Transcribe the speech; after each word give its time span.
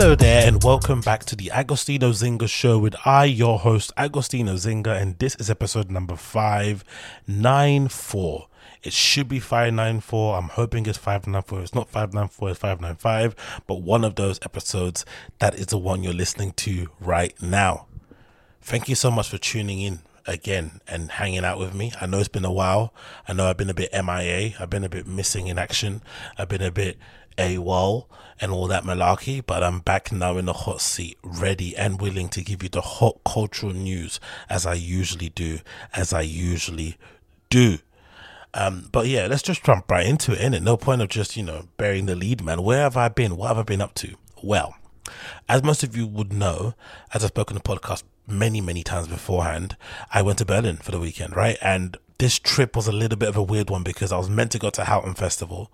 Hello 0.00 0.14
there, 0.14 0.46
and 0.46 0.62
welcome 0.62 1.00
back 1.00 1.24
to 1.24 1.34
the 1.34 1.50
Agostinho 1.52 2.12
Zinga 2.12 2.48
show 2.48 2.78
with 2.78 2.94
I, 3.04 3.24
your 3.24 3.58
host, 3.58 3.92
Agostinho 3.96 4.54
Zinga, 4.54 4.96
and 4.96 5.18
this 5.18 5.34
is 5.40 5.50
episode 5.50 5.90
number 5.90 6.14
594. 6.14 8.46
It 8.84 8.92
should 8.92 9.28
be 9.28 9.40
594. 9.40 10.38
I'm 10.38 10.50
hoping 10.50 10.86
it's 10.86 10.98
594. 10.98 11.62
It's 11.62 11.74
not 11.74 11.90
594, 11.90 12.50
it's 12.50 12.60
595, 12.60 13.64
but 13.66 13.82
one 13.82 14.04
of 14.04 14.14
those 14.14 14.38
episodes, 14.44 15.04
that 15.40 15.56
is 15.56 15.66
the 15.66 15.78
one 15.78 16.04
you're 16.04 16.12
listening 16.12 16.52
to 16.52 16.86
right 17.00 17.34
now. 17.42 17.86
Thank 18.62 18.88
you 18.88 18.94
so 18.94 19.10
much 19.10 19.28
for 19.28 19.38
tuning 19.38 19.80
in 19.80 19.98
again 20.28 20.80
and 20.86 21.10
hanging 21.10 21.44
out 21.44 21.58
with 21.58 21.74
me. 21.74 21.92
I 22.00 22.06
know 22.06 22.20
it's 22.20 22.28
been 22.28 22.44
a 22.44 22.52
while. 22.52 22.94
I 23.26 23.32
know 23.32 23.48
I've 23.48 23.56
been 23.56 23.70
a 23.70 23.74
bit 23.74 23.92
MIA. 23.92 24.54
I've 24.60 24.70
been 24.70 24.84
a 24.84 24.88
bit 24.88 25.08
missing 25.08 25.48
in 25.48 25.58
action. 25.58 26.02
I've 26.36 26.48
been 26.48 26.62
a 26.62 26.70
bit 26.70 26.98
AWOL 27.38 28.06
and 28.40 28.52
all 28.52 28.66
that 28.68 28.84
malarkey, 28.84 29.44
but 29.44 29.62
I'm 29.62 29.80
back 29.80 30.12
now 30.12 30.36
in 30.36 30.44
the 30.44 30.52
hot 30.52 30.80
seat, 30.80 31.18
ready 31.22 31.76
and 31.76 32.00
willing 32.00 32.28
to 32.30 32.42
give 32.42 32.62
you 32.62 32.68
the 32.68 32.80
hot 32.80 33.20
cultural 33.24 33.72
news 33.72 34.20
as 34.48 34.66
I 34.66 34.74
usually 34.74 35.30
do, 35.30 35.58
as 35.94 36.12
I 36.12 36.20
usually 36.20 36.96
do. 37.50 37.78
Um, 38.54 38.88
but 38.92 39.06
yeah, 39.06 39.26
let's 39.26 39.42
just 39.42 39.64
jump 39.64 39.90
right 39.90 40.06
into 40.06 40.32
it, 40.32 40.38
innit? 40.38 40.62
No 40.62 40.76
point 40.76 41.02
of 41.02 41.08
just, 41.08 41.36
you 41.36 41.42
know, 41.42 41.68
burying 41.76 42.06
the 42.06 42.14
lead, 42.14 42.42
man. 42.42 42.62
Where 42.62 42.80
have 42.80 42.96
I 42.96 43.08
been? 43.08 43.36
What 43.36 43.48
have 43.48 43.58
I 43.58 43.62
been 43.62 43.80
up 43.80 43.94
to? 43.94 44.14
Well, 44.42 44.74
as 45.48 45.62
most 45.62 45.82
of 45.82 45.96
you 45.96 46.06
would 46.06 46.32
know, 46.32 46.74
as 47.12 47.24
I've 47.24 47.28
spoken 47.28 47.56
on 47.56 47.62
the 47.64 47.78
podcast 47.78 48.02
many, 48.26 48.60
many 48.60 48.82
times 48.82 49.08
beforehand, 49.08 49.76
I 50.12 50.22
went 50.22 50.38
to 50.38 50.44
Berlin 50.44 50.76
for 50.76 50.90
the 50.90 51.00
weekend, 51.00 51.36
right? 51.36 51.58
And 51.60 51.96
this 52.18 52.38
trip 52.38 52.74
was 52.74 52.86
a 52.86 52.92
little 52.92 53.18
bit 53.18 53.28
of 53.28 53.36
a 53.36 53.42
weird 53.42 53.70
one 53.70 53.82
because 53.82 54.12
I 54.12 54.18
was 54.18 54.28
meant 54.28 54.52
to 54.52 54.58
go 54.58 54.70
to 54.70 54.84
Houghton 54.84 55.14
Festival. 55.14 55.70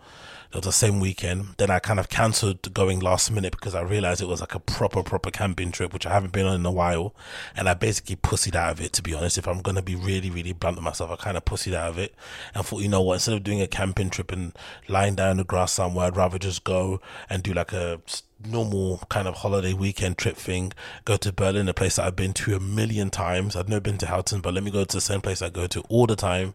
It 0.54 0.58
was 0.58 0.66
the 0.66 0.72
same 0.72 1.00
weekend. 1.00 1.56
Then 1.56 1.68
I 1.68 1.80
kind 1.80 1.98
of 1.98 2.08
cancelled 2.08 2.72
going 2.72 3.00
last 3.00 3.28
minute 3.28 3.50
because 3.50 3.74
I 3.74 3.80
realized 3.80 4.22
it 4.22 4.28
was 4.28 4.40
like 4.40 4.54
a 4.54 4.60
proper, 4.60 5.02
proper 5.02 5.32
camping 5.32 5.72
trip, 5.72 5.92
which 5.92 6.06
I 6.06 6.12
haven't 6.12 6.32
been 6.32 6.46
on 6.46 6.54
in 6.54 6.64
a 6.64 6.70
while. 6.70 7.12
And 7.56 7.68
I 7.68 7.74
basically 7.74 8.14
pussied 8.14 8.54
out 8.54 8.70
of 8.70 8.80
it, 8.80 8.92
to 8.92 9.02
be 9.02 9.14
honest. 9.14 9.36
If 9.36 9.48
I'm 9.48 9.62
going 9.62 9.74
to 9.74 9.82
be 9.82 9.96
really, 9.96 10.30
really 10.30 10.52
blunt 10.52 10.76
with 10.76 10.84
myself, 10.84 11.10
I 11.10 11.16
kind 11.16 11.36
of 11.36 11.44
pussied 11.44 11.74
out 11.74 11.88
of 11.88 11.98
it 11.98 12.14
and 12.54 12.64
thought, 12.64 12.82
you 12.82 12.88
know 12.88 13.02
what, 13.02 13.14
instead 13.14 13.34
of 13.34 13.42
doing 13.42 13.60
a 13.60 13.66
camping 13.66 14.10
trip 14.10 14.30
and 14.30 14.52
lying 14.86 15.16
down 15.16 15.32
in 15.32 15.36
the 15.38 15.44
grass 15.44 15.72
somewhere, 15.72 16.06
I'd 16.06 16.16
rather 16.16 16.38
just 16.38 16.62
go 16.62 17.00
and 17.28 17.42
do 17.42 17.52
like 17.52 17.72
a 17.72 18.00
normal 18.46 19.02
kind 19.08 19.26
of 19.26 19.38
holiday 19.38 19.72
weekend 19.72 20.18
trip 20.18 20.36
thing. 20.36 20.72
Go 21.04 21.16
to 21.16 21.32
Berlin, 21.32 21.68
a 21.68 21.74
place 21.74 21.96
that 21.96 22.06
I've 22.06 22.16
been 22.16 22.32
to 22.34 22.54
a 22.54 22.60
million 22.60 23.10
times. 23.10 23.56
I've 23.56 23.68
never 23.68 23.80
been 23.80 23.98
to 23.98 24.06
Houghton, 24.06 24.40
but 24.40 24.54
let 24.54 24.62
me 24.62 24.70
go 24.70 24.84
to 24.84 24.96
the 24.96 25.00
same 25.00 25.20
place 25.20 25.42
I 25.42 25.50
go 25.50 25.66
to 25.66 25.80
all 25.88 26.06
the 26.06 26.14
time 26.14 26.54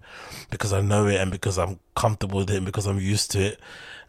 because 0.50 0.72
I 0.72 0.80
know 0.82 1.08
it 1.08 1.20
and 1.20 1.32
because 1.32 1.58
I'm 1.58 1.80
comfortable 1.96 2.40
with 2.40 2.50
it 2.50 2.58
and 2.58 2.66
because 2.66 2.86
I'm 2.88 3.00
used 3.00 3.32
to 3.32 3.40
it. 3.40 3.60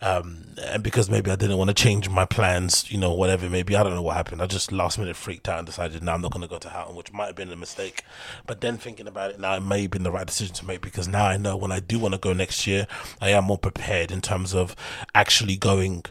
Um, 0.02 0.46
and 0.62 0.82
because 0.82 1.10
maybe 1.10 1.30
I 1.30 1.36
didn't 1.36 1.58
want 1.58 1.68
to 1.68 1.74
change 1.74 2.08
my 2.08 2.24
plans, 2.24 2.90
you 2.90 2.96
know, 2.96 3.12
whatever. 3.12 3.50
Maybe 3.50 3.76
I 3.76 3.82
don't 3.82 3.94
know 3.94 4.02
what 4.02 4.16
happened. 4.16 4.40
I 4.40 4.46
just 4.46 4.72
last 4.72 4.98
minute 4.98 5.14
freaked 5.14 5.48
out 5.48 5.58
and 5.58 5.66
decided 5.66 6.02
now 6.02 6.14
I'm 6.14 6.22
not 6.22 6.32
going 6.32 6.42
to 6.42 6.48
go 6.48 6.58
to 6.58 6.70
Houghton, 6.70 6.96
which 6.96 7.12
might 7.12 7.26
have 7.26 7.36
been 7.36 7.52
a 7.52 7.56
mistake. 7.56 8.02
But 8.46 8.62
then 8.62 8.78
thinking 8.78 9.06
about 9.06 9.30
it 9.30 9.40
now, 9.40 9.56
it 9.56 9.60
may 9.60 9.82
have 9.82 9.90
been 9.90 10.02
the 10.02 10.10
right 10.10 10.26
decision 10.26 10.54
to 10.54 10.66
make 10.66 10.80
because 10.80 11.06
now 11.06 11.26
I 11.26 11.36
know 11.36 11.56
when 11.56 11.72
I 11.72 11.80
do 11.80 11.98
want 11.98 12.14
to 12.14 12.20
go 12.20 12.32
next 12.32 12.66
year, 12.66 12.86
I 13.20 13.30
am 13.30 13.44
more 13.44 13.58
prepared 13.58 14.10
in 14.10 14.22
terms 14.22 14.54
of 14.54 14.74
actually 15.14 15.56
going 15.56 16.04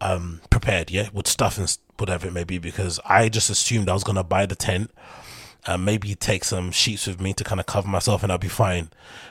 um 0.00 0.42
prepared 0.50 0.90
yeah 0.90 1.08
with 1.12 1.26
stuff 1.26 1.56
and 1.56 1.78
whatever 1.96 2.28
it 2.28 2.32
may 2.32 2.44
be 2.44 2.58
because 2.58 3.00
i 3.06 3.30
just 3.30 3.48
assumed 3.48 3.88
i 3.88 3.94
was 3.94 4.04
going 4.04 4.16
to 4.16 4.22
buy 4.22 4.44
the 4.44 4.54
tent 4.54 4.90
uh, 5.66 5.76
maybe 5.76 6.14
take 6.14 6.44
some 6.44 6.70
sheets 6.70 7.06
with 7.06 7.20
me 7.20 7.32
to 7.34 7.44
kind 7.44 7.60
of 7.60 7.66
cover 7.66 7.88
myself 7.88 8.22
and 8.22 8.30
I'll 8.30 8.38
be 8.38 8.48
fine, 8.48 8.90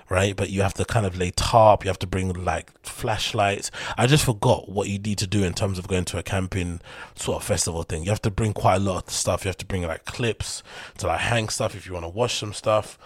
right? 0.09 0.35
But 0.35 0.49
you 0.49 0.61
have 0.61 0.73
to 0.75 0.85
kind 0.85 1.05
of 1.05 1.17
lay 1.17 1.31
tarp, 1.31 1.83
you 1.83 1.89
have 1.89 1.99
to 1.99 2.07
bring 2.07 2.33
like 2.33 2.71
flashlights. 2.83 3.71
I 3.97 4.07
just 4.07 4.25
forgot 4.25 4.69
what 4.69 4.87
you 4.87 4.99
need 4.99 5.17
to 5.19 5.27
do 5.27 5.43
in 5.43 5.53
terms 5.53 5.79
of 5.79 5.87
going 5.87 6.05
to 6.05 6.17
a 6.17 6.23
camping 6.23 6.81
sort 7.15 7.37
of 7.37 7.43
festival 7.43 7.83
thing. 7.83 8.03
You 8.03 8.09
have 8.09 8.21
to 8.23 8.31
bring 8.31 8.53
quite 8.53 8.75
a 8.75 8.79
lot 8.79 9.07
of 9.07 9.09
stuff. 9.11 9.45
You 9.45 9.49
have 9.49 9.57
to 9.57 9.65
bring 9.65 9.83
like 9.83 10.05
clips 10.05 10.63
to 10.97 11.07
like 11.07 11.21
hang 11.21 11.49
stuff 11.49 11.75
if 11.75 11.87
you 11.87 11.93
want 11.93 12.05
to 12.05 12.09
wash 12.09 12.39
some 12.39 12.53
stuff 12.53 12.97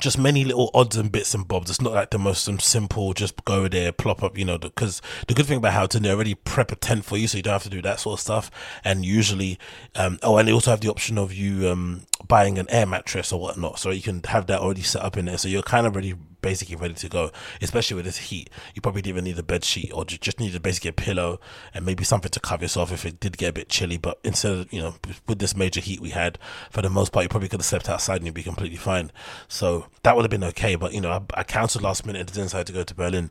just 0.00 0.16
many 0.16 0.44
little 0.44 0.70
odds 0.72 0.96
and 0.96 1.12
bits 1.12 1.34
and 1.34 1.46
bobs. 1.46 1.70
It's 1.70 1.80
not 1.80 1.92
like 1.92 2.10
the 2.10 2.18
most 2.18 2.48
simple, 2.62 3.12
just 3.12 3.44
go 3.44 3.68
there, 3.68 3.92
plop 3.92 4.22
up, 4.22 4.38
you 4.38 4.44
know, 4.44 4.58
because 4.58 5.02
the 5.28 5.34
good 5.34 5.46
thing 5.46 5.58
about 5.58 5.74
Houghton, 5.74 6.02
they 6.02 6.10
already 6.10 6.34
prep 6.34 6.72
a 6.72 6.76
tent 6.76 7.04
for 7.04 7.16
you, 7.16 7.28
so 7.28 7.36
you 7.36 7.42
don't 7.42 7.52
have 7.52 7.62
to 7.64 7.70
do 7.70 7.82
that 7.82 8.00
sort 8.00 8.14
of 8.14 8.20
stuff. 8.20 8.50
And 8.84 9.04
usually, 9.04 9.58
um, 9.94 10.18
oh, 10.22 10.38
and 10.38 10.48
they 10.48 10.52
also 10.52 10.70
have 10.70 10.80
the 10.80 10.88
option 10.88 11.18
of 11.18 11.32
you 11.32 11.68
um, 11.68 12.02
buying 12.28 12.58
an 12.58 12.68
air 12.70 12.86
mattress 12.86 13.32
or 13.32 13.40
whatnot, 13.40 13.78
so 13.78 13.90
you 13.90 14.02
can 14.02 14.22
have 14.24 14.46
that 14.46 14.60
already 14.60 14.82
set 14.82 15.02
up 15.02 15.16
in 15.16 15.26
there. 15.26 15.38
So 15.38 15.48
you're 15.48 15.62
kind 15.62 15.86
of 15.86 15.94
already 15.94 16.14
basically 16.42 16.76
ready 16.76 16.94
to 16.94 17.08
go, 17.08 17.30
especially 17.62 17.94
with 17.94 18.04
this 18.04 18.18
heat. 18.18 18.50
You 18.74 18.82
probably 18.82 19.00
didn't 19.00 19.16
even 19.16 19.24
need 19.24 19.38
a 19.38 19.42
bed 19.42 19.64
sheet 19.64 19.92
or 19.94 20.04
just 20.04 20.40
need 20.40 20.52
to 20.52 20.60
basically 20.60 20.90
a 20.90 20.92
pillow 20.92 21.40
and 21.72 21.86
maybe 21.86 22.04
something 22.04 22.30
to 22.30 22.40
cover 22.40 22.64
yourself 22.64 22.92
if 22.92 23.06
it 23.06 23.20
did 23.20 23.38
get 23.38 23.50
a 23.50 23.52
bit 23.52 23.68
chilly. 23.68 23.96
But 23.96 24.18
instead 24.24 24.52
of, 24.52 24.72
you 24.72 24.80
know, 24.80 24.96
with 25.26 25.38
this 25.38 25.56
major 25.56 25.80
heat 25.80 26.00
we 26.00 26.10
had, 26.10 26.38
for 26.70 26.82
the 26.82 26.90
most 26.90 27.12
part, 27.12 27.22
you 27.22 27.28
probably 27.28 27.48
could 27.48 27.60
have 27.60 27.66
slept 27.66 27.88
outside 27.88 28.16
and 28.16 28.26
you'd 28.26 28.34
be 28.34 28.42
completely 28.42 28.76
fine. 28.76 29.12
So 29.48 29.86
that 30.02 30.16
would 30.16 30.22
have 30.22 30.30
been 30.30 30.44
okay. 30.44 30.74
But, 30.74 30.92
you 30.92 31.00
know, 31.00 31.10
I, 31.10 31.22
I 31.34 31.42
cancelled 31.44 31.84
last 31.84 32.04
minute 32.04 32.20
and 32.20 32.32
didn't 32.32 32.66
to 32.66 32.72
go 32.72 32.82
to 32.82 32.94
Berlin. 32.94 33.30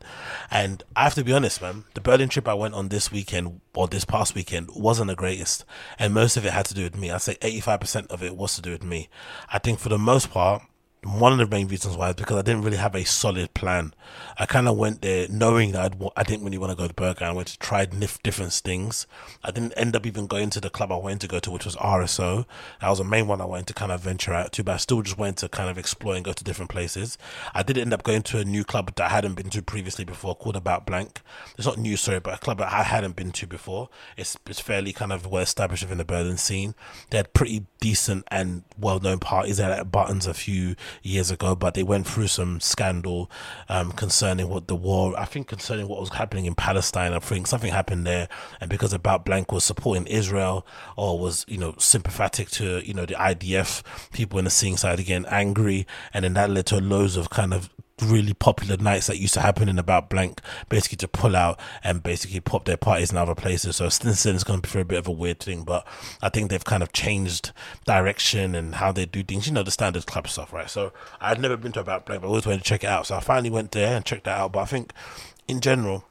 And 0.50 0.82
I 0.96 1.04
have 1.04 1.14
to 1.14 1.24
be 1.24 1.32
honest, 1.32 1.60
man, 1.60 1.84
the 1.94 2.00
Berlin 2.00 2.30
trip 2.30 2.48
I 2.48 2.54
went 2.54 2.74
on 2.74 2.88
this 2.88 3.12
weekend 3.12 3.60
or 3.74 3.88
this 3.88 4.04
past 4.04 4.34
weekend 4.34 4.70
wasn't 4.74 5.08
the 5.08 5.16
greatest. 5.16 5.64
And 5.98 6.12
most 6.12 6.36
of 6.36 6.44
it 6.44 6.52
had 6.52 6.66
to 6.66 6.74
do 6.74 6.84
with 6.84 6.96
me. 6.96 7.10
I'd 7.10 7.22
say 7.22 7.36
85% 7.36 8.08
of 8.08 8.22
it 8.22 8.36
was 8.36 8.54
to 8.56 8.62
do 8.62 8.70
with 8.70 8.84
me. 8.84 9.08
I 9.50 9.58
think 9.58 9.78
for 9.78 9.88
the 9.88 9.98
most 9.98 10.30
part, 10.30 10.62
one 11.04 11.32
of 11.32 11.38
the 11.38 11.54
main 11.54 11.66
reasons 11.66 11.96
why 11.96 12.10
is 12.10 12.14
because 12.14 12.36
I 12.36 12.42
didn't 12.42 12.62
really 12.62 12.76
have 12.76 12.94
a 12.94 13.04
solid 13.04 13.52
plan. 13.54 13.92
I 14.38 14.46
kind 14.46 14.68
of 14.68 14.76
went 14.76 15.02
there 15.02 15.26
knowing 15.28 15.72
that 15.72 15.84
I'd, 15.84 16.10
I 16.16 16.22
didn't 16.22 16.44
really 16.44 16.58
want 16.58 16.70
to 16.70 16.76
go 16.76 16.86
to 16.86 16.94
Berghain. 16.94 17.22
I 17.22 17.32
went 17.32 17.48
to 17.48 17.58
try 17.58 17.84
different 17.84 18.52
things. 18.52 19.08
I 19.42 19.50
didn't 19.50 19.72
end 19.72 19.96
up 19.96 20.06
even 20.06 20.28
going 20.28 20.50
to 20.50 20.60
the 20.60 20.70
club 20.70 20.92
I 20.92 20.96
wanted 20.96 21.20
to 21.22 21.28
go 21.28 21.40
to, 21.40 21.50
which 21.50 21.64
was 21.64 21.74
RSO. 21.76 22.46
That 22.80 22.88
was 22.88 22.98
the 22.98 23.04
main 23.04 23.26
one 23.26 23.40
I 23.40 23.46
wanted 23.46 23.66
to 23.68 23.74
kind 23.74 23.90
of 23.90 24.00
venture 24.00 24.32
out 24.32 24.52
to, 24.52 24.64
but 24.64 24.74
I 24.74 24.76
still 24.76 25.02
just 25.02 25.18
went 25.18 25.38
to 25.38 25.48
kind 25.48 25.68
of 25.68 25.76
explore 25.76 26.14
and 26.14 26.24
go 26.24 26.32
to 26.32 26.44
different 26.44 26.70
places. 26.70 27.18
I 27.52 27.64
did 27.64 27.78
end 27.78 27.92
up 27.92 28.04
going 28.04 28.22
to 28.22 28.38
a 28.38 28.44
new 28.44 28.62
club 28.62 28.94
that 28.94 29.10
I 29.10 29.14
hadn't 29.14 29.34
been 29.34 29.50
to 29.50 29.62
previously 29.62 30.04
before 30.04 30.36
called 30.36 30.56
About 30.56 30.86
Blank. 30.86 31.20
It's 31.58 31.66
not 31.66 31.78
new, 31.78 31.96
sorry, 31.96 32.20
but 32.20 32.34
a 32.34 32.38
club 32.38 32.58
that 32.58 32.72
I 32.72 32.84
hadn't 32.84 33.16
been 33.16 33.32
to 33.32 33.46
before. 33.48 33.88
It's, 34.16 34.36
it's 34.46 34.60
fairly 34.60 34.92
kind 34.92 35.12
of 35.12 35.26
well 35.26 35.42
established 35.42 35.82
within 35.82 35.98
the 35.98 36.04
Berlin 36.04 36.36
scene. 36.36 36.76
They 37.10 37.16
had 37.16 37.32
pretty 37.32 37.66
decent 37.80 38.24
and 38.30 38.62
well 38.78 39.00
known 39.00 39.18
parties. 39.18 39.56
They 39.56 39.64
had 39.64 39.90
Buttons 39.90 40.28
a 40.28 40.34
few 40.34 40.76
years 41.02 41.30
ago, 41.30 41.54
but 41.54 41.74
they 41.74 41.82
went 41.82 42.06
through 42.06 42.28
some 42.28 42.60
scandal 42.60 43.30
um, 43.68 43.92
concerning 43.92 44.48
what 44.48 44.68
the 44.68 44.76
war, 44.76 45.18
I 45.18 45.24
think 45.24 45.48
concerning 45.48 45.88
what 45.88 46.00
was 46.00 46.10
happening 46.10 46.46
in 46.46 46.54
Palestine. 46.54 47.12
I 47.12 47.18
think 47.18 47.46
something 47.46 47.72
happened 47.72 48.06
there, 48.06 48.28
and 48.60 48.70
because 48.70 48.92
About 48.92 49.24
Blank 49.24 49.52
was 49.52 49.64
supporting 49.64 50.06
Israel 50.06 50.66
or 50.96 51.18
was, 51.18 51.44
you 51.48 51.58
know, 51.58 51.74
sympathetic 51.78 52.50
to, 52.50 52.86
you 52.86 52.94
know, 52.94 53.06
the 53.06 53.14
IDF, 53.14 53.82
people 54.12 54.38
in 54.38 54.44
the 54.44 54.50
seeing 54.50 54.76
side 54.76 55.00
again 55.00 55.26
angry, 55.28 55.86
and 56.12 56.24
then 56.24 56.34
that 56.34 56.50
led 56.50 56.66
to 56.66 56.80
loads 56.80 57.16
of 57.16 57.30
kind 57.30 57.54
of 57.54 57.70
really 58.02 58.34
popular 58.34 58.76
nights 58.76 59.06
that 59.06 59.18
used 59.18 59.34
to 59.34 59.40
happen 59.40 59.68
in 59.68 59.78
about 59.78 60.10
blank 60.10 60.40
basically 60.68 60.96
to 60.96 61.08
pull 61.08 61.36
out 61.36 61.58
and 61.82 62.02
basically 62.02 62.40
pop 62.40 62.64
their 62.64 62.76
parties 62.76 63.10
in 63.10 63.16
other 63.16 63.34
places. 63.34 63.76
So 63.76 63.88
then 63.88 64.12
it's 64.12 64.44
going 64.44 64.60
to 64.60 64.72
be 64.72 64.80
a 64.80 64.84
bit 64.84 64.98
of 64.98 65.08
a 65.08 65.12
weird 65.12 65.40
thing 65.40 65.64
but 65.64 65.86
i 66.20 66.28
think 66.28 66.50
they've 66.50 66.64
kind 66.64 66.82
of 66.82 66.92
changed 66.92 67.52
direction 67.84 68.54
and 68.54 68.76
how 68.76 68.92
they 68.92 69.06
do 69.06 69.22
things. 69.22 69.46
You 69.46 69.52
know 69.52 69.62
the 69.62 69.70
standard 69.70 70.06
club 70.06 70.28
stuff 70.28 70.52
right? 70.52 70.68
So 70.70 70.92
i'd 71.20 71.40
never 71.40 71.56
been 71.56 71.72
to 71.72 71.80
about 71.80 72.06
blank 72.06 72.22
but 72.22 72.28
i 72.28 72.30
always 72.30 72.46
wanted 72.46 72.58
to 72.58 72.64
check 72.64 72.84
it 72.84 72.88
out. 72.88 73.06
So 73.06 73.16
i 73.16 73.20
finally 73.20 73.50
went 73.50 73.72
there 73.72 73.94
and 73.96 74.04
checked 74.04 74.24
that 74.24 74.38
out. 74.38 74.52
But 74.52 74.60
i 74.60 74.66
think 74.66 74.92
in 75.48 75.60
general 75.60 76.04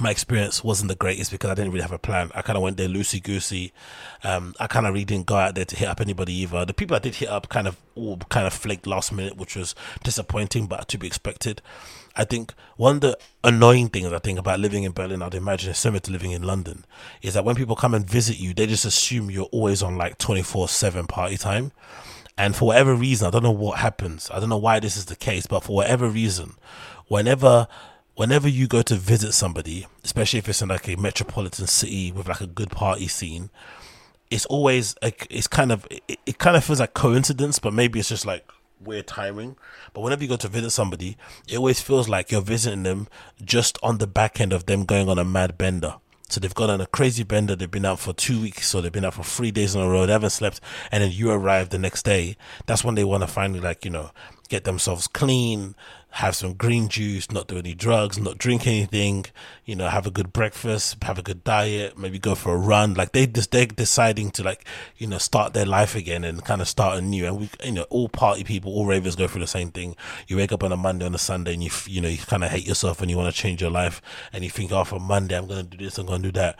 my 0.00 0.10
experience 0.10 0.62
wasn't 0.62 0.88
the 0.88 0.94
greatest 0.94 1.30
because 1.30 1.50
I 1.50 1.54
didn't 1.54 1.72
really 1.72 1.82
have 1.82 1.92
a 1.92 1.98
plan. 1.98 2.30
I 2.34 2.42
kind 2.42 2.56
of 2.56 2.62
went 2.62 2.76
there 2.76 2.88
loosey 2.88 3.22
goosey. 3.22 3.72
Um, 4.22 4.54
I 4.60 4.66
kind 4.66 4.86
of 4.86 4.92
really 4.92 5.04
didn't 5.04 5.26
go 5.26 5.36
out 5.36 5.54
there 5.54 5.64
to 5.64 5.76
hit 5.76 5.88
up 5.88 6.00
anybody 6.00 6.32
either. 6.34 6.64
The 6.64 6.74
people 6.74 6.96
I 6.96 7.00
did 7.00 7.16
hit 7.16 7.28
up 7.28 7.48
kind 7.48 7.66
of 7.66 7.76
all 7.94 8.16
kind 8.28 8.46
of 8.46 8.52
flaked 8.52 8.86
last 8.86 9.12
minute, 9.12 9.36
which 9.36 9.56
was 9.56 9.74
disappointing, 10.02 10.66
but 10.66 10.88
to 10.88 10.98
be 10.98 11.06
expected. 11.06 11.62
I 12.16 12.24
think 12.24 12.52
one 12.76 12.96
of 12.96 13.00
the 13.00 13.18
annoying 13.44 13.88
things 13.88 14.12
I 14.12 14.18
think 14.18 14.38
about 14.38 14.60
living 14.60 14.82
in 14.84 14.92
Berlin, 14.92 15.22
I'd 15.22 15.34
imagine 15.34 15.70
is 15.70 15.78
similar 15.78 16.00
to 16.00 16.12
living 16.12 16.32
in 16.32 16.42
London, 16.42 16.84
is 17.22 17.34
that 17.34 17.44
when 17.44 17.54
people 17.54 17.76
come 17.76 17.94
and 17.94 18.08
visit 18.08 18.38
you, 18.38 18.54
they 18.54 18.66
just 18.66 18.84
assume 18.84 19.30
you're 19.30 19.44
always 19.46 19.82
on 19.82 19.96
like 19.96 20.18
24 20.18 20.68
7 20.68 21.06
party 21.06 21.36
time. 21.36 21.72
And 22.36 22.54
for 22.54 22.66
whatever 22.66 22.94
reason, 22.94 23.26
I 23.26 23.30
don't 23.30 23.42
know 23.42 23.50
what 23.50 23.78
happens. 23.78 24.30
I 24.32 24.38
don't 24.38 24.48
know 24.48 24.56
why 24.56 24.78
this 24.78 24.96
is 24.96 25.06
the 25.06 25.16
case, 25.16 25.46
but 25.46 25.64
for 25.64 25.74
whatever 25.74 26.08
reason, 26.08 26.54
whenever 27.08 27.66
whenever 28.18 28.48
you 28.48 28.66
go 28.66 28.82
to 28.82 28.96
visit 28.96 29.32
somebody, 29.32 29.86
especially 30.02 30.40
if 30.40 30.48
it's 30.48 30.60
in 30.60 30.68
like 30.68 30.88
a 30.88 30.96
metropolitan 30.96 31.68
city 31.68 32.10
with 32.10 32.26
like 32.26 32.40
a 32.40 32.48
good 32.48 32.68
party 32.68 33.06
scene, 33.06 33.48
it's 34.28 34.44
always 34.46 34.96
like 35.00 35.28
it's 35.30 35.46
kind 35.46 35.70
of 35.70 35.86
it, 35.88 36.18
it 36.26 36.38
kind 36.38 36.56
of 36.56 36.64
feels 36.64 36.80
like 36.80 36.94
coincidence, 36.94 37.60
but 37.60 37.72
maybe 37.72 38.00
it's 38.00 38.08
just 38.08 38.26
like 38.26 38.50
weird 38.80 39.06
timing. 39.06 39.56
But 39.94 40.00
whenever 40.00 40.24
you 40.24 40.28
go 40.28 40.36
to 40.36 40.48
visit 40.48 40.70
somebody, 40.70 41.16
it 41.46 41.58
always 41.58 41.80
feels 41.80 42.08
like 42.08 42.32
you're 42.32 42.42
visiting 42.42 42.82
them 42.82 43.06
just 43.44 43.78
on 43.84 43.98
the 43.98 44.08
back 44.08 44.40
end 44.40 44.52
of 44.52 44.66
them 44.66 44.84
going 44.84 45.08
on 45.08 45.20
a 45.20 45.24
mad 45.24 45.56
bender. 45.56 45.94
So 46.28 46.40
they've 46.40 46.54
gone 46.54 46.70
on 46.70 46.80
a 46.80 46.86
crazy 46.86 47.22
bender. 47.22 47.54
They've 47.54 47.70
been 47.70 47.86
out 47.86 48.00
for 48.00 48.12
two 48.12 48.42
weeks, 48.42 48.66
so 48.66 48.80
they've 48.80 48.92
been 48.92 49.04
out 49.04 49.14
for 49.14 49.24
three 49.24 49.52
days 49.52 49.74
in 49.76 49.80
a 49.80 49.88
row. 49.88 50.04
They 50.04 50.12
haven't 50.12 50.30
slept, 50.30 50.60
and 50.90 51.02
then 51.02 51.12
you 51.12 51.30
arrive 51.30 51.70
the 51.70 51.78
next 51.78 52.04
day. 52.04 52.36
That's 52.66 52.84
when 52.84 52.96
they 52.96 53.04
want 53.04 53.22
to 53.22 53.28
finally, 53.28 53.60
like 53.60 53.84
you 53.84 53.90
know, 53.90 54.10
get 54.48 54.64
themselves 54.64 55.06
clean, 55.06 55.74
have 56.10 56.34
some 56.34 56.54
green 56.54 56.88
juice, 56.88 57.30
not 57.30 57.48
do 57.48 57.58
any 57.58 57.74
drugs, 57.74 58.18
not 58.18 58.38
drink 58.38 58.66
anything, 58.66 59.26
you 59.64 59.76
know, 59.76 59.88
have 59.88 60.06
a 60.06 60.10
good 60.10 60.32
breakfast, 60.32 61.02
have 61.04 61.18
a 61.18 61.22
good 61.22 61.44
diet, 61.44 61.98
maybe 61.98 62.18
go 62.18 62.34
for 62.34 62.54
a 62.54 62.56
run. 62.56 62.94
Like 62.94 63.12
they 63.12 63.26
just 63.26 63.50
they're 63.50 63.66
deciding 63.66 64.30
to 64.32 64.42
like, 64.42 64.66
you 64.96 65.06
know, 65.06 65.18
start 65.18 65.52
their 65.52 65.66
life 65.66 65.94
again 65.94 66.24
and 66.24 66.44
kind 66.44 66.62
of 66.62 66.68
start 66.68 66.98
anew. 66.98 67.26
And 67.26 67.38
we, 67.40 67.50
you 67.62 67.72
know, 67.72 67.86
all 67.90 68.08
party 68.08 68.42
people, 68.42 68.72
all 68.72 68.86
ravers 68.86 69.16
go 69.16 69.28
through 69.28 69.42
the 69.42 69.46
same 69.46 69.70
thing. 69.70 69.96
You 70.26 70.38
wake 70.38 70.52
up 70.52 70.64
on 70.64 70.72
a 70.72 70.76
Monday, 70.76 71.04
on 71.04 71.14
a 71.14 71.18
Sunday, 71.18 71.54
and 71.54 71.62
you, 71.62 71.70
you 71.86 72.00
know, 72.00 72.08
you 72.08 72.18
kind 72.18 72.42
of 72.42 72.50
hate 72.50 72.66
yourself 72.66 73.02
and 73.02 73.10
you 73.10 73.16
want 73.16 73.32
to 73.32 73.40
change 73.40 73.60
your 73.60 73.70
life, 73.70 74.00
and 74.32 74.42
you 74.42 74.50
think, 74.50 74.72
oh, 74.72 74.84
for 74.84 74.98
Monday 74.98 75.36
I'm 75.36 75.46
going 75.46 75.68
to 75.68 75.76
do 75.76 75.84
this, 75.84 75.98
I'm 75.98 76.06
going 76.06 76.22
to 76.22 76.28
do 76.28 76.40
that 76.40 76.58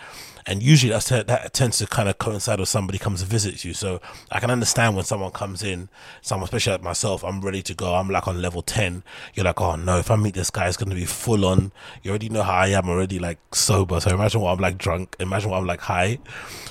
and 0.48 0.62
usually 0.62 0.90
that's 0.90 1.10
that 1.10 1.52
tends 1.52 1.76
to 1.76 1.86
kind 1.86 2.08
of 2.08 2.16
coincide 2.16 2.58
with 2.58 2.70
somebody 2.70 2.98
comes 2.98 3.20
and 3.20 3.30
visits 3.30 3.66
you. 3.66 3.74
So 3.74 4.00
I 4.32 4.40
can 4.40 4.50
understand 4.50 4.96
when 4.96 5.04
someone 5.04 5.30
comes 5.30 5.62
in, 5.62 5.90
someone 6.22 6.44
especially 6.44 6.72
like 6.72 6.82
myself, 6.82 7.22
I'm 7.22 7.42
ready 7.42 7.62
to 7.64 7.74
go. 7.74 7.94
I'm 7.94 8.08
like 8.08 8.26
on 8.26 8.40
level 8.40 8.62
ten. 8.62 9.02
You're 9.34 9.44
like, 9.44 9.60
oh 9.60 9.76
no, 9.76 9.98
if 9.98 10.10
I 10.10 10.16
meet 10.16 10.32
this 10.32 10.48
guy, 10.48 10.66
it's 10.66 10.78
gonna 10.78 10.94
be 10.94 11.04
full 11.04 11.44
on. 11.44 11.70
You 12.02 12.12
already 12.12 12.30
know 12.30 12.42
how 12.42 12.54
I 12.54 12.68
am 12.68 12.88
already 12.88 13.18
like 13.18 13.38
sober. 13.52 14.00
So 14.00 14.08
imagine 14.08 14.40
what 14.40 14.52
I'm 14.52 14.58
like 14.58 14.78
drunk. 14.78 15.16
Imagine 15.20 15.50
what 15.50 15.58
I'm 15.58 15.66
like 15.66 15.82
high. 15.82 16.18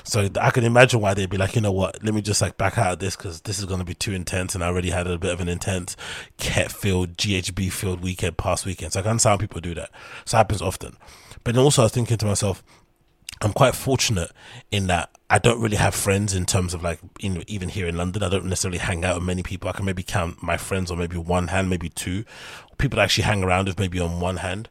So 0.04 0.28
I 0.42 0.50
can 0.50 0.64
imagine 0.64 1.00
why 1.00 1.14
they'd 1.14 1.30
be 1.30 1.38
like, 1.38 1.54
you 1.54 1.62
know 1.62 1.72
what? 1.72 2.04
Let 2.04 2.16
me 2.16 2.24
just 2.24 2.42
like 2.42 2.58
back 2.58 2.80
out 2.80 2.94
of 2.94 3.00
this 3.00 3.16
because 3.16 3.42
this 3.42 3.60
is 3.60 3.66
gonna 3.66 3.86
be 3.86 3.94
too 3.94 4.12
intense, 4.12 4.56
and 4.56 4.64
I 4.64 4.68
already 4.68 4.90
had 4.90 5.06
a 5.06 5.20
bit 5.20 5.32
of 5.32 5.40
an 5.40 5.50
intense 5.50 5.96
cat 6.38 6.72
filled, 6.72 7.16
GHB 7.16 7.72
filled 7.72 8.02
weekend 8.02 8.38
past 8.38 8.66
weekend. 8.66 8.94
So 8.94 9.02
I 9.02 9.04
can 9.04 9.12
understand 9.12 9.40
people 9.40 9.62
do 9.62 9.76
that. 9.76 9.92
So 10.26 10.36
it 10.36 10.40
happens 10.40 10.64
often. 10.64 10.98
But 11.44 11.56
also 11.58 11.84
I 11.84 11.86
was 11.86 11.92
thinking 11.92 12.18
to 12.18 12.26
myself 12.26 12.64
I'm 13.42 13.54
quite 13.54 13.76
fortunate 13.76 14.32
in 14.72 14.88
that 14.88 15.10
I 15.30 15.40
don't 15.40 15.62
really 15.62 15.78
have 15.78 15.94
friends 15.94 16.34
in 16.34 16.46
terms 16.46 16.74
of 16.74 16.84
like 16.84 17.00
in, 17.20 17.44
even 17.48 17.70
here 17.70 17.88
in 17.88 17.98
London. 17.98 18.24
I 18.24 18.30
don't 18.30 18.46
necessarily 18.46 18.80
hang 18.80 19.04
out 19.04 19.16
with 19.16 19.26
many 19.26 19.44
people. 19.44 19.70
I 19.70 19.74
can 19.74 19.86
maybe 19.86 20.04
count 20.04 20.42
my 20.42 20.58
friends 20.58 20.90
on 20.90 20.98
maybe 20.98 21.18
one 21.18 21.48
hand, 21.48 21.70
maybe 21.70 21.90
two 21.90 22.24
people 22.78 23.00
actually 23.00 23.24
hang 23.24 23.44
around 23.44 23.68
with 23.68 23.80
maybe 23.80 24.00
on 24.00 24.20
one 24.20 24.38
hand. 24.38 24.70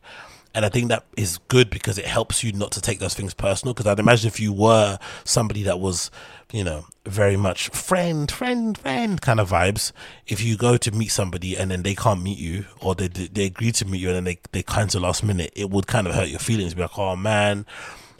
And 0.54 0.64
I 0.64 0.70
think 0.70 0.88
that 0.88 1.04
is 1.18 1.36
good 1.48 1.68
because 1.68 1.98
it 1.98 2.06
helps 2.06 2.42
you 2.42 2.50
not 2.50 2.72
to 2.72 2.80
take 2.80 2.98
those 2.98 3.12
things 3.12 3.34
personal. 3.34 3.74
Because 3.74 3.86
I'd 3.86 3.98
imagine 3.98 4.28
if 4.28 4.40
you 4.40 4.54
were 4.54 4.98
somebody 5.22 5.62
that 5.64 5.80
was, 5.80 6.10
you 6.50 6.64
know, 6.64 6.86
very 7.04 7.36
much 7.36 7.68
friend, 7.68 8.30
friend, 8.30 8.78
friend 8.78 9.20
kind 9.20 9.38
of 9.38 9.50
vibes, 9.50 9.92
if 10.26 10.42
you 10.42 10.56
go 10.56 10.78
to 10.78 10.90
meet 10.92 11.08
somebody 11.08 11.58
and 11.58 11.70
then 11.70 11.82
they 11.82 11.94
can't 11.94 12.22
meet 12.22 12.38
you 12.38 12.64
or 12.80 12.94
they 12.94 13.08
they 13.08 13.44
agree 13.44 13.70
to 13.72 13.84
meet 13.84 14.00
you 14.00 14.08
and 14.08 14.16
then 14.16 14.24
they, 14.24 14.38
they 14.52 14.62
cancel 14.62 15.02
last 15.02 15.22
minute, 15.22 15.52
it 15.54 15.68
would 15.68 15.86
kind 15.86 16.06
of 16.06 16.14
hurt 16.14 16.28
your 16.28 16.38
feelings. 16.38 16.72
Be 16.72 16.80
like, 16.80 16.98
oh 16.98 17.16
man, 17.16 17.66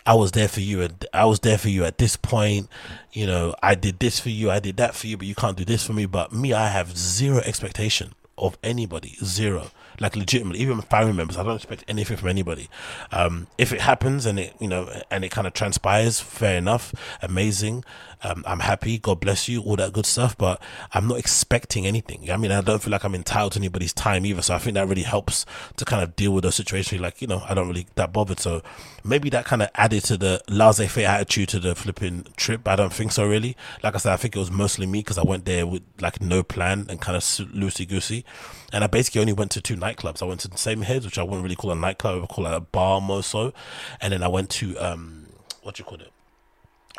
I 0.07 0.15
was 0.15 0.33
there 0.33 0.49
for 0.49 0.61
you 0.61 0.83
and 0.83 1.05
I 1.13 1.25
was 1.25 1.41
there 1.41 1.59
for 1.59 1.69
you 1.69 1.85
at 1.85 1.99
this 1.99 2.17
point. 2.17 2.69
You 3.13 3.27
know, 3.27 3.55
I 3.63 3.75
did 3.75 3.99
this 3.99 4.21
for 4.21 4.31
you, 4.31 4.51
I 4.51 4.61
did 4.61 4.77
that 4.77 4.95
for 4.95 5.07
you, 5.07 5.17
but 5.17 5.27
you 5.27 5.35
can't 5.35 5.57
do 5.57 5.65
this 5.65 5.85
for 5.87 5.93
me. 5.93 6.07
But 6.07 6.33
me, 6.33 6.53
I 6.53 6.69
have 6.69 6.97
zero 6.97 7.39
expectation 7.39 8.15
of 8.39 8.57
anybody, 8.63 9.17
zero. 9.25 9.71
Like 9.99 10.15
legitimately, 10.15 10.61
even 10.61 10.83
family 10.83 11.15
members, 11.15 11.39
I 11.39 11.43
don't 11.43 11.57
expect 11.57 11.85
anything 11.89 12.19
from 12.19 12.29
anybody. 12.29 12.69
Um, 13.11 13.47
if 13.57 13.73
it 13.73 13.81
happens 13.81 14.27
and 14.27 14.39
it, 14.39 14.55
you 14.61 14.69
know, 14.69 14.91
and 15.11 15.25
it 15.25 15.31
kind 15.31 15.47
of 15.47 15.55
transpires, 15.55 16.21
fair 16.21 16.59
enough, 16.59 16.95
amazing. 17.23 17.83
Um, 18.23 18.45
I'm 18.47 18.61
happy. 18.61 18.99
God 18.99 19.21
bless 19.21 19.49
you. 19.49 19.63
All 19.63 19.77
that 19.77 19.93
good 19.93 20.07
stuff. 20.07 20.37
But 20.37 20.61
I'm 20.93 21.07
not 21.07 21.19
expecting 21.19 21.87
anything. 21.87 22.31
I 22.31 22.37
mean, 22.37 22.51
I 22.51 22.61
don't 22.61 22.83
feel 22.83 22.91
like 22.91 23.05
I'm 23.05 23.15
entitled 23.15 23.53
to 23.53 23.59
anybody's 23.59 23.93
time 23.93 24.27
either. 24.27 24.43
So 24.43 24.55
I 24.55 24.59
think 24.59 24.75
that 24.75 24.89
really 24.89 25.03
helps 25.03 25.47
to 25.77 25.85
kind 25.85 26.03
of 26.03 26.17
deal 26.17 26.33
with 26.33 26.45
those 26.45 26.55
situations. 26.55 27.01
Like, 27.01 27.21
you 27.21 27.29
know, 27.29 27.43
I 27.49 27.55
don't 27.55 27.69
really 27.69 27.87
that 27.95 28.13
bothered. 28.13 28.41
So 28.41 28.63
maybe 29.05 29.31
that 29.31 29.45
kind 29.45 29.63
of 29.63 29.69
added 29.75 30.05
to 30.05 30.17
the 30.17 30.43
laissez 30.49 30.87
faire 30.87 31.09
attitude 31.09 31.49
to 31.51 31.61
the 31.61 31.75
flipping 31.75 32.27
trip. 32.37 32.67
I 32.67 32.77
don't 32.77 32.93
think 32.93 33.13
so, 33.13 33.27
really. 33.27 33.57
Like 33.83 33.95
I 33.95 33.99
said, 33.99 34.13
I 34.13 34.17
think 34.17 34.37
it 34.37 34.39
was 34.39 34.51
mostly 34.51 34.87
me 34.87 35.01
because 35.01 35.19
I 35.19 35.23
went 35.23 35.45
there 35.45 35.67
with 35.67 35.83
like 36.01 36.21
no 36.21 36.43
plan 36.43 36.87
and 36.89 37.01
kind 37.01 37.17
of 37.17 37.23
loosey 37.23 37.89
goosey. 37.89 38.25
And 38.73 38.83
I 38.83 38.87
basically 38.89 39.21
only 39.21 39.33
went 39.33 39.51
to 39.53 39.61
two 39.61 39.77
nightclubs. 39.77 40.23
I 40.23 40.27
went 40.27 40.41
to 40.41 40.49
the 40.49 40.57
Sameheads, 40.57 41.05
which 41.05 41.19
I 41.19 41.23
wouldn't 41.23 41.43
really 41.43 41.57
call 41.57 41.71
a 41.71 41.75
nightclub, 41.75 42.17
I 42.17 42.21
would 42.21 42.29
call 42.29 42.47
it 42.47 42.53
a 42.53 42.61
bar 42.61 43.01
more 43.01 43.23
so. 43.23 43.53
And 44.01 44.13
then 44.13 44.23
I 44.23 44.29
went 44.29 44.51
to, 44.51 44.77
um, 44.79 45.27
what 45.63 45.77
do 45.77 45.83
you 45.83 45.85
call 45.85 46.01
it? 46.01 46.11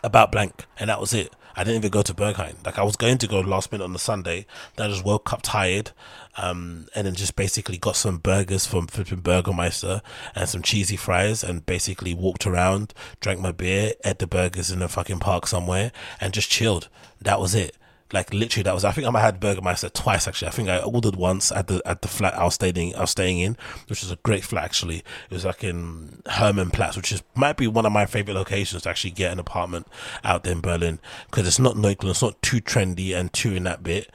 About 0.04 0.32
blank, 0.32 0.66
and 0.80 0.90
that 0.90 1.00
was 1.00 1.14
it. 1.14 1.34
I 1.56 1.64
didn't 1.64 1.78
even 1.78 1.90
go 1.90 2.04
to 2.04 2.14
Berghain. 2.14 2.64
Like 2.64 2.78
I 2.78 2.84
was 2.84 2.96
going 2.96 3.18
to 3.18 3.28
go 3.28 3.40
last 3.40 3.72
minute 3.72 3.84
on 3.84 3.94
the 3.94 4.00
Sunday, 4.00 4.46
then 4.76 4.88
I 4.88 4.90
just 4.90 5.04
woke 5.04 5.34
up 5.34 5.42
tired, 5.42 5.92
um, 6.38 6.88
and 6.94 7.08
then 7.08 7.16
just 7.16 7.36
basically 7.36 7.78
got 7.78 7.96
some 7.96 8.20
burgers 8.20 8.68
from 8.68 8.86
flipping 8.86 9.22
Burgermeister 9.22 10.02
and 10.36 10.48
some 10.48 10.62
cheesy 10.62 10.98
fries, 10.98 11.44
and 11.44 11.66
basically 11.66 12.14
walked 12.14 12.46
around, 12.46 12.94
drank 13.20 13.40
my 13.40 13.52
beer, 13.52 13.94
ate 14.06 14.20
the 14.20 14.28
burgers 14.28 14.70
in 14.70 14.82
a 14.82 14.88
fucking 14.88 15.20
park 15.20 15.48
somewhere, 15.48 15.92
and 16.22 16.34
just 16.34 16.50
chilled. 16.50 16.90
That 17.22 17.40
was 17.40 17.56
it 17.56 17.76
like 18.14 18.34
literally 18.34 18.64
that 18.64 18.74
was 18.74 18.86
I 18.86 18.92
think 18.92 19.08
I 19.08 19.20
had 19.20 19.40
Burgermeister 19.40 19.90
twice 19.90 20.28
actually. 20.28 20.48
I 20.48 20.52
think 20.52 20.70
I 20.70 20.80
ordered 20.80 21.16
once 21.16 21.52
at 21.52 21.68
the 21.68 21.82
at 21.86 22.02
the 22.02 22.08
flat 22.08 22.34
I 22.36 22.44
was 22.46 22.56
staying 22.56 22.96
I 22.96 23.02
was 23.02 23.12
staying 23.12 23.40
in, 23.40 23.58
which 23.88 24.02
was 24.02 24.12
a 24.12 24.18
great 24.18 24.44
flat 24.44 24.64
actually. 24.64 24.98
It 24.98 25.34
was 25.34 25.46
like 25.46 25.64
in 25.64 26.22
Hermannplatz, 26.26 26.96
which 26.96 27.12
is 27.12 27.24
might 27.36 27.58
be 27.58 27.68
one 27.68 27.86
of 27.86 27.92
my 27.92 28.06
favorite 28.06 28.36
locations 28.36 28.84
to 28.84 28.90
actually 28.90 29.12
get 29.12 29.32
an 29.32 29.40
apartment 29.40 29.88
out 30.24 30.44
there 30.44 30.54
in 30.54 30.62
Berlin 30.62 31.00
because 31.30 31.48
it's 31.48 31.60
not 31.60 31.76
Neukölln, 31.76 32.10
it's 32.10 32.22
not 32.22 32.42
too 32.42 32.62
trendy 32.62 33.16
and 33.16 33.32
too 33.34 33.54
in 33.54 33.64
that 33.64 33.84
bit. 33.84 34.10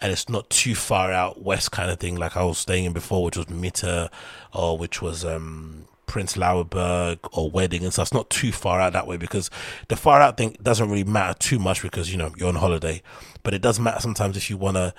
And 0.00 0.12
it's 0.12 0.28
not 0.28 0.50
too 0.50 0.74
far 0.74 1.12
out 1.12 1.42
west 1.42 1.70
kind 1.70 1.90
of 1.90 1.98
thing 1.98 2.16
like 2.16 2.36
I 2.36 2.44
was 2.44 2.58
staying 2.58 2.84
in 2.84 2.92
before, 2.92 3.24
which 3.24 3.38
was 3.38 3.46
Mitte 3.46 4.10
or 4.52 4.76
which 4.76 5.00
was 5.00 5.24
um 5.24 5.86
Prenzlauer 6.06 6.68
Berg 6.68 7.18
or 7.32 7.50
Wedding 7.50 7.84
and 7.84 7.92
stuff. 7.92 8.06
It's 8.06 8.14
not 8.14 8.30
too 8.30 8.52
far 8.52 8.80
out 8.80 8.92
that 8.92 9.06
way 9.06 9.16
because 9.16 9.50
the 9.88 9.96
far 9.96 10.20
out 10.20 10.36
thing 10.36 10.56
doesn't 10.62 10.88
really 10.88 11.04
matter 11.04 11.36
too 11.38 11.58
much 11.58 11.82
because 11.82 12.10
you 12.10 12.16
know 12.16 12.32
you're 12.36 12.48
on 12.48 12.56
holiday, 12.56 13.02
but 13.42 13.54
it 13.54 13.62
does 13.62 13.80
matter 13.80 14.00
sometimes 14.00 14.36
if 14.36 14.50
you 14.50 14.56
want 14.56 14.76
to 14.76 14.94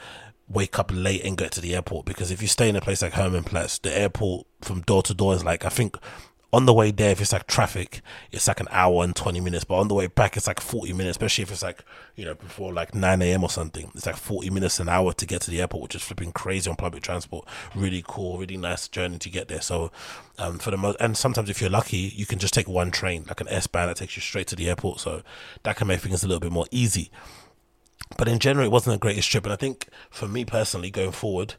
wake 0.48 0.78
up 0.78 0.92
late 0.94 1.24
and 1.24 1.38
get 1.38 1.52
to 1.52 1.62
the 1.62 1.74
airport 1.74 2.06
because 2.06 2.30
if 2.30 2.42
you 2.42 2.48
stay 2.48 2.70
in 2.70 2.76
a 2.76 2.82
place 2.82 3.02
like 3.02 3.14
Hermannplatz, 3.14 3.82
the 3.82 3.98
airport 3.98 4.46
from 4.62 4.82
door 4.82 5.02
to 5.04 5.14
door 5.14 5.34
is 5.34 5.44
like 5.44 5.66
I 5.66 5.70
think 5.70 5.98
on 6.54 6.66
the 6.66 6.74
way 6.74 6.92
there, 6.92 7.12
if 7.12 7.20
it's 7.20 7.34
like 7.34 7.48
traffic, 7.48 8.02
it's 8.32 8.48
like 8.48 8.60
an 8.60 8.68
hour 8.72 9.04
and 9.04 9.16
20 9.16 9.42
minutes. 9.42 9.66
But 9.66 9.76
on 9.76 9.88
the 9.88 9.94
way 9.94 10.08
back, 10.08 10.38
it's 10.38 10.48
like 10.48 10.60
40 10.62 10.94
minutes, 10.94 11.18
especially 11.18 11.42
if 11.44 11.52
it's 11.52 11.64
like, 11.64 11.84
you 12.16 12.24
know, 12.24 12.36
before 12.36 12.72
like 12.72 12.96
9 12.96 13.22
a.m. 13.22 13.44
or 13.44 13.50
something. 13.50 13.92
It's 13.94 14.06
like 14.06 14.16
40 14.16 14.50
minutes 14.52 14.80
an 14.80 14.88
hour 14.88 15.12
to 15.14 15.26
get 15.26 15.42
to 15.42 15.52
the 15.52 15.60
airport, 15.60 15.84
which 15.84 15.96
is 15.96 16.04
flipping 16.04 16.32
crazy 16.32 16.70
on 16.70 16.76
public 16.76 17.04
transport. 17.04 17.48
Really 17.76 18.04
cool, 18.08 18.38
really 18.38 18.58
nice 18.58 18.88
journey 18.88 19.18
to 19.18 19.30
get 19.30 19.48
there. 19.48 19.62
So, 19.62 19.92
um, 20.38 20.60
for 20.60 20.72
the 20.72 20.78
most, 20.78 20.98
and 21.00 21.18
sometimes 21.18 21.50
if 21.50 21.60
you're 21.60 21.70
lucky, 21.70 22.14
you 22.16 22.26
can 22.26 22.40
just 22.40 22.54
take 22.54 22.68
one 22.68 22.92
train, 22.92 23.26
like 23.28 23.42
an 23.42 23.50
S 23.50 23.68
Bahn 23.68 23.88
that 23.88 23.98
takes 23.98 24.16
you 24.16 24.22
straight 24.22 24.48
to 24.48 24.56
the 24.56 24.70
airport. 24.70 25.00
So 25.00 25.24
that 25.64 25.76
can 25.76 25.88
make 25.88 26.00
things 26.00 26.24
a 26.24 26.28
little 26.28 26.40
bit 26.40 26.52
more 26.52 26.68
easy. 26.72 27.12
But 28.18 28.28
in 28.28 28.40
general, 28.40 28.66
it 28.66 28.72
wasn't 28.72 28.94
the 28.94 29.00
greatest 29.00 29.30
trip. 29.30 29.46
And 29.46 29.54
I 29.54 29.58
think 29.58 29.88
for 30.10 30.28
me 30.28 30.46
personally, 30.46 30.92
going 30.92 31.12
forward, 31.12 31.56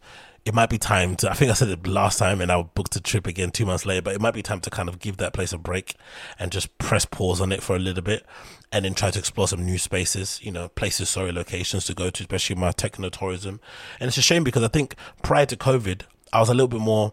it 0.46 0.54
might 0.54 0.70
be 0.70 0.78
time 0.78 1.16
to. 1.16 1.28
I 1.28 1.34
think 1.34 1.50
I 1.50 1.54
said 1.54 1.68
it 1.68 1.88
last 1.88 2.20
time, 2.20 2.40
and 2.40 2.52
I 2.52 2.62
booked 2.62 2.94
a 2.94 3.00
trip 3.00 3.26
again 3.26 3.50
two 3.50 3.66
months 3.66 3.84
later. 3.84 4.00
But 4.00 4.14
it 4.14 4.20
might 4.20 4.32
be 4.32 4.42
time 4.42 4.60
to 4.60 4.70
kind 4.70 4.88
of 4.88 5.00
give 5.00 5.16
that 5.16 5.32
place 5.32 5.52
a 5.52 5.58
break 5.58 5.96
and 6.38 6.52
just 6.52 6.78
press 6.78 7.04
pause 7.04 7.40
on 7.40 7.50
it 7.50 7.64
for 7.64 7.74
a 7.74 7.80
little 7.80 8.02
bit, 8.02 8.24
and 8.70 8.84
then 8.84 8.94
try 8.94 9.10
to 9.10 9.18
explore 9.18 9.48
some 9.48 9.66
new 9.66 9.76
spaces. 9.76 10.38
You 10.44 10.52
know, 10.52 10.68
places, 10.68 11.08
sorry, 11.08 11.32
locations 11.32 11.84
to 11.86 11.94
go 11.94 12.10
to, 12.10 12.22
especially 12.22 12.54
my 12.54 12.70
techno 12.70 13.08
tourism. 13.08 13.58
And 13.98 14.06
it's 14.06 14.18
a 14.18 14.22
shame 14.22 14.44
because 14.44 14.62
I 14.62 14.68
think 14.68 14.94
prior 15.24 15.46
to 15.46 15.56
COVID, 15.56 16.02
I 16.32 16.38
was 16.38 16.48
a 16.48 16.54
little 16.54 16.68
bit 16.68 16.80
more 16.80 17.12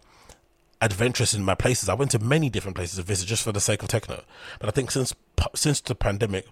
adventurous 0.80 1.34
in 1.34 1.44
my 1.44 1.56
places. 1.56 1.90
I 1.90 1.96
went 1.96 2.12
to 2.12 2.20
many 2.20 2.52
different 2.52 2.75
places 2.75 2.98
to 2.98 3.04
visit 3.04 3.25
just 3.25 3.42
for 3.42 3.52
the 3.52 3.62
sake 3.62 3.82
of 3.82 3.90
techno. 3.90 4.24
But 4.60 4.70
I 4.70 4.72
think 4.72 4.92
since 4.92 5.12
since 5.56 5.82
the 5.82 5.96
pandemic, 5.96 6.46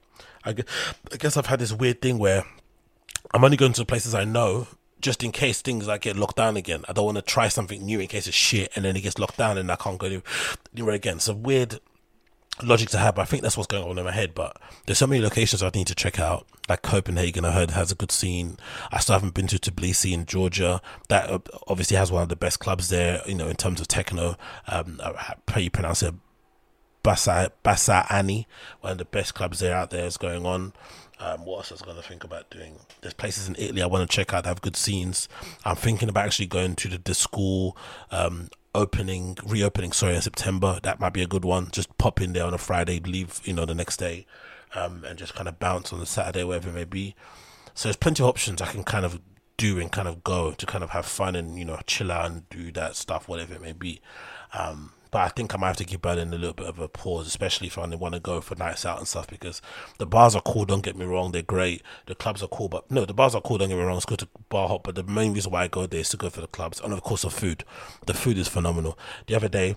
I 0.44 0.54
guess, 0.54 0.66
I 1.14 1.18
guess 1.18 1.38
I've 1.38 1.46
had 1.46 1.60
this 1.60 1.74
weird 1.74 2.02
thing 2.02 2.18
where 2.18 2.44
I'm 3.36 3.44
only 3.44 3.58
going 3.58 3.74
to 3.74 3.86
places 3.86 4.16
I 4.16 4.24
know 4.24 4.68
just 5.01 5.24
in 5.24 5.31
case 5.31 5.62
things 5.62 5.88
like 5.88 6.01
get 6.01 6.15
locked 6.15 6.38
down 6.38 6.58
again. 6.58 6.84
I 6.88 6.93
don't 6.93 7.05
want 7.05 7.17
to 7.17 7.22
try 7.22 7.48
something 7.48 7.84
new 7.84 8.00
in 8.00 8.08
case 8.08 8.27
it's 8.27 8.38
shit 8.38 8.72
and 8.75 8.86
then 8.86 8.96
it 8.96 9.01
gets 9.01 9.20
locked 9.20 9.38
down 9.38 9.58
and 9.58 9.72
I 9.72 9.75
can't 9.75 9.98
go 9.98 10.22
anywhere 10.75 10.96
again. 10.96 11.20
A 11.27 11.34
weird 11.34 11.79
logic 12.63 12.89
to 12.89 12.98
have. 12.98 13.17
I 13.17 13.25
think 13.25 13.43
that's 13.43 13.58
what's 13.58 13.67
going 13.67 13.84
on 13.84 13.98
in 13.98 14.05
my 14.05 14.12
head. 14.12 14.34
But 14.36 14.58
there's 14.86 14.98
so 14.98 15.08
many 15.08 15.22
locations 15.22 15.63
I 15.63 15.72
need 15.74 15.88
to 15.88 15.96
check 15.96 16.20
out. 16.20 16.46
Like 16.70 16.81
Copenhagen, 16.81 17.46
I 17.46 17.51
heard 17.51 17.72
has 17.72 17.91
a 17.91 17.96
good 17.96 18.12
scene. 18.12 18.58
I 18.91 19.00
still 19.00 19.13
haven't 19.13 19.34
been 19.34 19.48
to 19.48 19.58
Tbilisi 19.58 20.13
in 20.13 20.25
Georgia. 20.25 20.81
That 21.10 21.29
uh, 21.29 21.39
obviously 21.67 21.98
has 21.98 22.12
one 22.12 22.24
of 22.24 22.29
the 22.29 22.36
best 22.36 22.60
clubs 22.60 22.89
there. 22.89 23.22
You 23.25 23.36
know, 23.36 23.48
in 23.48 23.55
terms 23.55 23.81
of 23.81 23.88
techno. 23.88 24.36
Um, 24.67 25.01
how 25.48 25.60
you 25.60 25.72
pronounce 25.72 26.03
it? 26.03 26.13
Basa 27.03 27.50
Basa 27.63 28.46
one 28.81 28.91
of 28.91 28.98
the 29.00 29.05
best 29.05 29.34
clubs 29.34 29.60
there 29.60 29.75
out 29.75 29.89
there 29.89 30.05
is 30.05 30.17
going 30.17 30.46
on. 30.46 30.74
Um, 31.22 31.46
what 31.46 31.58
else 31.58 31.72
I 31.72 31.75
was 31.75 31.82
going 31.84 31.98
to 31.98 32.04
think 32.04 32.24
about 32.24 32.50
doing? 32.50 32.80
There's 33.01 33.13
places 33.13 33.48
in 33.48 33.56
Italy 33.60 33.84
I 33.84 33.86
want 33.86 34.10
to 34.10 34.16
check 34.16 34.34
out 34.34 34.46
have 34.46 34.62
good 34.62 34.75
scenes. 34.75 35.30
I'm 35.63 35.75
thinking 35.75 36.10
about 36.10 36.25
actually 36.25 36.48
going 36.48 36.75
to 36.78 36.88
the, 36.88 36.98
the 36.98 37.13
school 37.13 37.78
um, 38.10 38.50
opening, 38.74 39.38
reopening, 39.46 39.92
sorry, 39.92 40.16
in 40.16 40.22
September. 40.22 40.80
That 40.82 41.00
might 41.00 41.13
be 41.13 41.22
a 41.22 41.28
good 41.28 41.46
one. 41.46 41.70
Just 41.72 41.96
pop 42.00 42.20
in 42.22 42.34
there 42.34 42.46
on 42.46 42.56
a 42.56 42.58
Friday, 42.58 43.00
leave, 43.00 43.40
you 43.44 43.54
know, 43.54 43.66
the 43.66 43.75
next 43.75 43.98
day, 43.98 44.25
um, 44.74 45.04
and 45.06 45.20
just 45.20 45.36
kind 45.36 45.48
of 45.48 45.60
bounce 45.60 45.94
on 45.94 46.00
the 46.00 46.08
Saturday, 46.08 46.44
wherever 46.44 46.70
it 46.70 46.74
may 46.74 46.86
be. 46.86 47.16
So 47.75 47.88
there's 47.88 47.98
plenty 47.98 48.24
of 48.24 48.30
options 48.30 48.60
I 48.60 48.72
can 48.72 48.84
kind 48.84 49.06
of 49.06 49.22
do 49.58 49.80
and 49.80 49.92
kind 49.92 50.08
of 50.08 50.24
go 50.24 50.54
to 50.54 50.66
kind 50.66 50.84
of 50.84 50.90
have 50.90 51.06
fun 51.06 51.36
and, 51.36 51.60
you 51.60 51.66
know, 51.66 51.80
chill 51.86 52.12
out 52.12 52.25
and 52.25 52.50
do 52.50 52.72
that 52.72 52.96
stuff, 52.96 53.28
whatever 53.28 53.54
it 53.54 53.62
may 53.62 53.74
be. 53.74 54.01
Um, 54.58 54.94
but 55.12 55.20
I 55.20 55.27
think 55.27 55.53
I 55.53 55.58
might 55.58 55.68
have 55.68 55.77
to 55.77 55.86
give 55.86 56.01
Berlin 56.01 56.34
a 56.34 56.38
little 56.38 56.53
bit 56.53 56.68
of 56.68 56.80
a 56.80 56.88
pause, 56.88 57.27
especially 57.27 57.68
if 57.68 57.77
I 57.77 57.84
only 57.84 57.98
want 57.98 58.13
to 58.13 58.22
go 58.22 58.39
for 58.39 58.56
nights 58.56 58.86
out 58.86 58.98
and 58.98 59.08
stuff, 59.08 59.27
because 59.27 59.62
the 59.98 60.06
bars 60.06 60.36
are 60.36 60.41
cool. 60.41 60.63
Don't 60.63 60.84
get 60.84 60.96
me 60.96 61.06
wrong, 61.06 61.34
they're 61.34 61.41
great. 61.41 61.84
The 62.06 62.15
clubs 62.15 62.41
are 62.41 62.48
cool, 62.48 62.70
but 62.70 62.89
no, 62.89 63.03
the 63.03 63.13
bars 63.13 63.36
are 63.36 63.41
cool. 63.41 63.58
Don't 63.58 63.68
get 63.68 63.77
me 63.77 63.84
wrong, 63.84 63.98
it's 63.98 64.06
good 64.06 64.20
to 64.20 64.27
bar 64.48 64.70
hop. 64.70 64.84
But 64.84 64.96
the 64.96 65.03
main 65.03 65.34
reason 65.34 65.51
why 65.51 65.63
I 65.63 65.68
go 65.68 65.86
there 65.86 66.00
is 66.00 66.10
to 66.10 66.18
go 66.18 66.30
for 66.30 66.39
the 66.39 66.48
clubs, 66.48 66.80
and 66.80 66.94
of 66.94 67.03
course 67.03 67.24
the 67.24 67.30
food. 67.30 67.65
The 68.06 68.13
food 68.13 68.38
is 68.38 68.48
phenomenal. 68.48 68.98
The 69.27 69.36
other 69.36 69.50
day, 69.50 69.75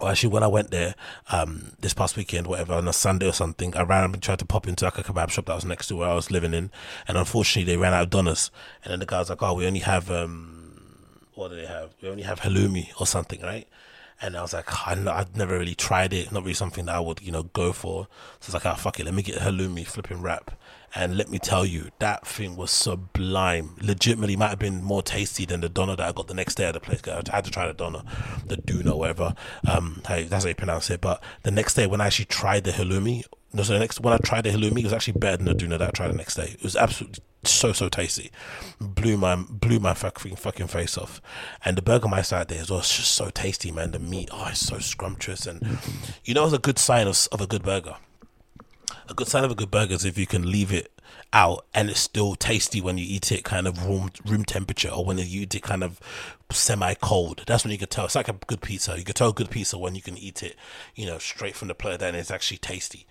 or 0.00 0.10
actually 0.10 0.30
when 0.30 0.42
I 0.42 0.48
went 0.48 0.72
there 0.72 0.96
um, 1.30 1.72
this 1.78 1.94
past 1.94 2.16
weekend, 2.16 2.48
whatever, 2.48 2.74
on 2.74 2.88
a 2.88 2.92
Sunday 2.92 3.28
or 3.28 3.32
something, 3.32 3.76
I 3.76 3.82
ran 3.82 4.04
and 4.04 4.20
tried 4.20 4.40
to 4.40 4.44
pop 4.44 4.66
into 4.66 4.84
like 4.84 4.98
a 4.98 5.04
kebab 5.04 5.30
shop 5.30 5.46
that 5.46 5.54
was 5.54 5.64
next 5.64 5.86
to 5.88 5.96
where 5.96 6.08
I 6.08 6.14
was 6.14 6.32
living 6.32 6.52
in, 6.52 6.72
and 7.06 7.16
unfortunately 7.16 7.72
they 7.72 7.76
ran 7.76 7.94
out 7.94 8.02
of 8.02 8.10
donuts. 8.10 8.50
And 8.82 8.90
then 8.90 8.98
the 8.98 9.06
guy 9.06 9.20
was 9.20 9.30
like, 9.30 9.42
"Oh, 9.42 9.54
we 9.54 9.68
only 9.68 9.80
have 9.80 10.10
um, 10.10 10.80
what 11.34 11.50
do 11.50 11.56
they 11.56 11.66
have? 11.66 11.94
We 12.02 12.08
only 12.08 12.24
have 12.24 12.40
halloumi 12.40 12.88
or 13.00 13.06
something, 13.06 13.40
right?" 13.40 13.68
And 14.20 14.36
I 14.36 14.42
was 14.42 14.52
like, 14.52 14.86
I 14.86 14.94
would 14.94 15.36
never 15.36 15.58
really 15.58 15.76
tried 15.76 16.12
it. 16.12 16.32
Not 16.32 16.42
really 16.42 16.54
something 16.54 16.86
that 16.86 16.96
I 16.96 17.00
would, 17.00 17.22
you 17.22 17.30
know, 17.30 17.44
go 17.44 17.72
for. 17.72 18.08
So 18.40 18.46
it's 18.46 18.54
like, 18.54 18.66
oh, 18.66 18.74
fuck 18.74 18.98
it. 18.98 19.04
Let 19.04 19.14
me 19.14 19.22
get 19.22 19.38
halloumi 19.38 19.86
flipping 19.86 20.20
wrap. 20.20 20.57
And 20.94 21.16
let 21.16 21.30
me 21.30 21.38
tell 21.38 21.66
you, 21.66 21.90
that 21.98 22.26
thing 22.26 22.56
was 22.56 22.70
sublime. 22.70 23.76
Legitimately, 23.80 24.36
might 24.36 24.48
have 24.48 24.58
been 24.58 24.82
more 24.82 25.02
tasty 25.02 25.44
than 25.44 25.60
the 25.60 25.68
doner 25.68 25.96
that 25.96 26.08
I 26.08 26.12
got 26.12 26.28
the 26.28 26.34
next 26.34 26.54
day 26.54 26.64
at 26.64 26.72
the 26.72 26.80
place. 26.80 27.00
I 27.06 27.22
had 27.30 27.44
to 27.44 27.50
try 27.50 27.66
the 27.66 27.74
doner, 27.74 28.02
the 28.46 28.56
doner, 28.56 28.96
whatever. 28.96 29.34
Um, 29.70 30.02
that's 30.04 30.44
how 30.44 30.48
you 30.48 30.54
pronounce 30.54 30.90
it. 30.90 31.00
But 31.00 31.22
the 31.42 31.50
next 31.50 31.74
day, 31.74 31.86
when 31.86 32.00
I 32.00 32.06
actually 32.06 32.24
tried 32.26 32.64
the 32.64 32.72
halloumi, 32.72 33.24
no, 33.52 33.62
so 33.62 33.72
the 33.72 33.78
next 33.78 34.00
when 34.00 34.12
I 34.12 34.18
tried 34.18 34.44
the 34.44 34.50
halloumi, 34.50 34.80
it 34.80 34.84
was 34.84 34.92
actually 34.92 35.18
better 35.18 35.38
than 35.38 35.46
the 35.46 35.54
doner 35.54 35.78
that 35.78 35.88
I 35.88 35.90
tried 35.90 36.08
the 36.08 36.16
next 36.16 36.34
day. 36.34 36.54
It 36.54 36.62
was 36.62 36.76
absolutely 36.76 37.22
so 37.44 37.72
so 37.72 37.88
tasty, 37.88 38.30
blew 38.80 39.16
my 39.16 39.36
blew 39.36 39.78
my 39.78 39.94
fucking 39.94 40.36
fucking 40.36 40.66
face 40.66 40.98
off. 40.98 41.20
And 41.64 41.76
the 41.76 41.82
Burgermeister 41.82 42.36
out 42.36 42.48
there 42.48 42.60
as 42.60 42.70
well, 42.70 42.80
it's 42.80 42.96
just 42.96 43.12
so 43.12 43.30
tasty, 43.30 43.70
man. 43.70 43.92
The 43.92 43.98
meat, 43.98 44.28
oh, 44.32 44.48
it's 44.50 44.60
so 44.60 44.78
scrumptious, 44.78 45.46
and 45.46 45.78
you 46.24 46.34
know, 46.34 46.44
it's 46.44 46.54
a 46.54 46.58
good 46.58 46.78
sign 46.78 47.06
of 47.06 47.28
of 47.32 47.40
a 47.40 47.46
good 47.46 47.62
burger. 47.62 47.96
A 49.08 49.14
good 49.14 49.28
sign 49.28 49.44
of 49.44 49.50
a 49.50 49.54
good 49.54 49.70
burger 49.70 49.94
is 49.94 50.04
if 50.04 50.18
you 50.18 50.26
can 50.26 50.50
leave 50.50 50.72
it 50.72 50.92
out 51.32 51.64
and 51.74 51.90
it's 51.90 52.00
still 52.00 52.34
tasty 52.34 52.80
when 52.80 52.98
you 52.98 53.04
eat 53.06 53.32
it 53.32 53.44
kind 53.44 53.66
of 53.66 53.86
room 53.86 54.10
room 54.24 54.44
temperature 54.44 54.90
or 54.90 55.04
when 55.04 55.18
you 55.18 55.42
eat 55.42 55.54
it 55.54 55.62
kind 55.62 55.82
of 55.82 55.98
semi 56.50 56.94
cold. 56.94 57.44
That's 57.46 57.64
when 57.64 57.72
you 57.72 57.78
can 57.78 57.88
tell. 57.88 58.04
It's 58.04 58.14
like 58.14 58.28
a 58.28 58.34
good 58.46 58.60
pizza. 58.60 58.98
You 58.98 59.04
can 59.04 59.14
tell 59.14 59.30
a 59.30 59.34
good 59.34 59.50
pizza 59.50 59.78
when 59.78 59.94
you 59.94 60.02
can 60.02 60.16
eat 60.16 60.42
it, 60.42 60.56
you 60.94 61.06
know, 61.06 61.18
straight 61.18 61.56
from 61.56 61.68
the 61.68 61.74
plate 61.74 62.02
and 62.02 62.16
it's 62.16 62.30
actually 62.30 62.58
tasty 62.58 63.06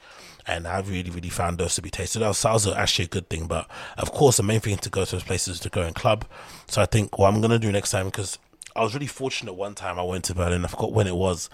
and 0.47 0.67
I 0.67 0.79
really, 0.79 1.09
really 1.09 1.29
found 1.29 1.57
those 1.57 1.75
to 1.75 1.81
be 1.81 1.89
tasty. 1.89 2.19
That 2.19 2.27
was, 2.27 2.41
that 2.41 2.53
was 2.53 2.67
actually 2.67 3.05
a 3.05 3.09
good 3.09 3.29
thing. 3.29 3.47
But 3.47 3.69
of 3.97 4.11
course, 4.11 4.37
the 4.37 4.43
main 4.43 4.61
thing 4.61 4.77
to 4.77 4.89
go 4.89 5.03
to 5.03 5.11
those 5.11 5.23
places 5.23 5.55
is 5.55 5.59
to 5.61 5.69
go 5.69 5.83
in 5.83 5.93
club. 5.93 6.25
So 6.67 6.81
I 6.81 6.85
think 6.85 7.17
what 7.17 7.33
I'm 7.33 7.41
gonna 7.41 7.59
do 7.59 7.71
next 7.71 7.91
time 7.91 8.05
because 8.05 8.39
I 8.75 8.83
was 8.83 8.93
really 8.93 9.07
fortunate. 9.07 9.53
One 9.53 9.75
time 9.75 9.99
I 9.99 10.03
went 10.03 10.25
to 10.25 10.35
Berlin. 10.35 10.63
I 10.63 10.67
forgot 10.67 10.93
when 10.93 11.07
it 11.07 11.15
was. 11.15 11.49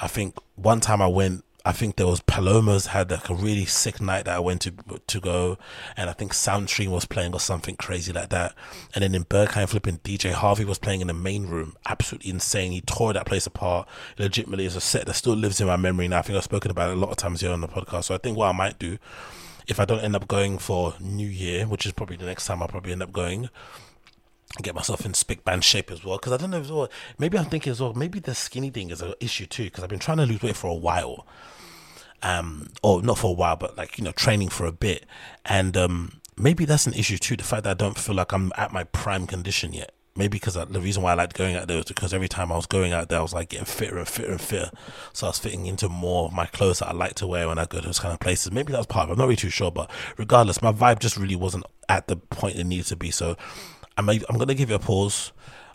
I 0.00 0.08
think 0.08 0.36
one 0.56 0.80
time 0.80 1.02
I 1.02 1.06
went 1.06 1.44
I 1.64 1.72
think 1.72 1.96
there 1.96 2.06
was 2.06 2.20
Palomas 2.20 2.86
had 2.86 3.10
like 3.10 3.28
a 3.28 3.34
really 3.34 3.66
sick 3.66 4.00
night 4.00 4.24
that 4.24 4.34
I 4.34 4.40
went 4.40 4.62
to 4.62 4.72
to 5.06 5.20
go, 5.20 5.58
and 5.96 6.10
I 6.10 6.12
think 6.12 6.32
Soundstream 6.32 6.88
was 6.88 7.04
playing 7.04 7.34
or 7.34 7.40
something 7.40 7.76
crazy 7.76 8.12
like 8.12 8.30
that. 8.30 8.54
And 8.94 9.04
then 9.04 9.14
in 9.14 9.24
Berghain, 9.24 9.68
flipping 9.68 9.98
DJ 9.98 10.32
Harvey 10.32 10.64
was 10.64 10.78
playing 10.78 11.02
in 11.02 11.06
the 11.06 11.14
main 11.14 11.46
room, 11.46 11.76
absolutely 11.86 12.30
insane. 12.30 12.72
He 12.72 12.80
tore 12.80 13.12
that 13.12 13.26
place 13.26 13.46
apart. 13.46 13.88
Legitimately, 14.18 14.66
as 14.66 14.76
a 14.76 14.80
set 14.80 15.06
that 15.06 15.14
still 15.14 15.34
lives 15.34 15.60
in 15.60 15.68
my 15.68 15.76
memory. 15.76 16.08
Now 16.08 16.18
I 16.18 16.22
think 16.22 16.36
I've 16.36 16.44
spoken 16.44 16.70
about 16.70 16.90
it 16.90 16.96
a 16.96 17.00
lot 17.00 17.10
of 17.10 17.16
times 17.16 17.40
here 17.40 17.52
on 17.52 17.60
the 17.60 17.68
podcast. 17.68 18.04
So 18.04 18.14
I 18.14 18.18
think 18.18 18.36
what 18.36 18.48
I 18.48 18.52
might 18.52 18.78
do, 18.78 18.98
if 19.68 19.78
I 19.78 19.84
don't 19.84 20.00
end 20.00 20.16
up 20.16 20.26
going 20.26 20.58
for 20.58 20.94
New 20.98 21.28
Year, 21.28 21.66
which 21.66 21.86
is 21.86 21.92
probably 21.92 22.16
the 22.16 22.26
next 22.26 22.46
time 22.46 22.60
I'll 22.60 22.68
probably 22.68 22.92
end 22.92 23.02
up 23.02 23.12
going, 23.12 23.48
get 24.60 24.74
myself 24.74 25.06
in 25.06 25.14
spick 25.14 25.44
band 25.44 25.64
shape 25.64 25.90
as 25.90 26.04
well 26.04 26.18
because 26.18 26.32
I 26.32 26.36
don't 26.36 26.50
know 26.50 26.60
as 26.60 26.70
well. 26.70 26.90
Maybe 27.18 27.38
I'm 27.38 27.46
thinking 27.46 27.70
as 27.70 27.80
well. 27.80 27.94
Maybe 27.94 28.18
the 28.18 28.34
skinny 28.34 28.70
thing 28.70 28.90
is 28.90 29.00
an 29.00 29.14
issue 29.20 29.46
too 29.46 29.64
because 29.64 29.82
I've 29.82 29.90
been 29.90 29.98
trying 29.98 30.18
to 30.18 30.26
lose 30.26 30.42
weight 30.42 30.56
for 30.56 30.68
a 30.68 30.74
while, 30.74 31.26
um, 32.22 32.68
or 32.82 33.02
not 33.02 33.18
for 33.18 33.30
a 33.30 33.34
while, 33.34 33.56
but 33.56 33.76
like 33.78 33.98
you 33.98 34.04
know, 34.04 34.12
training 34.12 34.50
for 34.50 34.66
a 34.66 34.72
bit, 34.72 35.06
and 35.46 35.76
um, 35.76 36.20
maybe 36.36 36.64
that's 36.64 36.86
an 36.86 36.94
issue 36.94 37.18
too. 37.18 37.36
The 37.36 37.44
fact 37.44 37.64
that 37.64 37.70
I 37.70 37.74
don't 37.74 37.98
feel 37.98 38.14
like 38.14 38.32
I'm 38.32 38.52
at 38.56 38.72
my 38.72 38.84
prime 38.84 39.26
condition 39.26 39.72
yet. 39.72 39.94
Maybe 40.14 40.36
because 40.36 40.54
the 40.54 40.80
reason 40.80 41.02
why 41.02 41.12
I 41.12 41.14
liked 41.14 41.38
going 41.38 41.56
out 41.56 41.68
there 41.68 41.78
was 41.78 41.86
because 41.86 42.12
every 42.12 42.28
time 42.28 42.52
I 42.52 42.56
was 42.56 42.66
going 42.66 42.92
out 42.92 43.08
there, 43.08 43.18
I 43.18 43.22
was 43.22 43.32
like 43.32 43.48
getting 43.48 43.64
fitter 43.64 43.96
and 43.96 44.06
fitter 44.06 44.32
and 44.32 44.40
fitter. 44.40 44.70
So 45.14 45.26
I 45.26 45.30
was 45.30 45.38
fitting 45.38 45.64
into 45.64 45.88
more 45.88 46.26
of 46.26 46.34
my 46.34 46.44
clothes 46.44 46.80
that 46.80 46.88
I 46.88 46.92
like 46.92 47.14
to 47.14 47.26
wear 47.26 47.48
when 47.48 47.58
I 47.58 47.64
go 47.64 47.80
to 47.80 47.86
those 47.86 47.98
kind 47.98 48.12
of 48.12 48.20
places. 48.20 48.52
Maybe 48.52 48.72
that 48.72 48.78
was 48.78 48.86
part 48.86 49.04
of 49.04 49.08
it. 49.08 49.12
I'm 49.12 49.18
not 49.20 49.24
really 49.24 49.36
too 49.36 49.48
sure, 49.48 49.70
but 49.70 49.90
regardless, 50.18 50.60
my 50.60 50.70
vibe 50.70 50.98
just 50.98 51.16
really 51.16 51.34
wasn't 51.34 51.64
at 51.88 52.08
the 52.08 52.16
point 52.16 52.56
it 52.56 52.64
needed 52.64 52.84
to 52.88 52.96
be. 52.96 53.10
So 53.10 53.38
I'm, 53.96 54.08
I'm 54.08 54.36
going 54.36 54.48
to 54.48 54.54
give 54.54 54.70
you 54.70 54.76
a 54.76 54.80
pause. 54.80 55.32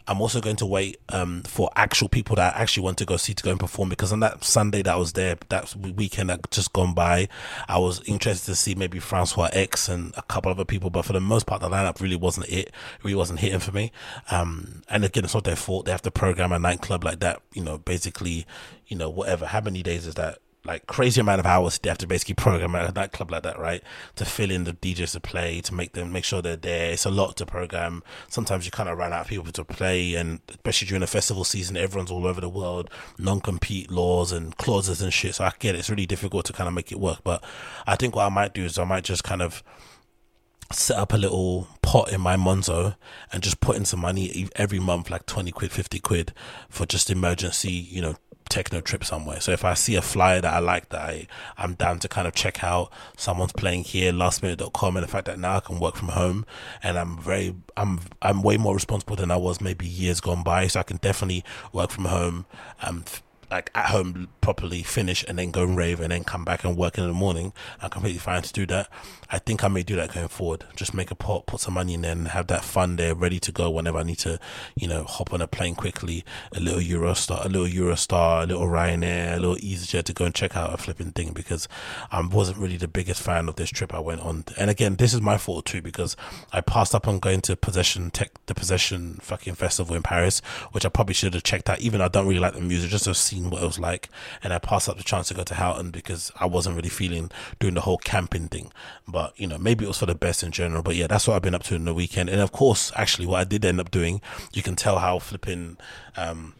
I'm 0.10 0.22
also 0.22 0.40
going 0.40 0.56
to 0.58 0.66
wait 0.66 1.02
um, 1.10 1.44
for 1.44 1.70
actual 1.76 2.08
people 2.08 2.38
that 2.38 2.56
I 2.56 2.62
actually 2.62 2.84
want 2.84 2.98
to 3.00 3.06
go 3.06 3.18
see 3.18 3.34
to 3.34 3.44
go 3.44 3.52
and 3.52 3.60
perform 3.60 3.90
because 3.90 4.14
on 4.14 4.22
that 4.22 4.42
Sunday 4.42 4.82
that 4.84 4.94
I 4.94 4.96
was 4.96 5.14
there, 5.14 5.38
that 5.50 5.76
weekend 5.76 6.30
that 6.30 6.50
just 6.50 6.72
gone 6.72 6.94
by, 6.94 7.28
I 7.68 7.78
was 7.78 8.02
interested 8.06 8.46
to 8.46 8.56
see 8.56 8.74
maybe 8.74 9.00
Francois 9.00 9.50
X 9.52 9.90
and 9.90 10.14
a 10.16 10.22
couple 10.22 10.50
other 10.50 10.64
people, 10.64 10.90
but 10.90 11.04
for 11.04 11.12
the 11.12 11.20
most 11.20 11.46
part, 11.46 11.60
the 11.60 11.70
lineup 11.70 12.00
really 12.00 12.16
wasn't 12.16 12.48
it. 12.48 12.72
Really 13.04 13.16
wasn't 13.16 13.40
hitting 13.40 13.60
for 13.60 13.74
me. 13.74 13.92
Um, 14.32 14.82
and 14.88 15.04
again, 15.04 15.26
it's 15.26 15.34
not 15.34 15.44
their 15.44 15.58
fault. 15.58 15.86
They 15.86 15.92
have 15.92 16.02
to 16.04 16.12
program 16.12 16.54
a 16.54 16.60
nightclub 16.60 17.04
like 17.04 17.20
that. 17.20 17.42
You 17.54 17.64
know, 17.64 17.78
basically, 17.78 18.46
you 18.88 18.96
know, 18.96 19.10
whatever. 19.10 19.46
How 19.46 19.60
many 19.60 19.84
days 19.84 20.08
is 20.08 20.16
that? 20.16 20.40
Like 20.68 20.86
crazy 20.86 21.22
amount 21.22 21.40
of 21.40 21.46
hours 21.46 21.80
they 21.80 21.90
have 21.90 21.98
to 21.98 22.08
basically 22.08 22.36
program 22.36 22.76
a 22.76 22.92
nightclub 22.92 23.32
like 23.32 23.44
that, 23.44 23.58
right? 23.58 23.82
To 24.18 24.26
fill 24.26 24.52
in 24.52 24.66
the 24.66 24.74
DJs 24.74 25.14
to 25.14 25.20
play, 25.20 25.62
to 25.62 25.74
make 25.74 25.94
them 25.94 26.12
make 26.12 26.26
sure 26.26 26.42
they're 26.42 26.58
there. 26.58 26.92
It's 26.92 27.06
a 27.06 27.10
lot 27.10 27.38
to 27.38 27.46
program. 27.46 28.04
Sometimes 28.28 28.66
you 28.66 28.72
kind 28.72 28.90
of 28.90 28.98
run 28.98 29.14
out 29.14 29.22
of 29.22 29.28
people 29.28 29.52
to 29.54 29.64
play, 29.64 30.16
and 30.16 30.42
especially 30.50 30.88
during 30.90 31.02
the 31.02 31.08
festival 31.08 31.46
season, 31.46 31.78
everyone's 31.78 32.12
all 32.12 32.28
over 32.28 32.42
the 32.42 32.50
world, 32.50 32.90
non-compete 33.18 33.90
laws 33.90 34.32
and 34.32 34.56
clauses 34.58 35.02
and 35.02 35.14
shit. 35.14 35.36
So 35.36 35.46
I 35.46 35.54
get 35.58 35.74
it. 35.74 35.80
it's 35.80 35.90
really 35.90 36.06
difficult 36.06 36.46
to 36.46 36.54
kind 36.54 36.68
of 36.68 36.74
make 36.74 36.92
it 36.92 37.00
work. 37.00 37.20
But 37.24 37.44
I 37.88 37.96
think 37.96 38.16
what 38.16 38.26
I 38.26 38.30
might 38.30 38.54
do 38.54 38.66
is 38.66 38.78
I 38.78 38.84
might 38.84 39.06
just 39.06 39.24
kind 39.24 39.42
of 39.42 39.64
set 40.72 40.98
up 40.98 41.14
a 41.14 41.18
little 41.18 41.68
pot 41.82 42.12
in 42.12 42.20
my 42.20 42.36
Monzo 42.36 42.96
and 43.32 43.42
just 43.42 43.62
put 43.62 43.78
in 43.78 43.86
some 43.86 44.02
money 44.02 44.50
every 44.56 44.80
month, 44.80 45.10
like 45.10 45.26
20 45.26 45.52
quid, 45.52 45.72
50 45.72 46.00
quid 46.00 46.34
for 46.70 46.86
just 46.86 47.10
emergency, 47.10 47.72
you 47.72 48.02
know, 48.02 48.16
techno 48.50 48.82
trip 48.82 49.04
somewhere. 49.04 49.40
So 49.40 49.52
if 49.52 49.64
I 49.64 49.74
see 49.74 49.96
a 49.96 50.02
flyer 50.02 50.42
that 50.42 50.54
I 50.54 50.60
like 50.60 50.90
that 50.90 51.02
I, 51.02 51.28
I'm 51.58 51.74
down 51.76 52.00
to 52.00 52.08
kind 52.08 52.28
of 52.28 52.34
check 52.34 52.64
out, 52.64 52.92
someone's 53.16 53.54
playing 53.54 53.84
here, 53.84 54.12
lastminute.com, 54.12 54.98
and 54.98 55.04
the 55.04 55.08
fact 55.08 55.26
that 55.26 55.40
now 55.40 55.58
I 55.58 55.60
can 55.60 55.80
work 55.80 55.96
from 55.96 56.10
home 56.10 56.46
and 56.84 56.98
I'm 56.98 57.18
very, 57.18 57.56
I'm, 57.76 58.00
I'm 58.22 58.42
way 58.42 58.58
more 58.58 58.74
responsible 58.74 59.16
than 59.16 59.32
I 59.32 59.38
was 59.38 59.62
maybe 59.62 59.86
years 59.86 60.22
gone 60.22 60.44
by. 60.44 60.68
So 60.68 60.80
I 60.80 60.84
can 60.84 60.98
definitely 60.98 61.44
work 61.72 61.92
from 61.92 62.06
home, 62.06 62.46
um, 62.82 63.04
like 63.50 63.72
at 63.74 63.88
home 63.88 64.28
properly, 64.42 64.84
finish 64.84 65.24
and 65.28 65.40
then 65.40 65.52
go 65.52 65.64
and 65.64 65.78
rave 65.78 66.00
and 66.00 66.12
then 66.12 66.24
come 66.24 66.44
back 66.44 66.64
and 66.64 66.76
work 66.76 66.98
in 66.98 67.08
the 67.08 67.14
morning. 67.14 67.54
I'm 67.82 67.90
completely 67.90 68.20
fine 68.20 68.42
to 68.42 68.54
do 68.54 68.66
that. 68.68 68.90
I 69.30 69.40
think 69.40 69.64
I 69.64 69.68
may 69.68 69.84
do 69.84 69.96
that 69.96 70.14
going 70.14 70.28
forward. 70.28 70.66
Just 70.76 70.94
make 70.94 71.12
a 71.12 71.16
pot, 71.16 71.46
put 71.46 71.60
some 71.60 71.76
money 71.76 71.94
in 71.94 72.02
there 72.02 72.12
and 72.12 72.28
have 72.30 72.48
that 72.48 72.64
fund 72.64 73.00
there 73.00 73.16
ready 73.16 73.40
to 73.40 73.52
go 73.52 73.70
whenever 73.70 73.98
I 73.98 74.04
need 74.04 74.20
to, 74.20 74.40
you 74.76 74.88
know, 74.88 75.04
hop 75.04 75.34
on 75.34 75.42
a 75.42 75.48
plane 75.48 75.76
quickly, 75.76 76.26
a 76.54 76.60
little 76.60 76.80
Eurostar, 76.80 77.46
a 77.46 77.50
little 77.50 77.68
Eurostar, 77.68 78.44
a 78.44 78.46
little 78.46 78.68
Ryanair, 78.68 79.38
a 79.38 79.40
little 79.40 79.56
EasyJet 79.56 80.04
to 80.04 80.14
go 80.14 80.26
and 80.26 80.36
check 80.36 80.56
out 80.56 80.74
a 80.74 80.78
flipping 80.78 81.12
thing 81.12 81.34
because 81.34 81.68
I 82.12 82.26
wasn't 82.26 82.58
really 82.58 82.78
the 82.78 82.88
biggest 82.88 83.22
fan 83.22 83.48
of 83.48 83.56
this 83.56 83.70
trip 83.70 83.94
I 83.94 84.00
went 84.00 84.22
on. 84.22 84.46
And 84.58 84.70
again, 84.70 84.96
this 84.96 85.14
is 85.14 85.22
my 85.22 85.38
fault 85.38 85.66
too 85.66 85.82
because 85.82 86.16
I 86.52 86.62
passed 86.62 86.94
up 86.94 87.08
on 87.08 87.20
going 87.20 87.42
to 87.42 87.56
Possession 87.56 88.12
Tech, 88.12 88.32
the 88.46 88.56
Possession 88.56 89.20
fucking 89.22 89.56
festival 89.56 89.96
in 89.96 90.04
Paris, 90.04 90.42
which 90.72 90.86
I 90.86 90.90
probably 90.90 91.14
should 91.14 91.34
have 91.34 91.44
checked 91.44 91.70
out, 91.70 91.80
even 91.80 92.00
though 92.00 92.06
I 92.06 92.10
don't 92.10 92.28
really 92.28 92.40
like 92.40 92.54
the 92.54 92.62
music, 92.62 92.90
just 92.90 93.06
see 93.06 93.38
seen 93.38 93.50
what 93.50 93.62
it 93.62 93.66
was 93.66 93.80
like, 93.80 94.10
and 94.44 94.54
I 94.54 94.60
passed 94.60 94.90
up 94.90 94.98
the 94.98 95.04
chance 95.04 95.28
to 95.30 95.34
go 95.34 95.44
to 95.44 95.54
Houghton 95.56 95.92
because 95.92 96.32
I 96.40 96.46
wasn't 96.46 96.76
really 96.76 96.90
feeling 96.90 97.32
doing 97.60 97.74
the 97.74 97.82
whole 97.82 97.98
camping 97.98 98.48
thing. 98.48 98.72
But 99.08 99.17
you 99.36 99.48
know, 99.48 99.58
maybe 99.58 99.86
it 99.86 99.88
was 99.88 99.98
for 100.00 100.06
the 100.06 100.16
best 100.16 100.44
in 100.44 100.52
general. 100.52 100.84
But 100.84 100.96
yeah, 100.96 101.08
that's 101.08 101.28
what 101.28 101.36
I've 101.36 101.42
been 101.42 101.56
up 101.56 101.64
to 101.64 101.76
in 101.76 101.86
the 101.86 101.94
weekend. 101.94 102.30
And 102.30 102.42
of 102.42 102.52
course, 102.52 102.92
actually, 102.96 103.28
what 103.28 103.40
I 103.40 103.44
did 103.44 103.66
end 103.66 103.80
up 103.80 103.92
doing, 103.92 104.22
you 104.54 104.64
can 104.64 104.76
tell 104.76 105.00
how 105.00 105.20
flipping. 105.20 105.78
Um, 106.16 106.54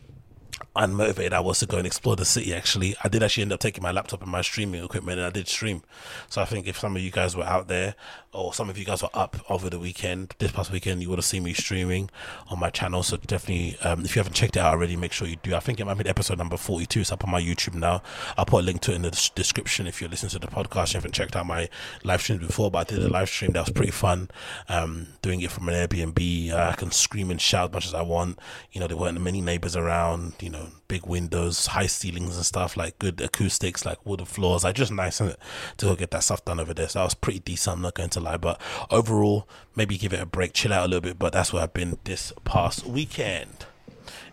unmotivated 0.76 1.34
I 1.34 1.40
was 1.40 1.60
to 1.60 1.66
go 1.66 1.78
and 1.78 1.88
explore 1.88 2.16
the 2.16 2.26
city. 2.26 2.54
Actually, 2.54 2.96
I 3.04 3.10
did 3.10 3.24
actually 3.24 3.44
end 3.44 3.54
up 3.54 3.60
taking 3.60 3.82
my 3.82 3.92
laptop 3.92 4.22
and 4.22 4.32
my 4.32 4.42
streaming 4.42 4.84
equipment, 4.84 5.18
and 5.18 5.28
I 5.28 5.32
did 5.32 5.48
stream. 5.48 5.82
So 6.30 6.42
I 6.42 6.46
think 6.46 6.68
if 6.68 6.78
some 6.78 6.96
of 6.96 7.02
you 7.02 7.12
guys 7.12 7.36
were 7.36 7.44
out 7.44 7.68
there, 7.68 7.96
or 8.38 8.54
some 8.54 8.70
of 8.70 8.78
you 8.78 8.86
guys 8.86 9.02
were 9.02 9.10
up 9.14 9.38
over 9.50 9.70
the 9.70 9.80
weekend, 9.80 10.36
this 10.38 10.52
past 10.52 10.72
weekend, 10.72 11.02
you 11.02 11.10
would 11.10 11.18
have 11.18 11.26
seen 11.26 11.44
me 11.44 11.54
streaming 11.54 12.10
on 12.50 12.60
my 12.60 12.70
channel. 12.70 13.02
So 13.02 13.18
definitely, 13.18 13.78
um, 13.84 14.06
if 14.06 14.16
you 14.16 14.20
haven't 14.20 14.36
checked 14.36 14.56
it 14.56 14.60
out 14.60 14.74
already, 14.74 14.96
make 14.96 15.12
sure 15.12 15.28
you 15.28 15.38
do. 15.38 15.56
I 15.56 15.60
think 15.60 15.80
it 15.80 15.86
might 15.86 15.98
be 15.98 16.08
episode 16.08 16.38
number 16.38 16.58
forty-two. 16.58 17.02
It's 17.02 17.12
up 17.12 17.24
on 17.24 17.32
my 17.32 17.42
YouTube 17.42 17.74
now. 17.74 18.04
I'll 18.38 18.46
put 18.46 18.64
a 18.64 18.66
link 18.66 18.82
to 18.82 18.92
it 18.92 18.96
in 18.96 19.02
the 19.02 19.32
description 19.36 19.88
if 19.88 20.00
you're 20.00 20.10
listening 20.10 20.30
to 20.32 20.40
the 20.40 20.48
podcast. 20.48 20.94
You 20.94 20.98
haven't 20.98 21.14
checked 21.14 21.36
out 21.36 21.46
my 21.48 21.68
live 22.04 22.22
streams 22.22 22.46
before, 22.46 22.70
but 22.70 22.80
I 22.80 22.96
did 22.96 23.04
a 23.04 23.10
live 23.10 23.30
stream 23.30 23.52
that 23.54 23.62
was 23.62 23.72
pretty 23.72 23.92
fun. 23.92 24.30
Um, 24.70 25.08
doing 25.22 25.42
it 25.42 25.52
from 25.52 25.68
an 25.70 25.76
Airbnb, 25.76 26.52
uh, 26.52 26.70
I 26.70 26.74
can 26.74 26.92
scream 26.92 27.32
and 27.32 27.42
shout 27.42 27.70
as 27.70 27.74
much 27.74 27.86
as 27.88 27.94
I 27.94 28.04
want. 28.04 28.38
You 28.72 28.80
know, 28.80 28.88
there 28.88 28.98
weren't 28.98 29.20
many 29.20 29.42
neighbors 29.42 29.76
around. 29.76 30.34
You 30.40 30.52
know 30.52 30.68
big 30.88 31.06
windows, 31.06 31.68
high 31.68 31.88
ceilings 31.88 32.36
and 32.36 32.46
stuff, 32.46 32.78
like 32.78 32.98
good 33.00 33.20
acoustics, 33.22 33.86
like 33.86 34.04
wooden 34.06 34.26
floors. 34.26 34.64
Like 34.64 34.76
just 34.76 34.92
nice 34.92 35.22
it, 35.22 35.38
to 35.78 35.86
go 35.86 35.96
get 35.96 36.12
that 36.12 36.24
stuff 36.24 36.44
done 36.46 36.60
over 36.60 36.74
there. 36.74 36.90
So 36.90 37.00
that 37.00 37.06
was 37.06 37.14
pretty 37.14 37.40
decent. 37.40 37.78
I'm 37.78 37.82
not 37.82 37.96
going 37.96 38.10
to 38.10 38.20
lie, 38.20 38.38
but 38.38 38.60
overall, 38.90 39.48
maybe 39.76 39.98
give 39.98 40.14
it 40.14 40.22
a 40.22 40.26
break, 40.26 40.54
chill 40.54 40.74
out 40.74 40.86
a 40.86 40.88
little 40.88 41.02
bit. 41.02 41.20
But 41.20 41.34
that's 41.34 41.54
where 41.54 41.64
I've 41.64 41.74
been 41.74 41.98
this 42.04 42.34
past 42.44 42.86
weekend. 42.86 43.66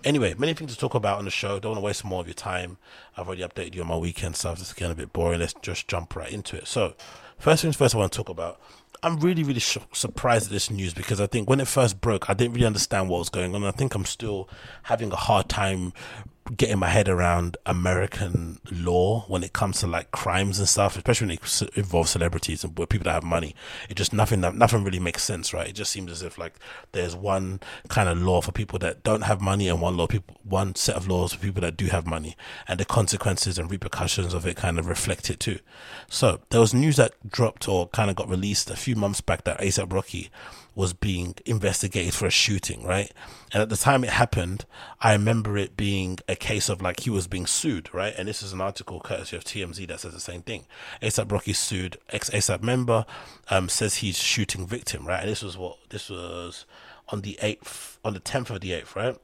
Anyway, 0.05 0.35
many 0.37 0.53
things 0.53 0.73
to 0.73 0.79
talk 0.79 0.95
about 0.95 1.19
on 1.19 1.25
the 1.25 1.31
show. 1.31 1.59
Don't 1.59 1.73
want 1.73 1.81
to 1.81 1.85
waste 1.85 2.05
more 2.05 2.21
of 2.21 2.27
your 2.27 2.35
time. 2.35 2.77
I've 3.17 3.27
already 3.27 3.43
updated 3.43 3.75
you 3.75 3.83
on 3.83 3.89
my 3.89 3.97
weekend 3.97 4.37
stuff. 4.37 4.61
It's 4.61 4.73
getting 4.73 4.93
a 4.93 4.97
bit 4.97 5.13
boring. 5.13 5.41
Let's 5.41 5.55
just 5.63 5.89
jump 5.89 6.15
right 6.15 6.31
into 6.31 6.57
it. 6.57 6.67
So, 6.67 6.95
first 7.39 7.63
things 7.63 7.77
first, 7.77 7.95
I 7.95 7.99
want 7.99 8.13
to 8.13 8.17
talk 8.17 8.29
about 8.29 8.61
I'm 9.05 9.21
really, 9.21 9.43
really 9.43 9.61
sh- 9.61 9.77
surprised 9.93 10.47
at 10.47 10.53
this 10.53 10.71
news 10.71 10.95
because 10.95 11.21
I 11.21 11.27
think 11.27 11.49
when 11.49 11.61
it 11.61 11.69
first 11.69 12.01
broke, 12.01 12.31
I 12.31 12.35
didn't 12.35 12.55
really 12.55 12.67
understand 12.67 13.11
what 13.11 13.19
was 13.19 13.29
going 13.29 13.55
on. 13.55 13.63
I 13.63 13.71
think 13.71 13.95
I'm 13.95 14.07
still 14.07 14.49
having 14.85 15.13
a 15.13 15.17
hard 15.17 15.51
time 15.51 15.93
getting 16.57 16.79
my 16.79 16.89
head 16.89 17.09
around 17.09 17.57
American 17.65 18.61
law 18.71 19.25
when 19.29 19.43
it 19.43 19.55
comes 19.55 19.81
to 19.81 19.87
like 19.87 20.11
crimes 20.11 20.59
and 20.59 20.69
stuff, 20.69 20.97
especially 20.97 21.29
when 21.29 21.39
it 21.39 21.77
involves 21.77 22.11
celebrities 22.11 22.63
and 22.63 22.77
people 22.77 23.05
that 23.05 23.13
have 23.13 23.25
money. 23.25 23.55
It 23.89 23.95
just 23.95 24.13
nothing 24.13 24.41
nothing 24.41 24.85
really 24.85 24.99
makes 24.99 25.23
sense, 25.23 25.55
right? 25.55 25.69
It 25.69 25.75
just 25.75 25.91
seems 25.91 26.13
as 26.13 26.23
if 26.23 26.37
like 26.37 26.55
there's 26.93 27.17
one 27.17 27.61
kind 27.89 28.09
of 28.09 28.21
law 28.21 28.43
for 28.43 28.53
people 28.53 28.79
that 28.81 29.03
don't 29.03 29.23
have 29.23 29.41
money 29.41 29.69
and 29.69 29.81
one 29.81 29.97
law 29.97 30.07
people 30.07 30.37
one 30.45 30.75
set 30.75 30.97
of 30.97 31.09
laws 31.09 31.33
for 31.33 31.41
people 31.41 31.63
that 31.63 31.77
do 31.77 31.87
have 31.87 32.07
money, 32.07 32.37
and 32.69 32.79
the 32.79 32.85
consequences 32.85 33.59
and 33.59 33.71
repercussions 33.71 34.35
of 34.35 34.47
it 34.47 34.57
kind 34.57 34.79
of 34.79 34.87
reflect 34.87 35.31
it 35.31 35.41
too. 35.41 35.59
So 36.09 36.41
there 36.51 36.61
was 36.61 36.75
news 36.75 36.97
that 36.97 37.15
dropped 37.29 37.69
or 37.69 37.89
kind 37.89 38.11
of 38.11 38.17
got 38.17 38.29
released 38.29 38.71
a 38.71 38.77
few 38.77 38.97
months 38.97 39.21
back 39.23 39.45
that 39.45 39.61
ASAP 39.61 39.93
Rocky 39.93 40.31
was 40.75 40.93
being 40.93 41.35
investigated 41.47 42.15
for 42.15 42.27
a 42.27 42.31
shooting, 42.31 42.85
right? 42.85 43.13
And 43.53 43.63
at 43.63 43.69
the 43.69 43.77
time 43.77 44.03
it 44.03 44.11
happened, 44.11 44.65
I 45.01 45.13
remember 45.13 45.57
it 45.57 45.77
being 45.77 46.19
a 46.29 46.35
case 46.35 46.69
of 46.69 46.83
like 46.83 47.01
he 47.01 47.11
was 47.11 47.27
being 47.27 47.47
sued, 47.47 47.93
right? 47.95 48.15
And 48.17 48.29
this 48.29 48.43
is 48.43 48.53
an 48.53 48.61
article 48.61 49.01
courtesy 49.01 49.37
of 49.37 49.45
TMZ 49.45 49.87
that 49.89 50.01
says 50.01 50.13
the 50.13 50.21
same 50.21 50.43
thing. 50.43 50.67
ASAP 51.01 51.31
Rocky 51.31 51.53
sued 51.53 51.99
ex 52.11 52.29
ASAP 52.31 52.63
member, 52.63 53.07
um, 53.51 53.69
says 53.69 53.97
he's 53.97 54.19
shooting 54.19 54.67
victim, 54.67 55.07
right? 55.07 55.21
And 55.21 55.31
this 55.31 55.43
was 55.43 55.57
what 55.57 55.79
this 55.91 56.11
was 56.11 56.67
on 57.09 57.21
the 57.21 57.39
eighth, 57.43 57.99
on 58.05 58.15
the 58.15 58.21
tenth 58.21 58.51
of 58.51 58.61
the 58.61 58.73
eighth, 58.73 58.97
right? 58.97 59.17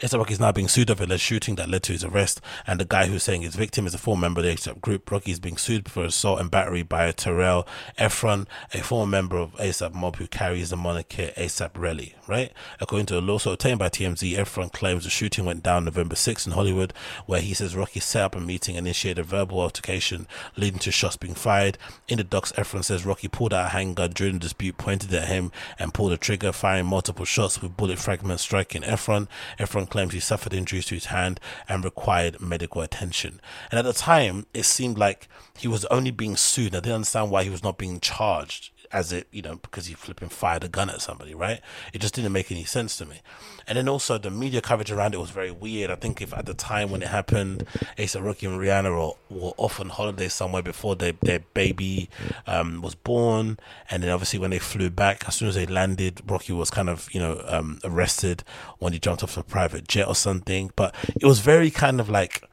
ASAP 0.00 0.30
is 0.30 0.38
now 0.38 0.52
being 0.52 0.68
sued 0.68 0.90
over 0.90 1.02
alleged 1.02 1.22
shooting 1.22 1.56
that 1.56 1.68
led 1.68 1.82
to 1.82 1.92
his 1.92 2.04
arrest, 2.04 2.40
and 2.66 2.78
the 2.78 2.84
guy 2.84 3.06
who's 3.06 3.24
saying 3.24 3.42
his 3.42 3.56
victim 3.56 3.84
is 3.84 3.94
a 3.94 3.98
former 3.98 4.20
member 4.20 4.40
of 4.40 4.46
the 4.46 4.52
ASAP 4.52 4.80
group. 4.80 5.10
Rocky 5.10 5.32
is 5.32 5.40
being 5.40 5.56
sued 5.56 5.88
for 5.88 6.04
assault 6.04 6.40
and 6.40 6.50
battery 6.50 6.82
by 6.82 7.10
Terrell 7.10 7.66
Ephron, 7.96 8.46
a 8.72 8.80
former 8.80 9.10
member 9.10 9.38
of 9.38 9.54
ASAP 9.56 9.94
Mob 9.94 10.16
who 10.16 10.28
carries 10.28 10.70
the 10.70 10.76
moniker 10.76 11.32
ASAP 11.36 11.72
Relli, 11.72 12.12
right? 12.28 12.52
According 12.80 13.06
to 13.06 13.18
a 13.18 13.20
lawsuit 13.20 13.54
obtained 13.54 13.80
by 13.80 13.88
TMZ, 13.88 14.38
Ephron 14.38 14.68
claims 14.68 15.02
the 15.02 15.10
shooting 15.10 15.44
went 15.44 15.64
down 15.64 15.84
November 15.84 16.14
6 16.14 16.46
in 16.46 16.52
Hollywood, 16.52 16.92
where 17.26 17.40
he 17.40 17.52
says 17.52 17.74
Rocky 17.74 17.98
set 17.98 18.22
up 18.22 18.36
a 18.36 18.40
meeting 18.40 18.76
and 18.76 18.86
initiated 18.86 19.18
a 19.18 19.24
verbal 19.24 19.60
altercation, 19.60 20.28
leading 20.56 20.78
to 20.80 20.92
shots 20.92 21.16
being 21.16 21.34
fired. 21.34 21.76
In 22.06 22.18
the 22.18 22.24
docs, 22.24 22.52
Ephron 22.56 22.84
says 22.84 23.04
Rocky 23.04 23.26
pulled 23.26 23.52
out 23.52 23.66
a 23.66 23.68
handgun 23.70 24.10
during 24.10 24.34
the 24.34 24.38
dispute, 24.38 24.78
pointed 24.78 25.12
at 25.12 25.26
him, 25.26 25.50
and 25.76 25.92
pulled 25.92 26.12
the 26.12 26.16
trigger, 26.16 26.52
firing 26.52 26.86
multiple 26.86 27.24
shots 27.24 27.60
with 27.60 27.76
bullet 27.76 27.98
fragments 27.98 28.44
striking 28.44 28.84
Ephron. 28.84 29.28
Ephron 29.58 29.87
claims 29.88 30.12
he 30.12 30.20
suffered 30.20 30.54
injuries 30.54 30.86
to 30.86 30.94
his 30.94 31.06
hand 31.06 31.40
and 31.68 31.84
required 31.84 32.40
medical 32.40 32.82
attention. 32.82 33.40
And 33.70 33.78
at 33.78 33.84
the 33.84 33.92
time, 33.92 34.46
it 34.54 34.64
seemed 34.64 34.98
like 34.98 35.28
he 35.58 35.68
was 35.68 35.84
only 35.86 36.10
being 36.10 36.36
sued. 36.36 36.74
I 36.74 36.80
didn't 36.80 36.96
understand 36.96 37.30
why 37.30 37.44
he 37.44 37.50
was 37.50 37.62
not 37.62 37.78
being 37.78 38.00
charged 38.00 38.70
as 38.92 39.12
it, 39.12 39.26
you 39.30 39.42
know, 39.42 39.56
because 39.56 39.86
he 39.86 39.94
flipping 39.94 40.28
fired 40.28 40.64
a 40.64 40.68
gun 40.68 40.90
at 40.90 41.00
somebody, 41.00 41.34
right? 41.34 41.60
It 41.92 42.00
just 42.00 42.14
didn't 42.14 42.32
make 42.32 42.50
any 42.50 42.64
sense 42.64 42.96
to 42.98 43.06
me. 43.06 43.20
And 43.66 43.76
then 43.76 43.88
also 43.88 44.18
the 44.18 44.30
media 44.30 44.60
coverage 44.60 44.90
around 44.90 45.14
it 45.14 45.20
was 45.20 45.30
very 45.30 45.50
weird. 45.50 45.90
I 45.90 45.96
think 45.96 46.22
if 46.22 46.32
at 46.32 46.46
the 46.46 46.54
time 46.54 46.90
when 46.90 47.02
it 47.02 47.08
happened, 47.08 47.66
ASAP 47.98 48.24
Rocky 48.24 48.46
and 48.46 48.58
Rihanna 48.58 48.90
were, 48.90 49.36
were 49.36 49.52
off 49.56 49.80
on 49.80 49.90
holiday 49.90 50.28
somewhere 50.28 50.62
before 50.62 50.96
their, 50.96 51.12
their 51.20 51.40
baby 51.54 52.08
um, 52.46 52.80
was 52.80 52.94
born. 52.94 53.58
And 53.90 54.02
then 54.02 54.10
obviously 54.10 54.38
when 54.38 54.50
they 54.50 54.58
flew 54.58 54.90
back, 54.90 55.28
as 55.28 55.36
soon 55.36 55.48
as 55.48 55.54
they 55.54 55.66
landed, 55.66 56.22
Rocky 56.26 56.52
was 56.52 56.70
kind 56.70 56.88
of, 56.88 57.12
you 57.12 57.20
know, 57.20 57.42
um, 57.46 57.78
arrested 57.84 58.42
when 58.78 58.92
he 58.92 58.98
jumped 58.98 59.22
off 59.22 59.36
a 59.36 59.42
private 59.42 59.86
jet 59.86 60.08
or 60.08 60.14
something. 60.14 60.70
But 60.76 60.94
it 61.20 61.26
was 61.26 61.40
very 61.40 61.70
kind 61.70 62.00
of 62.00 62.08
like, 62.08 62.47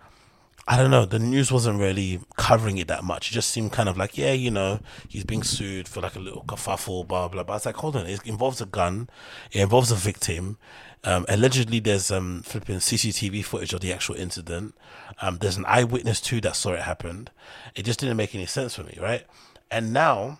I 0.67 0.77
don't 0.77 0.89
know, 0.89 1.05
the 1.05 1.19
news 1.19 1.51
wasn't 1.51 1.79
really 1.79 2.21
covering 2.37 2.79
it 2.79 2.87
that 2.87 3.03
much. 3.03 3.29
It 3.29 3.35
just 3.35 3.51
seemed 3.51 3.71
kind 3.71 3.87
of 3.87 3.97
like, 3.97 4.17
yeah, 4.17 4.31
you 4.31 4.49
know, 4.49 4.79
he's 5.07 5.23
being 5.23 5.43
sued 5.43 5.87
for 5.87 6.01
like 6.01 6.15
a 6.15 6.19
little 6.19 6.43
kerfuffle, 6.43 7.07
blah, 7.07 7.27
blah, 7.27 7.43
blah. 7.43 7.53
I 7.53 7.57
was 7.57 7.65
like, 7.67 7.75
hold 7.75 7.95
on, 7.95 8.07
it 8.07 8.25
involves 8.25 8.61
a 8.61 8.65
gun, 8.65 9.07
it 9.51 9.61
involves 9.61 9.91
a 9.91 9.95
victim. 9.95 10.57
Um, 11.03 11.23
allegedly, 11.29 11.79
there's 11.79 12.09
um, 12.09 12.41
flipping 12.43 12.77
CCTV 12.77 13.45
footage 13.45 13.73
of 13.73 13.81
the 13.81 13.93
actual 13.93 14.15
incident. 14.15 14.73
Um, 15.21 15.37
there's 15.37 15.57
an 15.57 15.65
eyewitness 15.67 16.19
too 16.19 16.41
that 16.41 16.55
saw 16.55 16.73
it 16.73 16.79
happen. 16.79 17.29
It 17.75 17.83
just 17.83 17.99
didn't 17.99 18.17
make 18.17 18.33
any 18.33 18.47
sense 18.47 18.73
for 18.75 18.83
me, 18.83 18.97
right? 18.99 19.23
And 19.69 19.93
now, 19.93 20.39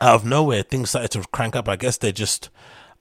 out 0.00 0.14
of 0.14 0.24
nowhere, 0.24 0.62
things 0.62 0.88
started 0.88 1.10
to 1.10 1.28
crank 1.32 1.54
up. 1.54 1.68
I 1.68 1.76
guess 1.76 1.98
they 1.98 2.12
just 2.12 2.48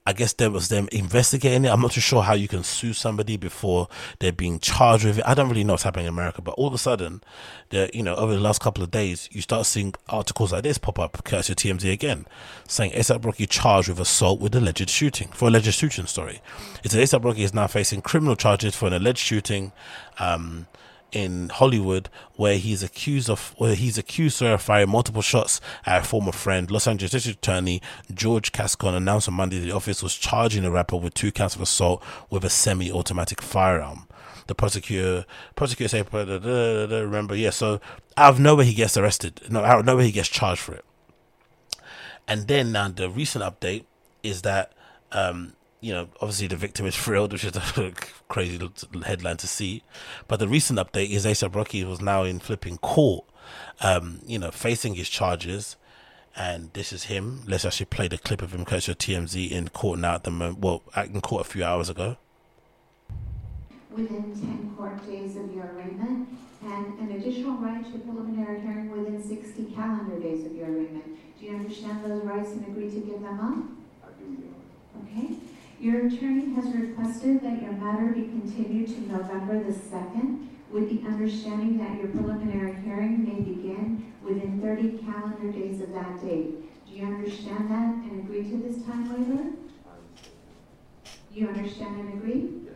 I 0.06 0.12
guess 0.12 0.34
there 0.34 0.52
was 0.52 0.68
them 0.68 0.89
investigating 0.92 1.63
it. 1.63 1.70
I'm 1.70 1.80
not 1.82 1.94
too 1.94 2.02
sure 2.02 2.24
how 2.24 2.34
you 2.34 2.50
can 2.50 2.63
sue 2.63 2.92
somebody 2.92 3.38
before 3.38 3.88
they're 4.20 4.34
being 4.34 4.60
charged 4.60 5.06
with 5.06 5.20
it. 5.20 5.24
I 5.26 5.34
don't 5.34 5.48
really 5.48 5.63
know 5.63 5.74
what's 5.74 5.84
happening 5.84 6.08
in 6.08 6.13
America, 6.13 6.42
but 6.42 6.56
all 6.56 6.68
of 6.68 6.74
a 6.74 6.78
sudden, 6.78 7.22
the 7.70 7.89
you 7.94 8.04
know 8.04 8.16
over 8.16 8.34
the 8.34 8.39
last 8.39 8.60
couple 8.60 8.84
of 8.84 8.92
days, 8.92 9.30
you 9.32 9.42
start 9.42 9.66
seeing 9.66 9.94
articles 10.10 10.52
like 10.52 10.63
this 10.63 10.78
pop 10.78 11.00
up, 11.00 11.24
courtesy 11.24 11.54
of 11.70 11.78
TMZ 11.78 11.92
again, 11.92 12.26
saying 12.68 12.92
ASAP 12.92 13.24
Rocky 13.24 13.46
charged 13.46 13.88
with 13.88 14.00
assault 14.00 14.42
with 14.42 14.54
alleged 14.56 14.89
shooting 14.89 15.30
for 15.30 15.48
alleged 15.48 15.74
shooting. 15.74 16.06
Story. 16.06 16.42
It's 16.84 16.94
ASAP 16.94 17.24
Rocky 17.24 17.44
is 17.44 17.54
now 17.54 17.68
facing 17.68 18.02
criminal 18.02 18.36
charges 18.36 18.76
for 18.76 18.88
an 18.88 18.94
alleged 18.94 19.20
shooting. 19.20 19.72
Um, 20.20 20.68
in 21.13 21.49
Hollywood 21.49 22.10
where 22.36 22.58
he's 22.58 22.84
accused 22.84 23.30
of 23.30 23.54
where 23.58 23.76
he's 23.76 23.97
accused 23.97 24.41
of 24.41 24.62
firing 24.62 24.89
multiple 24.89 25.21
shots 25.21 25.62
at 25.86 26.02
a 26.02 26.04
former 26.06 26.32
friend. 26.32 26.69
Los 26.69 26.88
Angeles 26.88 27.12
District 27.12 27.38
Attorney 27.38 27.82
George 28.13 28.52
Gascon 28.52 28.95
announced 28.95 29.28
on 29.28 29.36
Monday 29.36 29.60
the 29.60 29.71
office 29.71 30.04
was 30.04 30.15
charging 30.15 30.63
the 30.63 30.71
rapper 30.71 30.97
with 30.97 31.13
two 31.13 31.32
counts 31.32 31.56
of 31.56 31.62
assault 31.62 32.04
with 32.30 32.43
a 32.43 32.49
semi-automatic 32.49 33.41
firearm. 33.41 34.08
The 34.47 34.56
prosecutor 34.56 35.26
prosecutor 35.56 35.89
said, 35.89 36.13
"Remember, 36.13 37.36
yeah." 37.36 37.52
So 37.52 37.80
out 38.17 38.34
of 38.34 38.39
nowhere 38.39 38.65
he 38.65 38.73
gets 38.73 38.97
arrested. 38.97 39.41
No, 39.49 39.63
out 39.63 39.80
of 39.80 39.86
nowhere 39.86 40.04
he 40.06 40.12
gets 40.12 40.28
charged 40.28 40.62
for 40.62 40.73
it. 40.73 40.86
And 42.28 42.47
then 42.47 42.71
now 42.71 42.89
the 42.89 43.10
recent 43.10 43.43
update 43.43 43.86
is 44.21 44.41
that 44.41 44.73
um, 45.12 45.54
you 45.84 45.93
know, 45.93 46.08
obviously 46.22 46.48
the 46.48 46.56
victim 46.56 46.86
is 46.86 46.96
thrilled, 47.04 47.34
which 47.34 47.43
is 47.43 47.56
a 47.56 47.91
crazy 48.30 48.60
headline 49.06 49.38
to 49.38 49.48
see. 49.48 49.84
But 50.28 50.39
the 50.39 50.48
recent 50.48 50.80
update 50.80 51.10
is 51.10 51.26
ASAP 51.26 51.54
Rocky 51.54 51.84
was 51.84 52.02
now 52.02 52.24
in 52.24 52.39
flipping 52.39 52.78
court, 52.78 53.26
um, 53.82 54.22
you 54.26 54.39
know, 54.39 54.50
facing 54.50 54.96
his 54.96 55.10
charges. 55.10 55.76
And 56.36 56.72
this 56.74 56.91
is 56.91 57.04
him. 57.04 57.43
Let's 57.46 57.63
actually 57.65 57.86
play 57.88 58.08
the 58.08 58.17
clip 58.17 58.41
of 58.41 58.56
him, 58.56 58.65
coach 58.65 58.89
of 58.89 58.98
TMZ, 58.98 59.52
in 59.52 59.67
court 59.69 60.00
now 60.00 60.15
at 60.15 60.24
the 60.24 60.32
moment. 60.32 60.60
Well, 60.60 60.82
in 60.98 61.22
court 61.22 61.46
a 61.46 61.50
few 61.50 61.63
hours 61.63 61.89
ago. 61.89 62.17
Within 63.91 64.34
10 64.34 64.76
court 64.76 65.06
days 65.06 65.38
of 65.38 65.54
your 65.54 65.65
arraignment, 65.76 66.30
and 66.65 67.00
an 67.00 67.12
additional 67.17 67.58
right 67.58 67.86
to 67.91 68.00
preliminary 68.00 68.62
hearing 68.62 68.89
within 68.89 69.22
60 69.22 69.65
calendar 69.76 70.19
days 70.19 70.46
of 70.48 70.56
your 70.56 70.69
arraignment. 70.69 71.17
Do 71.39 71.46
you 71.46 71.56
understand 71.56 72.04
those 72.04 72.24
rights 72.24 72.50
and 72.52 72.65
agree 72.67 72.89
to 72.89 73.00
give 73.00 73.22
them 73.22 73.39
up? 73.39 74.10
I 74.10 74.19
do, 74.19 74.56
Okay. 75.04 75.42
Your 75.84 76.08
attorney 76.08 76.54
has 76.56 76.74
requested 76.74 77.41
that 77.41 77.62
your 77.62 77.74
matter 77.74 78.13
be 78.13 78.22
continued 78.22 78.88
to 78.88 79.02
November 79.12 79.62
the 79.62 79.74
2nd 79.74 80.48
with 80.72 80.89
the 80.89 81.06
understanding 81.06 81.78
that 81.78 81.98
your 81.98 82.08
preliminary 82.08 82.74
hearing 82.86 83.26
may 83.26 83.41
begin 83.41 84.13
within 84.24 84.62
30 84.62 85.00
calendar 85.00 85.52
days 85.52 85.82
of 85.82 85.91
that 85.91 86.22
date. 86.22 86.56
Do 86.88 86.93
you 86.96 87.06
understand 87.06 87.69
that 87.69 87.96
and 87.96 88.22
agree 88.22 88.50
to 88.50 88.58
this 88.60 88.82
time 88.86 89.10
waiver? 89.12 89.50
You 91.34 91.50
understand 91.50 92.00
and 92.00 92.13
agree? 92.13 92.62
Yes. 92.63 92.76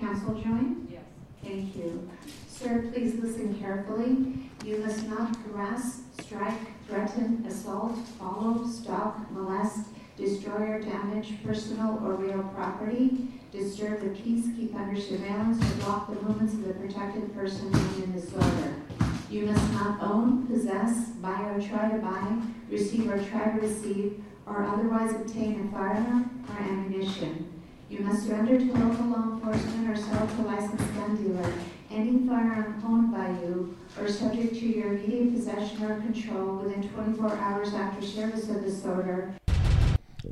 Counsel 0.00 0.34
join? 0.34 0.88
Yes. 0.90 1.02
Thank 1.44 1.76
you. 1.76 2.10
Sir, 2.48 2.90
please 2.92 3.14
listen 3.20 3.60
carefully. 3.60 4.50
You 4.64 4.78
must 4.78 5.06
not 5.08 5.36
harass, 5.36 6.00
strike, 6.20 6.58
threaten, 6.88 7.46
assault, 7.46 7.96
follow, 8.18 8.66
stalk, 8.66 9.30
molest, 9.30 9.86
destroy 10.20 10.68
or 10.68 10.80
damage 10.80 11.32
personal 11.42 11.98
or 12.04 12.14
real 12.14 12.42
property, 12.54 13.26
disturb 13.52 14.00
the 14.02 14.10
peace, 14.10 14.46
keep 14.56 14.74
under 14.74 15.00
surveillance, 15.00 15.58
or 15.62 15.84
block 15.84 16.08
the 16.08 16.20
movements 16.22 16.54
of 16.54 16.68
the 16.68 16.74
protected 16.74 17.34
person 17.34 17.72
in 18.02 18.12
disorder. 18.12 18.74
You 19.30 19.46
must 19.46 19.72
not 19.72 20.02
own, 20.02 20.46
possess, 20.46 21.10
buy 21.22 21.42
or 21.50 21.60
try 21.60 21.88
to 21.88 21.98
buy, 21.98 22.36
receive 22.68 23.10
or 23.10 23.22
try 23.24 23.52
to 23.52 23.60
receive, 23.60 24.22
or 24.46 24.64
otherwise 24.64 25.14
obtain 25.14 25.66
a 25.66 25.72
firearm 25.72 26.44
or 26.48 26.62
ammunition. 26.62 27.60
You 27.88 28.00
must 28.00 28.26
surrender 28.26 28.58
to 28.58 28.64
local 28.64 29.06
law 29.06 29.32
enforcement 29.32 29.90
or 29.90 29.96
sell 29.96 30.26
to 30.26 30.42
a 30.42 30.44
licensed 30.44 30.94
gun 30.94 31.16
dealer 31.16 31.52
any 31.90 32.26
firearm 32.26 32.80
owned 32.86 33.12
by 33.12 33.28
you 33.42 33.76
or 33.98 34.08
subject 34.08 34.54
to 34.54 34.66
your 34.66 34.94
immediate 34.94 35.34
possession 35.34 35.82
or 35.84 35.96
control 35.96 36.56
within 36.56 36.88
24 36.88 37.36
hours 37.36 37.74
after 37.74 38.06
service 38.06 38.48
of 38.48 38.62
this 38.62 38.84
order 38.84 39.34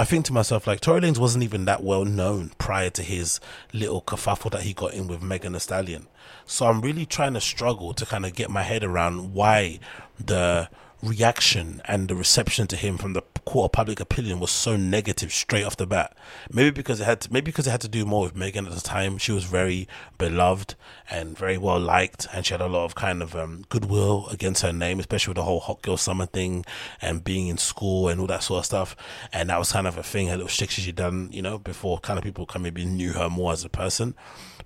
I 0.00 0.04
think 0.04 0.24
to 0.24 0.32
myself, 0.32 0.66
like, 0.66 0.80
Tory 0.80 1.02
Lanez 1.02 1.18
wasn't 1.18 1.44
even 1.44 1.66
that 1.66 1.84
well 1.84 2.06
known 2.06 2.52
prior 2.56 2.88
to 2.88 3.02
his 3.02 3.38
little 3.74 4.00
kerfuffle 4.00 4.50
that 4.52 4.62
he 4.62 4.72
got 4.72 4.94
in 4.94 5.08
with 5.08 5.20
Megan 5.20 5.52
Thee 5.52 5.58
Stallion. 5.58 6.06
So 6.46 6.64
I'm 6.64 6.80
really 6.80 7.04
trying 7.04 7.34
to 7.34 7.40
struggle 7.42 7.92
to 7.92 8.06
kind 8.06 8.24
of 8.24 8.34
get 8.34 8.48
my 8.48 8.62
head 8.62 8.82
around 8.82 9.34
why 9.34 9.78
the 10.18 10.70
reaction 11.02 11.82
and 11.84 12.08
the 12.08 12.14
reception 12.14 12.66
to 12.68 12.76
him 12.76 12.96
from 12.96 13.12
the 13.12 13.20
court 13.50 13.64
of 13.64 13.72
public 13.72 13.98
opinion 13.98 14.38
was 14.38 14.52
so 14.52 14.76
negative 14.76 15.32
straight 15.32 15.64
off 15.64 15.76
the 15.76 15.84
bat. 15.84 16.16
Maybe 16.52 16.70
because 16.70 17.00
it 17.00 17.04
had 17.04 17.22
to, 17.22 17.32
maybe 17.32 17.46
because 17.46 17.66
it 17.66 17.72
had 17.72 17.80
to 17.80 17.88
do 17.88 18.06
more 18.06 18.22
with 18.22 18.36
Megan 18.36 18.64
at 18.64 18.72
the 18.72 18.80
time. 18.80 19.18
She 19.18 19.32
was 19.32 19.42
very 19.42 19.88
beloved 20.18 20.76
and 21.10 21.36
very 21.36 21.58
well 21.58 21.80
liked, 21.80 22.28
and 22.32 22.46
she 22.46 22.54
had 22.54 22.60
a 22.60 22.68
lot 22.68 22.84
of 22.84 22.94
kind 22.94 23.20
of 23.20 23.34
um, 23.34 23.64
goodwill 23.68 24.28
against 24.30 24.62
her 24.62 24.72
name, 24.72 25.00
especially 25.00 25.32
with 25.32 25.36
the 25.36 25.42
whole 25.42 25.58
hot 25.58 25.82
girl 25.82 25.96
summer 25.96 26.26
thing 26.26 26.64
and 27.02 27.24
being 27.24 27.48
in 27.48 27.58
school 27.58 28.08
and 28.08 28.20
all 28.20 28.28
that 28.28 28.44
sort 28.44 28.60
of 28.60 28.66
stuff. 28.66 28.94
And 29.32 29.50
that 29.50 29.58
was 29.58 29.72
kind 29.72 29.88
of 29.88 29.98
a 29.98 30.04
thing, 30.04 30.28
her 30.28 30.36
little 30.36 30.48
shtick 30.48 30.70
she'd 30.70 30.94
done, 30.94 31.28
you 31.32 31.42
know, 31.42 31.58
before 31.58 31.98
kind 31.98 32.20
of 32.20 32.24
people 32.24 32.46
kind 32.46 32.64
of 32.64 32.72
maybe 32.72 32.84
knew 32.84 33.14
her 33.14 33.28
more 33.28 33.52
as 33.52 33.64
a 33.64 33.68
person. 33.68 34.14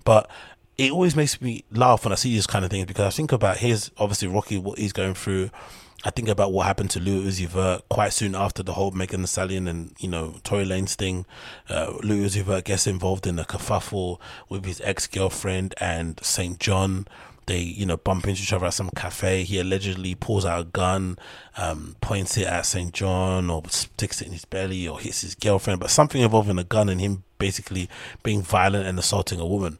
But 0.03 0.29
it 0.77 0.91
always 0.91 1.15
makes 1.15 1.41
me 1.41 1.63
laugh 1.71 2.05
when 2.05 2.11
I 2.11 2.15
see 2.15 2.29
these 2.29 2.45
kind 2.45 2.63
of 2.63 2.69
things 2.69 2.85
because 2.85 3.05
I 3.05 3.09
think 3.09 3.31
about 3.31 3.57
his 3.57 3.89
obviously 3.97 4.27
Rocky 4.27 4.59
what 4.59 4.77
he's 4.77 4.93
going 4.93 5.15
through 5.15 5.49
I 6.05 6.11
think 6.11 6.29
about 6.29 6.53
what 6.53 6.67
happened 6.67 6.91
to 6.91 6.99
Lil 6.99 7.23
Uzi 7.23 7.47
Vert 7.47 7.81
quite 7.89 8.13
soon 8.13 8.35
after 8.35 8.61
the 8.61 8.73
whole 8.73 8.91
Megan 8.91 9.21
Thee 9.21 9.27
Stallion 9.27 9.67
and 9.67 9.95
you 9.97 10.07
know 10.07 10.35
Tory 10.43 10.63
Lanez 10.63 10.93
thing. 10.93 11.25
Uh, 11.67 11.93
Lil 12.03 12.29
Uzi 12.29 12.43
Vert 12.43 12.65
gets 12.65 12.85
involved 12.85 13.25
in 13.25 13.39
a 13.39 13.43
kerfuffle 13.43 14.19
with 14.47 14.65
his 14.65 14.79
ex 14.81 15.07
girlfriend 15.07 15.73
and 15.79 16.19
Saint 16.23 16.59
Jhn. 16.59 17.07
They 17.45 17.59
you 17.59 17.85
know 17.85 17.97
bump 17.97 18.27
into 18.27 18.41
each 18.41 18.53
other 18.53 18.65
at 18.65 18.73
some 18.73 18.89
cafe. 18.95 19.43
He 19.43 19.59
allegedly 19.59 20.15
pulls 20.15 20.45
out 20.45 20.61
a 20.61 20.63
gun, 20.65 21.17
um, 21.57 21.95
points 22.01 22.37
it 22.37 22.47
at 22.47 22.65
Saint 22.65 22.93
Jhn 22.93 23.51
or 23.51 23.69
sticks 23.69 24.21
it 24.21 24.27
in 24.27 24.33
his 24.33 24.45
belly 24.45 24.87
or 24.87 24.99
hits 24.99 25.21
his 25.21 25.35
girlfriend, 25.35 25.79
but 25.79 25.89
something 25.89 26.21
involving 26.21 26.57
a 26.57 26.63
gun 26.63 26.89
and 26.89 27.01
him 27.01 27.23
basically 27.37 27.89
being 28.23 28.41
violent 28.41 28.87
and 28.87 28.97
assaulting 28.97 29.39
a 29.39 29.45
woman 29.45 29.77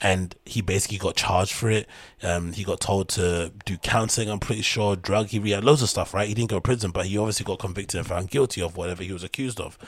and 0.00 0.34
he 0.44 0.60
basically 0.60 0.98
got 0.98 1.16
charged 1.16 1.52
for 1.52 1.70
it. 1.70 1.88
Um, 2.22 2.52
he 2.52 2.64
got 2.64 2.80
told 2.80 3.08
to 3.10 3.52
do 3.64 3.76
counseling. 3.78 4.28
I'm 4.28 4.40
pretty 4.40 4.62
sure 4.62 4.96
drug. 4.96 5.28
He 5.28 5.50
had 5.50 5.64
loads 5.64 5.82
of 5.82 5.88
stuff, 5.88 6.14
right? 6.14 6.28
He 6.28 6.34
didn't 6.34 6.50
go 6.50 6.56
to 6.56 6.60
prison, 6.60 6.90
but 6.90 7.06
he 7.06 7.16
obviously 7.16 7.44
got 7.44 7.58
convicted 7.58 7.98
and 7.98 8.06
found 8.06 8.30
guilty 8.30 8.60
of 8.60 8.76
whatever 8.76 9.02
he 9.02 9.12
was 9.12 9.24
accused 9.24 9.60
of. 9.60 9.78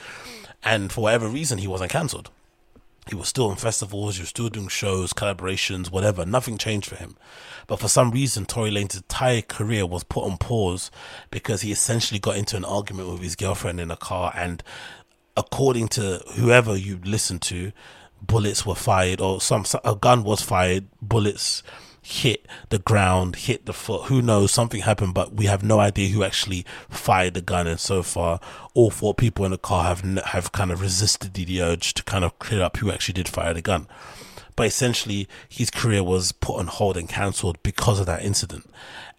And 0.63 0.93
for 0.93 1.03
whatever 1.03 1.29
reason, 1.29 1.59
he 1.59 1.67
wasn't 1.67 1.91
cancelled. 1.91 2.31
He 3.09 3.15
was 3.15 3.29
still 3.29 3.51
in 3.51 3.57
festivals. 3.57 4.17
He 4.17 4.23
was 4.23 4.31
still 4.31 4.49
doing 4.49 4.69
shows, 4.69 5.13
collaborations, 5.13 5.91
whatever. 5.91 6.27
Nothing 6.27 6.59
changed 6.59 6.89
for 6.89 6.97
him. 6.97 7.17
But 7.67 7.79
for 7.79 7.89
some 7.89 8.11
reason, 8.11 8.47
Tory 8.47 8.71
Lanez 8.71 8.97
entire 8.97 9.43
career 9.43 9.87
was 9.87 10.03
put 10.03 10.25
on 10.25 10.39
pause 10.39 10.91
because 11.31 11.61
he 11.61 11.71
essentially 11.71 12.19
got 12.19 12.37
into 12.37 12.57
an 12.57 12.65
argument 12.65 13.09
with 13.09 13.23
his 13.23 13.37
girlfriend 13.37 13.81
in 13.81 13.91
a 13.91 13.97
car. 13.97 14.33
And 14.35 14.63
according 15.37 15.89
to 15.89 16.23
whoever 16.35 16.77
you 16.77 17.01
listen 17.05 17.39
to, 17.41 17.73
bullets 18.21 18.67
were 18.67 18.75
fired 18.75 19.21
or 19.21 19.41
some 19.41 19.65
a 19.85 19.95
gun 19.95 20.25
was 20.25 20.43
fired 20.43 20.89
bullets 21.01 21.63
hit 22.09 22.47
the 22.69 22.79
ground 22.79 23.35
hit 23.35 23.67
the 23.67 23.73
foot. 23.73 24.05
Who 24.05 24.23
knows? 24.23 24.53
Something 24.53 24.83
happened 24.83 25.13
but 25.13 25.35
we 25.35 25.47
have 25.47 25.65
no 25.65 25.81
idea 25.81 26.09
who 26.09 26.23
actually 26.23 26.65
fired 26.89 27.35
the 27.35 27.41
gun. 27.41 27.67
And 27.67 27.81
so 27.81 28.03
far 28.05 28.39
all 28.75 28.91
four 28.91 29.13
people 29.13 29.45
in 29.45 29.51
the 29.51 29.59
car 29.59 29.85
have 29.85 30.03
have 30.25 30.53
kind 30.53 30.71
of 30.71 30.81
resisted 30.81 31.35
the 31.35 31.63
urge 31.63 31.95
to 31.95 32.05
kind 32.05 32.25
of 32.25 32.39
clear 32.39 32.63
up 32.63 32.77
who 32.77 32.93
actually 32.93 33.15
did 33.15 33.29
fire 33.29 33.53
the 33.53 33.63
gun 33.63 33.89
but 34.57 34.67
essentially 34.67 35.29
his 35.49 35.71
career 35.71 36.03
was 36.03 36.33
put 36.33 36.59
on 36.59 36.67
hold 36.67 36.97
and 36.97 37.09
cancelled 37.09 37.63
because 37.63 38.01
of 38.01 38.07
that 38.07 38.23
incident 38.23 38.69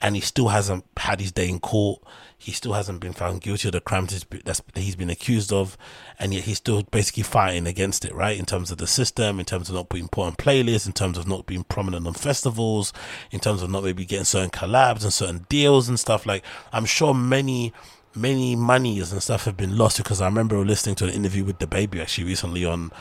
and 0.02 0.16
he 0.16 0.22
still 0.22 0.50
hasn't 0.50 0.84
had 0.98 1.20
his 1.22 1.32
day 1.32 1.48
in 1.48 1.60
court 1.60 2.02
he 2.40 2.52
still 2.52 2.74
hasn't 2.74 3.00
been 3.00 3.14
found 3.14 3.42
guilty 3.42 3.68
of 3.68 3.72
the 3.72 3.82
crimes 3.82 4.24
that 4.30 4.62
he's 4.76 4.96
been 4.96 5.10
accused 5.10 5.52
of, 5.52 5.76
and 6.20 6.34
yet 6.34 6.44
he's 6.44 6.58
still 6.58 6.84
basically 6.84 7.24
fighting 7.24 7.66
against 7.66 8.06
it, 8.06 8.14
right? 8.14 8.38
In 8.38 8.46
terms 8.46 8.70
of 8.70 8.78
the 8.78 8.86
system, 8.86 9.40
in 9.40 9.46
terms 9.46 9.70
of 9.70 9.76
not 9.76 9.90
being 9.90 10.08
put 10.08 10.28
on 10.28 10.36
playlists, 10.36 10.86
in 10.86 10.94
terms 10.94 11.18
of 11.18 11.28
not 11.28 11.48
being 11.48 11.64
prominent 11.64 12.06
on 12.06 12.14
festivals, 12.14 12.94
in 13.32 13.40
terms 13.40 13.64
of 13.64 13.72
not 13.72 13.84
maybe 13.84 14.06
getting 14.06 14.24
certain 14.24 14.52
collabs 14.52 15.02
and 15.02 15.12
certain 15.12 15.48
deals 15.50 15.90
and 15.90 16.00
stuff. 16.00 16.26
Like, 16.28 16.44
I'm 16.72 16.86
sure 16.86 17.14
many 17.14 17.74
many 18.16 18.56
monies 18.56 19.12
and 19.12 19.22
stuff 19.22 19.46
have 19.46 19.56
been 19.56 19.78
lost 19.78 19.98
because 19.98 20.22
I 20.22 20.26
remember 20.26 20.58
listening 20.66 20.96
to 20.96 21.06
an 21.06 21.12
interview 21.12 21.44
with 21.44 21.60
DaBaby 21.60 22.02
actually 22.02 22.24
recently 22.24 22.66
on 22.66 22.92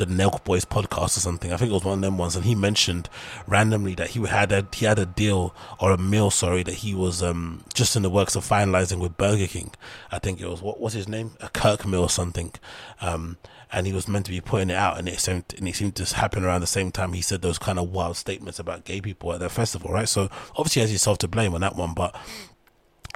the 0.00 0.06
Nelk 0.06 0.42
Boys 0.44 0.64
podcast 0.64 1.16
or 1.16 1.20
something. 1.20 1.52
I 1.52 1.56
think 1.56 1.70
it 1.70 1.74
was 1.74 1.84
one 1.84 1.98
of 1.98 2.02
them 2.02 2.18
ones, 2.18 2.34
and 2.34 2.44
he 2.44 2.54
mentioned 2.54 3.08
randomly 3.46 3.94
that 3.94 4.10
he 4.10 4.26
had 4.26 4.50
a 4.50 4.66
he 4.74 4.86
had 4.86 4.98
a 4.98 5.06
deal 5.06 5.54
or 5.78 5.92
a 5.92 5.98
meal, 5.98 6.30
sorry, 6.30 6.62
that 6.64 6.76
he 6.76 6.94
was 6.94 7.22
um 7.22 7.64
just 7.74 7.94
in 7.94 8.02
the 8.02 8.10
works 8.10 8.34
of 8.34 8.44
finalizing 8.44 8.98
with 8.98 9.16
Burger 9.16 9.46
King. 9.46 9.72
I 10.10 10.18
think 10.18 10.40
it 10.40 10.48
was 10.48 10.62
what 10.62 10.80
was 10.80 10.94
his 10.94 11.06
name, 11.06 11.32
a 11.40 11.48
Kirk 11.50 11.86
meal 11.86 12.00
or 12.00 12.10
something. 12.10 12.52
Um, 13.00 13.36
and 13.72 13.86
he 13.86 13.92
was 13.92 14.08
meant 14.08 14.26
to 14.26 14.32
be 14.32 14.40
putting 14.40 14.70
it 14.70 14.76
out, 14.76 14.98
and 14.98 15.08
it 15.08 15.20
seemed 15.20 15.54
and 15.56 15.68
it 15.68 15.76
seemed 15.76 15.94
to 15.96 16.16
happen 16.16 16.44
around 16.44 16.62
the 16.62 16.66
same 16.66 16.90
time 16.90 17.12
he 17.12 17.22
said 17.22 17.42
those 17.42 17.58
kind 17.58 17.78
of 17.78 17.90
wild 17.90 18.16
statements 18.16 18.58
about 18.58 18.84
gay 18.84 19.00
people 19.00 19.32
at 19.32 19.38
their 19.38 19.48
festival, 19.48 19.92
right? 19.92 20.08
So 20.08 20.28
obviously, 20.56 20.80
he 20.80 20.84
has 20.84 20.90
himself 20.90 21.18
to 21.18 21.28
blame 21.28 21.54
on 21.54 21.60
that 21.60 21.76
one, 21.76 21.94
but 21.94 22.16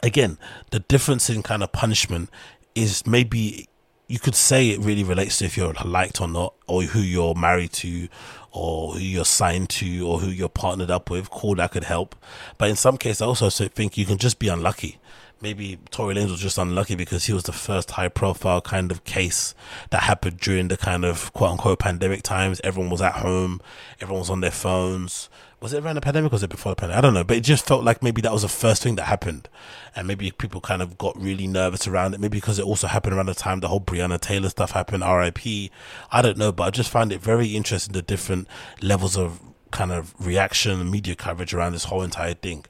again, 0.03 0.39
the 0.71 0.81
difference 0.81 1.29
in 1.31 1.43
kind 1.43 1.63
of 1.63 1.73
punishment 1.73 2.31
is 2.75 3.07
maybe 3.07 3.69
you 4.15 4.21
could 4.21 4.37
say 4.37 4.71
it 4.71 4.79
really 4.79 5.03
relates 5.03 5.39
to 5.39 5.45
if 5.45 5.57
you're 5.57 5.73
liked 5.85 6.21
or 6.21 6.29
not, 6.29 6.55
or 6.69 6.83
who 6.85 7.01
you're 7.01 7.35
married 7.35 7.73
to, 7.73 8.07
or 8.53 8.93
who 8.93 9.01
you're 9.01 9.25
signed 9.25 9.69
to, 9.69 10.07
or 10.07 10.21
who 10.21 10.29
you're 10.29 10.49
partnered 10.49 10.89
up 10.89 11.11
with. 11.11 11.31
Cool, 11.31 11.57
that 11.57 11.73
could 11.73 11.83
help. 11.83 12.15
But 12.57 12.71
in 12.71 12.77
some 12.77 12.97
cases, 12.97 13.21
I 13.23 13.27
also 13.27 13.51
think 13.51 13.99
you 13.99 14.07
can 14.07 14.19
just 14.19 14.39
be 14.39 14.47
unlucky. 14.47 14.99
Maybe 15.41 15.81
Tory 15.91 16.15
Lanez 16.15 16.31
was 16.31 16.39
just 16.39 16.59
unlucky 16.59 16.95
because 16.95 17.25
he 17.25 17.33
was 17.33 17.43
the 17.43 17.53
first 17.53 17.91
high 17.91 18.07
profile 18.07 18.61
kind 18.61 18.93
of 18.93 19.03
case 19.03 19.53
that 19.91 20.05
happened 20.05 20.39
during 20.39 20.69
the 20.69 20.77
kind 20.77 21.05
of 21.05 21.33
quote 21.33 21.51
unquote 21.51 21.81
pandemic 21.81 22.23
times. 22.23 22.61
Everyone 22.63 22.91
was 22.91 23.03
at 23.03 23.15
home, 23.15 23.61
everyone 24.01 24.21
was 24.21 24.31
on 24.31 24.43
their 24.43 24.53
phones 24.53 25.29
was 25.65 25.73
it 25.73 25.83
around 25.83 25.95
the 25.95 26.03
pandemic 26.03 26.31
or 26.31 26.35
was 26.35 26.43
it 26.43 26.51
before 26.51 26.73
the 26.73 26.77
pandemic? 26.77 26.99
I 26.99 27.01
don't 27.01 27.15
know, 27.15 27.25
but 27.25 27.39
it 27.39 27.41
just 27.41 27.67
felt 27.67 27.85
like 27.85 28.03
maybe 28.03 28.21
that 28.21 28.33
was 28.35 28.43
the 28.43 28.49
first 28.49 28.83
thing 28.83 28.97
that 28.97 29.05
happened, 29.05 29.49
and 29.97 30.07
maybe 30.07 30.31
people 30.31 30.61
kind 30.61 30.83
of 30.83 30.99
got 30.99 31.19
really 31.19 31.47
nervous 31.47 31.89
around 31.89 32.13
it. 32.13 32.21
Maybe 32.21 32.37
because 32.37 32.59
it 32.59 32.67
also 32.67 32.87
happened 32.87 33.15
around 33.15 33.27
the 33.27 33.35
time 33.35 33.61
the 33.61 33.69
whole 33.69 33.81
Breonna 33.81 34.21
Taylor 34.21 34.51
stuff 34.51 34.73
happened, 34.73 35.03
R.I.P. 35.03 35.71
I 36.13 36.21
don't 36.21 36.37
know, 36.37 36.53
but 36.53 36.65
I 36.65 36.71
just 36.71 36.91
find 36.91 37.11
it 37.11 37.23
very 37.23 37.57
interesting 37.57 37.95
the 37.95 38.03
different 38.03 38.47
levels 38.83 39.17
of 39.17 39.41
kind 39.71 39.91
of 39.91 40.15
reaction 40.21 40.79
and 40.79 40.91
media 40.91 41.15
coverage 41.15 41.55
around 41.55 41.73
this 41.73 41.85
whole 41.85 42.03
entire 42.03 42.35
thing. 42.35 42.67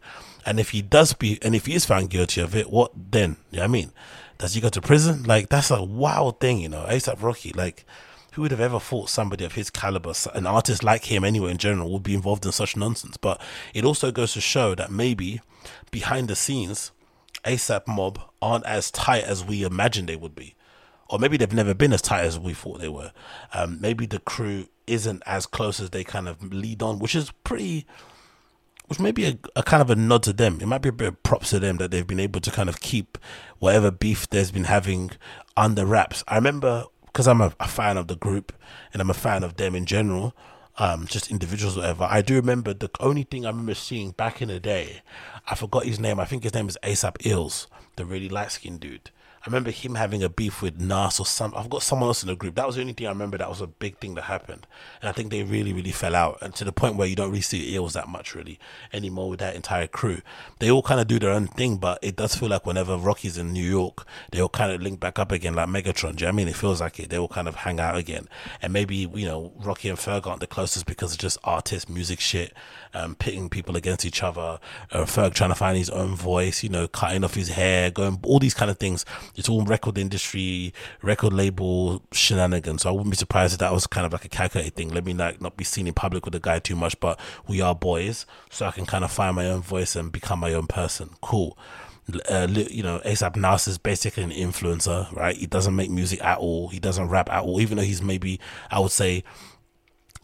And 0.47 0.61
if 0.61 0.71
he 0.71 0.81
does 0.81 1.15
be, 1.15 1.41
and 1.43 1.57
if 1.57 1.67
he 1.67 1.75
is 1.75 1.85
found 1.85 2.11
guilty 2.11 2.43
of 2.43 2.55
it, 2.55 2.71
what 2.71 2.93
then? 3.11 3.39
You 3.51 3.57
know 3.57 3.63
what 3.63 3.71
I 3.71 3.73
mean? 3.73 3.93
Does 4.39 4.55
he 4.55 4.61
go 4.61 4.69
to 4.69 4.81
prison? 4.81 5.25
Like, 5.25 5.49
that's 5.49 5.73
a 5.73 5.83
wild 5.83 6.39
thing, 6.39 6.61
you 6.61 6.69
know? 6.69 6.87
ASAP 6.89 7.21
Rocky, 7.21 7.53
like, 7.55 7.85
who 8.35 8.43
would 8.43 8.51
have 8.51 8.61
ever 8.61 8.81
thought 8.81 9.09
somebody 9.09 9.45
of 9.45 9.55
his 9.55 9.71
caliber, 9.71 10.13
an 10.35 10.47
artist 10.47 10.83
like 10.83 11.05
him 11.05 11.23
anyway 11.23 11.53
in 11.53 11.59
general, 11.59 11.93
would 11.93 12.03
be 12.03 12.15
involved 12.15 12.45
in 12.45 12.51
such 12.51 12.77
nonsense? 12.77 13.17
But 13.17 13.41
it 13.73 13.85
also 13.85 14.11
goes 14.11 14.33
to 14.33 14.41
show 14.41 14.75
that 14.75 14.91
maybe 14.91 15.41
behind 15.93 16.27
the 16.27 16.35
scenes, 16.35 16.91
ASAP 17.45 17.87
Mob 17.87 18.21
aren't 18.43 18.67
as 18.67 18.91
tight 18.91 19.23
as 19.23 19.45
we 19.45 19.63
imagined 19.63 20.09
they 20.09 20.17
would 20.17 20.35
be. 20.35 20.57
Or 21.09 21.21
maybe 21.21 21.37
they've 21.37 21.53
never 21.53 21.75
been 21.75 21.93
as 21.93 22.03
tight 22.03 22.25
as 22.25 22.39
we 22.39 22.55
thought 22.55 22.81
they 22.81 22.89
were. 22.89 23.13
Um, 23.53 23.81
maybe 23.81 24.05
the 24.05 24.19
crew 24.19 24.67
isn't 24.89 25.23
as 25.27 25.47
close 25.47 25.79
as 25.79 25.91
they 25.91 26.03
kind 26.03 26.29
of 26.29 26.53
lead 26.53 26.83
on, 26.83 26.99
which 26.99 27.15
is 27.15 27.31
pretty 27.45 27.87
which 28.87 29.01
may 29.01 29.13
be 29.13 29.25
a, 29.25 29.39
a, 29.57 29.63
kind 29.63 29.81
of 29.81 29.89
a 29.89 29.97
nod 29.97 30.23
to 30.25 30.33
them. 30.33 30.59
It 30.61 30.67
might 30.67 30.83
be 30.83 30.91
a 30.91 30.93
bit 30.93 31.09
of 31.09 31.23
props 31.23 31.51
to 31.51 31.59
them 31.59 31.79
that 31.79 31.91
they've 31.91 32.07
been 32.07 32.21
able 32.21 32.41
to 32.41 32.51
kind 32.51 32.69
of 32.69 32.81
keep 32.81 33.17
whatever 33.59 33.91
beef 33.91 34.29
there's 34.29 34.51
been 34.51 34.65
having 34.65 35.13
under 35.57 35.87
wraps. 35.87 36.23
I 36.29 36.37
remember 36.37 36.85
because 37.15 37.29
I'm 37.29 37.41
a, 37.41 37.55
a, 37.61 37.69
fan 37.69 37.97
of 37.97 38.09
the 38.09 38.17
group 38.17 38.53
and 38.93 39.01
I'm 39.01 39.09
a 39.09 39.15
fan 39.15 39.45
of 39.45 39.55
them 39.55 39.77
in 39.77 39.87
general, 39.87 40.35
um, 40.79 41.07
just 41.07 41.31
individuals, 41.31 41.77
whatever. 41.77 42.09
I 42.11 42.23
do 42.23 42.35
remember 42.35 42.75
the 42.75 42.91
only 42.99 43.23
thing 43.23 43.47
I 43.47 43.51
remember 43.51 43.75
seeing 43.75 44.11
back 44.11 44.43
in 44.43 44.49
the 44.49 44.59
day. 44.59 45.01
I 45.47 45.55
forgot 45.55 45.87
his 45.87 46.01
name. 46.01 46.19
I 46.19 46.25
think 46.25 46.43
his 46.43 46.55
name 46.55 46.67
is 46.67 46.77
ASAP 46.83 47.19
Illz, 47.19 47.69
the 47.95 48.05
really 48.05 48.29
light 48.29 48.51
skinned 48.51 48.81
dude. 48.81 49.13
I 49.45 49.49
remember 49.51 49.71
him 49.71 49.95
having 49.95 50.23
a 50.23 50.31
beef 50.31 50.63
with 50.63 50.81
Nas 50.81 51.21
or 51.21 51.27
some. 51.27 51.53
I've 51.55 51.69
got 51.69 51.83
someone 51.83 52.09
else 52.09 52.23
in 52.23 52.29
the 52.29 52.35
group. 52.35 52.55
That 52.55 52.67
was 52.67 52.77
the 52.77 52.81
only 52.81 52.95
thing 52.95 53.07
I 53.07 53.11
remember. 53.11 53.37
That 53.37 53.51
was 53.51 53.61
a 53.61 53.67
big 53.67 53.99
thing 53.99 54.15
that 54.15 54.23
happened, 54.23 54.67
and 55.03 55.09
I 55.11 55.13
think 55.13 55.31
they 55.31 55.43
really, 55.43 55.75
really 55.75 55.93
fell 55.93 56.15
out, 56.15 56.39
and 56.41 56.55
to 56.55 56.65
the 56.65 56.73
point 56.73 56.97
where 56.97 57.07
you 57.07 57.15
don't 57.15 57.29
really 57.29 57.43
see 57.43 57.75
Illz 57.75 57.93
that 57.93 58.09
much 58.09 58.35
really 58.35 58.59
anymore 58.91 59.29
with 59.29 59.41
that 59.41 59.55
entire 59.55 59.87
crew. 59.87 60.23
They 60.61 60.71
all 60.71 60.81
kind 60.81 60.99
of 60.99 61.09
do 61.09 61.19
their 61.19 61.31
own 61.31 61.49
thing, 61.49 61.77
but 61.77 61.99
it 62.01 62.17
does 62.17 62.35
feel 62.35 62.49
like 62.49 62.65
whenever 62.65 62.97
Rocky's 62.97 63.37
in 63.37 63.53
New 63.53 63.69
York, 63.69 64.07
they 64.33 64.41
all 64.41 64.49
kind 64.49 64.73
of 64.73 64.81
link 64.81 64.99
back 64.99 65.19
up 65.19 65.31
again, 65.31 65.55
like 65.55 65.69
Megatron. 65.69 66.17
Do 66.17 66.23
you 66.25 66.27
know 66.27 66.29
I 66.31 66.33
mean? 66.33 66.49
It 66.49 66.57
feels 66.57 66.81
like 66.81 66.99
it. 66.99 67.11
They 67.11 67.19
all 67.19 67.29
kind 67.29 67.47
of 67.47 67.55
hang 67.55 67.79
out 67.79 67.99
again, 67.99 68.27
and 68.63 68.73
maybe 68.73 68.97
you 68.97 69.27
know 69.27 69.53
Rocky 69.59 69.91
and 69.91 69.99
Ferg 69.99 70.27
aren't 70.27 70.41
the 70.41 70.47
closest 70.47 70.87
because 70.87 71.13
of 71.13 71.19
just 71.19 71.37
artist 71.45 71.91
music 71.91 72.19
shit, 72.19 72.55
um, 72.95 73.15
pitting 73.15 73.49
people 73.49 73.77
against 73.77 74.05
each 74.05 74.23
other. 74.23 74.59
Uh, 74.91 75.05
Ferg 75.05 75.35
trying 75.35 75.51
to 75.51 75.57
find 75.57 75.77
his 75.77 75.91
own 75.91 76.15
voice, 76.15 76.63
you 76.63 76.69
know, 76.69 76.89
cutting 76.89 77.25
off 77.25 77.35
his 77.35 77.51
hair, 77.51 77.91
going 77.91 78.19
all 78.23 78.39
these 78.39 78.55
kind 78.55 78.71
of 78.71 78.79
things 78.79 79.05
it's 79.37 79.49
all 79.49 79.65
record 79.65 79.99
industry, 79.99 80.73
record 81.03 81.33
label 81.33 82.03
shenanigans. 82.13 82.83
So 82.83 82.89
I 82.89 82.93
wouldn't 82.93 83.11
be 83.11 83.17
surprised 83.17 83.55
if 83.55 83.59
that 83.61 83.73
was 83.73 83.87
kind 83.87 84.07
of 84.07 84.13
like 84.13 84.25
a 84.25 84.29
calculated 84.29 84.75
thing. 84.75 84.91
Let 84.91 85.05
me 85.05 85.15
like 85.15 85.41
not 85.41 85.57
be 85.57 85.65
seen 85.65 85.87
in 85.87 85.95
public 85.95 86.25
with 86.25 86.33
the 86.33 86.41
guy 86.41 86.59
too 86.59 86.77
much, 86.77 86.99
but 87.01 87.19
we 87.47 87.61
are 87.61 87.75
boys, 87.75 88.27
so 88.51 88.67
I 88.67 88.71
can 88.71 88.87
kind 88.87 89.05
of 89.05 89.11
find 89.11 89.37
my 89.37 89.47
own 89.47 89.63
voice 89.63 89.97
and 89.97 90.13
become 90.13 90.39
my 90.39 90.53
own 90.55 90.67
person. 90.67 91.11
Cool. 91.21 91.59
Uh, 92.29 92.47
you 92.51 92.83
know, 92.83 93.01
ASAP 93.07 93.35
Nast 93.37 93.67
is 93.67 93.79
basically 93.79 94.23
an 94.23 94.31
influencer, 94.31 95.11
right? 95.17 95.37
He 95.37 95.47
doesn't 95.47 95.75
make 95.75 95.91
music 95.91 96.23
at 96.23 96.37
all. 96.37 96.69
He 96.69 96.79
doesn't 96.79 97.09
rap 97.09 97.31
at 97.31 97.43
all, 97.45 97.61
even 97.63 97.79
though 97.79 97.83
he's 97.85 98.03
maybe, 98.03 98.41
I 98.71 98.79
would 98.81 98.91
say, 98.91 99.25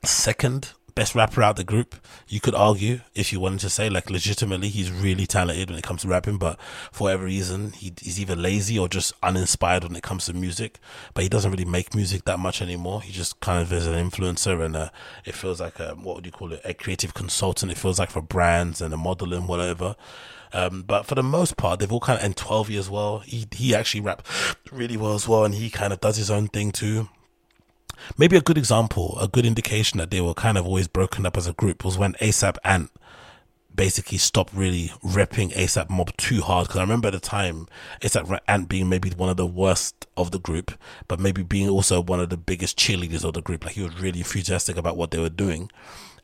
second 0.05 0.73
best 1.01 1.15
rapper 1.15 1.43
out 1.43 1.57
the 1.57 1.65
group. 1.65 1.95
You 2.29 2.41
could 2.41 2.55
argue 2.55 3.01
if 3.15 3.33
you 3.33 3.41
wanted 3.41 3.61
to 3.61 3.71
say 3.71 3.89
like 3.89 4.11
legitimately 4.11 4.69
he's 4.69 4.93
really 4.93 5.27
talented 5.27 5.71
when 5.71 5.79
it 5.79 5.83
comes 5.83 6.03
to 6.03 6.09
rapping, 6.09 6.37
but 6.37 6.61
for 6.93 7.05
whatever 7.05 7.25
reason 7.25 7.73
he, 7.73 7.91
he's 7.99 8.21
either 8.21 8.37
lazy 8.37 8.79
or 8.79 8.87
just 8.87 9.15
uninspired 9.23 9.83
when 9.83 9.97
it 9.97 10.03
comes 10.03 10.27
to 10.27 10.35
music. 10.35 10.79
But 11.15 11.23
he 11.23 11.31
doesn't 11.31 11.51
really 11.51 11.65
make 11.65 11.95
music 11.95 12.27
that 12.27 12.39
much 12.39 12.61
anymore. 12.61 13.01
He 13.01 13.15
just 13.15 13.41
kind 13.41 13.63
of 13.63 13.73
is 13.73 13.87
an 13.87 13.95
influencer 13.95 14.63
and 14.63 14.77
uh, 14.77 14.91
it 15.25 15.35
feels 15.35 15.59
like 15.59 15.81
a, 15.81 15.95
what 15.95 16.17
would 16.17 16.27
you 16.27 16.33
call 16.33 16.53
it? 16.53 16.61
A 16.67 16.75
creative 16.75 17.15
consultant. 17.15 17.73
It 17.73 17.79
feels 17.79 17.99
like 17.99 18.11
for 18.11 18.21
brands 18.21 18.83
and 18.83 18.93
a 18.93 18.99
modeling 18.99 19.47
whatever. 19.47 19.97
Um, 20.53 20.83
but 20.83 21.07
for 21.07 21.15
the 21.15 21.23
most 21.23 21.57
part, 21.57 21.81
they've 21.81 21.91
all 21.91 22.01
kind 22.01 22.19
of, 22.19 22.25
and 22.27 22.37
12 22.37 22.69
years 22.69 22.91
well, 22.91 23.21
he, 23.21 23.47
he 23.53 23.75
actually 23.75 24.03
rap 24.03 24.27
really 24.71 24.99
well 24.99 25.15
as 25.15 25.27
well. 25.27 25.47
And 25.47 25.55
he 25.55 25.71
kind 25.71 25.95
of 25.95 26.01
does 26.01 26.19
his 26.19 26.31
own 26.31 26.49
thing 26.49 26.73
too 26.73 27.09
maybe 28.19 28.37
a 28.37 28.41
good 28.41 28.59
example, 28.59 29.19
a 29.21 29.29
good 29.29 29.47
indication 29.47 29.99
that 29.99 30.11
they 30.11 30.21
were 30.21 30.35
kind 30.35 30.59
of 30.59 30.67
always 30.67 30.89
broken 30.89 31.27
up 31.27 31.37
as 31.37 31.47
a 31.47 31.53
group 31.53 31.85
was 31.85 31.99
when 31.99 32.15
ASAP 32.15 32.57
Ant 32.65 32.91
basically 33.75 34.19
stopped 34.19 34.53
really 34.53 34.89
repping 35.03 35.53
ASAP 35.53 35.89
Mob 35.89 36.17
too 36.17 36.43
hard. 36.43 36.67
Because 36.67 36.79
I 36.79 36.83
remember 36.83 37.09
at 37.09 37.13
the 37.15 37.21
time, 37.21 37.69
ASAP 38.03 38.39
Ant 38.49 38.69
being 38.69 38.89
maybe 38.89 39.11
one 39.11 39.29
of 39.29 39.37
the 39.37 39.47
worst 39.47 40.07
of 40.17 40.31
the 40.31 40.41
group, 40.41 40.73
but 41.09 41.21
maybe 41.21 41.43
being 41.43 41.69
also 41.69 42.01
one 42.01 42.21
of 42.21 42.31
the 42.31 42.37
biggest 42.37 42.79
cheerleaders 42.79 43.25
of 43.25 43.35
the 43.35 43.43
group. 43.43 43.65
Like 43.65 43.75
he 43.75 43.83
was 43.83 44.01
really 44.01 44.21
enthusiastic 44.21 44.77
about 44.77 44.97
what 44.97 45.11
they 45.11 45.19
were 45.19 45.29
doing 45.29 45.71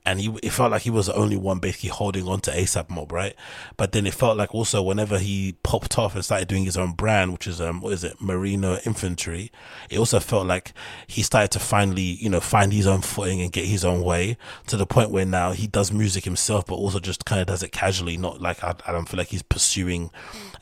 and 0.06 0.20
he 0.20 0.34
it 0.42 0.50
felt 0.50 0.70
like 0.70 0.82
he 0.82 0.90
was 0.90 1.06
the 1.06 1.14
only 1.14 1.36
one 1.36 1.58
basically 1.58 1.90
holding 1.90 2.28
on 2.28 2.40
to 2.40 2.52
ASAP 2.52 2.88
Mob, 2.88 3.10
right? 3.10 3.34
But 3.76 3.90
then 3.90 4.06
it 4.06 4.14
felt 4.14 4.36
like 4.36 4.54
also 4.54 4.80
whenever 4.80 5.18
he 5.18 5.56
popped 5.64 5.98
off 5.98 6.14
and 6.14 6.24
started 6.24 6.46
doing 6.46 6.64
his 6.64 6.76
own 6.76 6.92
brand, 6.92 7.32
which 7.32 7.48
is 7.48 7.60
um 7.60 7.80
what 7.80 7.92
is 7.92 8.04
it, 8.04 8.20
Marino 8.20 8.78
Infantry, 8.86 9.50
it 9.90 9.98
also 9.98 10.20
felt 10.20 10.46
like 10.46 10.72
he 11.08 11.22
started 11.22 11.50
to 11.50 11.58
finally, 11.58 12.02
you 12.02 12.30
know, 12.30 12.40
find 12.40 12.72
his 12.72 12.86
own 12.86 13.00
footing 13.02 13.42
and 13.42 13.52
get 13.52 13.66
his 13.66 13.84
own 13.84 14.00
way 14.02 14.38
to 14.68 14.76
the 14.76 14.86
point 14.86 15.10
where 15.10 15.26
now 15.26 15.50
he 15.50 15.66
does 15.66 15.90
music 15.90 16.24
himself, 16.24 16.66
but 16.66 16.76
also 16.76 17.00
just 17.00 17.24
kind 17.24 17.40
of 17.40 17.48
does 17.48 17.64
it 17.64 17.72
casually, 17.72 18.16
not 18.16 18.40
like 18.40 18.62
I, 18.62 18.74
I 18.86 18.92
don't 18.92 19.08
feel 19.08 19.18
like 19.18 19.28
he's 19.28 19.42
pursuing 19.42 20.10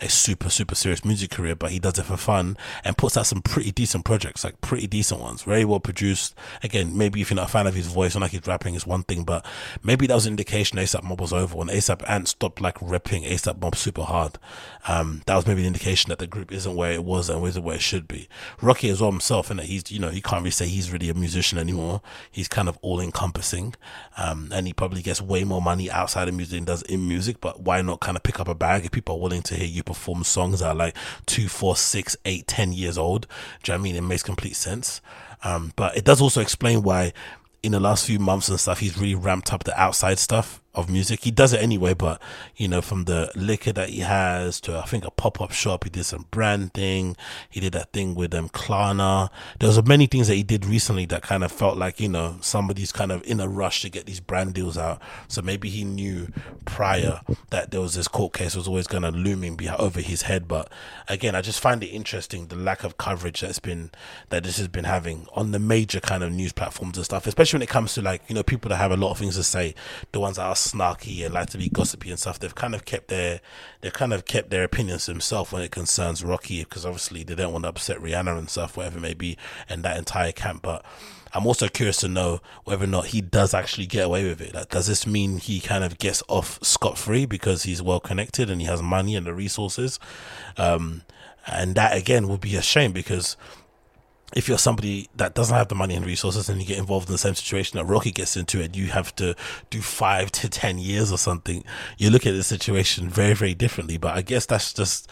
a 0.05 0.09
super 0.09 0.51
super 0.51 0.75
serious 0.75 1.05
music 1.05 1.31
career, 1.31 1.57
but 1.57 1.71
he 1.71 1.79
does 1.79 1.99
it 1.99 2.05
for 2.05 2.17
fun 2.17 2.57
and 2.85 2.97
puts 2.99 3.17
out 3.17 3.27
some 3.27 3.41
pretty 3.41 3.73
decent 3.73 4.05
projects, 4.05 4.45
like 4.45 4.61
pretty 4.61 4.87
decent 4.87 5.21
ones, 5.21 5.43
very 5.43 5.65
well 5.65 5.81
produced. 5.81 6.35
Again, 6.63 6.97
maybe 6.97 7.21
if 7.21 7.31
you're 7.31 7.37
not 7.37 7.49
a 7.49 7.53
fan 7.53 7.67
of 7.67 7.75
his 7.75 7.87
voice 7.87 8.15
or 8.15 8.21
like 8.21 8.33
his 8.33 8.47
rapping 8.47 8.75
is 8.75 8.87
one 8.87 9.03
thing, 9.03 9.25
but 9.25 9.45
maybe 9.83 10.07
that 10.07 10.15
was 10.15 10.27
an 10.27 10.35
indication 10.35 10.79
ASAP 10.79 11.03
Mob 11.03 11.21
was 11.21 11.33
over 11.33 11.57
when 11.57 11.69
ASAP 11.69 12.09
Ant 12.09 12.29
stopped 12.29 12.61
like 12.61 12.77
ripping 12.83 13.23
ASAP 13.25 13.61
Mob 13.61 13.75
super 13.77 14.03
hard. 14.03 14.39
Um, 14.87 15.23
that 15.27 15.37
was 15.37 15.47
maybe 15.47 15.63
an 15.63 15.67
indication 15.67 16.11
that 16.11 16.19
the 16.19 16.27
group 16.27 16.53
isn't 16.53 16.77
where 16.77 16.93
it 16.93 17.05
was 17.05 17.31
and 17.31 17.45
isn't 17.47 17.65
where 17.65 17.77
it 17.77 17.83
should 17.83 18.07
be. 18.07 18.29
Rocky 18.61 18.91
as 18.91 19.01
well 19.01 19.11
himself, 19.11 19.51
and 19.51 19.61
he's 19.61 19.91
you 19.91 19.99
know 19.99 20.11
he 20.11 20.21
can't 20.21 20.43
really 20.43 20.51
say 20.51 20.67
he's 20.67 20.93
really 20.93 21.09
a 21.09 21.15
musician 21.15 21.59
anymore. 21.59 22.03
He's 22.31 22.49
kind 22.49 22.69
of 22.69 22.79
all 22.83 23.01
encompassing, 23.01 23.75
um, 24.19 24.51
and 24.53 24.67
he 24.67 24.75
probably 24.75 25.01
gets 25.01 25.23
way 25.23 25.45
more 25.45 25.63
money 25.63 25.91
outside 25.91 26.29
of 26.29 26.35
music 26.35 26.59
than 26.59 26.65
does 26.67 26.83
in 26.83 27.09
music. 27.09 27.41
But 27.41 27.61
why 27.61 27.81
not 27.81 28.01
kind 28.01 28.17
of 28.17 28.23
pick 28.23 28.39
up 28.39 28.49
a 28.49 28.55
bag 28.55 28.85
if 28.85 28.91
people 28.91 29.17
are 29.17 29.21
willing 29.21 29.43
to 29.43 29.55
hear 29.55 29.67
you 29.67 29.83
perform 29.83 29.94
songs 30.25 30.61
that 30.61 30.69
are 30.69 30.75
like 30.75 30.97
two, 31.27 31.49
four, 31.49 31.77
six, 31.77 32.17
eight, 32.25 32.47
ten 32.47 32.73
years 32.73 32.99
old? 32.99 33.27
Do 33.63 33.73
you 33.73 33.79
know 33.79 33.83
I 33.83 33.85
mean? 33.85 33.97
It 33.97 34.03
makes 34.03 34.23
complete 34.23 34.57
sense. 34.57 35.01
Um, 35.43 35.73
but 35.77 35.97
it 35.97 36.05
does 36.05 36.21
also 36.21 36.41
explain 36.41 36.83
why 36.83 37.13
in 37.63 37.73
the 37.73 37.81
last 37.81 38.07
few 38.07 38.19
months 38.19 38.49
and 38.49 38.59
stuff, 38.59 38.81
he's 38.81 38.99
really 38.99 39.15
ramped 39.15 39.53
up 39.53 39.65
the 39.65 39.79
outside 39.79 40.19
stuff 40.19 40.61
of 40.75 40.91
music. 40.91 41.25
He 41.25 41.31
does 41.31 41.53
it 41.53 41.63
anyway, 41.63 41.95
but 41.95 42.21
you 42.57 42.69
know, 42.69 42.81
from 42.81 43.05
the 43.05 43.31
liquor 43.35 43.73
that 43.73 43.91
he 43.91 44.01
has 44.01 44.61
to 44.63 44.79
I 44.79 44.83
think 44.83 45.05
a 45.05 45.11
pop 45.11 45.41
up 45.41 45.53
shop, 45.53 45.85
he 45.85 45.91
did 45.91 46.05
some 46.05 46.27
branding. 46.31 47.17
He 47.49 47.61
did 47.61 47.73
that 47.75 47.93
thing 47.93 48.15
with 48.15 48.35
um 48.35 48.49
Klarna. 48.49 49.31
There 49.61 49.69
was 49.69 49.83
many 49.87 50.07
things 50.07 50.29
that 50.29 50.35
he 50.35 50.43
did 50.43 50.65
recently 50.65 51.07
that 51.07 51.23
kind 51.23 51.45
of 51.45 51.53
felt 51.53 51.77
like 51.77 52.01
you 52.01 52.09
know 52.09 52.37
somebody's 52.41 52.93
kind 52.93 53.13
of 53.13 53.23
in 53.25 53.41
a 53.41 53.49
rush 53.49 53.83
to 53.83 53.91
get 53.91 54.07
these 54.07 54.21
brand 54.21 54.55
deals 54.55 54.77
out. 54.77 55.01
So 55.29 55.43
maybe 55.43 55.69
he 55.69 55.85
knew 55.85 56.29
prior 56.65 57.21
that 57.51 57.71
there 57.71 57.81
was 57.81 57.95
this 57.95 58.09
court 58.09 58.33
case 58.33 58.57
was 58.57 58.69
always 58.69 58.87
going 58.87 59.03
to 59.03 59.11
looming 59.11 59.57
be 59.57 59.69
over 59.69 60.01
his 60.01 60.23
head. 60.23 60.49
But 60.49 60.71
again, 61.09 61.35
I 61.35 61.41
just 61.41 61.61
find 61.61 61.83
it 61.83 61.89
interesting 61.89 62.47
the 62.47 62.57
lack 62.57 62.85
of 62.85 62.99
coverage 62.99 63.41
that's 63.41 63.59
been 63.59 63.91
that 64.31 64.45
this 64.45 64.59
has 64.59 64.69
been 64.69 64.85
having 64.85 65.27
on 65.35 65.53
the 65.53 65.59
major 65.59 66.01
kind 66.01 66.23
of 66.23 66.33
news 66.33 66.53
platforms 66.53 66.97
and 66.97 67.05
stuff, 67.05 67.27
especially 67.27 67.59
when 67.59 67.63
it 67.63 67.69
comes 67.69 67.95
to 67.95 68.03
like 68.03 68.23
you 68.29 68.35
know 68.35 68.43
people 68.43 68.69
that 68.69 68.77
have 68.77 68.91
a 68.91 68.97
lot 68.97 69.11
of 69.11 69.19
things 69.19 69.37
to 69.37 69.43
say, 69.43 69.75
the 70.13 70.21
ones 70.21 70.37
that 70.37 70.45
are 70.45 70.57
snarky 70.73 71.25
and 71.25 71.35
like 71.35 71.51
to 71.51 71.59
be 71.59 71.69
gossipy 71.69 72.11
and 72.11 72.19
stuff, 72.19 72.39
they've 72.39 72.55
kind 72.55 72.75
of 72.75 72.85
kept 72.85 73.09
their 73.09 73.41
they've 73.81 73.93
kind 73.93 74.13
of 74.13 74.25
kept 74.25 74.51
their 74.51 74.65
opinions 74.65 75.05
to 75.05 75.13
themselves 75.13 75.53
when 75.53 75.63
it 75.63 75.71
concerns 75.71 76.25
Rocky 76.25 76.65
because 76.65 76.85
obviously 76.85 77.23
they 77.23 77.35
don't 77.35 77.53
want 77.53 77.65
to 77.65 77.69
upset 77.69 77.99
Rihanna 77.99 78.39
and 78.39 78.51
stuff, 78.51 78.77
whatever 78.77 78.99
it 78.99 79.03
may 79.03 79.15
be, 79.15 79.37
and 79.69 79.83
that 79.85 79.97
entire 79.97 80.33
camp. 80.33 80.63
But 80.63 80.85
I'm 81.33 81.47
also 81.47 81.69
curious 81.69 81.97
to 81.99 82.09
know 82.09 82.41
whether 82.65 82.85
or 82.85 82.89
not 82.89 83.07
he 83.07 83.21
does 83.21 83.55
actually 83.55 83.87
get 83.87 84.05
away 84.07 84.25
with 84.25 84.41
it. 84.41 84.55
Like, 84.55 84.69
does 84.69 84.87
this 84.87 85.07
mean 85.07 85.39
he 85.39 85.61
kind 85.61 85.83
of 85.83 85.99
gets 85.99 86.23
off 86.29 86.63
scot 86.63 86.97
free 86.97 87.27
because 87.27 87.65
he's 87.65 87.83
well 87.83 88.01
connected 88.01 88.49
and 88.49 88.61
he 88.61 88.69
has 88.69 88.81
money 88.81 89.17
and 89.17 89.27
the 89.27 89.35
resources? 89.35 89.99
Um, 90.57 91.03
and 91.47 91.75
that 91.75 91.97
again 91.97 92.29
would 92.29 92.41
be 92.41 92.57
a 92.57 92.63
shame 92.63 92.93
because 92.93 93.37
if 94.35 94.49
you're 94.49 94.59
somebody 94.59 95.09
that 95.17 95.35
doesn't 95.35 95.57
have 95.57 95.69
the 95.69 95.75
money 95.75 95.95
and 95.95 96.05
resources 96.05 96.49
and 96.49 96.61
you 96.61 96.67
get 96.67 96.79
involved 96.79 97.09
in 97.09 97.13
the 97.13 97.19
same 97.19 97.35
situation 97.35 97.79
that 97.79 97.85
Rocky 97.85 98.11
gets 98.11 98.37
into 98.37 98.61
and 98.61 98.75
you 98.75 98.89
have 98.89 99.15
to 99.17 99.35
do 99.71 99.81
five 99.81 100.33
to 100.33 100.49
10 100.49 100.79
years 100.79 101.13
or 101.13 101.19
something, 101.19 101.65
you 101.99 102.11
look 102.11 102.27
at 102.27 102.33
the 102.33 102.43
situation 102.43 103.09
very, 103.09 103.35
very 103.35 103.55
differently. 103.55 103.97
But 103.97 104.17
I 104.17 104.23
guess 104.23 104.45
that's 104.45 104.73
just 104.73 105.09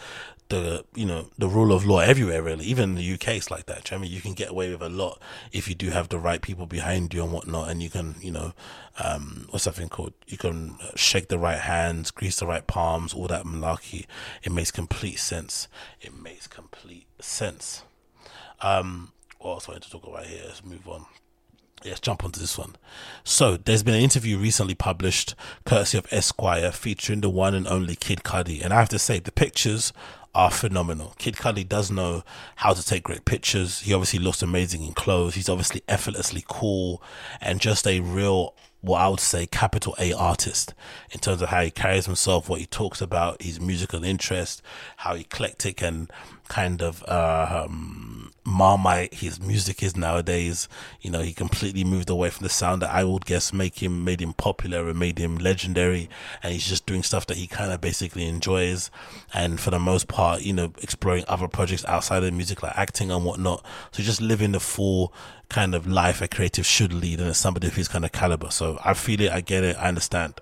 the, 0.49 0.83
you 0.93 1.05
know, 1.05 1.29
the 1.37 1.47
rule 1.47 1.71
of 1.71 1.85
law 1.85 1.99
everywhere, 1.99 2.43
really. 2.43 2.65
Even 2.65 2.91
in 2.91 2.95
the 2.95 3.13
UK, 3.13 3.29
it's 3.29 3.49
like 3.49 3.65
that. 3.67 3.93
I 3.93 3.97
mean, 3.97 4.11
you 4.11 4.19
can 4.19 4.33
get 4.33 4.49
away 4.49 4.69
with 4.71 4.81
a 4.81 4.89
lot 4.89 5.21
if 5.53 5.69
you 5.69 5.75
do 5.75 5.89
have 5.91 6.09
the 6.09 6.19
right 6.19 6.41
people 6.41 6.65
behind 6.65 7.13
you 7.13 7.23
and 7.23 7.31
whatnot. 7.31 7.69
And 7.69 7.81
you 7.81 7.89
can, 7.89 8.15
you 8.21 8.31
know, 8.31 8.53
um, 9.01 9.47
what's 9.51 9.65
that 9.65 9.75
thing 9.75 9.89
called? 9.89 10.13
You 10.27 10.37
can 10.37 10.77
shake 10.95 11.29
the 11.29 11.39
right 11.39 11.59
hands, 11.59 12.11
grease 12.11 12.39
the 12.39 12.45
right 12.45 12.67
palms, 12.67 13.13
all 13.13 13.27
that 13.27 13.45
malarkey. 13.45 14.05
It 14.43 14.51
makes 14.51 14.69
complete 14.69 15.19
sense. 15.19 15.69
It 16.01 16.13
makes 16.21 16.47
complete 16.47 17.07
sense. 17.19 17.83
Um, 18.61 19.12
what 19.43 19.53
else 19.53 19.67
I 19.67 19.73
wanted 19.73 19.83
to 19.83 19.91
talk 19.91 20.07
about 20.07 20.25
here? 20.25 20.41
Let's 20.45 20.63
move 20.63 20.87
on. 20.87 21.05
let's 21.83 21.99
jump 21.99 22.23
onto 22.23 22.39
this 22.39 22.57
one. 22.57 22.75
So, 23.23 23.57
there's 23.57 23.83
been 23.83 23.95
an 23.95 24.01
interview 24.01 24.37
recently 24.37 24.75
published, 24.75 25.35
courtesy 25.65 25.97
of 25.97 26.07
Esquire, 26.11 26.71
featuring 26.71 27.21
the 27.21 27.29
one 27.29 27.53
and 27.53 27.67
only 27.67 27.95
Kid 27.95 28.23
Cudi. 28.23 28.63
And 28.63 28.73
I 28.73 28.79
have 28.79 28.89
to 28.89 28.99
say, 28.99 29.19
the 29.19 29.31
pictures 29.31 29.91
are 30.33 30.49
phenomenal. 30.49 31.13
Kid 31.19 31.35
Cudi 31.35 31.67
does 31.67 31.91
know 31.91 32.23
how 32.55 32.73
to 32.73 32.83
take 32.85 33.03
great 33.03 33.25
pictures. 33.25 33.81
He 33.81 33.93
obviously 33.93 34.19
looks 34.19 34.41
amazing 34.41 34.83
in 34.83 34.93
clothes. 34.93 35.35
He's 35.35 35.49
obviously 35.49 35.83
effortlessly 35.87 36.43
cool 36.47 37.03
and 37.39 37.59
just 37.59 37.85
a 37.85 37.99
real 37.99 38.55
what 38.81 38.99
I 38.99 39.07
would 39.07 39.21
say 39.21 39.45
capital 39.45 39.95
A 39.97 40.11
artist 40.11 40.73
in 41.11 41.21
terms 41.21 41.41
of 41.41 41.49
how 41.49 41.63
he 41.63 41.71
carries 41.71 42.05
himself, 42.05 42.49
what 42.49 42.59
he 42.59 42.65
talks 42.65 42.99
about, 42.99 43.41
his 43.41 43.61
musical 43.61 44.03
interest, 44.03 44.61
how 44.97 45.13
eclectic 45.13 45.81
and 45.81 46.11
kind 46.49 46.81
of 46.81 47.07
um, 47.07 48.32
marmite 48.45 49.13
his 49.13 49.39
music 49.39 49.81
is 49.81 49.95
nowadays. 49.95 50.67
You 51.01 51.11
know, 51.11 51.21
he 51.21 51.33
completely 51.33 51.83
moved 51.83 52.09
away 52.09 52.29
from 52.29 52.43
the 52.43 52.49
sound 52.49 52.81
that 52.81 52.91
I 52.91 53.03
would 53.03 53.25
guess 53.25 53.53
make 53.53 53.81
him 53.81 54.03
made 54.03 54.21
him 54.21 54.33
popular 54.33 54.89
and 54.89 54.99
made 54.99 55.17
him 55.17 55.37
legendary, 55.37 56.09
and 56.41 56.53
he's 56.53 56.67
just 56.67 56.85
doing 56.85 57.03
stuff 57.03 57.25
that 57.27 57.37
he 57.37 57.47
kind 57.47 57.71
of 57.71 57.81
basically 57.81 58.25
enjoys, 58.25 58.91
and 59.33 59.59
for 59.59 59.71
the 59.71 59.79
most 59.79 60.07
part, 60.07 60.41
you 60.41 60.53
know, 60.53 60.73
exploring 60.81 61.25
other 61.27 61.47
projects 61.47 61.85
outside 61.85 62.23
of 62.23 62.33
music 62.33 62.63
like 62.63 62.77
acting 62.77 63.11
and 63.11 63.25
whatnot. 63.25 63.65
So 63.91 64.03
just 64.03 64.21
living 64.21 64.51
the 64.51 64.59
full 64.59 65.13
kind 65.49 65.75
of 65.75 65.85
life 65.85 66.21
a 66.21 66.27
creative 66.27 66.65
should 66.65 66.93
lead 66.93 67.19
and 67.19 67.29
as 67.29 67.37
somebody 67.37 67.67
of 67.67 67.75
his 67.75 67.87
kind 67.87 68.03
of 68.03 68.11
caliber. 68.11 68.49
So 68.49 68.79
I 68.83 68.93
feel 68.93 69.21
it, 69.21 69.31
I 69.31 69.41
get 69.41 69.63
it, 69.63 69.77
I 69.77 69.87
understand. 69.87 70.41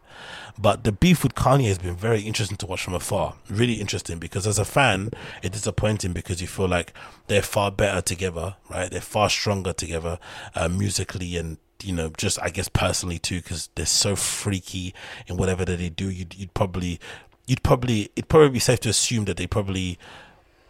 But 0.57 0.83
the 0.83 0.91
beef 0.91 1.23
with 1.23 1.35
Kanye 1.35 1.67
has 1.67 1.77
been 1.77 1.95
very 1.95 2.21
interesting 2.21 2.57
to 2.57 2.65
watch 2.65 2.83
from 2.83 2.93
afar. 2.93 3.35
Really 3.49 3.75
interesting 3.75 4.19
because 4.19 4.45
as 4.45 4.59
a 4.59 4.65
fan, 4.65 5.11
it's 5.41 5.57
disappointing 5.57 6.13
because 6.13 6.41
you 6.41 6.47
feel 6.47 6.67
like 6.67 6.93
they're 7.27 7.41
far 7.41 7.71
better 7.71 8.01
together, 8.01 8.55
right? 8.69 8.89
They're 8.91 9.01
far 9.01 9.29
stronger 9.29 9.73
together, 9.73 10.19
uh, 10.55 10.69
musically 10.69 11.37
and 11.37 11.57
you 11.83 11.93
know, 11.93 12.11
just 12.15 12.39
I 12.41 12.49
guess 12.49 12.69
personally 12.69 13.17
too, 13.17 13.41
because 13.41 13.69
they're 13.75 13.85
so 13.85 14.15
freaky 14.15 14.93
in 15.27 15.37
whatever 15.37 15.65
that 15.65 15.77
they 15.77 15.89
do. 15.89 16.09
You'd, 16.09 16.35
you'd 16.35 16.53
probably, 16.53 16.99
you'd 17.47 17.63
probably, 17.63 18.11
it'd 18.15 18.29
probably 18.29 18.49
be 18.49 18.59
safe 18.59 18.81
to 18.81 18.89
assume 18.89 19.25
that 19.25 19.37
they 19.37 19.47
probably 19.47 19.97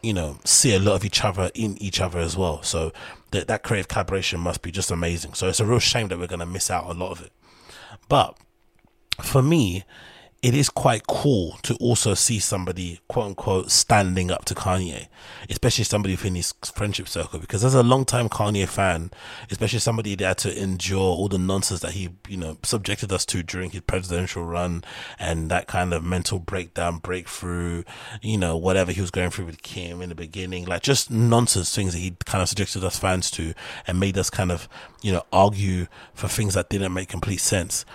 you 0.02 0.14
know, 0.14 0.38
see 0.44 0.74
a 0.74 0.80
lot 0.80 0.96
of 0.96 1.06
each 1.06 1.24
other 1.24 1.52
in 1.54 1.78
each 1.78 2.02
other 2.02 2.20
as 2.20 2.36
well. 2.36 2.64
So 2.64 2.92
that 3.32 3.48
that 3.48 3.64
creative 3.64 3.88
collaboration 3.88 4.40
must 4.40 4.62
be 4.62 4.72
just 4.72 4.92
amazing. 4.92 5.34
So 5.34 5.48
it's 5.48 5.60
a 5.60 5.66
real 5.66 5.80
shame 5.80 6.08
that 6.08 6.20
we're 6.20 6.28
going 6.28 6.40
to 6.40 6.46
miss 6.46 6.72
out 6.72 6.90
a 6.90 6.94
lot 6.94 7.12
of 7.12 7.22
it. 7.22 7.32
But 8.10 8.36
for 9.24 9.42
me, 9.42 9.86
it 10.42 10.56
is 10.56 10.70
quite 10.70 11.06
cool 11.06 11.60
to 11.62 11.76
also 11.76 12.16
see 12.16 12.40
somebody 12.40 13.00
quote 13.08 13.28
unquote 13.28 13.70
standing 13.70 14.32
up 14.32 14.44
to 14.46 14.56
Kanye, 14.56 15.08
especially 15.50 15.84
somebody 15.84 16.16
within 16.16 16.34
his 16.34 16.52
friendship 16.74 17.08
circle. 17.08 17.38
Because 17.38 17.64
as 17.64 17.76
a 17.76 17.84
long 17.84 18.06
time 18.06 18.28
Kanye 18.28 18.68
fan, 18.68 19.12
especially 19.52 19.78
somebody 19.78 20.16
that 20.16 20.26
had 20.26 20.38
to 20.40 20.60
endure 20.60 21.00
all 21.00 21.28
the 21.28 21.38
nonsense 21.38 21.82
that 21.82 21.92
he, 21.92 22.10
you 22.28 22.38
know, 22.38 22.58
subjected 22.64 23.12
us 23.12 23.24
to 23.28 23.44
during 23.44 23.70
his 23.70 23.82
presidential 23.82 24.44
run 24.44 24.84
and 25.20 25.52
that 25.52 25.68
kind 25.68 25.94
of 25.94 26.04
mental 26.04 26.40
breakdown, 26.40 26.98
breakthrough, 26.98 27.84
you 28.24 28.38
know, 28.38 28.58
whatever 28.58 28.92
he 28.92 29.02
was 29.02 29.12
going 29.12 29.30
through 29.30 29.46
with 29.46 29.62
Kim 29.62 30.02
in 30.02 30.10
the 30.10 30.16
beginning, 30.16 30.66
like 30.66 30.82
just 30.82 31.12
nonsense 31.12 31.76
things 31.76 31.94
that 31.94 32.00
he 32.00 32.16
kind 32.26 32.42
of 32.42 32.50
subjected 32.50 32.84
us 32.84 32.98
fans 32.98 33.30
to 33.30 33.54
and 33.86 34.00
made 34.00 34.18
us 34.18 34.32
kind 34.32 34.52
of, 34.52 34.68
you 35.04 35.12
know, 35.12 35.22
argue 35.32 35.86
for 36.16 36.28
things 36.28 36.56
that 36.56 36.70
didn't 36.70 36.94
make 36.94 37.10
complete 37.10 37.42
sense 37.42 37.86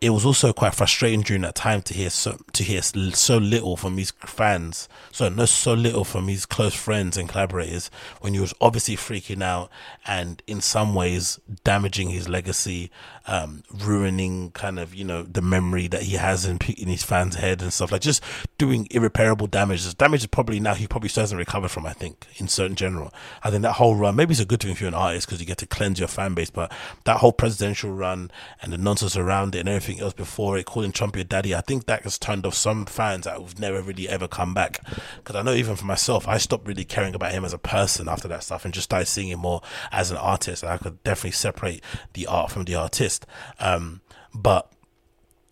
it 0.00 0.10
was 0.10 0.26
also 0.26 0.52
quite 0.52 0.74
frustrating 0.74 1.22
during 1.22 1.42
that 1.42 1.54
time 1.54 1.80
to 1.80 1.94
hear 1.94 2.10
so 2.10 2.38
to 2.52 2.62
hear 2.62 2.82
so 2.82 3.38
little 3.38 3.76
from 3.76 3.96
his 3.96 4.12
fans, 4.26 4.88
so 5.10 5.28
no 5.28 5.46
so 5.46 5.72
little 5.72 6.04
from 6.04 6.28
his 6.28 6.44
close 6.44 6.74
friends 6.74 7.16
and 7.16 7.28
collaborators 7.28 7.90
when 8.20 8.34
he 8.34 8.40
was 8.40 8.52
obviously 8.60 8.96
freaking 8.96 9.42
out 9.42 9.70
and 10.06 10.42
in 10.46 10.60
some 10.60 10.94
ways 10.94 11.40
damaging 11.64 12.10
his 12.10 12.28
legacy, 12.28 12.90
um, 13.26 13.62
ruining 13.72 14.50
kind 14.52 14.78
of 14.78 14.94
you 14.94 15.04
know 15.04 15.22
the 15.22 15.42
memory 15.42 15.88
that 15.88 16.02
he 16.02 16.14
has 16.14 16.44
in 16.44 16.58
in 16.76 16.88
his 16.88 17.02
fans' 17.02 17.36
head 17.36 17.62
and 17.62 17.72
stuff 17.72 17.90
like 17.90 18.02
just 18.02 18.22
doing 18.58 18.86
irreparable 18.90 19.46
damage. 19.46 19.84
This 19.84 19.94
damage 19.94 20.20
is 20.20 20.26
probably 20.26 20.60
now 20.60 20.74
he 20.74 20.86
probably 20.86 21.08
still 21.08 21.22
hasn't 21.22 21.38
recovered 21.38 21.70
from. 21.70 21.86
I 21.86 21.92
think 21.92 22.26
in 22.36 22.48
certain 22.48 22.76
general, 22.76 23.12
I 23.42 23.50
think 23.50 23.62
that 23.62 23.72
whole 23.72 23.96
run 23.96 24.16
maybe 24.16 24.32
it's 24.32 24.40
a 24.40 24.44
good 24.44 24.60
thing 24.60 24.70
if 24.70 24.80
you're 24.80 24.88
an 24.88 24.94
artist 24.94 25.26
because 25.26 25.40
you 25.40 25.46
get 25.46 25.58
to 25.58 25.66
cleanse 25.66 25.98
your 25.98 26.08
fan 26.08 26.34
base, 26.34 26.50
but 26.50 26.72
that 27.04 27.18
whole 27.18 27.32
presidential 27.32 27.92
run 27.92 28.30
and 28.62 28.72
the 28.72 28.78
nonsense 28.78 29.16
around 29.16 29.54
it 29.54 29.60
and 29.60 29.68
everything 29.68 29.86
everything 29.86 30.04
else 30.04 30.14
before 30.14 30.58
it, 30.58 30.66
calling 30.66 30.92
Trump 30.92 31.16
your 31.16 31.24
daddy, 31.24 31.54
I 31.54 31.60
think 31.60 31.86
that 31.86 32.02
has 32.02 32.18
turned 32.18 32.46
off 32.46 32.54
some 32.54 32.86
fans 32.86 33.24
that 33.24 33.40
have 33.40 33.58
never 33.58 33.80
really 33.82 34.08
ever 34.08 34.28
come 34.28 34.54
back. 34.54 34.80
Because 35.16 35.36
I 35.36 35.42
know 35.42 35.52
even 35.52 35.76
for 35.76 35.84
myself, 35.84 36.26
I 36.26 36.38
stopped 36.38 36.66
really 36.66 36.84
caring 36.84 37.14
about 37.14 37.32
him 37.32 37.44
as 37.44 37.52
a 37.52 37.58
person 37.58 38.08
after 38.08 38.28
that 38.28 38.42
stuff 38.42 38.64
and 38.64 38.74
just 38.74 38.84
started 38.84 39.06
seeing 39.06 39.28
him 39.28 39.40
more 39.40 39.62
as 39.92 40.10
an 40.10 40.16
artist. 40.16 40.62
And 40.62 40.72
I 40.72 40.78
could 40.78 41.02
definitely 41.02 41.32
separate 41.32 41.82
the 42.14 42.26
art 42.26 42.50
from 42.50 42.64
the 42.64 42.74
artist. 42.74 43.15
Um, 43.60 44.00
but 44.34 44.70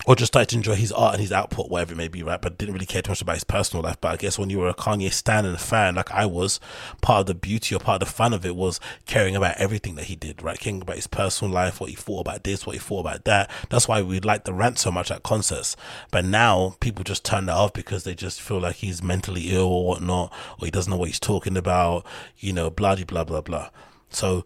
or 0.06 0.14
just 0.14 0.32
started 0.32 0.50
to 0.50 0.56
enjoy 0.56 0.74
his 0.74 0.92
art 0.92 1.14
and 1.14 1.20
his 1.22 1.32
output, 1.32 1.70
whatever 1.70 1.94
it 1.94 1.96
may 1.96 2.08
be, 2.08 2.22
right? 2.22 2.40
But 2.40 2.58
didn't 2.58 2.74
really 2.74 2.84
care 2.84 3.00
too 3.00 3.10
much 3.10 3.22
about 3.22 3.36
his 3.36 3.44
personal 3.44 3.82
life. 3.82 3.98
But 4.00 4.12
I 4.12 4.16
guess 4.16 4.38
when 4.38 4.50
you 4.50 4.58
were 4.58 4.68
a 4.68 4.74
Kanye 4.74 5.10
stan 5.10 5.46
and 5.46 5.54
a 5.54 5.58
fan, 5.58 5.94
like 5.94 6.10
I 6.10 6.26
was, 6.26 6.60
part 7.00 7.20
of 7.20 7.26
the 7.26 7.34
beauty 7.34 7.74
or 7.74 7.78
part 7.78 8.02
of 8.02 8.08
the 8.08 8.14
fun 8.14 8.34
of 8.34 8.44
it 8.44 8.54
was 8.54 8.80
caring 9.06 9.34
about 9.34 9.56
everything 9.56 9.94
that 9.94 10.06
he 10.06 10.16
did, 10.16 10.42
right? 10.42 10.58
Caring 10.58 10.82
about 10.82 10.96
his 10.96 11.06
personal 11.06 11.52
life, 11.54 11.80
what 11.80 11.88
he 11.88 11.96
thought 11.96 12.20
about 12.20 12.44
this, 12.44 12.66
what 12.66 12.74
he 12.74 12.78
thought 12.78 13.00
about 13.00 13.24
that. 13.24 13.50
That's 13.70 13.88
why 13.88 14.02
we 14.02 14.20
like 14.20 14.44
the 14.44 14.52
rant 14.52 14.78
so 14.78 14.90
much 14.90 15.10
at 15.10 15.22
concerts. 15.22 15.74
But 16.10 16.26
now 16.26 16.76
people 16.80 17.02
just 17.02 17.24
turn 17.24 17.46
that 17.46 17.56
off 17.56 17.72
because 17.72 18.04
they 18.04 18.14
just 18.14 18.42
feel 18.42 18.60
like 18.60 18.76
he's 18.76 19.02
mentally 19.02 19.54
ill 19.54 19.68
or 19.68 19.86
whatnot, 19.86 20.32
or 20.60 20.66
he 20.66 20.70
doesn't 20.70 20.90
know 20.90 20.98
what 20.98 21.08
he's 21.08 21.20
talking 21.20 21.56
about, 21.56 22.04
you 22.38 22.52
know, 22.52 22.68
blah, 22.68 22.94
blah, 22.96 23.24
blah, 23.24 23.40
blah. 23.40 23.70
So, 24.10 24.44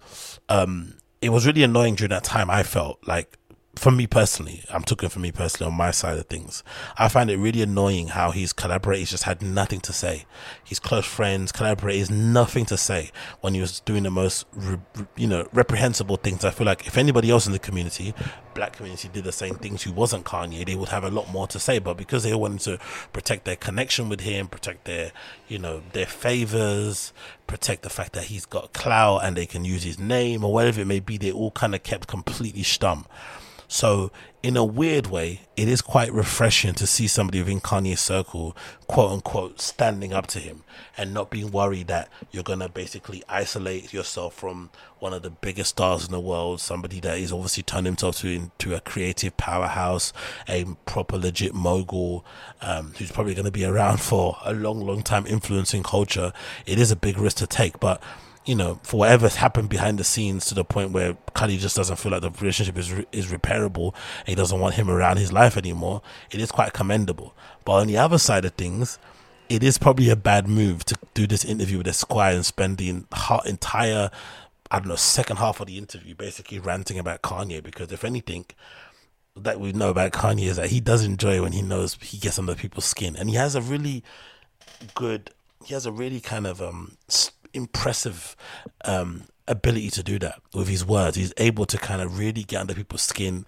um, 0.49 0.98
it 1.21 1.31
was 1.31 1.47
really 1.47 1.63
annoying 1.63 1.95
during 1.95 2.11
that 2.11 2.25
time. 2.25 2.51
I 2.51 2.63
felt 2.63 2.99
like 3.07 3.38
for 3.79 3.91
me 3.91 4.07
personally, 4.07 4.65
I'm 4.71 4.83
talking 4.83 5.09
for 5.09 5.19
me 5.19 5.33
personally 5.33 5.71
on 5.71 5.77
my 5.77 5.91
side 5.91 6.19
of 6.19 6.27
things. 6.27 6.63
I 6.97 7.09
find 7.09 7.31
it 7.31 7.37
really 7.37 7.63
annoying 7.63 8.09
how 8.09 8.31
his 8.31 8.53
collaborators 8.53 9.11
just 9.11 9.25
had 9.25 9.43
nothing 9.43 9.81
to 9.81 9.93
say. 9.93 10.27
His 10.65 10.79
close 10.79 11.07
friends, 11.07 11.53
collaborators, 11.53 12.11
nothing 12.11 12.65
to 12.67 12.77
say 12.77 13.11
when 13.41 13.55
he 13.55 13.61
was 13.61 13.81
doing 13.81 14.03
the 14.03 14.11
most, 14.11 14.47
you 15.17 15.27
know, 15.27 15.49
reprehensible 15.53 16.17
things. 16.17 16.45
I 16.45 16.51
feel 16.51 16.67
like 16.67 16.87
if 16.87 16.99
anybody 16.99 17.31
else 17.31 17.47
in 17.47 17.53
the 17.53 17.59
community, 17.59 18.15
black 18.55 18.75
community, 18.75 19.09
did 19.13 19.25
the 19.25 19.33
same 19.33 19.55
things 19.55 19.83
who 19.83 19.93
wasn't 19.93 20.25
Kanye, 20.25 20.67
they 20.67 20.75
would 20.75 20.89
have 20.89 21.05
a 21.05 21.11
lot 21.11 21.31
more 21.31 21.47
to 21.49 21.59
say. 21.59 21.79
But 21.79 21.97
because 21.97 22.25
they 22.25 22.35
wanted 22.35 22.61
to 22.61 22.79
protect 23.13 23.45
their 23.45 23.57
connection 23.57 24.09
with 24.09 24.21
him, 24.21 24.49
protect 24.49 24.85
their, 24.85 25.13
you 25.47 25.59
know, 25.59 25.83
their 25.93 26.07
favors, 26.07 27.13
protect 27.47 27.83
the 27.83 27.91
fact 27.91 28.13
that 28.15 28.25
he's 28.25 28.47
got 28.47 28.73
clout 28.73 29.25
and 29.25 29.37
they 29.37 29.47
can 29.47 29.65
use 29.65 29.83
his 29.83 29.99
name 29.99 30.45
or 30.45 30.53
whatever 30.53 30.81
it 30.81 30.87
may 30.87 31.01
be, 31.01 31.17
they 31.17 31.33
all 31.33 31.51
kind 31.53 31.75
of 31.75 31.83
kept 31.83 32.07
completely 32.09 32.63
stum. 32.63 33.05
So, 33.71 34.11
in 34.43 34.57
a 34.57 34.65
weird 34.65 35.09
way, 35.09 35.43
it 35.55 35.69
is 35.69 35.83
quite 35.83 36.11
refreshing 36.11 36.73
to 36.75 36.87
see 36.87 37.07
somebody 37.07 37.41
within 37.41 37.61
Kanye's 37.61 38.01
circle, 38.01 38.57
quote 38.87 39.13
unquote, 39.13 39.61
standing 39.61 40.15
up 40.15 40.27
to 40.29 40.39
him 40.39 40.65
and 40.97 41.13
not 41.13 41.29
being 41.31 41.51
worried 41.51 41.89
that 41.89 42.09
you're 42.31 42.43
going 42.43 42.61
to 42.61 42.71
basically 42.71 43.23
isolate 43.29 43.93
yourself 43.93 44.33
from 44.33 44.71
one 45.01 45.13
of 45.13 45.21
the 45.23 45.29
biggest 45.29 45.71
stars 45.71 46.07
in 46.07 46.13
the 46.13 46.21
world, 46.21 46.63
somebody 46.63 46.99
that 47.01 47.19
is 47.19 47.31
obviously 47.31 47.63
turned 47.63 47.85
himself 47.85 48.17
to, 48.19 48.29
into 48.29 48.75
a 48.75 48.81
creative 48.81 49.37
powerhouse, 49.37 50.15
a 50.49 50.65
proper 50.87 51.19
legit 51.19 51.53
mogul, 51.53 52.25
um, 52.63 52.95
who's 52.99 53.13
probably 53.13 53.35
going 53.35 53.45
to 53.45 53.51
be 53.51 53.67
around 53.67 54.01
for 54.01 54.39
a 54.47 54.55
long, 54.55 54.81
long 54.81 55.03
time 55.03 55.27
influencing 55.27 55.83
culture. 55.83 56.33
It 56.65 56.79
is 56.79 56.91
a 56.91 56.97
big 56.97 57.19
risk 57.19 57.37
to 57.39 57.47
take, 57.47 57.79
but 57.81 58.03
you 58.49 58.55
know, 58.55 58.81
for 58.83 59.01
whatever's 59.01 59.37
happened 59.37 59.69
behind 59.69 59.99
the 59.99 60.05
scenes 60.05 60.47
to 60.47 60.55
the 60.55 60.65
point 60.65 60.93
where 60.93 61.13
Kanye 61.37 61.59
just 61.59 61.77
doesn't 61.77 61.97
feel 61.97 62.13
like 62.13 62.23
the 62.23 62.31
relationship 62.31 62.79
is 62.79 62.91
is 63.13 63.27
repairable 63.27 63.95
and 64.21 64.29
he 64.29 64.35
doesn't 64.35 64.59
want 64.59 64.75
him 64.75 64.89
around 64.89 65.19
his 65.19 65.31
life 65.35 65.59
anymore, 65.59 66.01
it 66.31 66.41
is 66.41 66.51
quite 66.51 66.73
commendable. 66.73 67.35
But 67.67 67.73
on 67.73 67.87
the 67.89 67.99
other 67.99 68.17
side 68.17 68.47
of 68.47 68.55
things, 68.55 68.99
it 69.51 69.63
is 69.63 69.77
probably 69.77 70.09
a 70.09 70.17
bad 70.17 70.49
move 70.49 70.87
to 70.87 70.97
do 71.13 71.27
this 71.27 71.45
interview 71.45 71.77
with 71.77 71.89
Esquire 71.89 72.35
and 72.35 72.47
spend 72.47 72.79
the 72.79 72.89
entire, 72.89 74.11
I 74.71 74.79
don't 74.79 74.89
know, 74.89 74.97
second 74.97 75.37
half 75.37 75.61
of 75.61 75.67
the 75.67 75.77
interview 75.77 76.15
basically 76.15 76.59
ranting 76.59 76.99
about 76.99 77.21
Kanye 77.21 77.63
because 77.63 77.93
if 77.93 78.03
anything, 78.03 78.47
that 79.37 79.61
we 79.61 79.73
know 79.73 79.91
about 79.91 80.13
Kanye 80.13 80.47
is 80.47 80.57
that 80.57 80.71
he 80.71 80.81
does 80.81 81.05
enjoy 81.05 81.43
when 81.43 81.53
he 81.53 81.61
knows 81.61 81.99
he 82.01 82.17
gets 82.17 82.39
under 82.39 82.55
people's 82.55 82.87
skin, 82.87 83.15
and 83.15 83.29
he 83.29 83.37
has 83.37 83.55
a 83.55 83.61
really 83.61 84.03
good, 84.95 85.33
he 85.67 85.75
has 85.75 85.85
a 85.85 85.93
really 85.93 86.21
kind 86.21 86.47
of 86.47 86.63
um 86.63 86.97
impressive 87.53 88.37
um, 88.85 89.25
ability 89.47 89.91
to 89.91 90.03
do 90.03 90.19
that 90.21 90.41
with 90.55 90.69
his 90.69 90.85
words. 90.85 91.17
He's 91.17 91.33
able 91.37 91.67
to 91.67 91.79
kind 91.79 92.03
of 92.03 92.19
really 92.19 92.45
get 92.45 92.61
under 92.61 92.75
people's 92.75 93.03
skin, 93.03 93.47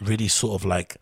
really 0.00 0.28
sort 0.28 0.60
of 0.60 0.64
like 0.64 0.96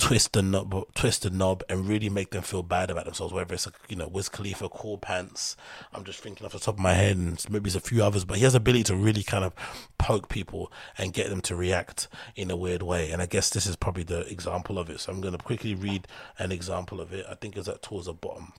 twist 0.00 0.32
the 0.32 0.40
knob, 0.40 0.94
twist 0.94 1.22
the 1.22 1.30
knob, 1.30 1.62
and 1.68 1.86
really 1.86 2.08
make 2.08 2.30
them 2.30 2.42
feel 2.42 2.62
bad 2.62 2.90
about 2.90 3.04
themselves. 3.04 3.34
Whether 3.34 3.54
it's 3.54 3.66
a, 3.66 3.72
you 3.88 3.96
know 3.96 4.08
Wiz 4.08 4.28
Khalifa, 4.30 4.70
Cool 4.70 4.98
Pants, 4.98 5.56
I'm 5.92 6.04
just 6.04 6.20
thinking 6.20 6.46
off 6.46 6.52
the 6.52 6.58
top 6.58 6.76
of 6.76 6.80
my 6.80 6.94
head, 6.94 7.16
and 7.16 7.44
maybe 7.50 7.64
there's 7.64 7.76
a 7.76 7.80
few 7.80 8.02
others, 8.02 8.24
but 8.24 8.38
he 8.38 8.44
has 8.44 8.54
ability 8.54 8.84
to 8.84 8.96
really 8.96 9.22
kind 9.22 9.44
of 9.44 9.54
poke 9.98 10.28
people 10.28 10.72
and 10.96 11.12
get 11.12 11.28
them 11.28 11.42
to 11.42 11.54
react 11.54 12.08
in 12.34 12.50
a 12.50 12.56
weird 12.56 12.82
way. 12.82 13.10
And 13.10 13.20
I 13.20 13.26
guess 13.26 13.50
this 13.50 13.66
is 13.66 13.76
probably 13.76 14.04
the 14.04 14.20
example 14.30 14.78
of 14.78 14.88
it. 14.88 15.00
So 15.00 15.12
I'm 15.12 15.20
going 15.20 15.36
to 15.36 15.44
quickly 15.44 15.74
read 15.74 16.08
an 16.38 16.50
example 16.50 17.00
of 17.00 17.12
it. 17.12 17.26
I 17.28 17.34
think 17.34 17.56
it's 17.56 17.68
at 17.68 17.82
towards 17.82 18.06
the 18.06 18.14
bottom 18.14 18.54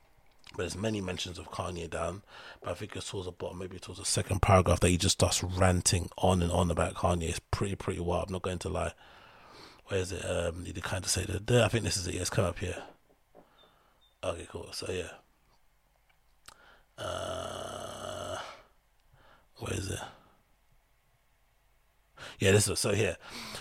there's 0.58 0.78
many 0.78 1.02
mentions 1.02 1.40
of 1.40 1.50
Kanye 1.52 1.90
down, 1.90 2.24
but 2.62 2.72
I 2.72 2.74
think 2.74 2.96
it's 2.96 3.10
towards 3.10 3.26
the 3.26 3.32
bottom, 3.32 3.60
maybe 3.60 3.80
towards 3.80 4.00
the 4.00 4.06
second 4.06 4.42
paragraph 4.42 4.80
that 4.82 4.90
he 4.90 4.98
just 4.98 5.14
starts 5.14 5.44
ranting 5.44 6.10
on 6.18 6.42
and 6.42 6.52
on 6.52 6.70
about 6.70 6.96
Kanye. 6.96 7.30
It's 7.30 7.40
pretty, 7.52 7.76
pretty 7.76 8.00
wild. 8.00 8.28
I'm 8.28 8.34
not 8.34 8.42
going 8.42 8.60
to 8.60 8.70
lie. 8.70 8.94
Where 9.88 10.00
is 10.00 10.12
it? 10.12 10.24
Um, 10.24 10.64
you 10.66 10.74
kind 10.82 11.04
of 11.04 11.10
say 11.10 11.26
that. 11.26 11.64
I 11.64 11.68
think 11.68 11.84
this 11.84 11.98
is 11.98 12.08
it. 12.08 12.16
Yeah, 12.16 12.22
it's 12.22 12.30
come 12.30 12.46
up 12.46 12.60
here. 12.60 12.82
Okay, 14.24 14.48
cool. 14.50 14.70
So 14.72 14.92
yeah. 14.92 15.10
Uh, 17.04 18.38
where 19.58 19.74
is 19.74 19.90
it? 19.90 20.00
Yeah, 22.40 22.52
this 22.52 22.68
is 22.68 22.80
so 22.80 22.94
here. 22.94 23.18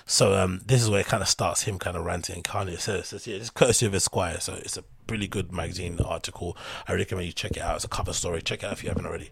So 0.07 0.35
um, 0.35 0.61
this 0.67 0.83
is 0.83 0.91
where 0.91 1.01
it 1.01 1.07
kind 1.07 1.23
of 1.23 1.29
starts 1.29 1.63
him 1.63 1.79
kind 1.79 1.97
of 1.97 2.05
ranting. 2.05 2.37
And 2.37 2.45
Kanye 2.45 2.79
says, 2.79 3.09
says 3.09 3.27
yeah, 3.27 3.37
it's 3.37 3.51
courtesy 3.51 3.87
of 3.87 3.95
Esquire. 3.95 4.41
So 4.41 4.55
it's 4.55 4.77
a 4.77 4.85
really 5.09 5.29
good 5.29 5.53
magazine 5.53 5.99
article. 6.05 6.57
I 6.89 6.95
recommend 6.95 7.27
you 7.27 7.33
check 7.33 7.53
it 7.53 7.63
out. 7.63 7.77
It's 7.77 7.85
a 7.85 7.89
cover 7.89 8.13
story. 8.13 8.43
Check 8.43 8.63
it 8.63 8.67
out 8.67 8.73
if 8.73 8.83
you 8.83 8.89
haven't 8.89 9.07
already. 9.07 9.31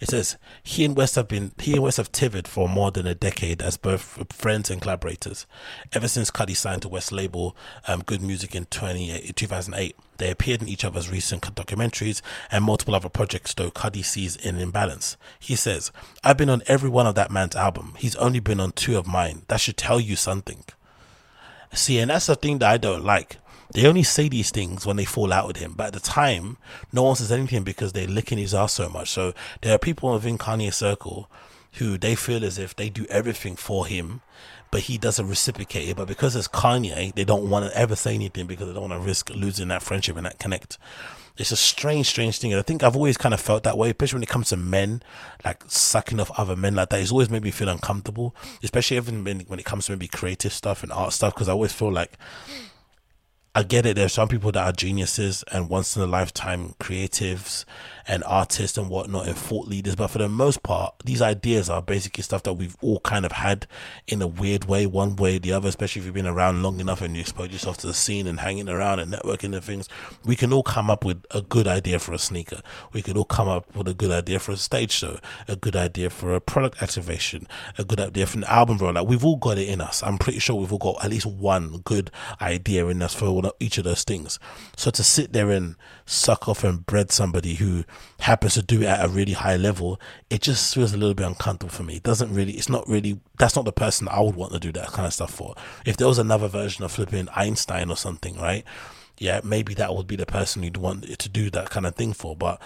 It 0.00 0.10
says 0.10 0.36
he 0.62 0.84
and 0.84 0.96
West 0.96 1.14
have 1.14 1.28
been 1.28 1.52
he 1.58 1.74
and 1.74 1.82
West 1.82 1.96
have 1.96 2.12
tivered 2.12 2.48
for 2.48 2.68
more 2.68 2.90
than 2.90 3.06
a 3.06 3.14
decade 3.14 3.62
as 3.62 3.76
both 3.76 4.32
friends 4.32 4.70
and 4.70 4.80
collaborators. 4.80 5.46
Ever 5.92 6.08
since 6.08 6.30
Cudi 6.30 6.56
signed 6.56 6.82
to 6.82 6.88
West 6.88 7.12
label 7.12 7.56
um, 7.86 8.02
Good 8.02 8.22
Music 8.22 8.54
in 8.54 8.66
20, 8.66 9.32
2008, 9.32 9.96
they 10.18 10.30
appeared 10.30 10.62
in 10.62 10.68
each 10.68 10.84
other's 10.84 11.10
recent 11.10 11.42
documentaries 11.54 12.20
and 12.50 12.64
multiple 12.64 12.94
other 12.94 13.08
projects. 13.08 13.54
Though 13.54 13.70
Cudi 13.70 14.04
sees 14.04 14.36
an 14.44 14.58
imbalance, 14.58 15.16
he 15.38 15.56
says, 15.56 15.92
"I've 16.24 16.36
been 16.36 16.50
on 16.50 16.62
every 16.66 16.90
one 16.90 17.06
of 17.06 17.14
that 17.14 17.30
man's 17.30 17.56
album. 17.56 17.94
He's 17.98 18.16
only 18.16 18.40
been 18.40 18.60
on 18.60 18.72
two 18.72 18.98
of 18.98 19.06
mine. 19.06 19.42
That 19.48 19.60
should 19.60 19.76
tell 19.76 20.00
you 20.00 20.16
something." 20.16 20.64
See, 21.74 21.98
and 21.98 22.10
that's 22.10 22.26
the 22.26 22.36
thing 22.36 22.58
that 22.58 22.70
I 22.70 22.78
don't 22.78 23.04
like. 23.04 23.36
They 23.78 23.86
only 23.86 24.02
say 24.02 24.28
these 24.28 24.50
things 24.50 24.84
when 24.84 24.96
they 24.96 25.04
fall 25.04 25.32
out 25.32 25.46
with 25.46 25.58
him, 25.58 25.74
but 25.76 25.86
at 25.86 25.92
the 25.92 26.00
time, 26.00 26.56
no 26.92 27.04
one 27.04 27.14
says 27.14 27.30
anything 27.30 27.62
because 27.62 27.92
they're 27.92 28.08
licking 28.08 28.36
his 28.36 28.52
ass 28.52 28.72
so 28.72 28.88
much. 28.88 29.08
So 29.08 29.34
there 29.60 29.72
are 29.72 29.78
people 29.78 30.12
within 30.12 30.36
Kanye's 30.36 30.74
circle 30.74 31.30
who 31.74 31.96
they 31.96 32.16
feel 32.16 32.44
as 32.44 32.58
if 32.58 32.74
they 32.74 32.90
do 32.90 33.06
everything 33.08 33.54
for 33.54 33.86
him, 33.86 34.20
but 34.72 34.80
he 34.80 34.98
doesn't 34.98 35.28
reciprocate 35.28 35.88
it. 35.88 35.96
But 35.96 36.08
because 36.08 36.34
it's 36.34 36.48
Kanye, 36.48 37.14
they 37.14 37.22
don't 37.22 37.48
want 37.48 37.70
to 37.70 37.78
ever 37.78 37.94
say 37.94 38.14
anything 38.14 38.48
because 38.48 38.66
they 38.66 38.74
don't 38.74 38.90
want 38.90 39.00
to 39.00 39.06
risk 39.06 39.30
losing 39.30 39.68
that 39.68 39.84
friendship 39.84 40.16
and 40.16 40.26
that 40.26 40.40
connect. 40.40 40.76
It's 41.36 41.52
a 41.52 41.56
strange, 41.56 42.08
strange 42.08 42.40
thing. 42.40 42.52
And 42.52 42.58
I 42.58 42.62
think 42.62 42.82
I've 42.82 42.96
always 42.96 43.16
kind 43.16 43.32
of 43.32 43.40
felt 43.40 43.62
that 43.62 43.78
way, 43.78 43.90
especially 43.90 44.16
when 44.16 44.22
it 44.24 44.28
comes 44.28 44.48
to 44.48 44.56
men, 44.56 45.04
like 45.44 45.62
sucking 45.68 46.18
off 46.18 46.32
other 46.36 46.56
men 46.56 46.74
like 46.74 46.88
that. 46.88 47.00
It's 47.00 47.12
always 47.12 47.30
made 47.30 47.44
me 47.44 47.52
feel 47.52 47.68
uncomfortable, 47.68 48.34
especially 48.64 48.96
even 48.96 49.22
when, 49.22 49.40
when 49.42 49.60
it 49.60 49.64
comes 49.64 49.86
to 49.86 49.92
maybe 49.92 50.08
creative 50.08 50.52
stuff 50.52 50.82
and 50.82 50.90
art 50.90 51.12
stuff, 51.12 51.32
because 51.34 51.48
I 51.48 51.52
always 51.52 51.72
feel 51.72 51.92
like 51.92 52.18
I 53.54 53.62
get 53.62 53.86
it. 53.86 53.96
There's 53.96 54.12
some 54.12 54.28
people 54.28 54.52
that 54.52 54.66
are 54.66 54.72
geniuses 54.72 55.42
and 55.50 55.68
once 55.68 55.96
in 55.96 56.02
a 56.02 56.06
lifetime 56.06 56.74
creatives 56.78 57.64
and 58.08 58.24
artists 58.24 58.78
and 58.78 58.88
whatnot 58.88 59.28
and 59.28 59.36
thought 59.36 59.68
leaders. 59.68 59.94
But 59.94 60.08
for 60.08 60.18
the 60.18 60.28
most 60.28 60.62
part, 60.62 60.94
these 61.04 61.20
ideas 61.20 61.68
are 61.68 61.82
basically 61.82 62.22
stuff 62.22 62.42
that 62.44 62.54
we've 62.54 62.76
all 62.80 63.00
kind 63.00 63.26
of 63.26 63.32
had 63.32 63.66
in 64.06 64.22
a 64.22 64.26
weird 64.26 64.64
way, 64.64 64.86
one 64.86 65.14
way 65.16 65.36
or 65.36 65.38
the 65.38 65.52
other, 65.52 65.68
especially 65.68 66.00
if 66.00 66.06
you've 66.06 66.14
been 66.14 66.26
around 66.26 66.62
long 66.62 66.80
enough 66.80 67.02
and 67.02 67.14
you 67.14 67.20
expose 67.20 67.50
yourself 67.50 67.76
to 67.78 67.86
the 67.86 67.94
scene 67.94 68.26
and 68.26 68.40
hanging 68.40 68.68
around 68.68 68.98
and 68.98 69.12
networking 69.12 69.54
and 69.54 69.62
things. 69.62 69.88
We 70.24 70.34
can 70.36 70.52
all 70.52 70.62
come 70.62 70.90
up 70.90 71.04
with 71.04 71.24
a 71.30 71.42
good 71.42 71.68
idea 71.68 71.98
for 71.98 72.14
a 72.14 72.18
sneaker. 72.18 72.62
We 72.92 73.02
could 73.02 73.16
all 73.16 73.24
come 73.24 73.48
up 73.48 73.76
with 73.76 73.86
a 73.86 73.94
good 73.94 74.10
idea 74.10 74.38
for 74.38 74.52
a 74.52 74.56
stage 74.56 74.90
show, 74.90 75.18
a 75.46 75.56
good 75.56 75.76
idea 75.76 76.08
for 76.08 76.34
a 76.34 76.40
product 76.40 76.82
activation, 76.82 77.46
a 77.76 77.84
good 77.84 78.00
idea 78.00 78.26
for 78.26 78.38
an 78.38 78.44
album 78.44 78.78
rollout. 78.78 79.06
We've 79.06 79.24
all 79.24 79.36
got 79.36 79.58
it 79.58 79.68
in 79.68 79.82
us. 79.82 80.02
I'm 80.02 80.16
pretty 80.16 80.38
sure 80.38 80.56
we've 80.56 80.72
all 80.72 80.78
got 80.78 81.04
at 81.04 81.10
least 81.10 81.26
one 81.26 81.78
good 81.84 82.10
idea 82.40 82.86
in 82.86 83.02
us 83.02 83.14
for 83.14 83.52
each 83.60 83.76
of 83.76 83.84
those 83.84 84.04
things. 84.04 84.38
So 84.76 84.90
to 84.90 85.04
sit 85.04 85.32
there 85.34 85.50
and 85.50 85.76
suck 86.08 86.48
off 86.48 86.64
and 86.64 86.86
bread 86.86 87.12
somebody 87.12 87.54
who 87.54 87.84
happens 88.20 88.54
to 88.54 88.62
do 88.62 88.80
it 88.80 88.86
at 88.86 89.04
a 89.04 89.08
really 89.08 89.34
high 89.34 89.56
level, 89.56 90.00
it 90.30 90.40
just 90.40 90.74
feels 90.74 90.94
a 90.94 90.96
little 90.96 91.14
bit 91.14 91.26
uncomfortable 91.26 91.70
for 91.70 91.82
me. 91.82 91.96
It 91.96 92.02
doesn't 92.02 92.32
really, 92.32 92.52
it's 92.52 92.70
not 92.70 92.88
really, 92.88 93.20
that's 93.38 93.54
not 93.54 93.66
the 93.66 93.72
person 93.72 94.08
I 94.08 94.20
would 94.20 94.34
want 94.34 94.52
to 94.52 94.58
do 94.58 94.72
that 94.72 94.88
kind 94.88 95.06
of 95.06 95.12
stuff 95.12 95.32
for. 95.32 95.54
If 95.84 95.98
there 95.98 96.08
was 96.08 96.18
another 96.18 96.48
version 96.48 96.82
of 96.82 96.92
flipping 96.92 97.28
Einstein 97.36 97.90
or 97.90 97.96
something, 97.96 98.38
right? 98.38 98.64
Yeah, 99.18 99.40
maybe 99.44 99.74
that 99.74 99.94
would 99.94 100.06
be 100.06 100.16
the 100.16 100.26
person 100.26 100.62
you'd 100.62 100.78
want 100.78 101.18
to 101.18 101.28
do 101.28 101.50
that 101.50 101.68
kind 101.68 101.86
of 101.86 101.94
thing 101.94 102.14
for. 102.14 102.34
But 102.34 102.62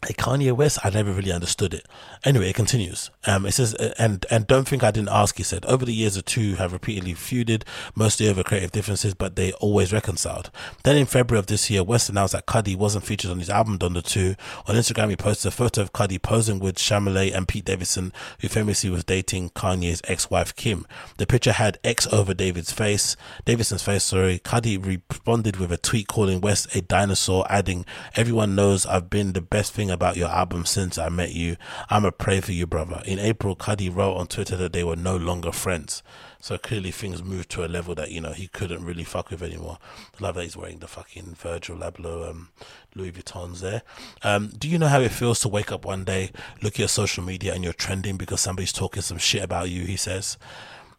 Kanye 0.00 0.52
West, 0.52 0.78
I 0.84 0.90
never 0.90 1.12
really 1.12 1.32
understood 1.32 1.74
it. 1.74 1.86
Anyway, 2.24 2.50
it 2.50 2.54
continues. 2.54 3.10
Um, 3.26 3.46
it 3.46 3.52
says, 3.52 3.74
uh, 3.74 3.94
and 3.98 4.24
and 4.30 4.46
don't 4.46 4.66
think 4.66 4.82
I 4.82 4.90
didn't 4.90 5.10
ask. 5.10 5.36
He 5.36 5.42
said, 5.42 5.64
over 5.66 5.84
the 5.84 5.94
years, 5.94 6.14
the 6.14 6.22
two 6.22 6.54
have 6.54 6.72
repeatedly 6.72 7.14
feuded, 7.14 7.64
mostly 7.94 8.28
over 8.28 8.42
creative 8.42 8.72
differences, 8.72 9.14
but 9.14 9.36
they 9.36 9.52
always 9.54 9.92
reconciled. 9.92 10.50
Then 10.84 10.96
in 10.96 11.06
February 11.06 11.38
of 11.38 11.46
this 11.46 11.70
year, 11.70 11.82
West 11.82 12.08
announced 12.08 12.32
that 12.32 12.46
Cudi 12.46 12.76
wasn't 12.76 13.04
featured 13.04 13.30
on 13.30 13.38
his 13.38 13.50
album 13.50 13.78
Donda 13.78 14.02
2. 14.02 14.34
On 14.66 14.74
Instagram, 14.74 15.10
he 15.10 15.16
posted 15.16 15.48
a 15.48 15.54
photo 15.54 15.82
of 15.82 15.92
Cudi 15.92 16.20
posing 16.20 16.58
with 16.58 16.76
Chalamet 16.76 17.34
and 17.34 17.48
Pete 17.48 17.64
Davidson, 17.64 18.12
who 18.40 18.48
famously 18.48 18.90
was 18.90 19.04
dating 19.04 19.50
Kanye's 19.50 20.00
ex-wife 20.04 20.54
Kim. 20.54 20.86
The 21.16 21.26
picture 21.26 21.52
had 21.52 21.78
X 21.82 22.06
over 22.12 22.34
David's 22.34 22.72
face, 22.72 23.16
Davidson's 23.44 23.82
face. 23.82 24.04
Sorry, 24.04 24.38
Cudi 24.38 25.02
responded 25.10 25.56
with 25.56 25.72
a 25.72 25.76
tweet 25.76 26.08
calling 26.08 26.40
West 26.40 26.74
a 26.74 26.80
dinosaur, 26.82 27.46
adding, 27.50 27.84
"Everyone 28.14 28.54
knows 28.54 28.86
I've 28.86 29.10
been 29.10 29.32
the 29.32 29.40
best 29.40 29.72
thing." 29.72 29.87
About 29.90 30.16
your 30.16 30.28
album 30.28 30.64
since 30.66 30.98
I 30.98 31.08
met 31.08 31.32
you. 31.32 31.56
I'm 31.90 32.04
a 32.04 32.12
pray 32.12 32.40
for 32.40 32.52
you, 32.52 32.66
brother. 32.66 33.02
In 33.04 33.18
April, 33.18 33.56
Cudi 33.56 33.94
wrote 33.94 34.16
on 34.16 34.26
Twitter 34.26 34.56
that 34.56 34.72
they 34.72 34.84
were 34.84 34.96
no 34.96 35.16
longer 35.16 35.52
friends. 35.52 36.02
So 36.40 36.56
clearly 36.56 36.90
things 36.92 37.22
moved 37.22 37.50
to 37.50 37.64
a 37.64 37.66
level 37.66 37.94
that, 37.96 38.12
you 38.12 38.20
know, 38.20 38.32
he 38.32 38.46
couldn't 38.46 38.84
really 38.84 39.04
fuck 39.04 39.30
with 39.30 39.42
anymore. 39.42 39.78
I 40.18 40.22
love 40.22 40.36
that 40.36 40.44
he's 40.44 40.56
wearing 40.56 40.78
the 40.78 40.86
fucking 40.86 41.34
Virgil 41.34 41.78
Abloh 41.78 42.30
um, 42.30 42.50
Louis 42.94 43.12
Vuittons 43.12 43.60
there. 43.60 43.82
Um, 44.22 44.52
do 44.56 44.68
you 44.68 44.78
know 44.78 44.86
how 44.86 45.00
it 45.00 45.10
feels 45.10 45.40
to 45.40 45.48
wake 45.48 45.72
up 45.72 45.84
one 45.84 46.04
day, 46.04 46.30
look 46.62 46.74
at 46.74 46.78
your 46.78 46.88
social 46.88 47.24
media 47.24 47.54
and 47.54 47.64
you're 47.64 47.72
trending 47.72 48.16
because 48.16 48.40
somebody's 48.40 48.72
talking 48.72 49.02
some 49.02 49.18
shit 49.18 49.42
about 49.42 49.70
you, 49.70 49.84
he 49.84 49.96
says. 49.96 50.38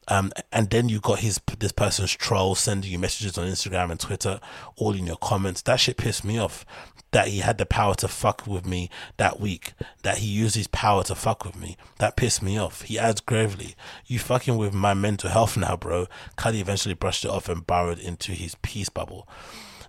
Um, 0.09 0.31
and 0.51 0.69
then 0.71 0.89
you 0.89 0.99
got 0.99 1.19
his 1.19 1.39
this 1.59 1.71
person's 1.71 2.11
troll 2.11 2.55
sending 2.55 2.91
you 2.91 2.97
messages 2.97 3.37
on 3.37 3.47
Instagram 3.47 3.91
and 3.91 3.99
Twitter, 3.99 4.39
all 4.75 4.93
in 4.93 5.05
your 5.05 5.17
comments. 5.17 5.61
That 5.61 5.79
shit 5.79 5.97
pissed 5.97 6.25
me 6.25 6.39
off 6.39 6.65
that 7.11 7.27
he 7.29 7.39
had 7.39 7.57
the 7.57 7.65
power 7.65 7.95
to 7.95 8.07
fuck 8.07 8.45
with 8.45 8.65
me 8.65 8.89
that 9.17 9.39
week, 9.39 9.73
that 10.03 10.19
he 10.19 10.27
used 10.27 10.55
his 10.55 10.67
power 10.67 11.03
to 11.03 11.15
fuck 11.15 11.43
with 11.43 11.55
me. 11.55 11.77
That 11.97 12.15
pissed 12.15 12.41
me 12.41 12.57
off. 12.57 12.83
He 12.83 12.99
adds 12.99 13.21
gravely, 13.21 13.75
You 14.05 14.19
fucking 14.19 14.57
with 14.57 14.73
my 14.73 14.93
mental 14.93 15.29
health 15.29 15.57
now, 15.57 15.75
bro. 15.75 16.07
Cudi 16.37 16.59
eventually 16.59 16.95
brushed 16.95 17.25
it 17.25 17.31
off 17.31 17.49
and 17.49 17.65
burrowed 17.65 17.99
into 17.99 18.33
his 18.33 18.55
peace 18.55 18.89
bubble. 18.89 19.27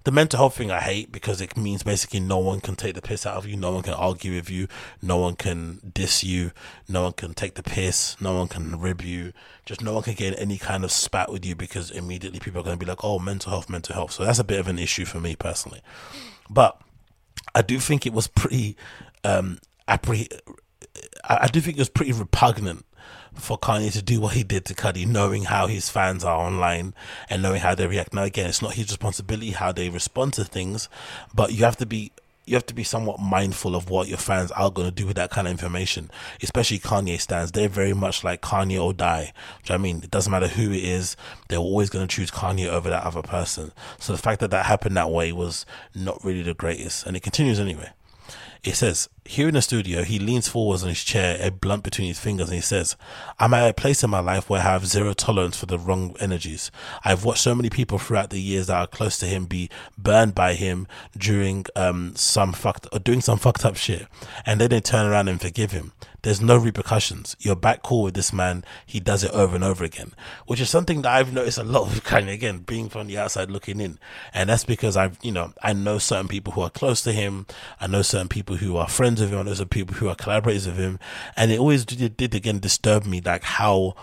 The 0.05 0.13
mental 0.13 0.39
health 0.39 0.57
thing 0.57 0.71
I 0.71 0.81
hate 0.81 1.13
because 1.13 1.43
it 1.43 1.59
means 1.59 1.83
basically 1.83 2.21
no 2.21 2.39
one 2.39 2.63
can 2.63 2.75
take 2.75 2.95
the 2.95 3.03
piss 3.03 3.27
out 3.27 3.37
of 3.37 3.47
you, 3.47 3.55
no 3.55 3.73
one 3.73 3.83
can 3.83 3.93
argue 3.93 4.35
with 4.35 4.49
you, 4.49 4.67
no 5.03 5.19
one 5.19 5.37
can 5.37 5.93
diss 5.93 6.25
you, 6.25 6.53
no 6.89 7.03
one 7.03 7.13
can 7.13 7.35
take 7.35 7.55
the 7.55 7.63
piss, 7.63 8.19
no 8.19 8.35
one 8.35 8.49
can 8.49 8.81
rib 8.81 9.03
you, 9.03 9.35
just 9.67 9.83
no 9.83 9.93
one 9.93 10.03
can 10.03 10.15
get 10.15 10.41
any 10.41 10.57
kind 10.57 10.85
of 10.85 10.91
spat 10.91 11.31
with 11.31 11.45
you 11.45 11.55
because 11.55 11.91
immediately 11.91 12.41
people 12.41 12.63
are 12.63 12.65
going 12.65 12.79
to 12.79 12.83
be 12.83 12.89
like, 12.89 13.05
oh, 13.05 13.19
mental 13.19 13.51
health, 13.51 13.69
mental 13.69 13.95
health. 13.95 14.13
So 14.13 14.25
that's 14.25 14.39
a 14.39 14.45
bit 14.45 14.59
of 14.59 14.69
an 14.69 14.79
issue 14.79 15.05
for 15.05 15.21
me 15.21 15.37
personally. 15.37 15.83
But 16.49 16.81
I 17.55 17.63
do 17.63 17.79
think 17.79 18.07
it 18.07 18.13
was 18.13 18.27
pretty 18.27 18.77
um 19.25 19.59
appre- 19.89 20.31
I 21.25 21.49
do 21.49 21.61
think 21.61 21.77
it 21.77 21.81
was 21.81 21.89
pretty 21.89 22.13
repugnant 22.13 22.85
for 23.35 23.59
Kanye 23.59 23.93
to 23.93 24.03
do 24.03 24.21
what 24.21 24.35
he 24.35 24.43
did 24.43 24.65
to 24.67 24.75
Cudi, 24.75 25.07
knowing 25.07 25.45
how 25.45 25.67
his 25.67 25.89
fans 25.89 26.25
are 26.25 26.37
online 26.37 26.95
and 27.29 27.43
knowing 27.43 27.61
how 27.61 27.75
they 27.75 27.87
react. 27.87 28.13
Now, 28.13 28.25
again, 28.25 28.49
it's 28.49 28.63
not 28.63 28.75
his 28.75 28.89
responsibility 28.89 29.53
how 29.53 29.73
they 29.73 29.89
respond 29.89 30.35
to 30.35 30.45
things, 30.45 30.89
but 31.33 31.53
you 31.53 31.65
have 31.65 31.77
to 31.79 31.87
be 31.87 32.13
you 32.47 32.55
have 32.55 32.67
to 32.67 32.75
be 32.75 32.83
somewhat 32.83 33.21
mindful 33.21 33.77
of 33.77 33.91
what 33.91 34.09
your 34.09 34.19
fans 34.19 34.51
are 34.53 34.71
going 34.71 34.89
to 34.89 34.95
do 34.95 35.07
with 35.07 35.17
that 35.17 35.31
kind 35.31 35.47
of 35.47 35.53
information, 35.53 36.11
especially 36.43 36.79
Kanye 36.79 37.21
stands. 37.21 37.53
They're 37.53 37.69
very 37.69 37.93
much 37.93 38.25
like 38.25 38.41
Kanye 38.41 38.83
or 38.83 38.93
die. 38.93 39.33
Do 39.63 39.73
you 39.73 39.79
know 39.79 39.81
I 39.81 39.83
mean? 39.83 40.01
It 40.03 40.11
doesn't 40.11 40.31
matter 40.31 40.49
who 40.49 40.73
it 40.73 40.83
is, 40.83 41.17
they're 41.49 41.59
always 41.59 41.91
going 41.91 42.07
to 42.07 42.15
choose 42.15 42.31
Kanye 42.31 42.67
over 42.67 42.91
that 42.91 43.05
other 43.05 43.23
person. 43.23 43.73
So 43.99 44.13
the 44.13 44.19
fact 44.19 44.41
that 44.41 44.51
that 44.51 44.67
happened 44.67 44.97
that 44.97 45.11
way 45.11 45.33
was 45.33 45.65
not 45.95 46.25
really 46.25 46.43
the 46.43 46.55
greatest. 46.55 47.07
And 47.07 47.17
it 47.17 47.23
continues 47.23 47.61
anyway. 47.61 47.91
It 48.65 48.75
says, 48.75 49.09
here 49.25 49.49
in 49.49 49.55
the 49.55 49.63
studio, 49.63 50.03
he 50.03 50.19
leans 50.19 50.49
forwards 50.49 50.83
on 50.83 50.89
his 50.89 51.05
chair, 51.05 51.37
a 51.41 51.51
blunt 51.51 51.85
between 51.85 52.09
his 52.09 52.19
fingers, 52.19 52.49
and 52.49 52.55
he 52.55 52.61
says, 52.61 52.97
I'm 53.39 53.55
at 53.55 53.69
a 53.69 53.75
place 53.75 54.03
in 54.03 54.11
my 54.11 54.21
life 54.21 54.49
where 54.49 54.61
I 54.61 54.65
have 54.65 54.87
zero 54.87 55.13
tolerance 55.13 55.57
for 55.57 55.67
the 55.67 55.79
wrong 55.79 56.17
energies. 56.21 56.71
I've 57.05 57.25
watched 57.25 57.43
so 57.43 57.55
many 57.55 57.71
people 57.71 57.99
throughout 57.99 58.31
the 58.31 58.41
years 58.41 58.69
that 58.69 58.77
are 58.77 58.87
close 58.87 59.19
to 59.19 59.27
him 59.27 59.47
be 59.47 59.69
burned 59.99 60.35
by 60.35 60.55
him 60.55 60.87
during 61.17 61.67
um, 61.77 62.15
some 62.17 62.53
fucked 62.53 62.89
or 62.93 62.99
doing 62.99 63.21
some 63.21 63.39
fucked 63.39 63.65
up 63.65 63.77
shit, 63.77 64.07
and 64.47 64.61
then 64.61 64.71
they 64.71 64.81
turn 64.81 65.07
around 65.07 65.29
and 65.29 65.41
forgive 65.41 65.73
him. 65.73 65.93
There's 66.23 66.41
no 66.41 66.59
repercussions. 66.59 67.35
You're 67.41 67.57
back 67.57 67.83
cool 67.83 68.03
with 68.03 68.15
this 68.15 68.31
man. 68.31 68.63
He 68.85 69.01
does 69.01 69.25
it 69.25 69.31
over 69.31 69.55
and 69.55 69.65
over 69.65 69.85
again, 69.85 70.13
which 70.47 70.61
is 70.61 70.69
something 70.69 71.01
that 71.03 71.13
I've 71.15 71.33
noticed 71.33 71.57
a 71.57 71.65
lot 71.65 71.91
of 71.91 72.05
kind 72.05 72.29
of 72.29 72.35
again 72.35 72.59
being 72.59 72.91
from 72.91 73.07
the 73.07 73.17
outside 73.17 73.51
looking 73.51 73.81
in. 73.81 73.99
And 74.35 74.51
that's 74.51 74.65
because 74.65 74.97
I've, 74.97 75.19
you 75.23 75.33
know, 75.33 75.55
I 75.63 75.73
know 75.73 75.97
certain 75.99 76.29
people 76.29 76.53
who 76.53 76.61
are 76.61 76.71
close 76.71 77.01
to 77.03 77.13
him. 77.13 77.47
I 77.81 77.87
know 77.87 78.03
certain 78.03 78.29
people 78.29 78.57
who 78.57 78.77
are 78.77 78.89
friends 78.89 79.10
with 79.19 79.33
him. 79.33 79.45
Know 79.45 79.55
some 79.55 79.69
people 79.69 79.97
who 79.97 80.09
are 80.09 80.15
collaborators 80.15 80.67
with 80.67 80.77
him. 80.77 80.99
And 81.37 81.51
it 81.51 81.59
always 81.59 81.85
did, 81.85 82.17
did 82.17 82.35
again 82.35 82.59
disturb 82.61 83.07
me, 83.07 83.21
like 83.21 83.43
how, 83.43 83.95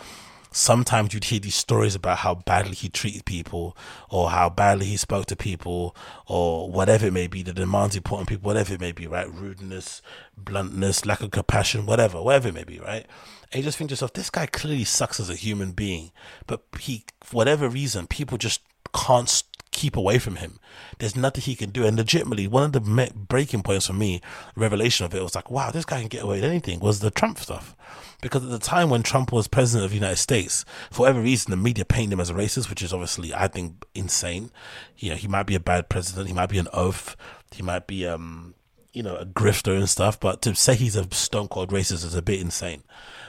sometimes 0.52 1.14
you'd 1.14 1.26
hear 1.26 1.40
these 1.40 1.56
stories 1.56 1.94
about 1.94 2.18
how 2.20 2.36
badly 2.36 2.74
he 2.74 2.90
treated 2.90 3.26
people 3.26 3.78
or 4.10 4.32
how 4.32 4.50
badly 4.50 4.88
he 4.88 4.98
spoke 4.98 5.28
to 5.28 5.36
people 5.36 5.96
or 6.26 6.70
whatever 6.70 7.06
it 7.06 7.14
may 7.14 7.28
be, 7.28 7.44
the 7.44 7.54
demands 7.54 7.94
he 7.94 8.02
put 8.02 8.20
on 8.20 8.26
people, 8.26 8.48
whatever 8.48 8.74
it 8.74 8.82
may 8.82 8.92
be, 8.92 9.06
right? 9.08 9.32
Rudeness, 9.32 10.02
bluntness, 10.36 11.06
lack 11.06 11.22
of 11.22 11.32
compassion, 11.32 11.86
whatever, 11.86 12.22
whatever 12.22 12.50
it 12.50 12.56
may 12.56 12.64
be, 12.64 12.80
right? 12.80 13.06
And 13.52 13.60
you 13.60 13.64
just 13.64 13.78
think 13.78 13.90
to 13.90 13.94
yourself, 13.94 14.14
this 14.14 14.30
guy 14.30 14.46
clearly 14.46 14.84
sucks 14.84 15.20
as 15.20 15.30
a 15.30 15.36
human 15.36 15.72
being, 15.72 16.12
but 16.48 16.64
he, 16.80 17.06
for 17.22 17.38
whatever 17.38 17.70
reason, 17.70 18.08
people 18.08 18.38
just 18.38 18.62
can't 18.94 19.30
keep 19.78 19.96
away 19.96 20.18
from 20.18 20.38
him. 20.38 20.60
There's 20.98 21.16
nothing 21.16 21.44
he 21.44 21.56
can 21.56 21.70
do. 21.70 21.86
And 21.86 21.96
legitimately, 21.96 22.48
one 22.48 22.64
of 22.64 22.72
the 22.72 23.12
breaking 23.16 23.62
points 23.62 23.86
for 23.86 23.94
me, 23.94 24.22
revelation 24.56 25.06
of 25.06 25.14
it, 25.14 25.22
was 25.22 25.36
like, 25.36 25.52
wow, 25.52 25.70
this 25.70 25.86
guy 25.86 26.00
can 26.00 26.08
get 26.08 26.24
away 26.24 26.38
with 26.42 26.50
anything, 26.50 26.80
was 26.80 27.00
the 27.00 27.12
Trump 27.12 27.38
stuff. 27.38 27.76
Because 28.20 28.44
at 28.44 28.50
the 28.50 28.58
time 28.58 28.90
when 28.90 29.04
Trump 29.04 29.32
was 29.32 29.48
president 29.48 29.86
of 29.86 29.92
the 29.92 29.98
United 29.98 30.18
States, 30.18 30.66
for 30.90 31.02
whatever 31.02 31.22
reason, 31.22 31.52
the 31.52 31.58
media 31.58 31.86
painted 31.86 32.14
him 32.14 32.20
as 32.20 32.32
a 32.32 32.34
racist, 32.34 32.72
which 32.72 32.82
is 32.82 32.92
obviously, 32.92 33.36
I 33.36 33.48
think, 33.48 33.86
insane. 33.94 34.50
You 34.98 35.12
know, 35.12 35.16
he 35.16 35.28
might 35.28 35.46
be 35.46 35.54
a 35.54 35.60
bad 35.60 35.88
president, 35.88 36.28
he 36.28 36.34
might 36.34 36.50
be 36.50 36.58
an 36.58 36.68
oaf, 36.74 37.16
he 37.52 37.62
might 37.62 37.86
be, 37.86 38.08
um, 38.08 38.56
you 38.94 39.04
know, 39.04 39.16
a 39.16 39.26
grifter 39.26 39.78
and 39.78 39.88
stuff, 39.88 40.20
but 40.20 40.42
to 40.42 40.56
say 40.56 40.74
he's 40.74 40.96
a 40.96 41.08
stone 41.14 41.48
cold 41.48 41.70
racist 41.70 42.04
is 42.04 42.16
a 42.16 42.22
bit 42.24 42.42
insane. 42.42 42.82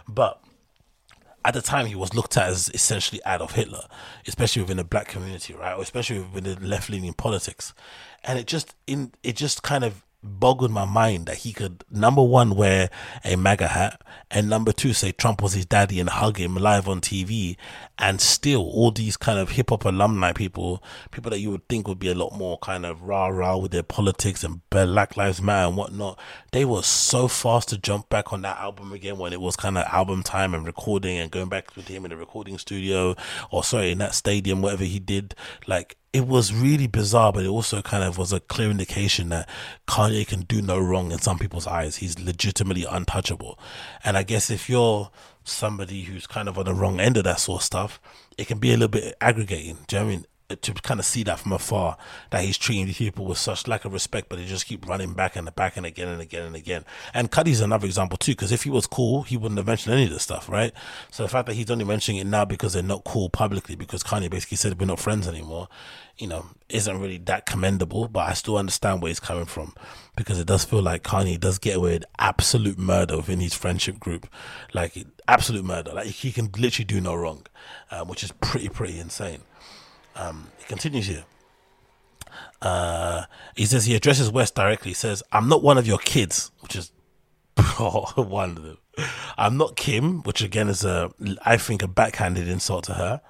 But 0.08 0.42
at 1.44 1.54
the 1.54 1.62
time 1.62 1.86
he 1.86 1.94
was 1.94 2.14
looked 2.14 2.36
at 2.36 2.48
as 2.48 2.70
essentially 2.74 3.20
Adolf 3.26 3.52
Hitler, 3.52 3.86
especially 4.26 4.62
within 4.62 4.78
the 4.78 4.84
black 4.84 5.08
community, 5.08 5.54
right? 5.54 5.74
Or 5.74 5.82
especially 5.82 6.20
within 6.20 6.60
the 6.60 6.66
left 6.66 6.90
leaning 6.90 7.12
politics. 7.14 7.74
And 8.24 8.38
it 8.38 8.46
just 8.46 8.74
in 8.86 9.12
it 9.22 9.36
just 9.36 9.62
kind 9.62 9.84
of 9.84 10.04
boggled 10.22 10.70
my 10.72 10.84
mind 10.84 11.26
that 11.26 11.36
he 11.36 11.52
could 11.52 11.84
number 11.90 12.22
one 12.22 12.56
wear 12.56 12.90
a 13.24 13.36
MAGA 13.36 13.68
hat 13.68 14.02
and 14.30 14.48
number 14.48 14.72
two 14.72 14.92
say 14.92 15.12
Trump 15.12 15.40
was 15.40 15.52
his 15.52 15.64
daddy 15.64 16.00
and 16.00 16.08
hug 16.08 16.38
him 16.38 16.56
live 16.56 16.88
on 16.88 17.00
TV 17.00 17.56
and 17.98 18.20
still 18.20 18.62
all 18.62 18.90
these 18.90 19.16
kind 19.16 19.38
of 19.38 19.50
hip 19.50 19.70
hop 19.70 19.84
alumni 19.84 20.32
people, 20.32 20.82
people 21.12 21.30
that 21.30 21.38
you 21.38 21.50
would 21.52 21.66
think 21.68 21.86
would 21.86 22.00
be 22.00 22.10
a 22.10 22.14
lot 22.14 22.36
more 22.36 22.58
kind 22.58 22.84
of 22.84 23.02
rah 23.02 23.28
rah 23.28 23.56
with 23.56 23.70
their 23.70 23.82
politics 23.84 24.42
and 24.42 24.60
Black 24.70 25.16
Lives 25.16 25.40
Matter 25.40 25.68
and 25.68 25.76
whatnot, 25.76 26.18
they 26.50 26.64
were 26.64 26.82
so 26.82 27.28
fast 27.28 27.68
to 27.68 27.78
jump 27.78 28.08
back 28.08 28.32
on 28.32 28.42
that 28.42 28.58
album 28.58 28.92
again 28.92 29.18
when 29.18 29.32
it 29.32 29.40
was 29.40 29.54
kind 29.54 29.78
of 29.78 29.86
album 29.86 30.24
time 30.24 30.52
and 30.52 30.66
recording 30.66 31.18
and 31.18 31.30
going 31.30 31.48
back 31.48 31.76
with 31.76 31.86
him 31.86 32.04
in 32.04 32.10
the 32.10 32.16
recording 32.16 32.58
studio 32.58 33.14
or 33.50 33.62
sorry 33.62 33.92
in 33.92 33.98
that 33.98 34.14
stadium 34.14 34.62
whatever 34.62 34.84
he 34.84 34.98
did 34.98 35.34
like 35.66 35.96
it 36.12 36.26
was 36.26 36.54
really 36.54 36.86
bizarre, 36.86 37.32
but 37.32 37.44
it 37.44 37.48
also 37.48 37.82
kind 37.82 38.02
of 38.02 38.16
was 38.16 38.32
a 38.32 38.40
clear 38.40 38.70
indication 38.70 39.28
that 39.28 39.48
Kanye 39.86 40.26
can 40.26 40.40
do 40.40 40.62
no 40.62 40.78
wrong 40.78 41.12
in 41.12 41.18
some 41.18 41.38
people's 41.38 41.66
eyes. 41.66 41.96
He's 41.96 42.18
legitimately 42.18 42.84
untouchable. 42.84 43.58
And 44.04 44.16
I 44.16 44.22
guess 44.22 44.50
if 44.50 44.70
you're 44.70 45.10
somebody 45.44 46.02
who's 46.02 46.26
kind 46.26 46.48
of 46.48 46.58
on 46.58 46.64
the 46.64 46.74
wrong 46.74 46.98
end 46.98 47.16
of 47.18 47.24
that 47.24 47.40
sort 47.40 47.60
of 47.60 47.64
stuff, 47.64 48.00
it 48.38 48.46
can 48.46 48.58
be 48.58 48.70
a 48.70 48.76
little 48.76 48.88
bit 48.88 49.16
aggregating. 49.20 49.78
Do 49.86 49.96
you 49.96 50.02
know 50.02 50.08
I 50.08 50.10
mean? 50.10 50.26
To 50.56 50.72
kind 50.74 50.98
of 50.98 51.04
see 51.04 51.22
that 51.24 51.38
from 51.38 51.52
afar 51.52 51.98
that 52.30 52.42
he's 52.42 52.56
treating 52.56 52.86
these 52.86 52.96
people 52.96 53.26
with 53.26 53.36
such 53.36 53.68
lack 53.68 53.84
of 53.84 53.92
respect, 53.92 54.28
but 54.28 54.38
they 54.38 54.46
just 54.46 54.64
keep 54.66 54.88
running 54.88 55.12
back 55.12 55.36
and 55.36 55.54
back 55.54 55.76
and 55.76 55.84
again 55.84 56.08
and 56.08 56.22
again 56.22 56.46
and 56.46 56.56
again. 56.56 56.84
And 57.12 57.30
Cudi's 57.30 57.60
another 57.60 57.86
example 57.86 58.16
too, 58.16 58.32
because 58.32 58.50
if 58.50 58.62
he 58.62 58.70
was 58.70 58.86
cool, 58.86 59.22
he 59.24 59.36
wouldn't 59.36 59.58
have 59.58 59.66
mentioned 59.66 59.94
any 59.94 60.04
of 60.04 60.10
this 60.10 60.22
stuff, 60.22 60.48
right? 60.48 60.72
So 61.10 61.22
the 61.22 61.28
fact 61.28 61.46
that 61.46 61.54
he's 61.54 61.70
only 61.70 61.84
mentioning 61.84 62.20
it 62.20 62.26
now 62.26 62.46
because 62.46 62.72
they're 62.72 62.82
not 62.82 63.04
cool 63.04 63.28
publicly, 63.28 63.76
because 63.76 64.02
Kanye 64.02 64.30
basically 64.30 64.56
said 64.56 64.80
we're 64.80 64.86
not 64.86 65.00
friends 65.00 65.28
anymore, 65.28 65.68
you 66.16 66.26
know, 66.26 66.46
isn't 66.70 66.98
really 66.98 67.18
that 67.18 67.44
commendable. 67.44 68.08
But 68.08 68.30
I 68.30 68.32
still 68.32 68.56
understand 68.56 69.02
where 69.02 69.10
he's 69.10 69.20
coming 69.20 69.44
from 69.44 69.74
because 70.16 70.38
it 70.38 70.46
does 70.46 70.64
feel 70.64 70.82
like 70.82 71.02
Kanye 71.02 71.38
does 71.38 71.58
get 71.58 71.76
away 71.76 71.92
with 71.92 72.04
absolute 72.18 72.78
murder 72.78 73.18
within 73.18 73.40
his 73.40 73.54
friendship 73.54 74.00
group, 74.00 74.26
like 74.72 74.96
absolute 75.26 75.64
murder. 75.64 75.92
Like 75.92 76.06
he 76.06 76.32
can 76.32 76.50
literally 76.56 76.86
do 76.86 77.02
no 77.02 77.14
wrong, 77.14 77.46
um, 77.90 78.08
which 78.08 78.24
is 78.24 78.32
pretty 78.32 78.70
pretty 78.70 78.98
insane. 78.98 79.42
Um, 80.18 80.48
he 80.58 80.64
continues 80.64 81.06
here. 81.06 81.24
Uh, 82.60 83.24
he 83.54 83.64
says 83.64 83.86
he 83.86 83.94
addresses 83.94 84.30
West 84.30 84.54
directly. 84.54 84.90
He 84.90 84.94
says, 84.94 85.22
"I'm 85.32 85.48
not 85.48 85.62
one 85.62 85.78
of 85.78 85.86
your 85.86 85.98
kids," 85.98 86.50
which 86.60 86.76
is 86.76 86.90
one 87.78 88.50
of 88.50 88.62
them. 88.62 88.78
I'm 89.36 89.56
not 89.56 89.76
Kim, 89.76 90.22
which 90.24 90.42
again 90.42 90.68
is 90.68 90.84
a 90.84 91.12
I 91.44 91.56
think 91.56 91.82
a 91.82 91.88
backhanded 91.88 92.48
insult 92.48 92.84
to 92.84 92.94
her. 92.94 93.20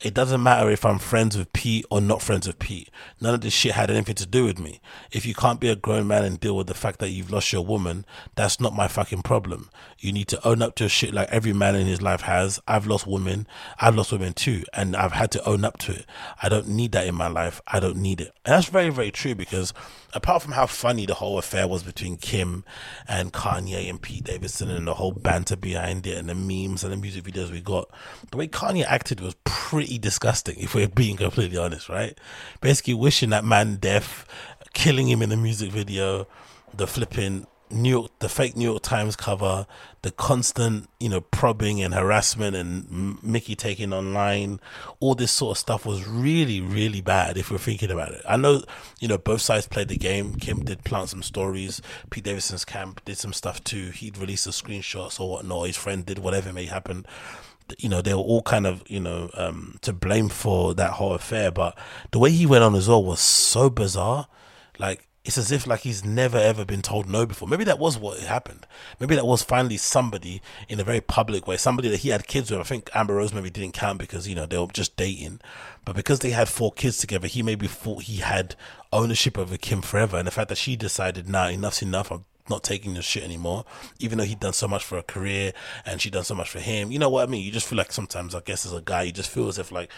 It 0.00 0.14
doesn't 0.14 0.44
matter 0.44 0.70
if 0.70 0.86
I'm 0.86 1.00
friends 1.00 1.36
with 1.36 1.52
Pete 1.52 1.84
or 1.90 2.00
not 2.00 2.22
friends 2.22 2.46
with 2.46 2.60
Pete. 2.60 2.88
None 3.20 3.34
of 3.34 3.40
this 3.40 3.52
shit 3.52 3.72
had 3.72 3.90
anything 3.90 4.14
to 4.14 4.26
do 4.26 4.44
with 4.44 4.60
me. 4.60 4.80
If 5.10 5.26
you 5.26 5.34
can't 5.34 5.58
be 5.58 5.68
a 5.70 5.74
grown 5.74 6.06
man 6.06 6.24
and 6.24 6.38
deal 6.38 6.56
with 6.56 6.68
the 6.68 6.74
fact 6.74 7.00
that 7.00 7.10
you've 7.10 7.32
lost 7.32 7.52
your 7.52 7.66
woman, 7.66 8.06
that's 8.36 8.60
not 8.60 8.76
my 8.76 8.86
fucking 8.86 9.22
problem. 9.22 9.70
You 9.98 10.12
need 10.12 10.28
to 10.28 10.46
own 10.46 10.62
up 10.62 10.76
to 10.76 10.88
shit 10.88 11.12
like 11.12 11.28
every 11.30 11.52
man 11.52 11.74
in 11.74 11.88
his 11.88 12.00
life 12.00 12.20
has. 12.20 12.60
I've 12.68 12.86
lost 12.86 13.08
women. 13.08 13.48
I've 13.80 13.96
lost 13.96 14.12
women 14.12 14.34
too. 14.34 14.62
And 14.72 14.94
I've 14.94 15.12
had 15.12 15.32
to 15.32 15.44
own 15.44 15.64
up 15.64 15.78
to 15.78 15.92
it. 15.92 16.06
I 16.40 16.48
don't 16.48 16.68
need 16.68 16.92
that 16.92 17.08
in 17.08 17.16
my 17.16 17.26
life. 17.26 17.60
I 17.66 17.80
don't 17.80 17.96
need 17.96 18.20
it. 18.20 18.32
And 18.44 18.54
that's 18.54 18.68
very, 18.68 18.90
very 18.90 19.10
true 19.10 19.34
because 19.34 19.74
apart 20.14 20.42
from 20.42 20.52
how 20.52 20.66
funny 20.66 21.06
the 21.06 21.14
whole 21.14 21.38
affair 21.38 21.68
was 21.68 21.82
between 21.82 22.16
Kim 22.16 22.64
and 23.06 23.32
Kanye 23.32 23.88
and 23.88 24.00
Pete 24.00 24.24
Davidson 24.24 24.70
and 24.70 24.86
the 24.86 24.94
whole 24.94 25.12
banter 25.12 25.56
behind 25.56 26.06
it 26.06 26.16
and 26.16 26.28
the 26.28 26.34
memes 26.34 26.82
and 26.82 26.92
the 26.92 26.96
music 26.96 27.24
videos 27.24 27.50
we 27.50 27.60
got, 27.60 27.90
the 28.30 28.36
way 28.36 28.48
Kanye 28.48 28.84
acted 28.84 29.20
was 29.20 29.36
pretty 29.44 29.98
disgusting, 29.98 30.58
if 30.58 30.74
we're 30.74 30.88
being 30.88 31.16
completely 31.16 31.58
honest, 31.58 31.88
right? 31.88 32.18
Basically, 32.60 32.94
wishing 32.94 33.30
that 33.30 33.44
man 33.44 33.76
death, 33.76 34.26
killing 34.72 35.08
him 35.08 35.22
in 35.22 35.28
the 35.28 35.36
music 35.36 35.70
video, 35.70 36.26
the 36.74 36.86
flipping 36.86 37.46
New 37.70 37.90
York, 37.90 38.10
the 38.18 38.28
fake 38.28 38.56
New 38.56 38.70
York 38.70 38.82
Times 38.82 39.16
cover, 39.16 39.66
the 40.02 40.10
constant, 40.10 40.88
you 41.00 41.08
know, 41.08 41.20
probing 41.20 41.82
and 41.82 41.94
harassment 41.94 42.56
and 42.56 43.22
Mickey 43.22 43.54
taking 43.54 43.92
online, 43.92 44.60
all 45.00 45.14
this 45.14 45.32
sort 45.32 45.56
of 45.56 45.58
stuff 45.58 45.84
was 45.84 46.06
really, 46.06 46.60
really 46.60 47.00
bad 47.00 47.36
if 47.36 47.50
we're 47.50 47.58
thinking 47.58 47.90
about 47.90 48.12
it. 48.12 48.22
I 48.28 48.36
know, 48.36 48.62
you 49.00 49.08
know, 49.08 49.18
both 49.18 49.40
sides 49.40 49.66
played 49.66 49.88
the 49.88 49.96
game. 49.96 50.34
Kim 50.34 50.64
did 50.64 50.84
plant 50.84 51.10
some 51.10 51.22
stories. 51.22 51.82
Pete 52.10 52.24
Davidson's 52.24 52.64
camp 52.64 53.04
did 53.04 53.18
some 53.18 53.32
stuff 53.32 53.62
too. 53.64 53.90
He'd 53.90 54.18
released 54.18 54.44
the 54.44 54.50
screenshots 54.50 55.20
or 55.20 55.30
whatnot. 55.30 55.66
His 55.66 55.76
friend 55.76 56.04
did 56.06 56.18
whatever 56.18 56.52
may 56.52 56.66
happen 56.66 57.06
you 57.78 57.88
know, 57.88 58.00
they 58.00 58.14
were 58.14 58.20
all 58.20 58.42
kind 58.42 58.66
of, 58.66 58.82
you 58.88 59.00
know, 59.00 59.30
um, 59.34 59.78
to 59.82 59.92
blame 59.92 60.28
for 60.28 60.74
that 60.74 60.92
whole 60.92 61.12
affair. 61.12 61.50
But 61.50 61.76
the 62.12 62.18
way 62.18 62.30
he 62.30 62.46
went 62.46 62.64
on 62.64 62.74
as 62.74 62.88
well 62.88 63.04
was 63.04 63.20
so 63.20 63.68
bizarre. 63.68 64.26
Like, 64.78 65.07
it's 65.28 65.36
as 65.36 65.52
if 65.52 65.66
like 65.66 65.80
he's 65.80 66.06
never 66.06 66.38
ever 66.38 66.64
been 66.64 66.80
told 66.80 67.06
no 67.06 67.26
before. 67.26 67.46
Maybe 67.46 67.64
that 67.64 67.78
was 67.78 67.98
what 67.98 68.18
happened. 68.18 68.66
Maybe 68.98 69.14
that 69.14 69.26
was 69.26 69.42
finally 69.42 69.76
somebody 69.76 70.40
in 70.70 70.80
a 70.80 70.84
very 70.84 71.02
public 71.02 71.46
way, 71.46 71.58
somebody 71.58 71.90
that 71.90 71.98
he 71.98 72.08
had 72.08 72.26
kids 72.26 72.50
with. 72.50 72.58
I 72.60 72.62
think 72.62 72.88
Amber 72.94 73.16
Rose 73.16 73.34
maybe 73.34 73.50
didn't 73.50 73.74
count 73.74 73.98
because 73.98 74.26
you 74.26 74.34
know 74.34 74.46
they 74.46 74.56
were 74.56 74.68
just 74.68 74.96
dating, 74.96 75.40
but 75.84 75.94
because 75.94 76.20
they 76.20 76.30
had 76.30 76.48
four 76.48 76.72
kids 76.72 76.96
together, 76.96 77.26
he 77.26 77.42
maybe 77.42 77.66
thought 77.66 78.04
he 78.04 78.22
had 78.22 78.56
ownership 78.90 79.36
over 79.36 79.58
Kim 79.58 79.82
forever. 79.82 80.16
And 80.16 80.26
the 80.26 80.30
fact 80.30 80.48
that 80.48 80.56
she 80.56 80.76
decided, 80.76 81.28
nah, 81.28 81.48
enough's 81.48 81.82
enough. 81.82 82.10
I'm 82.10 82.24
not 82.48 82.64
taking 82.64 82.94
this 82.94 83.04
shit 83.04 83.22
anymore, 83.22 83.66
even 83.98 84.16
though 84.16 84.24
he'd 84.24 84.40
done 84.40 84.54
so 84.54 84.66
much 84.66 84.82
for 84.82 84.96
her 84.96 85.02
career 85.02 85.52
and 85.84 86.00
she'd 86.00 86.14
done 86.14 86.24
so 86.24 86.36
much 86.36 86.48
for 86.48 86.60
him. 86.60 86.90
You 86.90 86.98
know 86.98 87.10
what 87.10 87.28
I 87.28 87.30
mean? 87.30 87.44
You 87.44 87.52
just 87.52 87.68
feel 87.68 87.76
like 87.76 87.92
sometimes, 87.92 88.34
I 88.34 88.40
guess, 88.40 88.64
as 88.64 88.72
a 88.72 88.80
guy, 88.80 89.02
you 89.02 89.12
just 89.12 89.28
feel 89.28 89.48
as 89.48 89.58
if 89.58 89.70
like 89.70 89.90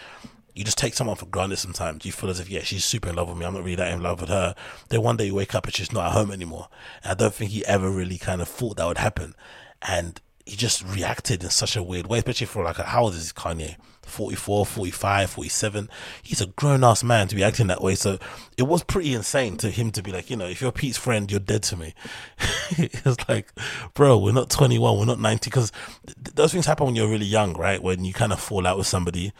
you 0.53 0.63
just 0.63 0.77
take 0.77 0.93
someone 0.93 1.15
for 1.15 1.25
granted 1.25 1.57
sometimes. 1.57 2.05
You 2.05 2.11
feel 2.11 2.29
as 2.29 2.39
if, 2.39 2.49
yeah, 2.49 2.61
she's 2.61 2.85
super 2.85 3.09
in 3.09 3.15
love 3.15 3.29
with 3.29 3.37
me. 3.37 3.45
I'm 3.45 3.53
not 3.53 3.63
really 3.63 3.75
that 3.75 3.93
in 3.93 4.01
love 4.01 4.21
with 4.21 4.29
her. 4.29 4.55
Then 4.89 5.01
one 5.01 5.17
day 5.17 5.27
you 5.27 5.35
wake 5.35 5.55
up 5.55 5.65
and 5.65 5.73
she's 5.73 5.91
not 5.91 6.07
at 6.07 6.11
home 6.13 6.31
anymore. 6.31 6.67
And 7.03 7.11
I 7.11 7.15
don't 7.15 7.33
think 7.33 7.51
he 7.51 7.65
ever 7.65 7.89
really 7.89 8.17
kind 8.17 8.41
of 8.41 8.47
thought 8.47 8.77
that 8.77 8.87
would 8.87 8.97
happen. 8.97 9.35
And 9.81 10.19
he 10.45 10.55
just 10.55 10.83
reacted 10.83 11.43
in 11.43 11.49
such 11.49 11.75
a 11.75 11.83
weird 11.83 12.07
way, 12.07 12.17
especially 12.17 12.47
for 12.47 12.63
like, 12.63 12.77
how 12.77 13.03
old 13.03 13.13
is 13.13 13.31
Kanye? 13.31 13.77
44, 14.03 14.65
45, 14.65 15.29
47. 15.29 15.89
He's 16.21 16.41
a 16.41 16.47
grown 16.47 16.83
ass 16.83 17.03
man 17.03 17.27
to 17.29 17.35
be 17.35 17.43
acting 17.43 17.67
that 17.67 17.81
way. 17.81 17.95
So 17.95 18.17
it 18.57 18.63
was 18.63 18.83
pretty 18.83 19.13
insane 19.13 19.57
to 19.57 19.69
him 19.69 19.91
to 19.91 20.03
be 20.03 20.11
like, 20.11 20.29
you 20.29 20.35
know, 20.35 20.47
if 20.47 20.59
you're 20.59 20.71
Pete's 20.71 20.97
friend, 20.97 21.31
you're 21.31 21.39
dead 21.39 21.63
to 21.63 21.77
me. 21.77 21.93
it's 22.71 23.29
like, 23.29 23.53
bro, 23.93 24.17
we're 24.17 24.33
not 24.33 24.49
21, 24.49 24.97
we're 24.97 25.05
not 25.05 25.19
90. 25.19 25.49
Because 25.49 25.71
th- 26.05 26.35
those 26.35 26.51
things 26.51 26.65
happen 26.65 26.87
when 26.87 26.95
you're 26.95 27.09
really 27.09 27.25
young, 27.25 27.53
right? 27.53 27.81
When 27.81 28.03
you 28.03 28.11
kind 28.11 28.33
of 28.33 28.39
fall 28.39 28.67
out 28.67 28.77
with 28.77 28.87
somebody 28.87 29.31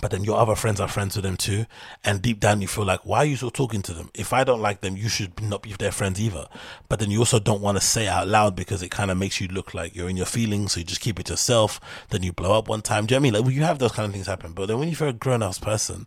but 0.00 0.10
then 0.10 0.24
your 0.24 0.38
other 0.38 0.54
friends 0.54 0.80
are 0.80 0.88
friends 0.88 1.16
with 1.16 1.24
them 1.24 1.36
too. 1.36 1.66
And 2.04 2.20
deep 2.20 2.40
down, 2.40 2.60
you 2.60 2.68
feel 2.68 2.84
like, 2.84 3.00
why 3.04 3.18
are 3.18 3.24
you 3.24 3.36
still 3.36 3.50
talking 3.50 3.82
to 3.82 3.92
them? 3.92 4.10
If 4.14 4.32
I 4.32 4.44
don't 4.44 4.60
like 4.60 4.80
them, 4.80 4.96
you 4.96 5.08
should 5.08 5.42
not 5.42 5.62
be 5.62 5.72
their 5.72 5.92
friends 5.92 6.20
either. 6.20 6.46
But 6.88 6.98
then 6.98 7.10
you 7.10 7.18
also 7.18 7.38
don't 7.38 7.62
want 7.62 7.78
to 7.78 7.84
say 7.84 8.06
out 8.06 8.28
loud 8.28 8.54
because 8.54 8.82
it 8.82 8.90
kind 8.90 9.10
of 9.10 9.18
makes 9.18 9.40
you 9.40 9.48
look 9.48 9.74
like 9.74 9.94
you're 9.94 10.08
in 10.08 10.16
your 10.16 10.26
feelings. 10.26 10.72
So 10.72 10.80
you 10.80 10.86
just 10.86 11.00
keep 11.00 11.18
it 11.18 11.26
to 11.26 11.32
yourself. 11.32 11.80
Then 12.10 12.22
you 12.22 12.32
blow 12.32 12.56
up 12.56 12.68
one 12.68 12.82
time. 12.82 13.06
Do 13.06 13.14
you 13.14 13.20
know 13.20 13.22
I 13.22 13.24
mean? 13.24 13.34
Like, 13.34 13.42
well, 13.42 13.52
you 13.52 13.62
have 13.62 13.78
those 13.78 13.92
kind 13.92 14.06
of 14.06 14.12
things 14.12 14.26
happen. 14.26 14.52
But 14.52 14.66
then 14.66 14.78
when 14.78 14.88
you're 14.88 15.08
a 15.08 15.12
grown 15.12 15.42
ass 15.42 15.58
person, 15.58 16.06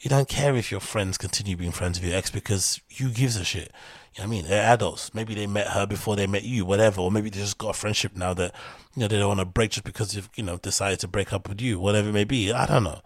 you 0.00 0.10
don't 0.10 0.28
care 0.28 0.54
if 0.54 0.70
your 0.70 0.80
friends 0.80 1.16
continue 1.16 1.56
being 1.56 1.72
friends 1.72 1.98
with 1.98 2.08
your 2.08 2.18
ex 2.18 2.30
because 2.30 2.80
you 2.90 3.10
gives 3.10 3.36
a 3.36 3.44
shit. 3.44 3.72
You 4.14 4.22
know 4.22 4.24
I 4.24 4.30
mean? 4.30 4.46
They're 4.46 4.72
adults. 4.72 5.12
Maybe 5.12 5.34
they 5.34 5.46
met 5.46 5.68
her 5.68 5.86
before 5.86 6.14
they 6.14 6.26
met 6.26 6.44
you, 6.44 6.64
whatever. 6.64 7.00
Or 7.00 7.10
maybe 7.10 7.30
they 7.30 7.40
just 7.40 7.58
got 7.58 7.70
a 7.70 7.78
friendship 7.78 8.16
now 8.16 8.32
that, 8.34 8.54
you 8.94 9.00
know, 9.00 9.08
they 9.08 9.18
don't 9.18 9.28
want 9.28 9.40
to 9.40 9.46
break 9.46 9.72
just 9.72 9.84
because 9.84 10.14
you've, 10.14 10.28
you 10.36 10.44
know, 10.44 10.58
decided 10.58 11.00
to 11.00 11.08
break 11.08 11.32
up 11.32 11.48
with 11.48 11.60
you, 11.60 11.80
whatever 11.80 12.10
it 12.10 12.12
may 12.12 12.24
be. 12.24 12.52
I 12.52 12.66
don't 12.66 12.84
know. 12.84 13.00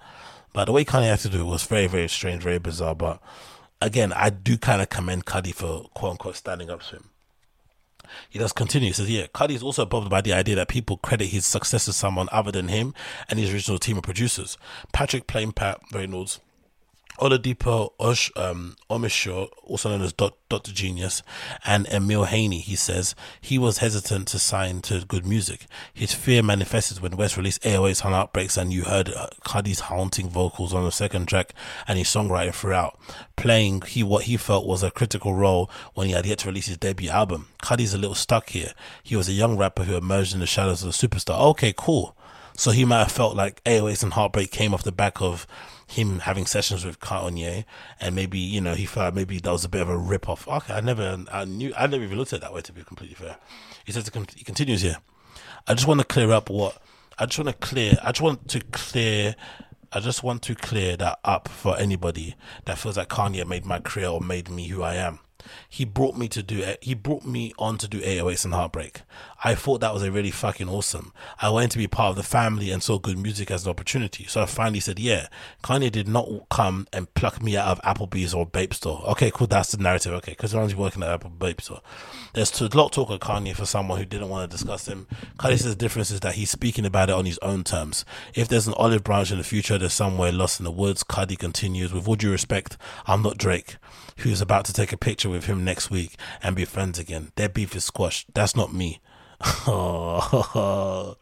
But 0.53 0.67
the 0.67 0.73
way 0.73 0.85
Kanye 0.85 1.09
had 1.09 1.21
to 1.21 1.29
do 1.29 1.41
it 1.41 1.45
was 1.45 1.65
very, 1.65 1.87
very 1.87 2.09
strange, 2.09 2.43
very 2.43 2.59
bizarre. 2.59 2.95
But 2.95 3.23
again, 3.81 4.13
I 4.13 4.31
do 4.31 4.59
kind 4.59 4.83
of 4.83 4.91
commend 4.91 5.25
Cudi 5.25 5.55
for 5.55 5.89
quote 5.95 6.13
unquote 6.13 6.37
standing 6.37 6.69
up 6.69 6.83
to 6.85 6.97
him. 6.97 7.11
He 8.29 8.39
does 8.39 8.53
continue. 8.53 8.89
He 8.89 8.93
says, 8.95 9.11
yeah, 9.11 9.27
Cudi 9.29 9.55
is 9.55 9.63
also 9.63 9.87
bothered 9.87 10.11
by 10.11 10.21
the 10.21 10.33
idea 10.33 10.57
that 10.57 10.69
people 10.69 10.97
credit 10.99 11.27
his 11.27 11.47
success 11.47 11.85
to 11.87 11.93
someone 11.93 12.29
other 12.33 12.51
than 12.51 12.69
him 12.69 12.95
and 13.31 13.39
his 13.39 13.53
original 13.53 13.79
team 13.79 13.99
of 13.99 14.03
producers. 14.03 14.59
Patrick 14.93 15.27
Plain 15.27 15.53
Pat 15.53 15.81
Reynolds 15.93 16.41
Oladipo 17.19 17.93
Osh, 17.99 18.31
um, 18.37 18.77
Omisho, 18.91 19.49
also 19.65 19.91
known 19.91 20.03
as 20.03 20.13
Dr. 20.13 20.73
Genius, 20.73 21.23
and 21.65 21.87
Emile 21.93 22.25
Haynie, 22.25 22.61
he 22.61 22.77
says 22.77 23.15
he 23.41 23.59
was 23.59 23.79
hesitant 23.79 24.29
to 24.29 24.39
sign 24.39 24.81
to 24.83 25.05
good 25.05 25.27
music. 25.27 25.67
His 25.93 26.15
fear 26.15 26.43
manifested 26.43 27.01
when 27.01 27.17
West 27.17 27.37
released 27.37 27.63
808s 27.63 28.05
on 28.05 28.15
Outbreaks 28.15 28.57
and 28.57 28.73
you 28.73 28.85
heard 28.85 29.11
uh, 29.11 29.29
Cudi's 29.45 29.81
haunting 29.81 30.29
vocals 30.29 30.73
on 30.73 30.85
the 30.85 30.93
second 30.93 31.27
track 31.27 31.55
and 31.87 31.99
his 31.99 32.09
songwriting 32.09 32.55
throughout, 32.55 32.99
playing 33.37 33.83
he 33.83 34.03
what 34.03 34.25
he 34.25 34.37
felt 34.37 34.67
was 34.67 34.83
a 34.83 34.91
critical 34.91 35.35
role 35.35 35.71
when 35.95 36.07
he 36.07 36.13
had 36.13 36.27
yet 36.27 36.39
to 36.39 36.49
release 36.49 36.67
his 36.67 36.79
debut 36.79 37.11
album. 37.11 37.49
Cudi's 37.63 37.95
a 37.95 37.99
little 37.99 38.15
stuck 38.15 38.51
here. 38.51 38.73
He 39.03 39.17
was 39.17 39.29
a 39.29 39.33
young 39.33 39.57
rapper 39.57 39.85
who 39.85 39.97
emerged 39.97 40.35
in 40.35 40.41
the 40.41 40.47
shadows 40.47 40.83
of 40.83 40.91
a 40.91 40.93
superstar. 40.93 41.41
Okay, 41.51 41.75
cool. 41.77 42.17
So 42.59 42.73
he 42.73 42.85
might 42.85 42.99
have 42.99 43.13
felt 43.13 43.37
like 43.37 43.63
808s 43.63 44.03
and 44.03 44.13
Heartbreak 44.13 44.51
came 44.51 44.75
off 44.75 44.83
the 44.83 44.91
back 44.91 45.23
of 45.23 45.47
him 45.87 46.19
having 46.19 46.45
sessions 46.45 46.85
with 46.85 46.99
Kanye, 46.99 47.65
and 48.01 48.17
maybe 48.17 48.41
you 48.41 48.61
know 48.61 48.75
he 48.75 48.85
felt 48.85 49.15
maybe 49.15 49.39
that 49.39 49.49
was 49.49 49.65
a 49.65 49.69
bit 49.69 49.81
of 49.81 49.89
a 49.89 49.97
rip 49.97 50.29
off. 50.29 50.49
Okay, 50.49 50.75
I 50.75 50.81
never, 50.81 51.25
I 51.31 51.45
knew, 51.45 51.73
I 51.79 51.87
never 51.87 52.03
even 52.03 52.19
looked 52.19 52.33
at 52.33 52.39
it 52.39 52.43
that 52.43 52.53
way. 52.53 52.61
To 52.63 52.73
be 52.73 52.83
completely 52.83 53.15
fair, 53.15 53.37
he 53.85 53.93
says 53.93 54.11
he 54.35 54.43
continues 54.43 54.83
here. 54.83 54.97
I 55.69 55.75
just 55.75 55.87
want 55.87 56.01
to 56.01 56.05
clear 56.05 56.33
up 56.33 56.51
what 56.51 56.83
I 57.17 57.27
just 57.27 57.39
want 57.39 57.49
to 57.49 57.65
clear. 57.65 57.97
I 58.03 58.11
just 58.11 58.23
want 58.23 58.49
to 58.49 58.61
clear. 58.73 59.37
I 59.93 60.01
just 60.01 60.25
want 60.25 60.43
to 60.43 60.57
clear 60.57 60.97
that 60.97 61.21
up 61.25 61.47
for 61.47 61.79
anybody 61.79 62.35
that 62.65 62.77
feels 62.77 62.97
like 62.97 63.09
Kanye 63.09 63.47
made 63.47 63.67
my 63.67 63.79
career 63.79 64.09
or 64.09 64.21
made 64.21 64.51
me 64.51 64.67
who 64.67 64.83
I 64.83 64.97
am 64.97 65.21
he 65.69 65.85
brought 65.85 66.17
me 66.17 66.29
to 66.29 66.43
do 66.43 66.59
it. 66.59 66.79
He 66.83 66.95
brought 66.95 67.25
me 67.25 67.53
on 67.59 67.79
to 67.79 67.89
do 67.89 68.01
808s 68.01 68.45
and 68.45 68.55
Heartbreak. 68.55 69.03
I 69.45 69.55
thought 69.55 69.81
that 69.81 69.95
was 69.95 70.03
a 70.03 70.11
really 70.11 70.31
fucking 70.31 70.69
awesome. 70.69 71.13
I 71.41 71.51
wanted 71.51 71.71
to 71.73 71.79
be 71.79 71.87
part 71.87 72.11
of 72.11 72.17
the 72.17 72.23
family 72.23 72.71
and 72.71 72.83
saw 72.83 72.99
good 72.99 73.19
music 73.19 73.51
as 73.51 73.65
an 73.65 73.71
opportunity. 73.71 74.25
So 74.27 74.43
I 74.43 74.47
finally 74.47 74.81
said, 74.81 74.99
yeah, 74.99 75.29
Kanye 75.63 75.93
did 75.93 76.09
not 76.09 76.29
come 76.51 76.89
and 76.93 77.13
pluck 77.15 77.41
me 77.43 77.57
out 77.57 77.69
of 77.69 77.83
Applebee's 77.83 78.35
or 78.35 78.47
Bape 78.47 78.75
Store. 78.75 79.03
Okay, 79.09 79.31
cool. 79.31 79.47
That's 79.47 79.73
the 79.73 79.83
narrative. 79.83 80.13
Okay, 80.15 80.33
because 80.33 80.55
I'm 80.55 80.77
working 80.77 81.03
at 81.03 81.11
Apple 81.11 81.31
Bape 81.31 81.61
Store. 81.61 81.81
There's 82.35 82.61
a 82.61 82.65
lot 82.77 82.87
of 82.87 82.91
talk 82.93 83.11
of 83.11 83.21
Kanye 83.21 83.55
for 83.55 83.67
someone 83.67 83.99
who 83.99 84.05
didn't 84.05 84.29
want 84.29 84.51
to 84.51 84.57
discuss 84.57 84.89
him. 84.89 85.07
Kanye 85.39 85.59
says 85.59 85.71
the 85.71 85.77
difference 85.77 86.11
is 86.11 86.21
that 86.21 86.35
he's 86.35 86.51
speaking 86.51 86.85
about 86.85 87.11
it 87.11 87.15
on 87.15 87.27
his 87.27 87.39
own 87.39 87.63
terms. 87.63 88.05
If 88.35 88.49
there's 88.49 88.67
an 88.67 88.75
olive 88.77 89.05
branch 89.05 89.31
in 89.31 89.39
the 89.39 89.45
future, 89.45 89.79
there's 89.79 89.93
somewhere 89.93 90.33
lost 90.33 90.59
in 90.59 90.65
the 90.65 90.73
woods. 90.73 91.05
Cudi 91.05 91.39
continues, 91.39 91.93
with 91.93 92.09
all 92.09 92.17
due 92.17 92.33
respect, 92.33 92.77
I'm 93.07 93.23
not 93.23 93.39
Drake 93.39 93.77
who's 94.19 94.41
about 94.41 94.65
to 94.67 94.73
take 94.73 94.93
a 94.93 94.97
picture 94.97 95.29
with 95.29 95.47
him 95.47 95.65
next 95.65 95.91
week 95.91 96.17
and 96.43 96.57
be 96.57 96.65
friends 96.65 96.99
again. 96.99 97.33
Their 97.37 97.49
beef 97.49 97.75
is 97.75 97.85
squashed. 97.85 98.33
That's 98.35 98.57
not 98.57 98.73
me. 98.73 99.01
so 99.65 101.17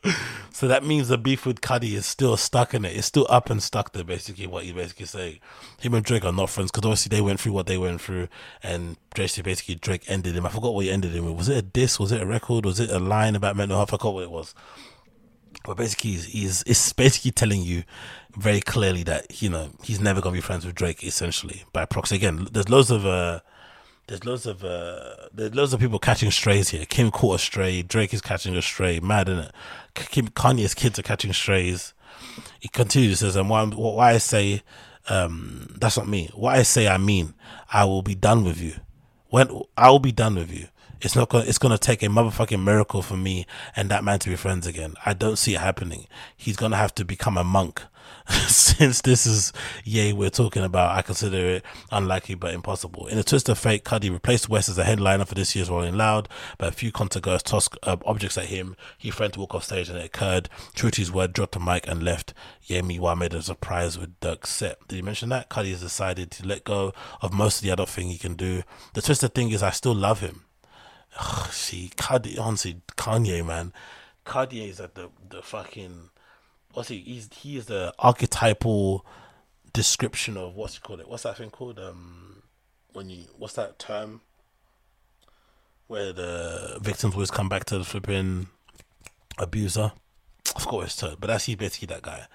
that 0.63 0.83
means 0.83 1.09
the 1.09 1.19
beef 1.19 1.45
with 1.45 1.61
Cudi 1.61 1.93
is 1.93 2.07
still 2.07 2.39
stuck 2.39 2.73
in 2.73 2.87
it. 2.87 2.97
It's 2.97 3.07
still 3.07 3.27
up 3.29 3.51
and 3.51 3.63
stuck 3.63 3.93
there, 3.93 4.05
basically, 4.05 4.47
what 4.47 4.65
he's 4.65 4.73
basically 4.73 5.05
saying. 5.05 5.41
Him 5.79 5.93
and 5.93 6.05
Drake 6.05 6.25
are 6.25 6.33
not 6.33 6.49
friends 6.49 6.71
because 6.71 6.87
obviously 6.87 7.15
they 7.15 7.21
went 7.21 7.41
through 7.41 7.53
what 7.53 7.67
they 7.67 7.77
went 7.77 8.01
through, 8.01 8.29
and 8.63 8.97
Drake 9.13 9.43
basically 9.45 9.75
Drake 9.75 10.05
ended 10.09 10.35
him. 10.35 10.47
I 10.47 10.49
forgot 10.49 10.73
what 10.73 10.87
he 10.87 10.91
ended 10.91 11.15
him 11.15 11.27
with. 11.27 11.37
Was 11.37 11.51
it 11.51 11.59
a 11.59 11.63
diss? 11.63 12.01
Was 12.01 12.11
it 12.11 12.23
a 12.23 12.27
record? 12.27 12.65
Was 12.65 12.81
it 12.81 12.91
a 12.91 12.99
line 12.99 13.37
about 13.37 13.55
mental 13.55 13.77
health? 13.77 13.91
I 13.91 13.99
forgot 13.99 14.15
what 14.15 14.25
it 14.25 14.31
was. 14.31 14.55
But 15.65 15.77
basically, 15.77 16.13
he's, 16.13 16.25
he's 16.25 16.63
it's 16.67 16.93
basically 16.95 17.33
telling 17.33 17.61
you 17.61 17.85
very 18.37 18.61
clearly 18.61 19.03
that 19.05 19.43
you 19.43 19.49
know 19.49 19.71
he's 19.83 20.01
never 20.01 20.21
gonna 20.21 20.35
be 20.35 20.41
friends 20.41 20.65
with 20.65 20.75
Drake. 20.75 21.05
Essentially, 21.05 21.65
by 21.73 21.85
proxy. 21.85 22.17
Again, 22.17 22.49
there's 22.53 22.69
loads 22.69 22.91
of 22.91 23.07
uh, 23.07 23.41
there's 24.07 24.25
loads 24.25 24.47
of 24.47 24.65
uh, 24.65 25.29
there's 25.33 25.55
loads 25.55 25.73
of 25.73 25.81
people 25.81 25.99
catching 25.99 26.31
strays 26.31 26.69
here. 26.69 26.85
Kim 26.87 27.11
caught 27.11 27.37
a 27.37 27.39
stray. 27.39 27.83
Drake 27.83 28.15
is 28.15 28.21
catching 28.21 28.57
a 28.57 28.63
stray. 28.63 29.01
Mad, 29.01 29.29
isn't 29.29 29.45
it? 29.47 29.53
Kim, 29.95 30.29
Kanye's 30.29 30.75
kids 30.75 30.99
are 30.99 31.03
catching 31.03 31.33
strays. 31.33 31.95
He 32.61 32.69
continues 32.69 33.21
says, 33.21 33.37
"And 33.37 33.51
why, 33.51 33.65
why 33.65 34.13
I 34.13 34.19
say 34.19 34.63
um, 35.09 35.75
that's 35.79 35.97
not 35.97 36.09
me. 36.09 36.31
What 36.35 36.57
I 36.57 36.63
say, 36.63 36.89
I 36.89 36.99
mean. 36.99 37.35
I 37.73 37.85
will 37.85 38.03
be 38.03 38.15
done 38.15 38.45
with 38.45 38.61
you. 38.61 38.75
When 39.29 39.49
I 39.77 39.91
will 39.91 39.99
be 39.99 40.13
done 40.13 40.37
with 40.37 40.53
you." 40.53 40.69
It's 41.03 41.15
not 41.15 41.29
gonna. 41.29 41.45
It's 41.45 41.59
gonna 41.59 41.77
take 41.79 42.03
a 42.03 42.07
motherfucking 42.07 42.63
miracle 42.63 43.03
for 43.03 43.17
me 43.19 43.47
and 43.75 43.91
that 43.91 44.03
man 44.03 44.19
to 44.21 44.31
be 44.31 44.37
friends 44.37 44.67
again. 44.67 44.95
I 45.05 45.13
don't 45.13 45.37
see 45.37 45.55
it 45.55 45.61
happening. 45.61 46.07
He's 46.37 46.57
gonna 46.57 46.77
have 46.77 46.95
to 46.95 47.05
become 47.05 47.37
a 47.37 47.45
monk. 47.45 47.83
Since 48.49 49.03
this 49.03 49.25
is 49.25 49.53
Ye 49.85 50.13
we're 50.13 50.31
talking 50.31 50.65
about, 50.65 50.97
I 50.97 51.03
consider 51.03 51.37
it 51.37 51.65
unlikely 51.93 52.35
but 52.35 52.55
impossible. 52.55 53.07
In 53.07 53.19
a 53.19 53.23
twist 53.23 53.49
of 53.49 53.59
fate, 53.59 53.85
Cudi 53.85 54.11
replaced 54.11 54.49
West 54.49 54.69
as 54.69 54.79
a 54.79 54.85
headliner 54.85 55.25
for 55.25 55.37
this 55.37 55.55
year's 55.55 55.71
Rolling 55.71 55.97
Loud, 55.97 56.29
but 56.59 56.69
a 56.69 56.73
few 56.73 56.91
concert 56.91 57.23
goers 57.23 57.43
tossed 57.43 57.77
uh, 57.85 57.97
objects 58.05 58.37
at 58.37 58.47
him. 58.47 58.77
He 58.99 59.13
threatened 59.13 59.35
to 59.35 59.41
walk 59.41 59.55
off 59.55 59.65
stage 59.65 59.89
and 59.89 59.99
it 59.99 60.07
occurred. 60.07 60.49
True 60.75 60.91
to 60.91 61.01
his 61.01 61.13
word, 61.13 61.33
dropped 61.33 61.53
the 61.53 61.61
mic 61.61 61.87
and 61.87 62.03
left. 62.03 62.35
Ye 62.63 62.83
meanwhile 62.83 63.15
made 63.15 63.33
a 63.33 63.43
surprise 63.43 63.97
with 63.97 64.19
Durk's 64.19 64.51
set. 64.51 64.79
Did 64.89 64.97
he 64.97 65.03
mention 65.03 65.29
that? 65.29 65.49
Cudi 65.49 65.71
has 65.71 65.81
decided 65.81 66.33
to 66.33 66.47
let 66.47 66.65
go 66.65 66.93
of 67.23 67.33
most 67.33 67.59
of 67.59 67.63
the 67.63 67.71
other 67.71 67.87
thing 67.87 68.09
he 68.09 68.19
can 68.19 68.35
do. 68.35 68.65
The 68.95 69.03
twisted 69.03 69.35
thing 69.35 69.51
is 69.51 69.63
I 69.63 69.71
still 69.71 69.95
love 69.95 70.19
him. 70.21 70.43
Ugh, 71.19 71.53
see, 71.53 71.91
Kanye, 71.97 72.39
honestly, 72.41 72.81
Kanye, 72.97 73.47
man. 73.47 73.73
Kanye 74.25 74.69
is 74.69 74.81
at 74.81 74.97
the, 74.97 75.11
the 75.29 75.43
fucking. 75.43 76.11
What's 76.77 76.91
he? 76.91 76.99
He's 76.99 77.31
he 77.33 77.57
is 77.57 77.65
the 77.67 77.95
archetypal 77.99 79.07
description 79.73 80.37
of 80.37 80.57
what's 80.57 80.75
he 80.75 80.81
called 80.81 81.01
it? 81.01 81.09
What's 81.09 81.23
that 81.23 81.39
thing 81.39 81.49
called? 81.49 81.79
Um, 81.79 82.43
when 82.93 83.09
you 83.09 83.25
what's 83.39 83.55
that 83.55 83.79
term? 83.79 84.21
Where 85.87 86.13
the 86.13 86.79
victims 86.83 87.15
always 87.15 87.31
come 87.31 87.49
back 87.49 87.65
to 87.67 87.79
the 87.79 87.85
flipping 87.85 88.49
abuser. 89.39 89.93
What 90.67 90.95
term, 90.99 91.17
but 91.19 91.29
that's 91.29 91.47
he 91.47 91.55
basically 91.55 91.95
that 91.95 92.03
guy. 92.03 92.27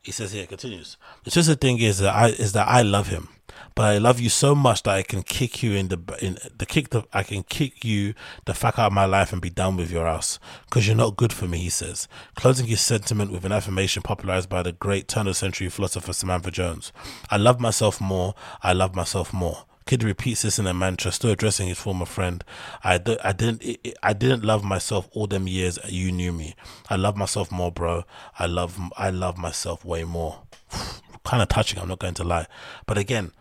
He 0.00 0.10
says 0.10 0.32
here, 0.32 0.46
continues. 0.46 0.96
The 1.24 1.30
twisted 1.30 1.60
thing 1.60 1.78
is 1.78 1.98
that 1.98 2.14
I 2.14 2.28
is 2.28 2.52
that 2.54 2.68
I 2.68 2.80
love 2.80 3.08
him, 3.08 3.28
but 3.74 3.84
I 3.84 3.98
love 3.98 4.20
you 4.20 4.28
so 4.28 4.54
much 4.54 4.82
that 4.82 4.94
I 4.94 5.02
can 5.02 5.22
kick 5.22 5.62
you 5.62 5.72
in 5.72 5.88
the 5.88 5.98
in 6.20 6.38
the 6.56 6.66
kick 6.66 6.90
the 6.90 7.04
I 7.12 7.22
can 7.22 7.42
kick 7.42 7.84
you 7.84 8.14
the 8.44 8.54
fuck 8.54 8.78
out 8.78 8.88
of 8.88 8.92
my 8.92 9.04
life 9.04 9.32
and 9.32 9.40
be 9.40 9.50
done 9.50 9.76
with 9.76 9.90
your 9.90 10.06
ass 10.06 10.38
because 10.64 10.86
you're 10.86 10.96
not 10.96 11.16
good 11.16 11.32
for 11.32 11.46
me. 11.46 11.58
He 11.58 11.70
says, 11.70 12.08
closing 12.34 12.66
his 12.66 12.80
sentiment 12.80 13.32
with 13.32 13.44
an 13.44 13.52
affirmation 13.52 14.02
popularized 14.02 14.48
by 14.48 14.62
the 14.62 14.72
great 14.72 15.08
turn 15.08 15.26
of 15.26 15.36
century 15.36 15.68
philosopher 15.68 16.12
Samantha 16.12 16.50
Jones. 16.50 16.92
I 17.30 17.36
love 17.36 17.60
myself 17.60 18.00
more. 18.00 18.34
I 18.62 18.72
love 18.72 18.94
myself 18.94 19.32
more. 19.32 19.64
Kid 19.86 20.04
repeats 20.04 20.42
this 20.42 20.58
in 20.58 20.66
a 20.66 20.74
mantra, 20.74 21.10
still 21.10 21.30
addressing 21.30 21.68
his 21.68 21.78
former 21.78 22.06
friend. 22.06 22.44
I, 22.84 22.94
I 23.24 23.32
didn't 23.32 23.64
I 24.02 24.12
didn't 24.12 24.44
love 24.44 24.64
myself 24.64 25.08
all 25.12 25.26
them 25.26 25.48
years 25.48 25.78
you 25.88 26.12
knew 26.12 26.32
me. 26.32 26.54
I 26.88 26.96
love 26.96 27.16
myself 27.16 27.50
more, 27.50 27.72
bro. 27.72 28.04
I 28.38 28.46
love 28.46 28.78
I 28.96 29.10
love 29.10 29.38
myself 29.38 29.84
way 29.84 30.04
more. 30.04 30.42
kind 31.24 31.42
of 31.42 31.48
touching. 31.48 31.78
I'm 31.78 31.88
not 31.88 31.98
going 31.98 32.14
to 32.14 32.24
lie, 32.24 32.46
but 32.86 32.98
again, 32.98 33.32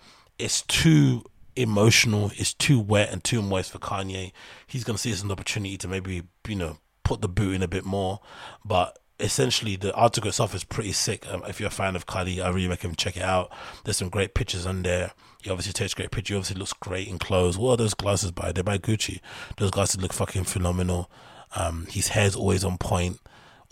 it's 0.41 0.63
too 0.63 1.23
emotional. 1.55 2.31
It's 2.35 2.53
too 2.53 2.79
wet 2.79 3.11
and 3.11 3.23
too 3.23 3.41
moist 3.41 3.71
for 3.71 3.79
Kanye. 3.79 4.31
He's 4.67 4.83
gonna 4.83 4.97
see 4.97 5.11
this 5.11 5.19
as 5.19 5.23
an 5.23 5.31
opportunity 5.31 5.77
to 5.77 5.87
maybe 5.87 6.23
you 6.47 6.55
know 6.55 6.77
put 7.03 7.21
the 7.21 7.29
boot 7.29 7.55
in 7.55 7.63
a 7.63 7.67
bit 7.67 7.85
more, 7.85 8.19
but 8.65 8.97
essentially 9.19 9.75
the 9.75 9.93
article 9.93 10.29
itself 10.29 10.55
is 10.55 10.63
pretty 10.63 10.91
sick. 10.91 11.27
Um, 11.31 11.43
if 11.47 11.59
you're 11.59 11.67
a 11.67 11.71
fan 11.71 11.95
of 11.95 12.05
Kylie, 12.05 12.43
I 12.43 12.49
really 12.49 12.67
recommend 12.67 12.97
check 12.97 13.17
it 13.17 13.23
out. 13.23 13.51
There's 13.83 13.97
some 13.97 14.09
great 14.09 14.33
pictures 14.33 14.65
on 14.65 14.81
there. 14.81 15.11
He 15.43 15.49
obviously 15.49 15.73
takes 15.73 15.93
great 15.93 16.11
pictures. 16.11 16.33
He 16.33 16.37
obviously 16.37 16.59
looks 16.59 16.73
great 16.73 17.07
in 17.07 17.19
clothes. 17.19 17.57
What 17.57 17.71
are 17.71 17.77
those 17.77 17.93
glasses 17.93 18.31
by? 18.31 18.51
They're 18.51 18.63
by 18.63 18.77
Gucci. 18.77 19.19
Those 19.57 19.71
glasses 19.71 20.01
look 20.01 20.13
fucking 20.13 20.45
phenomenal. 20.45 21.09
Um, 21.55 21.87
his 21.89 22.09
hair's 22.09 22.35
always 22.35 22.63
on 22.63 22.77
point. 22.77 23.19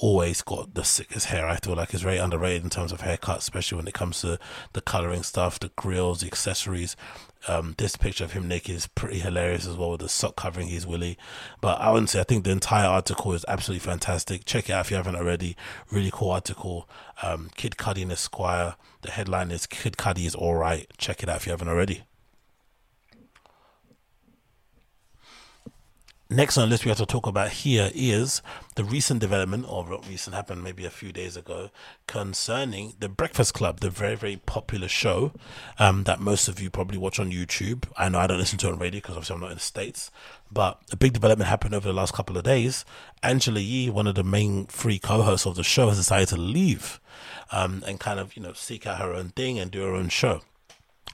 Always 0.01 0.41
got 0.41 0.75
the 0.75 0.85
sickest 0.85 1.25
hair. 1.25 1.45
I 1.45 1.57
feel 1.57 1.75
like 1.75 1.93
it's 1.93 2.03
very 2.03 2.19
underrated 2.19 2.63
in 2.63 2.69
terms 2.69 2.93
of 2.93 3.01
haircuts, 3.01 3.39
especially 3.39 3.75
when 3.75 3.87
it 3.87 3.93
comes 3.93 4.21
to 4.21 4.39
the 4.71 4.79
coloring 4.79 5.23
stuff, 5.23 5.59
the 5.59 5.71
grills, 5.75 6.21
the 6.21 6.27
accessories. 6.27 6.95
Um, 7.49 7.75
this 7.77 7.97
picture 7.97 8.23
of 8.23 8.31
him 8.31 8.47
naked 8.47 8.75
is 8.75 8.87
pretty 8.87 9.19
hilarious 9.19 9.67
as 9.67 9.75
well 9.75 9.91
with 9.91 9.99
the 9.99 10.07
sock 10.07 10.37
covering 10.37 10.69
his 10.69 10.87
willy. 10.87 11.17
But 11.59 11.81
I 11.81 11.91
wouldn't 11.91 12.09
say 12.09 12.21
I 12.21 12.23
think 12.23 12.45
the 12.45 12.51
entire 12.51 12.87
article 12.87 13.33
is 13.33 13.43
absolutely 13.49 13.85
fantastic. 13.85 14.45
Check 14.45 14.69
it 14.69 14.73
out 14.73 14.85
if 14.85 14.91
you 14.91 14.97
haven't 14.97 15.17
already. 15.17 15.57
Really 15.91 16.11
cool 16.13 16.31
article. 16.31 16.87
Um, 17.21 17.49
Kid 17.57 17.75
Cudi 17.77 18.03
in 18.03 18.11
Esquire. 18.11 18.75
The 19.01 19.11
headline 19.11 19.51
is 19.51 19.67
Kid 19.67 19.97
Cudi 19.97 20.25
is 20.25 20.35
alright. 20.35 20.87
Check 20.97 21.23
it 21.23 21.29
out 21.29 21.37
if 21.37 21.45
you 21.45 21.51
haven't 21.51 21.67
already. 21.67 22.03
Next 26.31 26.59
on 26.59 26.65
the 26.65 26.69
list 26.69 26.85
we 26.85 26.89
have 26.89 26.99
to 26.99 27.07
talk 27.07 27.25
about 27.25 27.49
here 27.49 27.89
is 27.95 28.43
the 28.75 28.83
recent 28.83 29.19
development, 29.19 29.65
or 29.67 29.83
what 29.85 30.07
recent 30.07 30.35
happened 30.35 30.63
maybe 30.63 30.85
a 30.85 30.91
few 30.91 31.11
days 31.11 31.35
ago, 31.35 31.71
concerning 32.05 32.93
the 32.99 33.09
Breakfast 33.09 33.55
Club, 33.55 33.79
the 33.79 33.89
very, 33.89 34.13
very 34.13 34.37
popular 34.37 34.87
show 34.87 35.31
um, 35.79 36.03
that 36.03 36.19
most 36.19 36.47
of 36.47 36.59
you 36.59 36.69
probably 36.69 36.99
watch 36.99 37.19
on 37.19 37.31
YouTube. 37.31 37.85
I 37.97 38.09
know 38.09 38.19
I 38.19 38.27
don't 38.27 38.37
listen 38.37 38.59
to 38.59 38.67
it 38.67 38.73
on 38.73 38.77
radio 38.77 38.99
because 38.99 39.15
obviously 39.15 39.33
I'm 39.33 39.41
not 39.41 39.49
in 39.49 39.55
the 39.55 39.61
States, 39.61 40.11
but 40.51 40.79
a 40.91 40.95
big 40.95 41.13
development 41.13 41.49
happened 41.49 41.73
over 41.73 41.87
the 41.87 41.95
last 41.95 42.13
couple 42.13 42.37
of 42.37 42.43
days. 42.43 42.85
Angela 43.23 43.59
Yee, 43.59 43.89
one 43.89 44.05
of 44.05 44.13
the 44.13 44.23
main 44.23 44.67
three 44.67 44.99
co 44.99 45.23
hosts 45.23 45.47
of 45.47 45.55
the 45.55 45.63
show, 45.63 45.87
has 45.87 45.97
decided 45.97 46.27
to 46.27 46.37
leave 46.37 46.99
um, 47.51 47.83
and 47.87 47.99
kind 47.99 48.19
of, 48.19 48.35
you 48.35 48.43
know, 48.43 48.53
seek 48.53 48.85
out 48.85 49.01
her 49.01 49.15
own 49.15 49.29
thing 49.29 49.57
and 49.57 49.71
do 49.71 49.81
her 49.81 49.95
own 49.95 50.09
show. 50.09 50.41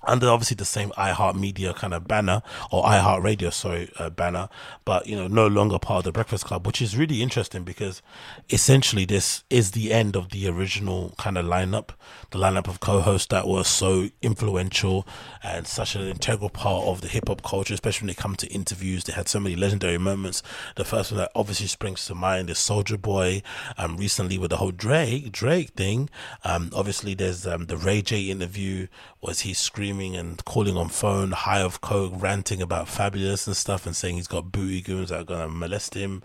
Under 0.07 0.29
obviously 0.29 0.55
the 0.55 0.65
same 0.65 0.91
iHeart 0.91 1.35
Media 1.35 1.73
kind 1.73 1.93
of 1.93 2.07
banner 2.07 2.41
or 2.71 2.83
iHeart 2.83 3.23
Radio, 3.23 3.49
sorry, 3.49 3.91
uh, 3.97 4.09
banner, 4.09 4.49
but 4.85 5.07
you 5.07 5.15
know, 5.15 5.27
no 5.27 5.47
longer 5.47 5.79
part 5.79 5.99
of 5.99 6.03
the 6.05 6.11
Breakfast 6.11 6.45
Club, 6.45 6.65
which 6.65 6.81
is 6.81 6.97
really 6.97 7.21
interesting 7.21 7.63
because 7.63 8.01
essentially 8.49 9.05
this 9.05 9.43
is 9.49 9.71
the 9.71 9.91
end 9.91 10.15
of 10.15 10.29
the 10.29 10.47
original 10.47 11.13
kind 11.17 11.37
of 11.37 11.45
lineup, 11.45 11.89
the 12.31 12.39
lineup 12.39 12.67
of 12.67 12.79
co-hosts 12.79 13.27
that 13.27 13.47
were 13.47 13.63
so 13.63 14.09
influential 14.21 15.07
and 15.43 15.67
such 15.67 15.95
an 15.95 16.07
integral 16.07 16.49
part 16.49 16.85
of 16.85 17.01
the 17.01 17.07
hip 17.07 17.27
hop 17.27 17.41
culture, 17.41 17.73
especially 17.73 18.05
when 18.05 18.11
it 18.11 18.17
comes 18.17 18.37
to 18.37 18.47
interviews. 18.47 19.03
They 19.03 19.13
had 19.13 19.27
so 19.27 19.39
many 19.39 19.55
legendary 19.55 19.97
moments. 19.97 20.41
The 20.75 20.85
first 20.85 21.11
one 21.11 21.19
that 21.19 21.31
obviously 21.35 21.67
springs 21.67 22.05
to 22.05 22.15
mind 22.15 22.49
is 22.49 22.59
Soldier 22.59 22.97
Boy. 22.97 23.41
Um, 23.77 23.97
recently 23.97 24.37
with 24.37 24.51
the 24.51 24.57
whole 24.57 24.71
Drake 24.71 25.31
Drake 25.31 25.71
thing. 25.71 26.09
Um, 26.43 26.69
obviously 26.75 27.15
there's 27.15 27.47
um 27.47 27.65
the 27.65 27.75
Ray 27.75 28.01
J 28.01 28.29
interview 28.29 28.87
was 29.19 29.39
he 29.41 29.53
screaming 29.53 29.94
and 30.01 30.43
calling 30.45 30.77
on 30.77 30.89
phone, 30.89 31.31
high 31.31 31.61
of 31.61 31.81
coke, 31.81 32.13
ranting 32.15 32.61
about 32.61 32.87
Fabolous 32.87 33.47
and 33.47 33.55
stuff, 33.55 33.85
and 33.85 33.95
saying 33.95 34.15
he's 34.15 34.27
got 34.27 34.51
booty 34.51 34.81
goons 34.81 35.09
that 35.09 35.21
are 35.21 35.23
gonna 35.23 35.47
molest 35.47 35.93
him. 35.93 36.21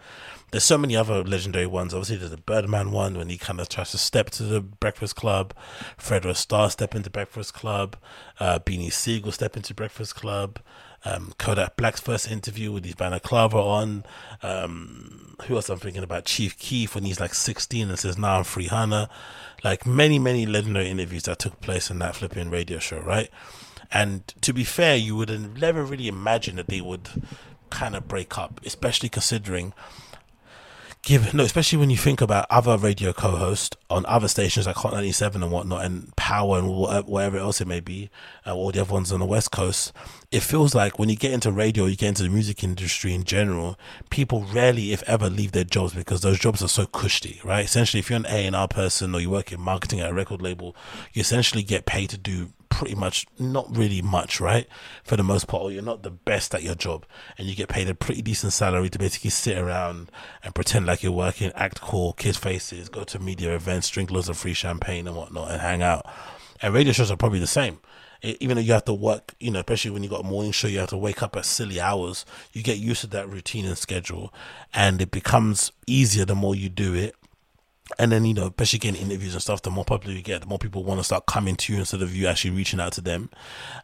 There's 0.50 0.64
so 0.64 0.76
many 0.76 0.96
other 0.96 1.22
legendary 1.22 1.66
ones. 1.66 1.94
Obviously, 1.94 2.16
there's 2.16 2.32
the 2.32 2.36
Birdman 2.36 2.90
one 2.90 3.16
when 3.16 3.28
he 3.28 3.38
kind 3.38 3.60
of 3.60 3.68
tries 3.68 3.92
to 3.92 3.98
step 3.98 4.30
to 4.30 4.42
the 4.42 4.60
Breakfast 4.60 5.14
Club. 5.14 5.54
Fredro 5.96 6.34
Starr 6.34 6.70
step 6.70 6.94
into 6.94 7.10
Breakfast 7.10 7.54
Club. 7.54 7.96
Uh, 8.40 8.58
Beanie 8.58 8.92
Sigel 8.92 9.32
step 9.32 9.56
into 9.56 9.74
Breakfast 9.74 10.16
Club. 10.16 10.58
Um, 11.04 11.32
Kodak 11.38 11.76
Black's 11.76 12.00
first 12.00 12.30
interview 12.30 12.72
with 12.72 12.84
his 12.84 12.94
balaclava 12.94 13.56
on. 13.56 14.04
Um, 14.42 15.36
who 15.46 15.56
else 15.56 15.70
I'm 15.70 15.78
thinking 15.78 16.02
about? 16.02 16.26
Chief 16.26 16.58
Keef 16.58 16.94
when 16.94 17.04
he's 17.04 17.20
like 17.20 17.32
16 17.32 17.88
and 17.88 17.98
says, 17.98 18.18
"Now 18.18 18.28
nah, 18.28 18.38
I'm 18.38 18.44
free 18.44 18.66
Hannah." 18.66 19.08
Like 19.64 19.86
many, 19.86 20.18
many 20.18 20.44
legendary 20.46 20.88
interviews 20.88 21.24
that 21.24 21.38
took 21.38 21.60
place 21.60 21.90
in 21.90 21.98
that 22.00 22.16
flipping 22.16 22.50
radio 22.50 22.78
show, 22.78 23.00
right? 23.00 23.30
And 23.92 24.26
to 24.40 24.52
be 24.52 24.64
fair, 24.64 24.96
you 24.96 25.16
would 25.16 25.58
never 25.58 25.84
really 25.84 26.08
imagined 26.08 26.58
that 26.58 26.68
they 26.68 26.80
would 26.80 27.08
kind 27.70 27.96
of 27.96 28.08
break 28.08 28.38
up, 28.38 28.60
especially 28.64 29.08
considering 29.08 29.72
give 31.02 31.32
no, 31.32 31.44
especially 31.44 31.78
when 31.78 31.90
you 31.90 31.96
think 31.96 32.20
about 32.20 32.46
other 32.50 32.76
radio 32.76 33.12
co-hosts 33.12 33.76
on 33.88 34.04
other 34.06 34.28
stations 34.28 34.66
like 34.66 34.76
Hot 34.76 34.92
97 34.92 35.42
and 35.42 35.50
whatnot, 35.50 35.84
and 35.84 36.14
Power 36.16 36.58
and 36.58 36.68
whatever 36.68 37.38
else 37.38 37.60
it 37.60 37.66
may 37.66 37.80
be, 37.80 38.10
uh, 38.46 38.54
all 38.54 38.70
the 38.70 38.80
other 38.80 38.92
ones 38.92 39.10
on 39.10 39.20
the 39.20 39.26
West 39.26 39.50
Coast. 39.50 39.92
It 40.30 40.40
feels 40.40 40.74
like 40.74 40.98
when 40.98 41.08
you 41.08 41.16
get 41.16 41.32
into 41.32 41.50
radio, 41.50 41.86
you 41.86 41.96
get 41.96 42.08
into 42.08 42.22
the 42.22 42.28
music 42.28 42.62
industry 42.62 43.14
in 43.14 43.24
general, 43.24 43.78
people 44.10 44.44
rarely, 44.52 44.92
if 44.92 45.02
ever, 45.04 45.30
leave 45.30 45.52
their 45.52 45.64
jobs 45.64 45.94
because 45.94 46.20
those 46.20 46.38
jobs 46.38 46.62
are 46.62 46.68
so 46.68 46.86
cushy, 46.86 47.40
right? 47.44 47.64
Essentially, 47.64 48.00
if 48.00 48.10
you're 48.10 48.18
an 48.18 48.26
A 48.26 48.46
and 48.46 48.54
R 48.54 48.68
person 48.68 49.14
or 49.14 49.20
you 49.20 49.30
work 49.30 49.52
in 49.52 49.60
marketing 49.60 50.00
at 50.00 50.10
a 50.10 50.14
record 50.14 50.42
label, 50.42 50.76
you 51.12 51.20
essentially 51.20 51.62
get 51.62 51.86
paid 51.86 52.10
to 52.10 52.18
do 52.18 52.52
pretty 52.70 52.94
much 52.94 53.26
not 53.38 53.76
really 53.76 54.00
much, 54.00 54.40
right? 54.40 54.66
For 55.04 55.16
the 55.16 55.22
most 55.22 55.46
part, 55.46 55.62
or 55.62 55.70
you're 55.70 55.82
not 55.82 56.02
the 56.02 56.10
best 56.10 56.54
at 56.54 56.62
your 56.62 56.74
job, 56.74 57.04
and 57.36 57.46
you 57.46 57.54
get 57.54 57.68
paid 57.68 57.88
a 57.90 57.94
pretty 57.94 58.22
decent 58.22 58.54
salary 58.54 58.88
to 58.88 58.98
basically 58.98 59.30
sit 59.30 59.58
around 59.58 60.10
and 60.42 60.54
pretend 60.54 60.86
like 60.86 61.02
you're 61.02 61.12
working, 61.12 61.52
act 61.54 61.80
cool, 61.80 62.14
kiss 62.14 62.38
faces, 62.38 62.88
go 62.88 63.04
to 63.04 63.18
media 63.18 63.54
events, 63.54 63.90
drink 63.90 64.10
loads 64.10 64.28
of 64.28 64.38
free 64.38 64.54
champagne 64.54 65.06
and 65.06 65.16
whatnot, 65.16 65.50
and 65.50 65.60
hang 65.60 65.82
out. 65.82 66.06
And 66.62 66.72
radio 66.72 66.92
shows 66.92 67.10
are 67.10 67.16
probably 67.16 67.40
the 67.40 67.46
same. 67.46 67.80
even 68.22 68.56
though 68.56 68.62
you 68.62 68.72
have 68.72 68.84
to 68.84 68.94
work, 68.94 69.34
you 69.40 69.50
know, 69.50 69.60
especially 69.60 69.90
when 69.90 70.02
you 70.02 70.08
got 70.08 70.20
a 70.20 70.28
morning 70.28 70.52
show, 70.52 70.68
you 70.68 70.78
have 70.78 70.90
to 70.90 70.96
wake 70.96 71.22
up 71.22 71.36
at 71.36 71.44
silly 71.46 71.80
hours. 71.80 72.24
You 72.52 72.62
get 72.62 72.78
used 72.78 73.00
to 73.00 73.06
that 73.08 73.28
routine 73.28 73.64
and 73.64 73.78
schedule, 73.78 74.32
and 74.74 75.00
it 75.00 75.10
becomes 75.10 75.72
easier 75.86 76.24
the 76.24 76.34
more 76.34 76.54
you 76.54 76.68
do 76.68 76.94
it 76.94 77.14
and 77.98 78.12
then 78.12 78.24
you 78.24 78.34
know 78.34 78.46
especially 78.46 78.78
getting 78.78 79.00
interviews 79.00 79.34
and 79.34 79.42
stuff 79.42 79.62
the 79.62 79.70
more 79.70 79.84
popular 79.84 80.14
you 80.14 80.22
get 80.22 80.40
the 80.40 80.46
more 80.46 80.58
people 80.58 80.84
want 80.84 81.00
to 81.00 81.04
start 81.04 81.26
coming 81.26 81.56
to 81.56 81.72
you 81.72 81.78
instead 81.78 82.02
of 82.02 82.14
you 82.14 82.26
actually 82.26 82.50
reaching 82.50 82.80
out 82.80 82.92
to 82.92 83.00
them. 83.00 83.30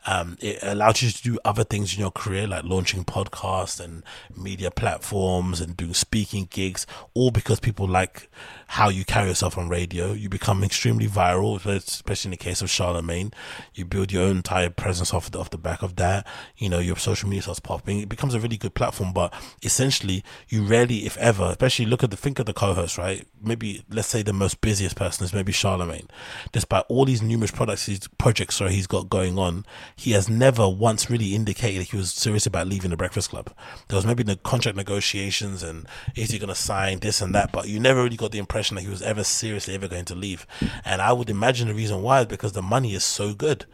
Um, 0.07 0.37
it 0.41 0.59
allows 0.63 1.03
you 1.03 1.11
to 1.11 1.23
do 1.23 1.39
other 1.45 1.65
things 1.65 1.95
in 1.95 2.01
your 2.01 2.11
career 2.11 2.47
like 2.47 2.65
launching 2.65 3.05
podcasts 3.05 3.81
and 3.81 4.03
media 4.37 4.71
platforms 4.71 5.61
and 5.61 5.77
doing 5.77 5.95
speaking 5.95 6.49
gigs 6.51 6.87
all 7.15 7.31
because 7.31 7.61
people 7.61 7.89
like 7.89 8.31
how 8.69 8.89
you 8.89 9.05
carry 9.05 9.29
yourself 9.29 9.57
on 9.57 9.69
radio. 9.69 10.13
You 10.13 10.29
become 10.29 10.65
extremely 10.65 11.07
viral 11.07 11.65
especially 11.65 12.29
in 12.29 12.31
the 12.33 12.37
case 12.37 12.63
of 12.63 12.71
charlemagne 12.71 13.33
you 13.75 13.85
build 13.85 14.13
your 14.13 14.25
own 14.25 14.39
entire 14.39 14.71
presence 14.71 15.15
off 15.15 15.31
the, 15.31 15.39
off 15.39 15.51
the 15.51 15.59
back 15.59 15.83
of 15.83 15.97
that. 15.97 16.27
You 16.57 16.69
know 16.69 16.79
your 16.79 16.97
social 16.97 17.29
media 17.29 17.43
starts 17.43 17.61
popping. 17.61 18.01
It 18.01 18.09
becomes 18.09 18.35
a 18.35 18.41
really 18.41 18.57
good 18.57 18.75
platform 18.75 19.13
but 19.13 19.33
essentially 19.63 20.25
you 20.49 20.63
rarely 20.63 21.07
if 21.07 21.17
ever 21.19 21.45
especially 21.45 21.87
look 21.87 22.03
at 22.03 22.11
the 22.11 22.17
think 22.17 22.39
of 22.39 22.47
the 22.47 22.53
co-host 22.53 22.99
right? 22.99 23.27
Maybe 23.41 23.85
let's 23.91 24.09
say 24.09 24.23
the 24.23 24.33
most 24.33 24.61
busiest 24.61 24.97
person 24.97 25.25
is 25.25 25.33
maybe 25.33 25.53
Charlemagne. 25.53 26.09
Despite 26.53 26.85
all 26.89 27.05
these 27.05 27.23
numerous 27.23 27.51
products, 27.51 27.87
he's, 27.87 28.09
projects 28.19 28.57
sorry, 28.57 28.73
he's 28.73 28.87
got 28.87 29.09
going 29.09 29.39
on, 29.39 29.65
he 29.95 30.13
has 30.13 30.29
never 30.29 30.69
once 30.69 31.09
really 31.09 31.35
indicated 31.35 31.83
he 31.83 31.97
was 31.97 32.13
serious 32.13 32.47
about 32.47 32.67
leaving 32.67 32.91
the 32.91 32.97
Breakfast 32.97 33.31
Club. 33.31 33.53
There 33.89 33.97
was 33.97 34.07
maybe 34.07 34.23
the 34.23 34.37
contract 34.37 34.77
negotiations 34.77 35.63
and 35.63 35.87
is 36.15 36.31
he 36.31 36.39
going 36.39 36.49
to 36.49 36.55
sign 36.55 36.99
this 36.99 37.21
and 37.21 37.35
that, 37.35 37.53
but 37.53 37.69
you 37.69 37.79
never 37.79 38.03
really 38.03 38.17
got 38.17 38.33
the 38.33 38.39
impression 38.39 38.56
that 38.57 38.83
he 38.83 38.89
was 38.89 39.03
ever 39.03 39.25
seriously 39.25 39.75
ever 39.75 39.89
going 39.89 40.05
to 40.07 40.15
leave. 40.15 40.47
And 40.85 41.03
I 41.03 41.13
would 41.13 41.31
imagine 41.31 41.69
the 41.69 41.75
reason 41.75 42.03
why 42.03 42.21
is 42.21 42.27
because 42.27 42.53
the 42.53 42.63
money 42.63 42.95
is 42.95 43.05
so 43.05 43.35
good, 43.35 43.67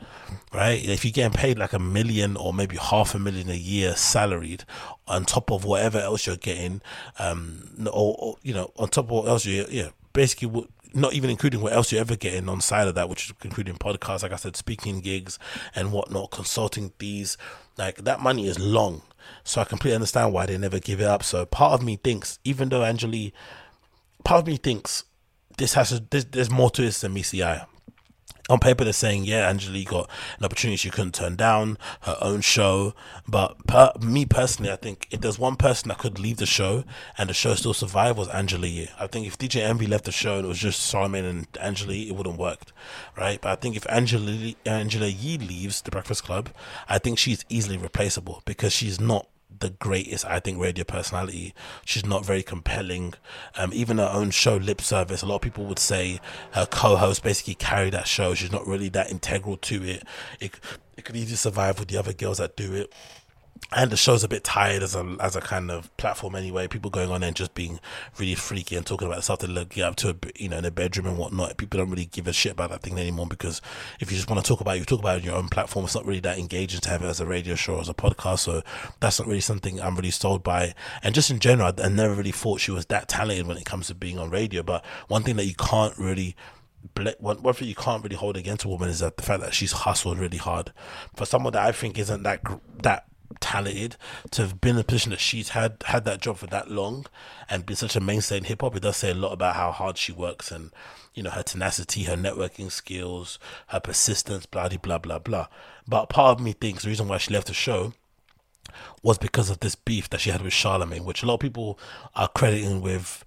right? 0.52 0.82
If 0.84 1.04
you're 1.04 1.12
getting 1.12 1.36
paid 1.36 1.58
like 1.58 1.72
a 1.72 1.78
million 1.78 2.36
or 2.36 2.52
maybe 2.52 2.76
half 2.76 3.14
a 3.14 3.18
million 3.18 3.50
a 3.50 3.54
year 3.54 3.94
salaried 3.96 4.64
on 5.06 5.24
top 5.24 5.50
of 5.50 5.64
whatever 5.64 5.98
else 5.98 6.26
you're 6.26 6.36
getting, 6.36 6.80
um, 7.18 7.86
or, 7.86 8.16
or 8.18 8.36
you 8.42 8.54
know, 8.54 8.72
on 8.76 8.88
top 8.88 9.06
of 9.06 9.10
what 9.10 9.28
else 9.28 9.44
you, 9.44 9.66
yeah, 9.70 9.88
basically 10.12 10.66
not 10.94 11.14
even 11.14 11.30
including 11.30 11.60
what 11.60 11.72
else 11.72 11.90
you're 11.90 12.00
ever 12.00 12.16
getting 12.16 12.48
on 12.48 12.60
side 12.60 12.88
of 12.88 12.94
that, 12.94 13.08
which 13.08 13.26
is 13.26 13.34
including 13.42 13.76
podcasts, 13.76 14.22
like 14.22 14.32
I 14.32 14.36
said, 14.36 14.56
speaking 14.56 15.00
gigs 15.00 15.38
and 15.74 15.92
whatnot, 15.92 16.30
consulting 16.30 16.92
fees. 16.98 17.36
Like 17.78 17.96
that 18.04 18.20
money 18.20 18.46
is 18.46 18.58
long. 18.58 19.02
So 19.44 19.60
I 19.60 19.64
completely 19.64 19.94
understand 19.94 20.32
why 20.32 20.46
they 20.46 20.58
never 20.58 20.78
give 20.78 21.00
it 21.00 21.06
up. 21.06 21.22
So 21.22 21.46
part 21.46 21.72
of 21.72 21.82
me 21.82 21.96
thinks, 21.96 22.38
even 22.44 22.68
though 22.68 22.82
Angela 22.82 23.14
Yee, 23.14 23.32
part 24.24 24.42
of 24.42 24.46
me 24.46 24.56
thinks 24.56 25.04
this 25.58 25.74
has 25.74 25.90
to, 25.90 26.02
this, 26.10 26.24
there's 26.24 26.50
more 26.50 26.70
to 26.70 26.82
this 26.82 27.00
than 27.00 27.12
meets 27.12 27.32
on 28.48 28.58
paper 28.58 28.84
they're 28.84 28.92
saying 28.92 29.24
yeah 29.24 29.48
angela 29.48 29.78
yee 29.78 29.84
got 29.84 30.10
an 30.38 30.44
opportunity 30.44 30.76
she 30.76 30.90
couldn't 30.90 31.14
turn 31.14 31.36
down 31.36 31.78
her 32.02 32.16
own 32.20 32.40
show. 32.40 32.92
But 33.26 33.66
per, 33.66 33.92
me 34.00 34.26
personally 34.26 34.70
i 34.70 34.76
think 34.76 35.06
if 35.10 35.20
there's 35.20 35.38
one 35.38 35.56
person 35.56 35.88
that 35.88 35.98
could 35.98 36.18
leave 36.18 36.38
the 36.38 36.46
show 36.46 36.84
and 37.16 37.30
the 37.30 37.34
show 37.34 37.54
still 37.54 37.74
survive 37.74 38.18
was 38.18 38.28
angela 38.28 38.66
yee. 38.66 38.88
I 38.98 39.06
think 39.06 39.26
if 39.26 39.38
dj 39.38 39.62
envy 39.62 39.86
left 39.86 40.04
the 40.04 40.12
show 40.12 40.36
and 40.36 40.44
it 40.44 40.48
was 40.48 40.58
just 40.58 40.90
Charlemagne 40.90 41.24
and 41.24 41.46
angela 41.60 41.94
yee 41.94 42.08
it 42.08 42.16
wouldn't 42.16 42.38
work 42.38 42.60
right? 43.16 43.40
But 43.40 43.52
i 43.52 43.54
think 43.54 43.76
if 43.76 43.86
angela 43.88 44.30
yee 44.30 44.56
angela 44.66 45.06
yee 45.06 45.38
leaves 45.38 45.82
the 45.82 45.90
breakfast 45.90 46.24
club 46.24 46.50
i 46.88 46.98
think 46.98 47.18
she's 47.18 47.44
easily 47.48 47.78
replaceable 47.78 48.42
because 48.44 48.72
she's 48.72 49.00
not 49.00 49.28
the 49.62 49.70
greatest, 49.70 50.26
I 50.26 50.40
think, 50.40 50.60
radio 50.60 50.84
personality. 50.84 51.54
She's 51.84 52.04
not 52.04 52.26
very 52.26 52.42
compelling. 52.42 53.14
Um, 53.56 53.70
even 53.72 53.98
her 53.98 54.10
own 54.12 54.30
show, 54.30 54.56
Lip 54.56 54.80
Service, 54.80 55.22
a 55.22 55.26
lot 55.26 55.36
of 55.36 55.42
people 55.42 55.64
would 55.66 55.78
say 55.78 56.20
her 56.52 56.66
co-host 56.66 57.22
basically 57.22 57.54
carried 57.54 57.94
that 57.94 58.08
show. 58.08 58.34
She's 58.34 58.52
not 58.52 58.66
really 58.66 58.88
that 58.90 59.10
integral 59.10 59.56
to 59.58 59.82
it. 59.84 60.02
It, 60.40 60.58
it 60.96 61.04
could 61.04 61.16
easily 61.16 61.36
survive 61.36 61.78
with 61.78 61.88
the 61.88 61.96
other 61.96 62.12
girls 62.12 62.38
that 62.38 62.56
do 62.56 62.74
it 62.74 62.92
and 63.74 63.90
the 63.90 63.96
show's 63.96 64.24
a 64.24 64.28
bit 64.28 64.44
tired 64.44 64.82
as 64.82 64.94
a 64.94 65.16
as 65.20 65.36
a 65.36 65.40
kind 65.40 65.70
of 65.70 65.94
platform 65.96 66.34
anyway. 66.34 66.68
People 66.68 66.90
going 66.90 67.10
on 67.10 67.22
and 67.22 67.34
just 67.34 67.54
being 67.54 67.80
really 68.18 68.34
freaky 68.34 68.76
and 68.76 68.84
talking 68.84 69.08
about 69.08 69.24
stuff 69.24 69.38
they 69.38 69.64
get 69.64 69.84
up 69.84 69.96
to, 69.96 70.10
a, 70.10 70.14
you 70.36 70.48
know, 70.48 70.58
in 70.58 70.64
a 70.64 70.70
bedroom 70.70 71.06
and 71.06 71.18
whatnot. 71.18 71.56
People 71.56 71.78
don't 71.78 71.90
really 71.90 72.06
give 72.06 72.26
a 72.26 72.32
shit 72.32 72.52
about 72.52 72.70
that 72.70 72.82
thing 72.82 72.98
anymore 72.98 73.26
because 73.26 73.62
if 74.00 74.10
you 74.10 74.16
just 74.16 74.28
want 74.28 74.44
to 74.44 74.48
talk 74.48 74.60
about 74.60 74.76
it, 74.76 74.80
you 74.80 74.84
talk 74.84 75.00
about 75.00 75.16
it 75.16 75.20
on 75.20 75.24
your 75.24 75.36
own 75.36 75.48
platform. 75.48 75.84
It's 75.84 75.94
not 75.94 76.04
really 76.04 76.20
that 76.20 76.38
engaging 76.38 76.80
to 76.80 76.90
have 76.90 77.02
it 77.02 77.06
as 77.06 77.20
a 77.20 77.26
radio 77.26 77.54
show 77.54 77.76
or 77.76 77.80
as 77.80 77.88
a 77.88 77.94
podcast. 77.94 78.40
So 78.40 78.62
that's 79.00 79.18
not 79.18 79.28
really 79.28 79.40
something 79.40 79.80
I'm 79.80 79.96
really 79.96 80.10
sold 80.10 80.42
by. 80.42 80.74
And 81.02 81.14
just 81.14 81.30
in 81.30 81.38
general, 81.38 81.72
I, 81.78 81.84
I 81.84 81.88
never 81.88 82.14
really 82.14 82.32
thought 82.32 82.60
she 82.60 82.72
was 82.72 82.86
that 82.86 83.08
talented 83.08 83.46
when 83.46 83.56
it 83.56 83.64
comes 83.64 83.86
to 83.86 83.94
being 83.94 84.18
on 84.18 84.30
radio. 84.30 84.62
But 84.62 84.84
one 85.08 85.22
thing 85.22 85.36
that 85.36 85.46
you 85.46 85.54
can't 85.54 85.96
really 85.98 86.36
one, 87.20 87.42
one 87.42 87.54
thing 87.54 87.68
you 87.68 87.74
can't 87.74 88.02
really 88.02 88.16
hold 88.16 88.36
against 88.36 88.64
a 88.64 88.68
woman 88.68 88.88
is 88.88 88.98
that 88.98 89.16
the 89.16 89.22
fact 89.22 89.40
that 89.40 89.54
she's 89.54 89.72
hustled 89.72 90.18
really 90.18 90.36
hard. 90.36 90.72
For 91.14 91.24
someone 91.24 91.52
that 91.52 91.64
I 91.64 91.72
think 91.72 91.98
isn't 91.98 92.24
that 92.24 92.42
that 92.82 93.06
talented 93.42 93.96
to 94.30 94.42
have 94.42 94.60
been 94.60 94.70
in 94.70 94.76
the 94.76 94.84
position 94.84 95.10
that 95.10 95.20
she's 95.20 95.50
had 95.50 95.76
had 95.86 96.04
that 96.04 96.22
job 96.22 96.38
for 96.38 96.46
that 96.46 96.70
long 96.70 97.04
and 97.50 97.66
been 97.66 97.76
such 97.76 97.96
a 97.96 98.00
mainstay 98.00 98.38
in 98.38 98.44
hip 98.44 98.62
hop. 98.62 98.74
It 98.76 98.82
does 98.82 98.96
say 98.96 99.10
a 99.10 99.14
lot 99.14 99.32
about 99.32 99.56
how 99.56 99.72
hard 99.72 99.98
she 99.98 100.12
works 100.12 100.50
and 100.50 100.70
you 101.14 101.22
know 101.22 101.30
her 101.30 101.42
tenacity, 101.42 102.04
her 102.04 102.16
networking 102.16 102.70
skills, 102.70 103.38
her 103.66 103.80
persistence, 103.80 104.46
blah 104.46 104.68
blah 104.68 104.98
blah 104.98 105.18
blah. 105.18 105.48
But 105.86 106.08
part 106.08 106.38
of 106.38 106.44
me 106.44 106.52
thinks 106.52 106.84
the 106.84 106.88
reason 106.88 107.08
why 107.08 107.18
she 107.18 107.34
left 107.34 107.48
the 107.48 107.54
show 107.54 107.92
was 109.02 109.18
because 109.18 109.50
of 109.50 109.60
this 109.60 109.74
beef 109.74 110.08
that 110.10 110.20
she 110.20 110.30
had 110.30 110.42
with 110.42 110.52
Charlemagne, 110.52 111.04
which 111.04 111.22
a 111.22 111.26
lot 111.26 111.34
of 111.34 111.40
people 111.40 111.78
are 112.14 112.28
crediting 112.28 112.80
with 112.80 113.24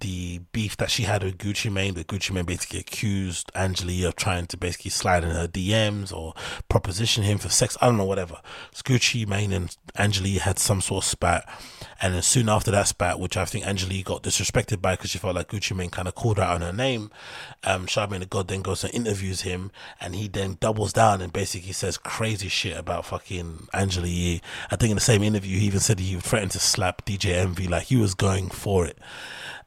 the 0.00 0.40
beef 0.52 0.76
that 0.76 0.90
she 0.90 1.04
had 1.04 1.22
with 1.22 1.38
Gucci 1.38 1.72
Mane, 1.72 1.94
that 1.94 2.06
Gucci 2.06 2.32
Mane 2.32 2.44
basically 2.44 2.80
accused 2.80 3.50
Angela 3.54 3.92
Yee 3.92 4.04
of 4.04 4.16
trying 4.16 4.46
to 4.46 4.56
basically 4.56 4.90
slide 4.90 5.24
in 5.24 5.30
her 5.30 5.46
DMs 5.48 6.12
or 6.12 6.34
proposition 6.68 7.24
him 7.24 7.38
for 7.38 7.48
sex. 7.48 7.76
I 7.80 7.86
don't 7.86 7.96
know, 7.96 8.04
whatever. 8.04 8.40
So 8.72 8.82
Gucci 8.82 9.26
Mane 9.26 9.52
and 9.52 9.76
Angela 9.96 10.28
Yee 10.28 10.38
had 10.38 10.58
some 10.58 10.80
sort 10.80 11.04
of 11.04 11.08
spat. 11.08 11.48
And 12.00 12.14
then 12.14 12.22
soon 12.22 12.48
after 12.48 12.70
that 12.70 12.86
spat, 12.86 13.18
which 13.18 13.36
I 13.36 13.44
think 13.44 13.66
Angela 13.66 13.92
Yee 13.92 14.02
got 14.02 14.22
disrespected 14.22 14.80
by 14.80 14.94
because 14.94 15.10
she 15.10 15.18
felt 15.18 15.34
like 15.34 15.48
Gucci 15.48 15.76
Mane 15.76 15.90
kind 15.90 16.06
of 16.06 16.14
called 16.14 16.38
her 16.38 16.44
out 16.44 16.56
on 16.56 16.60
her 16.60 16.72
name, 16.72 17.10
um, 17.64 17.86
Charlamagne 17.86 18.20
the 18.20 18.26
God 18.26 18.48
then 18.48 18.62
goes 18.62 18.84
and 18.84 18.94
interviews 18.94 19.42
him 19.42 19.70
and 20.00 20.14
he 20.14 20.28
then 20.28 20.56
doubles 20.60 20.92
down 20.92 21.20
and 21.20 21.32
basically 21.32 21.72
says 21.72 21.98
crazy 21.98 22.48
shit 22.48 22.76
about 22.76 23.06
fucking 23.06 23.68
Angela 23.72 24.06
Yee. 24.06 24.40
I 24.70 24.76
think 24.76 24.90
in 24.90 24.96
the 24.96 25.00
same 25.00 25.22
interview, 25.22 25.58
he 25.58 25.66
even 25.66 25.80
said 25.80 25.98
he 25.98 26.14
threatened 26.16 26.52
to 26.52 26.58
slap 26.58 27.04
DJ 27.04 27.34
Envy, 27.34 27.66
like 27.66 27.84
he 27.84 27.96
was 27.96 28.14
going 28.14 28.48
for 28.48 28.86
it. 28.86 28.98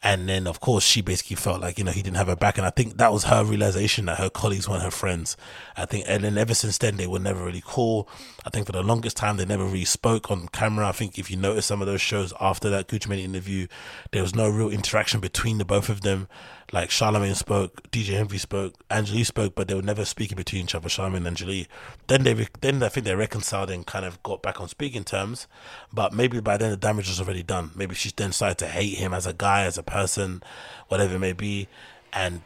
And 0.04 0.28
then, 0.28 0.48
of 0.48 0.60
course, 0.60 0.84
she 0.84 1.02
basically 1.02 1.36
felt 1.36 1.62
like, 1.62 1.78
you 1.78 1.84
know, 1.84 1.92
he 1.92 2.02
didn't 2.02 2.18
have 2.18 2.28
her 2.28 2.36
back. 2.36 2.58
And 2.58 2.66
I 2.66 2.72
think 2.72 2.98
that 2.98 3.14
was 3.14 3.26
her 3.26 3.46
realization 3.46 4.06
that 4.06 4.18
her 4.18 4.32
colleagues 4.32 4.68
weren't 4.68 4.82
her 4.82 4.90
friends. 4.90 5.38
I 5.78 5.86
think, 5.86 6.06
and 6.08 6.24
then 6.24 6.40
ever 6.40 6.56
since 6.56 6.80
then, 6.80 6.98
they 6.98 7.06
were 7.06 7.20
never 7.20 7.46
really 7.46 7.62
cool. 7.64 8.10
I 8.44 8.50
think 8.50 8.66
for 8.66 8.72
the 8.72 8.82
longest 8.82 9.16
time, 9.16 9.38
they 9.38 9.46
never 9.46 9.64
really 9.64 9.86
spoke 9.86 10.32
on 10.32 10.48
camera. 10.48 10.88
I 10.88 10.92
think 10.92 11.20
if 11.20 11.30
you 11.30 11.38
notice 11.38 11.68
some 11.68 11.82
of 11.82 11.88
those 11.88 12.02
shows 12.02 12.34
after 12.42 12.68
that 12.72 12.88
Gucci 12.88 13.10
Mane 13.10 13.20
interview, 13.20 13.68
there 14.12 14.24
was 14.24 14.34
no 14.34 14.50
real 14.50 14.70
interaction 14.70 15.20
between 15.20 15.60
the 15.60 15.66
both 15.66 15.88
of 15.88 16.02
them. 16.02 16.28
Like 16.74 16.90
Charlamagne 16.90 17.36
spoke, 17.36 17.92
DJ 17.92 18.14
Envy 18.14 18.38
spoke, 18.38 18.76
Angela 18.90 19.18
Yee 19.18 19.24
spoke, 19.26 19.56
but 19.56 19.68
they 19.68 19.74
were 19.74 19.82
never 19.82 20.06
speaking 20.06 20.38
between 20.38 20.64
each 20.64 20.76
other, 20.76 20.88
Charlamagne 20.88 21.18
and 21.18 21.28
Angela 21.28 21.52
Yee. 21.52 21.68
Then 22.08 22.24
they, 22.24 22.48
then 22.62 22.82
I 22.82 22.88
think 22.88 23.06
they 23.06 23.14
reconciled 23.14 23.70
and 23.70 23.86
kind 23.86 24.06
of 24.06 24.24
got 24.24 24.42
back 24.42 24.62
on 24.62 24.70
speaking 24.70 25.04
terms. 25.04 25.48
But 25.92 26.14
maybe 26.14 26.40
by 26.40 26.56
then 26.56 26.72
the 26.72 26.78
damage 26.78 27.10
was 27.10 27.20
already 27.20 27.44
done. 27.44 27.72
Maybe 27.76 27.94
she 27.96 28.12
then 28.16 28.32
started 28.32 28.58
to 28.60 28.68
hate 28.68 28.98
him 28.98 29.14
as 29.14 29.28
a 29.28 29.34
guy, 29.34 29.64
as 29.64 29.78
a 29.78 29.84
person, 29.84 30.44
whatever 30.88 31.16
it 31.16 31.20
may 31.20 31.34
be, 31.34 31.68
and 32.14 32.42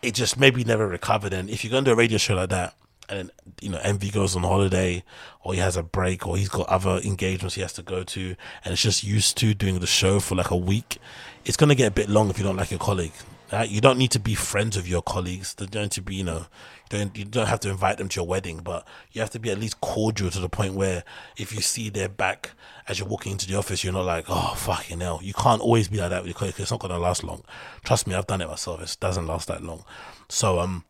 it 0.00 0.14
just 0.14 0.38
maybe 0.38 0.62
never 0.62 0.86
recovered. 0.86 1.32
And 1.32 1.50
if 1.50 1.64
you're 1.64 1.72
going 1.72 1.84
to 1.84 1.90
do 1.90 1.94
a 1.94 1.96
radio 1.96 2.18
show 2.18 2.36
like 2.36 2.50
that, 2.50 2.74
and 3.08 3.30
you 3.60 3.68
know 3.68 3.78
Envy 3.82 4.10
goes 4.10 4.34
on 4.34 4.42
holiday 4.42 5.04
or 5.42 5.54
he 5.54 5.60
has 5.60 5.76
a 5.76 5.82
break 5.82 6.26
or 6.26 6.36
he's 6.36 6.48
got 6.48 6.68
other 6.68 6.98
engagements 7.04 7.54
he 7.54 7.60
has 7.60 7.72
to 7.74 7.82
go 7.82 8.02
to 8.02 8.34
and 8.64 8.72
it's 8.72 8.82
just 8.82 9.04
used 9.04 9.36
to 9.36 9.54
doing 9.54 9.78
the 9.78 9.86
show 9.86 10.18
for 10.18 10.34
like 10.34 10.50
a 10.50 10.56
week 10.56 10.98
it's 11.44 11.56
going 11.56 11.68
to 11.68 11.76
get 11.76 11.86
a 11.86 11.92
bit 11.92 12.08
long 12.08 12.30
if 12.30 12.36
you 12.36 12.42
don't 12.42 12.56
like 12.56 12.72
your 12.72 12.80
colleague 12.80 13.12
right? 13.52 13.68
you 13.68 13.80
don't 13.80 13.98
need 13.98 14.10
to 14.10 14.18
be 14.18 14.34
friends 14.34 14.76
with 14.76 14.88
your 14.88 15.02
colleagues. 15.02 15.54
They're 15.54 15.68
going 15.68 15.88
to 15.90 16.02
be 16.02 16.16
you 16.16 16.24
know 16.24 16.46
don't, 16.88 17.16
you 17.16 17.24
don't 17.24 17.48
have 17.48 17.60
to 17.60 17.70
invite 17.70 17.98
them 17.98 18.08
to 18.08 18.20
your 18.20 18.26
wedding 18.26 18.58
but 18.58 18.86
you 19.12 19.20
have 19.20 19.30
to 19.30 19.40
be 19.40 19.50
at 19.50 19.58
least 19.58 19.80
cordial 19.80 20.30
to 20.30 20.38
the 20.38 20.48
point 20.48 20.74
where 20.74 21.02
if 21.36 21.52
you 21.52 21.60
see 21.60 21.88
their 21.90 22.08
back 22.08 22.52
as 22.88 22.98
you're 22.98 23.08
walking 23.08 23.32
into 23.32 23.46
the 23.46 23.56
office 23.56 23.82
you're 23.82 23.92
not 23.92 24.04
like 24.04 24.26
oh 24.28 24.54
fucking 24.56 25.00
hell. 25.00 25.20
You 25.22 25.34
can't 25.34 25.60
always 25.60 25.88
be 25.88 25.98
like 25.98 26.10
that 26.10 26.22
with 26.22 26.28
your 26.28 26.34
colleagues 26.34 26.60
it's 26.60 26.70
not 26.70 26.80
going 26.80 26.92
to 26.92 26.98
last 26.98 27.24
long. 27.24 27.42
Trust 27.84 28.06
me 28.06 28.14
I've 28.14 28.26
done 28.26 28.40
it 28.40 28.48
myself. 28.48 28.80
It 28.82 28.96
doesn't 29.00 29.26
last 29.26 29.48
that 29.48 29.62
long. 29.62 29.84
So 30.28 30.60
um 30.60 30.84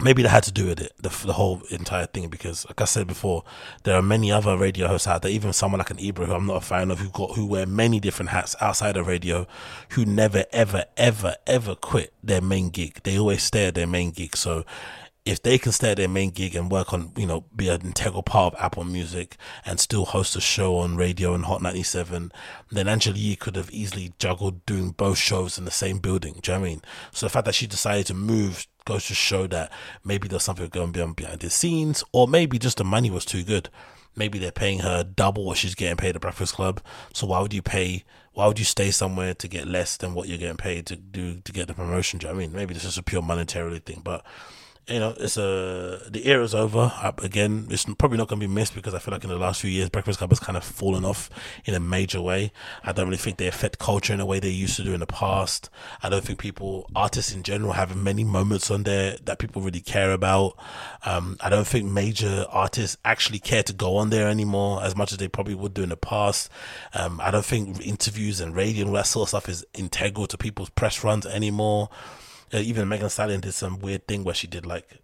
maybe 0.00 0.22
that 0.22 0.30
had 0.30 0.42
to 0.44 0.52
do 0.52 0.66
with 0.66 0.80
it, 0.80 0.92
the, 0.96 1.08
the 1.26 1.34
whole 1.34 1.62
entire 1.70 2.06
thing, 2.06 2.28
because 2.28 2.66
like 2.66 2.80
I 2.80 2.84
said 2.84 3.06
before, 3.06 3.44
there 3.84 3.96
are 3.96 4.02
many 4.02 4.32
other 4.32 4.56
radio 4.56 4.88
hosts 4.88 5.06
out 5.06 5.22
there, 5.22 5.30
even 5.30 5.52
someone 5.52 5.78
like 5.78 5.90
an 5.90 6.00
Ebro 6.00 6.26
who 6.26 6.34
I'm 6.34 6.46
not 6.46 6.56
a 6.56 6.60
fan 6.60 6.90
of, 6.90 6.98
who 6.98 7.10
got 7.10 7.36
who 7.36 7.46
wear 7.46 7.66
many 7.66 8.00
different 8.00 8.30
hats 8.30 8.56
outside 8.60 8.96
of 8.96 9.06
radio, 9.06 9.46
who 9.90 10.04
never 10.04 10.44
ever 10.52 10.84
ever 10.96 11.36
ever 11.46 11.74
quit 11.74 12.12
their 12.22 12.40
main 12.40 12.70
gig. 12.70 13.00
They 13.02 13.18
always 13.18 13.42
stay 13.42 13.66
at 13.66 13.74
their 13.74 13.86
main 13.86 14.10
gig. 14.10 14.36
So 14.36 14.64
if 15.24 15.40
they 15.42 15.56
can 15.56 15.70
stay 15.70 15.92
at 15.92 15.98
their 15.98 16.08
main 16.08 16.30
gig 16.30 16.56
and 16.56 16.70
work 16.70 16.92
on, 16.92 17.12
you 17.16 17.26
know, 17.26 17.44
be 17.54 17.68
an 17.68 17.82
integral 17.82 18.24
part 18.24 18.54
of 18.54 18.60
Apple 18.60 18.82
Music 18.82 19.36
and 19.64 19.78
still 19.78 20.04
host 20.04 20.34
a 20.34 20.40
show 20.40 20.78
on 20.78 20.96
radio 20.96 21.32
and 21.32 21.44
Hot 21.44 21.62
97, 21.62 22.32
then 22.70 22.88
Angela 22.88 23.16
Yee 23.16 23.36
could 23.36 23.54
have 23.54 23.70
easily 23.70 24.12
juggled 24.18 24.66
doing 24.66 24.90
both 24.90 25.18
shows 25.18 25.58
in 25.58 25.64
the 25.64 25.70
same 25.70 25.98
building. 25.98 26.40
Do 26.42 26.52
you 26.52 26.58
know 26.58 26.64
I 26.64 26.68
mean? 26.68 26.82
So 27.12 27.26
the 27.26 27.30
fact 27.30 27.44
that 27.44 27.54
she 27.54 27.68
decided 27.68 28.06
to 28.06 28.14
move 28.14 28.66
goes 28.84 29.06
to 29.06 29.14
show 29.14 29.46
that 29.48 29.72
maybe 30.04 30.28
there's 30.28 30.42
something 30.42 30.68
going 30.68 30.98
on 31.00 31.12
behind 31.12 31.40
the 31.40 31.50
scenes, 31.50 32.04
or 32.12 32.28
maybe 32.28 32.58
just 32.58 32.78
the 32.78 32.84
money 32.84 33.10
was 33.10 33.24
too 33.24 33.42
good. 33.42 33.68
Maybe 34.14 34.38
they're 34.38 34.52
paying 34.52 34.80
her 34.80 35.02
double 35.02 35.44
what 35.44 35.56
she's 35.56 35.74
getting 35.74 35.96
paid 35.96 36.14
at 36.14 36.20
Breakfast 36.20 36.54
Club. 36.54 36.82
So 37.14 37.26
why 37.26 37.40
would 37.40 37.54
you 37.54 37.62
pay? 37.62 38.04
Why 38.34 38.46
would 38.46 38.58
you 38.58 38.64
stay 38.64 38.90
somewhere 38.90 39.34
to 39.34 39.48
get 39.48 39.66
less 39.66 39.96
than 39.96 40.14
what 40.14 40.28
you're 40.28 40.38
getting 40.38 40.56
paid 40.56 40.86
to 40.86 40.96
do 40.96 41.40
to 41.40 41.52
get 41.52 41.68
the 41.68 41.74
promotion? 41.74 42.18
Do 42.18 42.26
you 42.26 42.32
know 42.32 42.38
I 42.38 42.42
mean? 42.42 42.52
Maybe 42.52 42.74
this 42.74 42.84
is 42.84 42.98
a 42.98 43.02
pure 43.02 43.22
monetary 43.22 43.78
thing, 43.78 44.02
but 44.04 44.24
you 44.88 44.98
know, 44.98 45.14
it's 45.16 45.36
a 45.36 46.00
the 46.10 46.26
era's 46.26 46.54
over. 46.54 46.92
Again, 47.18 47.68
it's 47.70 47.84
probably 47.84 48.18
not 48.18 48.28
going 48.28 48.40
to 48.40 48.48
be 48.48 48.52
missed 48.52 48.74
because 48.74 48.94
I 48.94 48.98
feel 48.98 49.12
like 49.12 49.22
in 49.22 49.30
the 49.30 49.38
last 49.38 49.60
few 49.60 49.70
years, 49.70 49.88
Breakfast 49.88 50.18
Club 50.18 50.30
has 50.30 50.40
kind 50.40 50.56
of 50.56 50.64
fallen 50.64 51.04
off 51.04 51.30
in 51.64 51.74
a 51.74 51.80
major 51.80 52.20
way. 52.20 52.52
I 52.82 52.92
don't 52.92 53.06
really 53.06 53.16
think 53.16 53.36
they 53.36 53.46
affect 53.46 53.78
culture 53.78 54.12
in 54.12 54.18
a 54.18 54.26
way 54.26 54.40
they 54.40 54.50
used 54.50 54.76
to 54.76 54.84
do 54.84 54.92
in 54.92 55.00
the 55.00 55.06
past. 55.06 55.70
I 56.02 56.08
don't 56.08 56.24
think 56.24 56.40
people, 56.40 56.90
artists 56.96 57.32
in 57.32 57.44
general, 57.44 57.72
have 57.72 57.96
many 57.96 58.24
moments 58.24 58.70
on 58.70 58.82
there 58.82 59.16
that 59.24 59.38
people 59.38 59.62
really 59.62 59.80
care 59.80 60.12
about. 60.12 60.58
Um, 61.04 61.36
I 61.40 61.48
don't 61.48 61.66
think 61.66 61.88
major 61.88 62.44
artists 62.50 62.96
actually 63.04 63.38
care 63.38 63.62
to 63.62 63.72
go 63.72 63.96
on 63.96 64.10
there 64.10 64.28
anymore 64.28 64.82
as 64.82 64.96
much 64.96 65.12
as 65.12 65.18
they 65.18 65.28
probably 65.28 65.54
would 65.54 65.74
do 65.74 65.84
in 65.84 65.90
the 65.90 65.96
past. 65.96 66.50
Um, 66.92 67.20
I 67.22 67.30
don't 67.30 67.44
think 67.44 67.86
interviews 67.86 68.40
and 68.40 68.54
radio 68.54 68.82
and 68.82 68.90
all 68.90 68.96
that 68.96 69.06
sort 69.06 69.26
of 69.26 69.28
stuff 69.28 69.48
is 69.48 69.64
integral 69.74 70.26
to 70.26 70.36
people's 70.36 70.70
press 70.70 71.04
runs 71.04 71.24
anymore. 71.24 71.88
Uh, 72.52 72.58
even 72.58 72.88
Megan 72.88 73.08
Stallion 73.08 73.40
did 73.40 73.54
some 73.54 73.78
weird 73.78 74.06
thing 74.06 74.24
where 74.24 74.34
she 74.34 74.46
did 74.46 74.66
like 74.66 75.02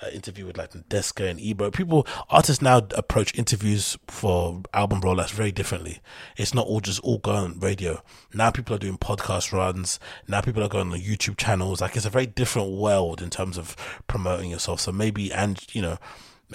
an 0.00 0.12
interview 0.12 0.46
with 0.46 0.56
like 0.56 0.70
Deska 0.88 1.28
and 1.28 1.40
Ebro. 1.40 1.70
People, 1.70 2.06
artists 2.30 2.62
now 2.62 2.86
approach 2.94 3.36
interviews 3.36 3.96
for 4.06 4.62
album 4.72 5.00
rollouts 5.00 5.30
very 5.32 5.50
differently. 5.50 6.00
It's 6.36 6.54
not 6.54 6.66
all 6.66 6.80
just 6.80 7.00
all 7.00 7.20
on 7.24 7.58
radio. 7.58 8.02
Now 8.32 8.50
people 8.50 8.76
are 8.76 8.78
doing 8.78 8.98
podcast 8.98 9.52
runs. 9.52 9.98
Now 10.26 10.40
people 10.40 10.62
are 10.62 10.68
going 10.68 10.92
on 10.92 11.00
YouTube 11.00 11.36
channels. 11.36 11.80
Like 11.80 11.96
it's 11.96 12.06
a 12.06 12.10
very 12.10 12.26
different 12.26 12.70
world 12.70 13.20
in 13.20 13.30
terms 13.30 13.58
of 13.58 13.76
promoting 14.06 14.50
yourself. 14.50 14.80
So 14.80 14.92
maybe, 14.92 15.32
and 15.32 15.60
you 15.72 15.82
know, 15.82 15.98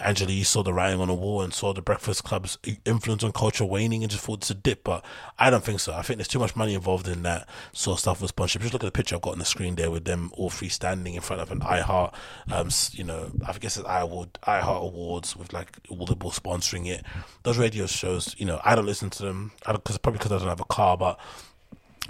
Angela 0.02 0.32
Yee 0.32 0.44
saw 0.44 0.64
the 0.64 0.74
writing 0.74 1.00
on 1.00 1.10
the 1.10 1.14
wall 1.14 1.42
and 1.42 1.54
saw 1.54 1.74
the 1.74 1.82
Breakfast 1.82 2.24
Club's 2.24 2.58
influence 2.86 3.24
on 3.24 3.32
culture 3.32 3.66
waning 3.66 4.04
and 4.04 4.10
just 4.10 4.24
thought 4.24 4.40
it's 4.40 4.50
a 4.50 4.56
dip. 4.56 4.84
But 4.84 5.06
I 5.38 5.50
don't 5.50 5.64
think 5.64 5.80
so. 5.80 5.94
I 5.94 6.02
think 6.02 6.18
there's 6.18 6.28
too 6.28 6.40
much 6.40 6.56
money 6.56 6.74
involved 6.74 7.08
in 7.08 7.22
that 7.24 7.48
sort 7.74 7.98
of 7.98 8.00
stuff 8.00 8.22
with 8.22 8.30
sponsorship. 8.30 8.64
Just 8.64 8.74
look 8.74 8.84
at 8.84 8.88
the 8.88 8.92
picture 8.92 9.16
I've 9.16 9.22
got 9.22 9.34
on 9.34 9.40
the 9.40 9.46
screen 9.46 9.76
there 9.76 9.92
with 9.92 10.06
them 10.06 10.32
all 10.34 10.50
three 10.50 10.70
standing 10.70 11.14
in 11.14 11.22
front 11.22 11.42
of 11.42 11.52
an 11.52 11.60
iHeart, 11.60 12.14
um, 12.52 12.70
you 12.94 13.04
know, 13.04 13.32
I 13.46 13.54
guess 13.60 13.78
it's 13.78 13.88
iHeart, 13.88 14.30
iHeart 14.48 14.82
Awards 14.82 15.36
with 15.36 15.54
like 15.54 15.78
all 15.90 16.06
the 16.06 16.14
Audible 16.14 16.32
sponsoring 16.32 16.88
it. 16.88 17.04
Those 17.42 17.58
radio 17.58 17.88
shows, 17.88 18.36
you 18.38 18.46
know, 18.46 18.62
I 18.64 18.76
don't 18.76 18.86
listen 18.86 19.10
to 19.12 19.24
them 19.24 19.52
because 19.68 19.98
probably 19.98 20.20
because 20.20 20.32
I 20.32 20.38
don't 20.38 20.48
have 20.48 20.60
a 20.60 20.66
car, 20.66 20.96
but 20.96 21.20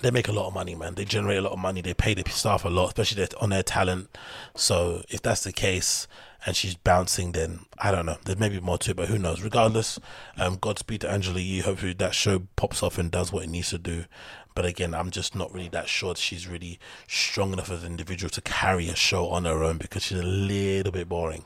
they 0.01 0.11
make 0.11 0.27
a 0.27 0.33
lot 0.33 0.47
of 0.47 0.53
money, 0.53 0.75
man. 0.75 0.95
They 0.95 1.05
generate 1.05 1.37
a 1.37 1.41
lot 1.41 1.53
of 1.53 1.59
money. 1.59 1.81
They 1.81 1.93
pay 1.93 2.13
the 2.13 2.29
staff 2.29 2.65
a 2.65 2.69
lot, 2.69 2.87
especially 2.87 3.27
on 3.39 3.51
their 3.51 3.63
talent. 3.63 4.09
So 4.55 5.03
if 5.09 5.21
that's 5.21 5.43
the 5.43 5.53
case, 5.53 6.07
and 6.45 6.55
she's 6.55 6.75
bouncing, 6.75 7.31
then 7.31 7.61
I 7.77 7.91
don't 7.91 8.05
know. 8.05 8.17
There 8.25 8.35
may 8.35 8.49
be 8.49 8.59
more 8.59 8.77
to 8.79 8.91
it, 8.91 8.97
but 8.97 9.07
who 9.07 9.17
knows? 9.17 9.41
Regardless, 9.41 9.99
um, 10.37 10.57
Godspeed 10.57 11.01
to 11.01 11.09
Angela 11.09 11.39
Yee. 11.39 11.61
Hopefully 11.61 11.93
that 11.93 12.13
show 12.13 12.43
pops 12.55 12.83
off 12.83 12.97
and 12.97 13.09
does 13.09 13.31
what 13.31 13.43
it 13.43 13.49
needs 13.49 13.69
to 13.69 13.77
do. 13.77 14.05
But 14.55 14.65
again, 14.65 14.93
I'm 14.93 15.09
just 15.09 15.35
not 15.35 15.53
really 15.53 15.69
that 15.69 15.87
sure 15.87 16.13
that 16.13 16.19
she's 16.19 16.47
really 16.47 16.79
strong 17.07 17.53
enough 17.53 17.71
as 17.71 17.83
an 17.83 17.91
individual 17.91 18.29
to 18.31 18.41
carry 18.41 18.87
a 18.89 18.95
show 18.95 19.29
on 19.29 19.45
her 19.45 19.63
own 19.63 19.77
because 19.77 20.03
she's 20.03 20.19
a 20.19 20.23
little 20.23 20.91
bit 20.91 21.09
boring. 21.09 21.43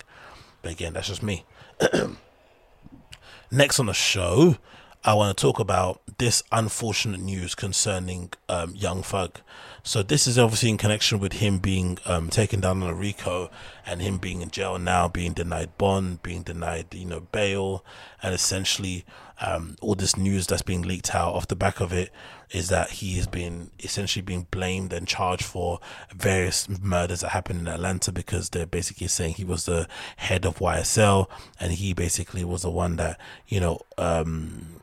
But 0.62 0.74
again, 0.74 0.94
that's 0.94 1.08
just 1.08 1.24
me. 1.24 1.46
Next 3.52 3.80
on 3.80 3.86
the 3.86 3.94
show, 3.94 4.58
I 5.06 5.14
want 5.14 5.38
to 5.38 5.42
talk 5.42 5.60
about 5.60 6.02
this 6.18 6.44
unfortunate 6.52 7.22
news 7.22 7.56
concerning 7.56 8.32
um, 8.50 8.76
Young 8.76 9.04
Thug. 9.04 9.40
So 9.88 10.04
this 10.04 10.28
is 10.28 10.38
obviously 10.38 10.68
in 10.68 10.78
connection 10.78 11.18
with 11.18 11.32
him 11.32 11.60
being 11.60 11.98
um, 12.06 12.30
taken 12.30 12.60
down 12.60 12.84
on 12.84 12.90
a 12.90 12.94
RICO 12.94 13.50
and 13.86 14.02
him 14.02 14.18
being 14.18 14.42
in 14.42 14.52
jail 14.52 14.78
now, 14.78 15.08
being 15.08 15.32
denied 15.32 15.78
bond, 15.78 16.22
being 16.22 16.44
denied 16.44 16.88
you 16.94 17.06
know 17.06 17.22
bail, 17.22 17.86
and 18.22 18.34
essentially 18.34 19.06
um, 19.40 19.78
all 19.80 19.96
this 19.96 20.18
news 20.18 20.46
that's 20.46 20.62
being 20.62 20.82
leaked 20.82 21.16
out 21.16 21.34
off 21.34 21.48
the 21.48 21.56
back 21.56 21.80
of 21.80 21.94
it 21.94 22.12
is 22.52 22.68
that 22.68 22.90
he 22.90 23.16
has 23.16 23.28
been 23.28 23.72
essentially 23.80 24.22
being 24.22 24.46
blamed 24.52 24.92
and 24.92 25.08
charged 25.08 25.46
for 25.46 25.80
various 26.14 26.68
murders 26.68 27.22
that 27.22 27.30
happened 27.30 27.62
in 27.62 27.68
Atlanta 27.70 28.12
because 28.12 28.50
they're 28.50 28.66
basically 28.66 29.08
saying 29.08 29.36
he 29.36 29.46
was 29.46 29.66
the 29.68 29.88
head 30.18 30.46
of 30.46 30.58
YSL 30.60 31.28
and 31.62 31.72
he 31.72 31.94
basically 31.94 32.44
was 32.44 32.64
the 32.64 32.70
one 32.70 32.98
that 32.98 33.18
you 33.48 33.62
know 33.62 33.80
um, 33.98 34.77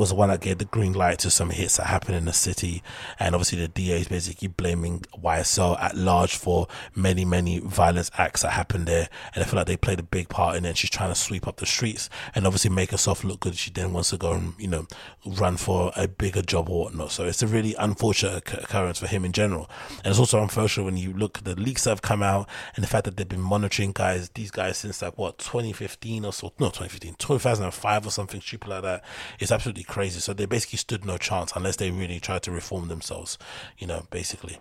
was 0.00 0.08
the 0.08 0.14
one 0.14 0.30
that 0.30 0.40
gave 0.40 0.56
the 0.56 0.64
green 0.64 0.94
light 0.94 1.18
to 1.18 1.30
some 1.30 1.50
hits 1.50 1.76
that 1.76 1.86
happened 1.86 2.16
in 2.16 2.24
the 2.24 2.32
city. 2.32 2.82
And 3.18 3.34
obviously, 3.34 3.60
the 3.60 3.68
DA 3.68 4.00
is 4.00 4.08
basically 4.08 4.48
blaming 4.48 5.00
YSL 5.22 5.78
at 5.78 5.94
large 5.94 6.36
for 6.36 6.68
many, 6.94 7.26
many 7.26 7.58
violence 7.58 8.10
acts 8.16 8.40
that 8.40 8.52
happened 8.52 8.86
there. 8.86 9.10
And 9.34 9.44
I 9.44 9.46
feel 9.46 9.58
like 9.58 9.66
they 9.66 9.76
played 9.76 10.00
a 10.00 10.02
big 10.02 10.30
part 10.30 10.56
in 10.56 10.64
it. 10.64 10.78
She's 10.78 10.88
trying 10.88 11.10
to 11.10 11.14
sweep 11.14 11.46
up 11.46 11.58
the 11.58 11.66
streets 11.66 12.08
and 12.34 12.46
obviously 12.46 12.70
make 12.70 12.92
herself 12.92 13.24
look 13.24 13.40
good. 13.40 13.56
She 13.56 13.70
then 13.70 13.92
wants 13.92 14.08
to 14.08 14.16
go 14.16 14.32
and, 14.32 14.54
you 14.58 14.68
know, 14.68 14.86
run 15.26 15.58
for 15.58 15.92
a 15.94 16.08
bigger 16.08 16.40
job 16.40 16.70
or 16.70 16.84
whatnot. 16.84 17.12
So 17.12 17.26
it's 17.26 17.42
a 17.42 17.46
really 17.46 17.74
unfortunate 17.78 18.50
occurrence 18.54 19.00
for 19.00 19.06
him 19.06 19.26
in 19.26 19.32
general. 19.32 19.68
And 19.98 20.06
it's 20.06 20.18
also 20.18 20.40
unfortunate 20.40 20.84
when 20.84 20.96
you 20.96 21.12
look 21.12 21.36
at 21.36 21.44
the 21.44 21.60
leaks 21.60 21.84
that 21.84 21.90
have 21.90 22.00
come 22.00 22.22
out 22.22 22.48
and 22.74 22.82
the 22.82 22.88
fact 22.88 23.04
that 23.04 23.18
they've 23.18 23.28
been 23.28 23.38
monitoring 23.38 23.92
guys, 23.92 24.30
these 24.30 24.50
guys 24.50 24.78
since 24.78 25.02
like 25.02 25.18
what, 25.18 25.36
2015 25.36 26.24
or 26.24 26.32
so, 26.32 26.54
no, 26.58 26.68
2015, 26.68 27.16
2005 27.18 28.06
or 28.06 28.10
something 28.10 28.40
stupid 28.40 28.70
like 28.70 28.82
that. 28.82 29.04
It's 29.38 29.52
absolutely 29.52 29.84
crazy. 29.90 30.20
So 30.20 30.32
they 30.32 30.46
basically 30.46 30.78
stood 30.78 31.04
no 31.04 31.18
chance 31.18 31.52
unless 31.54 31.76
they 31.76 31.90
really 31.90 32.20
tried 32.20 32.42
to 32.44 32.50
reform 32.50 32.88
themselves, 32.88 33.36
you 33.76 33.86
know, 33.86 34.06
basically. 34.10 34.58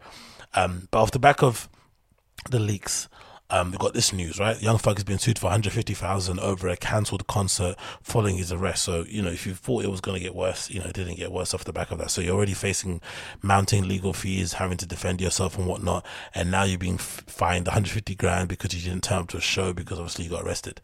Um, 0.56 0.90
but 0.92 1.02
off 1.02 1.12
the 1.12 1.20
back 1.20 1.42
of 1.42 1.70
the 2.50 2.60
leaks, 2.60 3.08
um, 3.52 3.72
we 3.72 3.78
got 3.78 3.94
this 3.94 4.14
news, 4.14 4.40
right? 4.40 4.62
Young 4.62 4.78
Thug 4.78 4.98
has 4.98 5.04
been 5.04 5.18
sued 5.18 5.40
for 5.40 5.46
150,000 5.46 6.40
over 6.40 6.68
a 6.68 6.78
cancelled 6.78 7.26
concert 7.26 7.76
following 8.02 8.38
his 8.38 8.52
arrest. 8.52 8.84
So, 8.84 9.06
you 9.08 9.24
know, 9.24 9.32
if 9.32 9.48
you 9.48 9.56
thought 9.56 9.84
it 9.84 9.90
was 9.90 10.02
going 10.02 10.18
to 10.18 10.24
get 10.24 10.36
worse, 10.36 10.70
you 10.70 10.80
know, 10.80 10.86
it 10.86 10.94
didn't 10.94 11.16
get 11.16 11.32
worse 11.32 11.54
off 11.56 11.64
the 11.64 11.74
back 11.74 11.90
of 11.90 11.98
that. 11.98 12.12
So 12.12 12.22
you're 12.22 12.36
already 12.36 12.54
facing 12.54 13.02
mounting 13.42 13.88
legal 13.88 14.14
fees, 14.14 14.54
having 14.54 14.78
to 14.78 14.86
defend 14.86 15.20
yourself 15.20 15.58
and 15.58 15.66
whatnot. 15.66 16.06
And 16.36 16.52
now 16.52 16.64
you're 16.64 16.78
being 16.78 17.00
fined 17.00 17.66
150 17.66 18.14
grand 18.16 18.50
because 18.50 18.74
you 18.76 18.88
didn't 18.88 19.04
turn 19.04 19.20
up 19.20 19.30
to 19.30 19.38
a 19.38 19.42
show 19.42 19.74
because 19.74 19.98
obviously 19.98 20.26
you 20.26 20.32
got 20.32 20.44
arrested. 20.44 20.80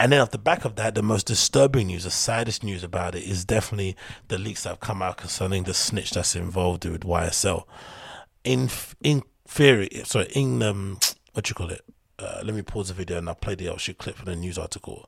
And 0.00 0.10
then 0.10 0.22
off 0.22 0.30
the 0.30 0.38
back 0.38 0.64
of 0.64 0.76
that, 0.76 0.94
the 0.94 1.02
most 1.02 1.26
disturbing 1.26 1.88
news, 1.88 2.04
the 2.04 2.10
saddest 2.10 2.64
news 2.64 2.82
about 2.82 3.14
it 3.14 3.22
is 3.22 3.44
definitely 3.44 3.98
the 4.28 4.38
leaks 4.38 4.62
that 4.62 4.70
have 4.70 4.80
come 4.80 5.02
out 5.02 5.18
concerning 5.18 5.64
the 5.64 5.74
snitch 5.74 6.12
that's 6.12 6.34
involved 6.34 6.86
with 6.86 7.02
YSL. 7.02 7.64
In 8.42 8.70
in 9.02 9.22
theory, 9.46 9.90
sorry, 10.04 10.28
in 10.34 10.62
um, 10.62 10.98
what 11.34 11.50
you 11.50 11.54
call 11.54 11.68
it? 11.68 11.84
Uh, 12.18 12.40
let 12.42 12.54
me 12.54 12.62
pause 12.62 12.88
the 12.88 12.94
video 12.94 13.18
and 13.18 13.28
I'll 13.28 13.34
play 13.34 13.54
the 13.54 13.70
actual 13.70 13.92
clip 13.92 14.16
from 14.16 14.24
the 14.24 14.36
news 14.36 14.56
article. 14.56 15.06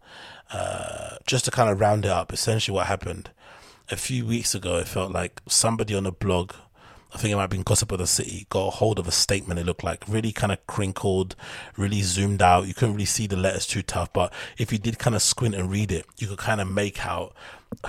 Uh, 0.53 1.17
just 1.27 1.47
to 1.47 1.51
kind 1.51 1.71
of 1.71 1.81
round 1.81 2.05
it 2.05 2.11
up, 2.11 2.31
essentially 2.31 2.75
what 2.75 2.87
happened 2.87 3.31
a 3.91 3.97
few 3.97 4.27
weeks 4.27 4.55
ago, 4.55 4.77
it 4.77 4.89
felt 4.89 5.11
like 5.11 5.41
somebody 5.49 5.95
on 5.95 6.05
a 6.05 6.13
blog, 6.13 6.53
I 7.15 7.19
think 7.19 7.33
it 7.33 7.37
might 7.37 7.43
have 7.43 7.51
been 7.51 7.63
Gossip 7.63 7.93
of 7.93 7.99
the 7.99 8.07
City, 8.07 8.47
got 8.49 8.69
a 8.69 8.71
hold 8.71 8.99
of 8.99 9.07
a 9.07 9.13
statement. 9.13 9.61
It 9.61 9.67
looked 9.67 9.85
like 9.85 10.03
really 10.09 10.33
kind 10.33 10.51
of 10.53 10.67
crinkled, 10.67 11.37
really 11.77 12.01
zoomed 12.01 12.41
out. 12.41 12.67
You 12.67 12.75
couldn't 12.75 12.95
really 12.95 13.05
see 13.05 13.27
the 13.27 13.37
letters 13.37 13.67
too 13.67 13.83
tough, 13.83 14.13
but 14.13 14.33
if 14.57 14.73
you 14.73 14.79
did 14.79 14.99
kind 14.99 15.15
of 15.15 15.21
squint 15.21 15.55
and 15.55 15.71
read 15.71 15.93
it, 15.93 16.07
you 16.17 16.27
could 16.27 16.39
kind 16.39 16.61
of 16.61 16.71
make 16.71 17.05
out 17.05 17.35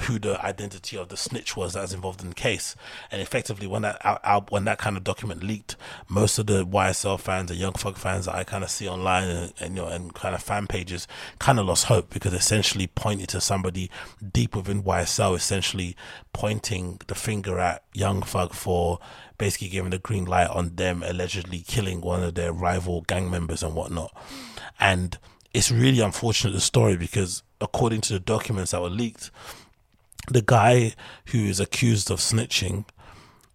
who 0.03 0.19
the 0.19 0.43
identity 0.45 0.97
of 0.97 1.09
the 1.09 1.17
snitch 1.17 1.55
was 1.55 1.73
that 1.73 1.81
was 1.81 1.93
involved 1.93 2.21
in 2.21 2.29
the 2.29 2.35
case. 2.35 2.75
And 3.11 3.21
effectively, 3.21 3.67
when 3.67 3.81
that 3.83 3.99
out, 4.03 4.51
when 4.51 4.65
that 4.65 4.77
kind 4.77 4.97
of 4.97 5.03
document 5.03 5.43
leaked, 5.43 5.75
most 6.07 6.39
of 6.39 6.47
the 6.47 6.65
YSL 6.65 7.19
fans 7.19 7.51
and 7.51 7.59
Young 7.59 7.73
Thug 7.73 7.97
fans 7.97 8.25
that 8.25 8.35
I 8.35 8.43
kind 8.43 8.63
of 8.63 8.69
see 8.69 8.87
online 8.87 9.27
and, 9.27 9.53
and, 9.59 9.75
you 9.75 9.81
know 9.81 9.87
and 9.87 10.13
kind 10.13 10.35
of 10.35 10.41
fan 10.41 10.67
pages 10.67 11.07
kind 11.39 11.59
of 11.59 11.65
lost 11.65 11.85
hope 11.85 12.09
because 12.09 12.33
essentially 12.33 12.87
pointed 12.87 13.29
to 13.29 13.41
somebody 13.41 13.89
deep 14.31 14.55
within 14.55 14.83
YSL, 14.83 15.35
essentially 15.35 15.95
pointing 16.31 16.99
the 17.07 17.15
finger 17.15 17.59
at 17.59 17.83
Young 17.93 18.21
Thug 18.21 18.53
for 18.53 18.99
basically 19.37 19.69
giving 19.69 19.91
the 19.91 19.99
green 19.99 20.25
light 20.25 20.49
on 20.49 20.75
them 20.75 21.03
allegedly 21.03 21.63
killing 21.67 22.01
one 22.01 22.23
of 22.23 22.35
their 22.35 22.53
rival 22.53 23.01
gang 23.01 23.29
members 23.29 23.63
and 23.63 23.75
whatnot. 23.75 24.15
And 24.79 25.17
it's 25.53 25.71
really 25.71 25.99
unfortunate 25.99 26.51
the 26.53 26.61
story 26.61 26.97
because 26.97 27.43
according 27.61 28.01
to 28.01 28.13
the 28.13 28.19
documents 28.19 28.71
that 28.71 28.81
were 28.81 28.89
leaked 28.89 29.31
the 30.29 30.41
guy 30.41 30.93
who 31.27 31.39
is 31.39 31.59
accused 31.59 32.09
of 32.11 32.19
snitching, 32.19 32.85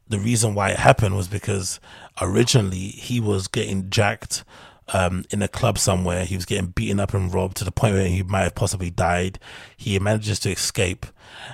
the 0.09 0.19
reason 0.19 0.55
why 0.55 0.71
it 0.71 0.79
happened 0.79 1.17
was 1.17 1.29
because 1.29 1.81
originally 2.21 2.89
he 2.89 3.21
was 3.21 3.49
getting 3.49 3.91
jacked 3.91 4.45
um, 4.89 5.25
in 5.31 5.43
a 5.43 5.49
club 5.49 5.79
somewhere. 5.79 6.25
He 6.25 6.37
was 6.37 6.47
getting 6.47 6.69
beaten 6.69 7.01
up 7.01 7.15
and 7.15 7.33
robbed 7.33 7.59
to 7.59 7.65
the 7.65 7.73
point 7.73 7.95
where 7.95 8.07
he 8.07 8.23
might 8.23 8.45
have 8.45 8.55
possibly 8.55 8.91
died. 8.91 9.39
He 9.77 9.99
manages 9.99 10.41
to 10.41 10.51
escape, 10.51 11.07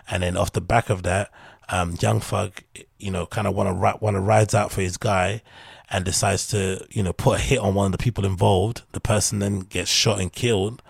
and 0.09 0.23
then 0.23 0.37
off 0.37 0.53
the 0.53 0.61
back 0.61 0.89
of 0.91 1.03
that, 1.03 1.31
um, 1.69 1.97
Young 2.01 2.21
Thug, 2.21 2.61
you 2.99 3.11
know, 3.11 3.27
kind 3.27 3.47
of 3.47 3.55
want 3.55 3.69
to 3.69 3.99
want 4.01 4.15
to 4.15 4.21
rides 4.21 4.55
out 4.55 4.71
for 4.71 4.83
his 4.83 4.97
guy, 4.97 5.43
and 5.91 6.05
decides 6.05 6.47
to 6.49 6.87
you 6.91 7.03
know 7.03 7.13
put 7.13 7.39
a 7.39 7.43
hit 7.43 7.59
on 7.59 7.75
one 7.75 7.87
of 7.87 7.93
the 7.93 7.99
people 7.99 8.25
involved. 8.25 8.83
The 8.93 9.01
person 9.01 9.41
then 9.41 9.61
gets 9.61 9.91
shot 9.91 10.21
and 10.21 10.33
killed 10.33 10.83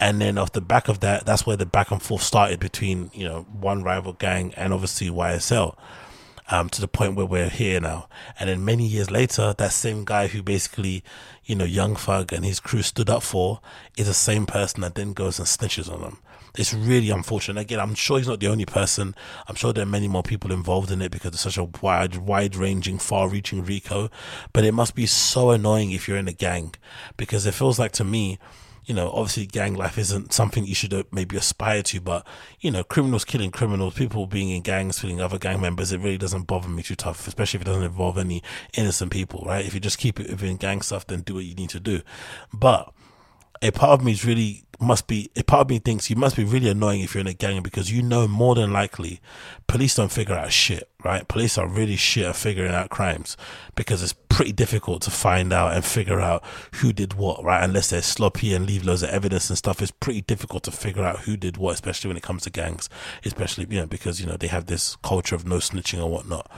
and 0.00 0.20
then 0.20 0.38
off 0.38 0.52
the 0.52 0.60
back 0.60 0.88
of 0.88 1.00
that, 1.00 1.24
that's 1.24 1.46
where 1.46 1.56
the 1.56 1.66
back 1.66 1.90
and 1.90 2.02
forth 2.02 2.22
started 2.22 2.60
between 2.60 3.10
you 3.14 3.24
know 3.24 3.42
one 3.52 3.82
rival 3.82 4.12
gang 4.12 4.52
and 4.54 4.72
obviously 4.72 5.08
YSL. 5.08 5.76
Um, 6.50 6.68
to 6.68 6.82
the 6.82 6.88
point 6.88 7.16
where 7.16 7.24
we're 7.24 7.48
here 7.48 7.80
now. 7.80 8.06
And 8.38 8.50
then 8.50 8.66
many 8.66 8.86
years 8.86 9.10
later, 9.10 9.54
that 9.56 9.72
same 9.72 10.04
guy 10.04 10.26
who 10.26 10.42
basically, 10.42 11.02
you 11.46 11.54
know, 11.54 11.64
Young 11.64 11.96
Thug 11.96 12.34
and 12.34 12.44
his 12.44 12.60
crew 12.60 12.82
stood 12.82 13.08
up 13.08 13.22
for 13.22 13.60
is 13.96 14.08
the 14.08 14.12
same 14.12 14.44
person 14.44 14.82
that 14.82 14.94
then 14.94 15.14
goes 15.14 15.38
and 15.38 15.48
snitches 15.48 15.90
on 15.90 16.02
them. 16.02 16.18
It's 16.56 16.72
really 16.72 17.10
unfortunate. 17.10 17.62
Again, 17.62 17.80
I'm 17.80 17.94
sure 17.94 18.18
he's 18.18 18.28
not 18.28 18.38
the 18.38 18.48
only 18.48 18.64
person. 18.64 19.16
I'm 19.48 19.56
sure 19.56 19.72
there 19.72 19.82
are 19.82 19.86
many 19.86 20.06
more 20.06 20.22
people 20.22 20.52
involved 20.52 20.90
in 20.90 21.02
it 21.02 21.10
because 21.10 21.32
it's 21.32 21.42
such 21.42 21.56
a 21.56 21.64
wide, 21.82 22.16
wide 22.16 22.54
ranging, 22.54 22.98
far 22.98 23.28
reaching 23.28 23.64
RICO. 23.64 24.08
But 24.52 24.64
it 24.64 24.72
must 24.72 24.94
be 24.94 25.06
so 25.06 25.50
annoying 25.50 25.90
if 25.90 26.06
you're 26.06 26.16
in 26.16 26.28
a 26.28 26.32
gang 26.32 26.74
because 27.16 27.46
it 27.46 27.54
feels 27.54 27.78
like 27.78 27.92
to 27.92 28.04
me, 28.04 28.38
you 28.86 28.94
know, 28.94 29.10
obviously 29.10 29.46
gang 29.46 29.74
life 29.74 29.98
isn't 29.98 30.32
something 30.32 30.64
you 30.64 30.74
should 30.74 30.92
uh, 30.92 31.04
maybe 31.10 31.36
aspire 31.36 31.82
to, 31.82 32.00
but, 32.00 32.26
you 32.60 32.70
know, 32.70 32.84
criminals 32.84 33.24
killing 33.24 33.50
criminals, 33.50 33.94
people 33.94 34.26
being 34.26 34.50
in 34.50 34.62
gangs, 34.62 35.00
killing 35.00 35.20
other 35.20 35.38
gang 35.38 35.60
members, 35.60 35.92
it 35.92 35.98
really 36.00 36.18
doesn't 36.18 36.46
bother 36.46 36.68
me 36.68 36.82
too 36.82 36.94
tough, 36.94 37.26
especially 37.26 37.58
if 37.58 37.62
it 37.62 37.66
doesn't 37.66 37.82
involve 37.82 38.18
any 38.18 38.42
innocent 38.74 39.10
people, 39.10 39.42
right? 39.46 39.64
If 39.64 39.74
you 39.74 39.80
just 39.80 39.98
keep 39.98 40.20
it 40.20 40.30
within 40.30 40.56
gang 40.56 40.82
stuff, 40.82 41.06
then 41.06 41.22
do 41.22 41.34
what 41.34 41.44
you 41.44 41.54
need 41.54 41.70
to 41.70 41.80
do. 41.80 42.02
But 42.52 42.92
a 43.64 43.72
part 43.72 43.98
of 43.98 44.04
me 44.04 44.12
is 44.12 44.24
really 44.24 44.64
must 44.80 45.06
be 45.06 45.30
a 45.36 45.42
part 45.42 45.62
of 45.62 45.70
me 45.70 45.78
thinks 45.78 46.10
you 46.10 46.16
must 46.16 46.36
be 46.36 46.44
really 46.44 46.68
annoying 46.68 47.00
if 47.00 47.14
you're 47.14 47.20
in 47.20 47.26
a 47.26 47.32
gang 47.32 47.62
because 47.62 47.90
you 47.90 48.02
know 48.02 48.28
more 48.28 48.54
than 48.54 48.72
likely 48.72 49.20
police 49.66 49.94
don't 49.94 50.12
figure 50.12 50.34
out 50.34 50.52
shit, 50.52 50.90
right? 51.02 51.26
Police 51.28 51.56
are 51.56 51.66
really 51.66 51.96
shit 51.96 52.26
at 52.26 52.36
figuring 52.36 52.72
out 52.72 52.90
crimes 52.90 53.36
because 53.74 54.02
it's 54.02 54.12
pretty 54.28 54.52
difficult 54.52 55.00
to 55.02 55.10
find 55.10 55.52
out 55.52 55.72
and 55.72 55.84
figure 55.84 56.20
out 56.20 56.44
who 56.74 56.92
did 56.92 57.14
what, 57.14 57.42
right? 57.42 57.64
Unless 57.64 57.90
they're 57.90 58.02
sloppy 58.02 58.52
and 58.52 58.66
leave 58.66 58.84
loads 58.84 59.02
of 59.02 59.10
evidence 59.10 59.48
and 59.48 59.56
stuff. 59.56 59.80
It's 59.80 59.92
pretty 59.92 60.20
difficult 60.20 60.64
to 60.64 60.70
figure 60.70 61.04
out 61.04 61.20
who 61.20 61.36
did 61.36 61.56
what, 61.56 61.74
especially 61.74 62.08
when 62.08 62.16
it 62.18 62.22
comes 62.22 62.42
to 62.42 62.50
gangs, 62.50 62.90
especially, 63.24 63.66
you 63.70 63.80
know, 63.80 63.86
because, 63.86 64.20
you 64.20 64.26
know, 64.26 64.36
they 64.36 64.48
have 64.48 64.66
this 64.66 64.96
culture 64.96 65.34
of 65.34 65.46
no 65.46 65.56
snitching 65.56 66.02
or 66.02 66.10
whatnot. 66.10 66.50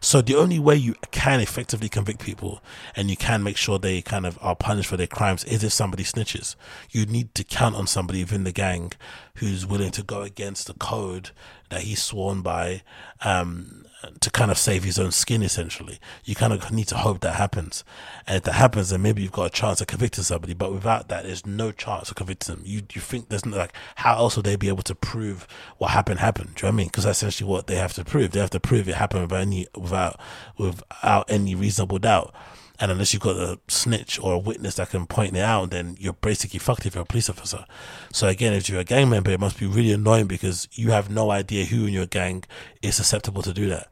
So 0.00 0.20
the 0.20 0.34
only 0.34 0.58
way 0.58 0.76
you 0.76 0.94
can 1.10 1.40
effectively 1.40 1.88
convict 1.88 2.20
people 2.20 2.62
and 2.94 3.10
you 3.10 3.16
can 3.16 3.42
make 3.42 3.56
sure 3.56 3.78
they 3.78 4.02
kind 4.02 4.26
of 4.26 4.38
are 4.42 4.54
punished 4.54 4.88
for 4.88 4.96
their 4.96 5.06
crimes 5.06 5.42
is 5.44 5.64
if 5.64 5.72
somebody 5.72 6.04
snitches. 6.04 6.54
You 6.90 7.06
need 7.06 7.34
to 7.34 7.44
count 7.44 7.74
on 7.74 7.86
somebody 7.86 8.22
within 8.22 8.44
the 8.44 8.52
gang 8.52 8.92
who's 9.36 9.66
willing 9.66 9.90
to 9.92 10.02
go 10.02 10.22
against 10.22 10.66
the 10.66 10.74
code 10.74 11.30
that 11.70 11.82
he's 11.82 12.02
sworn 12.02 12.42
by, 12.42 12.82
um, 13.22 13.85
to 14.20 14.30
kind 14.30 14.50
of 14.50 14.58
save 14.58 14.84
his 14.84 14.98
own 14.98 15.10
skin 15.10 15.42
essentially. 15.42 15.98
You 16.24 16.34
kind 16.34 16.52
of 16.52 16.72
need 16.72 16.88
to 16.88 16.96
hope 16.96 17.20
that 17.20 17.36
happens. 17.36 17.84
And 18.26 18.38
if 18.38 18.42
that 18.44 18.52
happens, 18.52 18.90
then 18.90 19.02
maybe 19.02 19.22
you've 19.22 19.32
got 19.32 19.46
a 19.46 19.50
chance 19.50 19.80
of 19.80 19.86
convicting 19.86 20.24
somebody. 20.24 20.54
But 20.54 20.72
without 20.72 21.08
that, 21.08 21.24
there's 21.24 21.46
no 21.46 21.72
chance 21.72 22.10
of 22.10 22.16
convicting 22.16 22.56
them. 22.56 22.64
You 22.66 22.82
you 22.92 23.00
think 23.00 23.28
there's 23.28 23.46
no, 23.46 23.56
like 23.56 23.72
how 23.96 24.16
else 24.16 24.36
would 24.36 24.46
they 24.46 24.56
be 24.56 24.68
able 24.68 24.82
to 24.84 24.94
prove 24.94 25.46
what 25.78 25.90
happened 25.90 26.20
happened? 26.20 26.54
Do 26.54 26.66
you 26.66 26.70
know 26.70 26.74
what 26.74 26.74
I 26.74 26.76
mean? 26.76 26.86
Because 26.88 27.04
that's 27.04 27.18
essentially 27.18 27.50
what 27.50 27.66
they 27.66 27.76
have 27.76 27.92
to 27.94 28.04
prove. 28.04 28.30
They 28.30 28.40
have 28.40 28.50
to 28.50 28.60
prove 28.60 28.88
it 28.88 28.94
happened 28.94 29.22
without 29.22 29.40
any 29.40 29.66
without 29.74 30.20
without 30.56 31.30
any 31.30 31.54
reasonable 31.54 31.98
doubt. 31.98 32.34
And 32.78 32.90
unless 32.92 33.12
you've 33.12 33.22
got 33.22 33.36
a 33.36 33.58
snitch 33.68 34.18
or 34.18 34.34
a 34.34 34.38
witness 34.38 34.74
that 34.74 34.90
can 34.90 35.06
point 35.06 35.34
it 35.34 35.40
out, 35.40 35.70
then 35.70 35.96
you're 35.98 36.12
basically 36.12 36.58
fucked 36.58 36.84
if 36.84 36.94
you're 36.94 37.02
a 37.02 37.06
police 37.06 37.30
officer. 37.30 37.64
So 38.12 38.28
again, 38.28 38.52
if 38.52 38.68
you're 38.68 38.80
a 38.80 38.84
gang 38.84 39.08
member, 39.08 39.30
it 39.30 39.40
must 39.40 39.58
be 39.58 39.66
really 39.66 39.92
annoying 39.92 40.26
because 40.26 40.68
you 40.72 40.90
have 40.90 41.08
no 41.08 41.30
idea 41.30 41.64
who 41.64 41.86
in 41.86 41.94
your 41.94 42.06
gang 42.06 42.44
is 42.82 42.96
susceptible 42.96 43.42
to 43.42 43.54
do 43.54 43.68
that. 43.70 43.88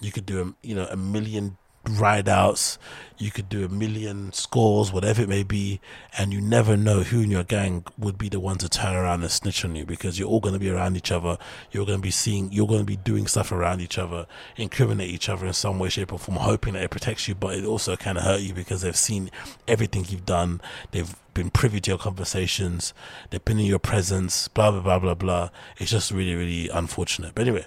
You 0.00 0.12
could 0.12 0.26
do 0.26 0.40
a, 0.40 0.66
you 0.66 0.74
know 0.74 0.86
a 0.86 0.96
million 0.96 1.56
ride 1.88 2.28
outs, 2.28 2.78
you 3.18 3.30
could 3.30 3.48
do 3.48 3.64
a 3.64 3.68
million 3.68 4.32
scores, 4.32 4.92
whatever 4.92 5.22
it 5.22 5.28
may 5.28 5.42
be, 5.42 5.80
and 6.18 6.32
you 6.32 6.40
never 6.40 6.76
know 6.76 7.02
who 7.02 7.20
in 7.22 7.30
your 7.30 7.44
gang 7.44 7.84
would 7.96 8.18
be 8.18 8.28
the 8.28 8.40
one 8.40 8.58
to 8.58 8.68
turn 8.68 8.94
around 8.94 9.22
and 9.22 9.30
snitch 9.30 9.64
on 9.64 9.74
you 9.74 9.86
because 9.86 10.18
you're 10.18 10.28
all 10.28 10.40
going 10.40 10.52
to 10.52 10.58
be 10.60 10.70
around 10.70 10.96
each 10.96 11.12
other. 11.12 11.38
You're 11.70 11.86
going 11.86 11.98
to 11.98 12.02
be 12.02 12.10
seeing, 12.10 12.52
you're 12.52 12.66
going 12.66 12.80
to 12.80 12.86
be 12.86 12.96
doing 12.96 13.26
stuff 13.26 13.52
around 13.52 13.80
each 13.80 13.98
other, 13.98 14.26
incriminate 14.56 15.10
each 15.10 15.28
other 15.28 15.46
in 15.46 15.52
some 15.52 15.78
way, 15.78 15.88
shape, 15.88 16.12
or 16.12 16.18
form, 16.18 16.38
hoping 16.38 16.74
that 16.74 16.82
it 16.82 16.90
protects 16.90 17.28
you, 17.28 17.34
but 17.34 17.54
it 17.56 17.64
also 17.64 17.96
kind 17.96 18.18
of 18.18 18.24
hurt 18.24 18.40
you 18.40 18.52
because 18.52 18.82
they've 18.82 18.96
seen 18.96 19.30
everything 19.68 20.06
you've 20.08 20.26
done. 20.26 20.60
They've 20.90 21.14
been 21.34 21.50
privy 21.50 21.80
to 21.80 21.90
your 21.92 21.98
conversations, 21.98 22.94
they've 23.30 23.44
been 23.44 23.58
in 23.58 23.66
your 23.66 23.78
presence, 23.78 24.48
blah, 24.48 24.70
blah, 24.70 24.80
blah, 24.80 24.98
blah, 24.98 25.14
blah. 25.14 25.50
It's 25.78 25.90
just 25.90 26.10
really, 26.10 26.34
really 26.34 26.68
unfortunate. 26.68 27.34
But 27.34 27.42
anyway, 27.42 27.66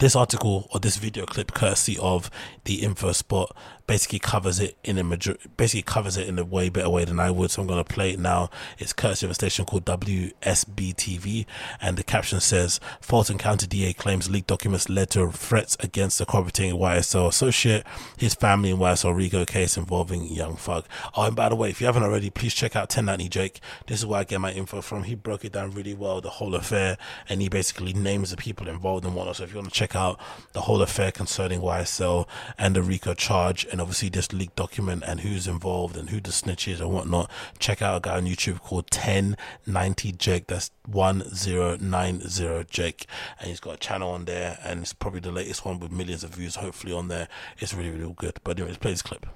this 0.00 0.16
article 0.16 0.68
or 0.72 0.80
this 0.80 0.96
video 0.96 1.26
clip 1.26 1.52
courtesy 1.52 1.98
of 1.98 2.30
the 2.64 2.82
info 2.82 3.12
spot 3.12 3.54
basically 3.86 4.18
covers 4.18 4.60
it 4.60 4.76
in 4.84 4.98
a 4.98 5.04
major 5.04 5.36
basically 5.56 5.82
covers 5.82 6.16
it 6.16 6.28
in 6.28 6.38
a 6.38 6.44
way 6.44 6.68
better 6.68 6.88
way 6.88 7.04
than 7.04 7.18
I 7.20 7.30
would. 7.30 7.50
So 7.50 7.62
I'm 7.62 7.68
to 7.68 7.84
play 7.84 8.12
it 8.12 8.18
now. 8.18 8.50
It's 8.78 8.92
courtesy 8.92 9.26
of 9.26 9.30
a 9.30 9.34
station 9.34 9.64
called 9.64 9.84
WSB-TV, 9.84 11.46
and 11.80 11.96
the 11.96 12.02
caption 12.02 12.40
says: 12.40 12.80
Fulton 13.00 13.38
County 13.38 13.66
DA 13.66 13.92
claims 13.92 14.30
leaked 14.30 14.48
documents 14.48 14.88
led 14.88 15.10
to 15.10 15.30
threats 15.30 15.76
against 15.80 16.18
the 16.18 16.26
cooperating 16.26 16.74
YSL 16.74 17.28
associate, 17.28 17.84
his 18.16 18.34
family 18.34 18.70
in 18.70 18.78
YSL 18.78 19.16
RICO 19.16 19.44
case 19.44 19.76
involving 19.76 20.26
Young 20.26 20.56
Thug. 20.56 20.86
Oh, 21.14 21.24
and 21.24 21.36
by 21.36 21.48
the 21.48 21.56
way, 21.56 21.70
if 21.70 21.80
you 21.80 21.86
haven't 21.86 22.02
already, 22.02 22.30
please 22.30 22.54
check 22.54 22.76
out 22.76 22.82
1090 22.82 23.28
Jake. 23.28 23.60
This 23.86 23.98
is 24.00 24.06
where 24.06 24.20
I 24.20 24.24
get 24.24 24.40
my 24.40 24.52
info 24.52 24.80
from. 24.80 25.04
He 25.04 25.14
broke 25.14 25.44
it 25.44 25.52
down 25.52 25.72
really 25.72 25.94
well, 25.94 26.20
the 26.20 26.30
whole 26.30 26.54
affair, 26.54 26.98
and 27.28 27.40
he 27.42 27.48
basically 27.48 27.92
names 27.92 28.30
the 28.30 28.36
people 28.36 28.68
involved 28.68 29.04
and 29.04 29.14
whatnot. 29.14 29.36
So 29.36 29.44
if 29.44 29.50
you 29.50 29.56
want 29.56 29.68
to 29.68 29.74
check 29.74 29.96
out 29.96 30.20
the 30.52 30.62
whole 30.62 30.82
affair 30.82 31.10
concerning 31.12 31.60
YSL 31.60 32.28
and 32.58 32.76
the 32.76 32.82
RICO 32.82 33.14
charge, 33.14 33.66
and 33.72 33.80
obviously 33.80 34.10
this 34.10 34.32
leaked 34.32 34.54
document 34.54 35.02
and 35.06 35.20
who's 35.20 35.48
involved 35.48 35.96
and 35.96 36.10
who 36.10 36.20
the 36.20 36.30
snitch 36.30 36.68
is 36.68 36.80
and 36.80 36.92
whatnot. 36.92 37.30
Check 37.58 37.82
out 37.82 37.96
a 37.96 38.00
guy 38.00 38.16
on 38.16 38.26
YouTube 38.26 38.60
called 38.60 38.84
1090 38.94 40.12
Jake. 40.12 40.46
That's 40.46 40.70
1090 40.86 42.64
Jake, 42.70 43.06
and 43.40 43.48
he's 43.48 43.60
got 43.60 43.74
a 43.74 43.78
channel 43.78 44.10
on 44.10 44.26
there, 44.26 44.58
and 44.62 44.82
it's 44.82 44.92
probably 44.92 45.20
the 45.20 45.32
latest 45.32 45.64
one 45.64 45.80
with 45.80 45.90
millions 45.90 46.22
of 46.22 46.34
views. 46.34 46.56
Hopefully 46.56 46.92
on 46.92 47.08
there, 47.08 47.28
it's 47.58 47.74
really 47.74 47.90
really 47.90 48.14
good. 48.16 48.38
But 48.44 48.58
anyway, 48.58 48.68
let's 48.68 48.78
play 48.78 48.92
this 48.92 49.02
clip. 49.02 49.26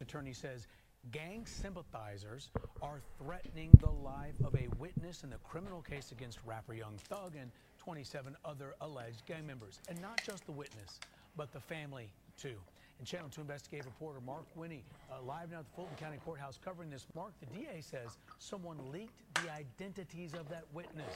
Attorney 0.00 0.32
says 0.32 0.66
gang 1.10 1.46
sympathizers 1.46 2.50
are 2.82 3.00
threatening 3.18 3.70
the 3.80 3.90
life 3.90 4.34
of 4.44 4.54
a 4.54 4.68
witness 4.78 5.24
in 5.24 5.30
the 5.30 5.36
criminal 5.38 5.82
case 5.82 6.12
against 6.12 6.38
rapper 6.46 6.74
Young 6.74 6.96
Thug 7.08 7.34
and 7.40 7.50
27 7.78 8.36
other 8.44 8.74
alleged 8.80 9.24
gang 9.26 9.46
members. 9.46 9.80
And 9.88 10.00
not 10.02 10.20
just 10.24 10.44
the 10.46 10.52
witness, 10.52 11.00
but 11.36 11.52
the 11.52 11.60
family, 11.60 12.10
too. 12.38 12.56
And 12.98 13.06
Channel 13.06 13.28
2 13.28 13.42
investigative 13.42 13.86
reporter 13.86 14.20
Mark 14.24 14.44
Winne, 14.56 14.82
uh, 15.10 15.22
live 15.22 15.50
now 15.50 15.58
at 15.58 15.64
the 15.64 15.70
Fulton 15.76 15.96
County 15.96 16.18
Courthouse 16.24 16.58
covering 16.64 16.90
this. 16.90 17.06
Mark, 17.14 17.32
the 17.40 17.46
DA 17.46 17.80
says 17.80 18.18
someone 18.38 18.78
leaked 18.90 19.22
the 19.34 19.52
identities 19.52 20.34
of 20.34 20.48
that 20.48 20.64
witness. 20.72 21.14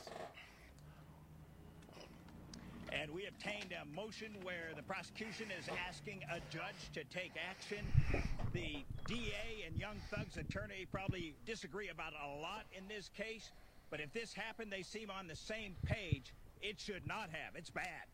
And 2.93 3.11
we 3.11 3.27
obtained 3.27 3.73
a 3.73 3.87
motion 3.97 4.37
where 4.43 4.71
the 4.77 4.83
prosecution 4.83 5.47
is 5.59 5.67
asking 5.89 6.21
a 6.31 6.39
judge 6.55 6.93
to 6.93 7.05
take 7.05 7.33
action. 7.51 7.85
The 8.53 8.85
DA 9.07 9.65
and 9.67 9.77
Young 9.81 9.97
Thug's 10.11 10.37
attorney 10.37 10.87
probably 10.93 11.35
disagree 11.47 11.89
about 11.89 12.13
a 12.13 12.41
lot 12.41 12.65
in 12.77 12.87
this 12.87 13.09
case, 13.17 13.51
but 13.91 13.99
if 14.01 14.13
this 14.13 14.35
happened, 14.35 14.71
they 14.71 14.83
seem 14.83 15.11
on 15.11 15.27
the 15.27 15.37
same 15.37 15.75
page. 15.85 16.35
It 16.61 16.79
should 16.79 17.07
not 17.07 17.31
have. 17.31 17.57
It's 17.57 17.71
bad. 17.71 18.07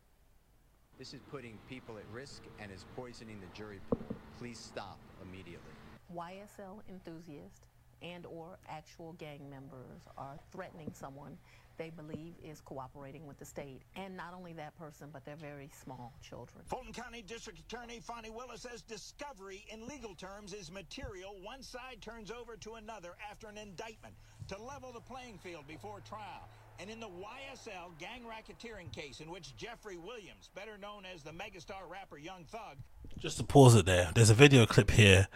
This 0.98 1.14
is 1.14 1.22
putting 1.22 1.56
people 1.68 1.96
at 1.96 2.06
risk 2.08 2.42
and 2.58 2.72
is 2.72 2.84
poisoning 2.96 3.40
the 3.40 3.46
jury 3.54 3.80
pool. 3.88 4.04
Please 4.36 4.58
stop 4.58 4.98
immediately. 5.22 5.70
YSL 6.12 6.82
enthusiasts 6.88 7.68
and 8.02 8.26
or 8.26 8.58
actual 8.66 9.12
gang 9.12 9.48
members 9.48 10.08
are 10.16 10.36
threatening 10.50 10.92
someone 10.92 11.38
they 11.76 11.90
believe 11.90 12.36
is 12.40 12.60
cooperating 12.60 13.26
with 13.28 13.38
the 13.38 13.44
state. 13.44 13.84
And 13.94 14.16
not 14.16 14.34
only 14.34 14.52
that 14.54 14.74
person, 14.74 15.12
but 15.12 15.24
their 15.24 15.36
very 15.36 15.68
small 15.68 16.12
children. 16.20 16.64
Fulton 16.64 16.92
County 16.92 17.22
District 17.22 17.60
Attorney 17.60 18.00
Fani 18.00 18.30
Willis 18.30 18.62
says 18.62 18.82
discovery 18.82 19.64
in 19.70 19.86
legal 19.86 20.16
terms 20.16 20.52
is 20.52 20.72
material 20.72 21.40
one 21.40 21.62
side 21.62 22.02
turns 22.02 22.32
over 22.32 22.56
to 22.56 22.74
another 22.74 23.14
after 23.20 23.46
an 23.46 23.56
indictment 23.56 24.16
to 24.48 24.60
level 24.60 24.92
the 24.92 25.00
playing 25.00 25.38
field 25.38 25.68
before 25.68 26.00
trial. 26.00 26.48
And 26.80 26.90
in 26.90 27.00
the 27.00 27.08
YSL 27.08 27.98
gang 27.98 28.22
racketeering 28.22 28.92
case 28.92 29.20
in 29.20 29.30
which 29.30 29.56
Jeffery 29.56 29.96
Williams, 29.96 30.48
better 30.54 30.78
known 30.80 31.02
as 31.12 31.24
the 31.24 31.30
megastar 31.30 31.90
rapper 31.90 32.18
Young 32.18 32.44
Thug, 32.44 32.76
just 33.18 33.36
to 33.38 33.42
pause 33.42 33.74
it 33.74 33.84
there, 33.84 34.12
there's 34.14 34.30
a 34.30 34.34
video 34.34 34.64
clip 34.64 34.92
here 34.92 35.26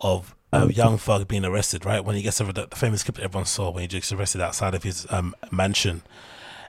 of 0.00 0.36
a 0.52 0.72
young 0.72 0.98
thug 0.98 1.26
being 1.26 1.44
arrested, 1.44 1.84
right? 1.84 2.04
When 2.04 2.14
he 2.14 2.22
gets 2.22 2.40
arrested, 2.40 2.70
the 2.70 2.76
famous 2.76 3.02
clip 3.02 3.16
that 3.16 3.24
everyone 3.24 3.46
saw 3.46 3.70
when 3.70 3.82
he 3.82 3.88
gets 3.88 4.12
arrested 4.12 4.40
outside 4.40 4.76
of 4.76 4.84
his 4.84 5.04
um, 5.10 5.34
mansion. 5.50 6.02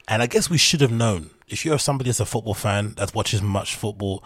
And 0.07 0.23
I 0.23 0.27
guess 0.27 0.49
we 0.49 0.57
should 0.57 0.81
have 0.81 0.91
known 0.91 1.29
if 1.47 1.63
you're 1.63 1.77
somebody 1.77 2.09
that's 2.09 2.19
a 2.19 2.25
football 2.25 2.55
fan 2.55 2.95
that 2.95 3.13
watches 3.13 3.43
much 3.43 3.75
football 3.75 4.23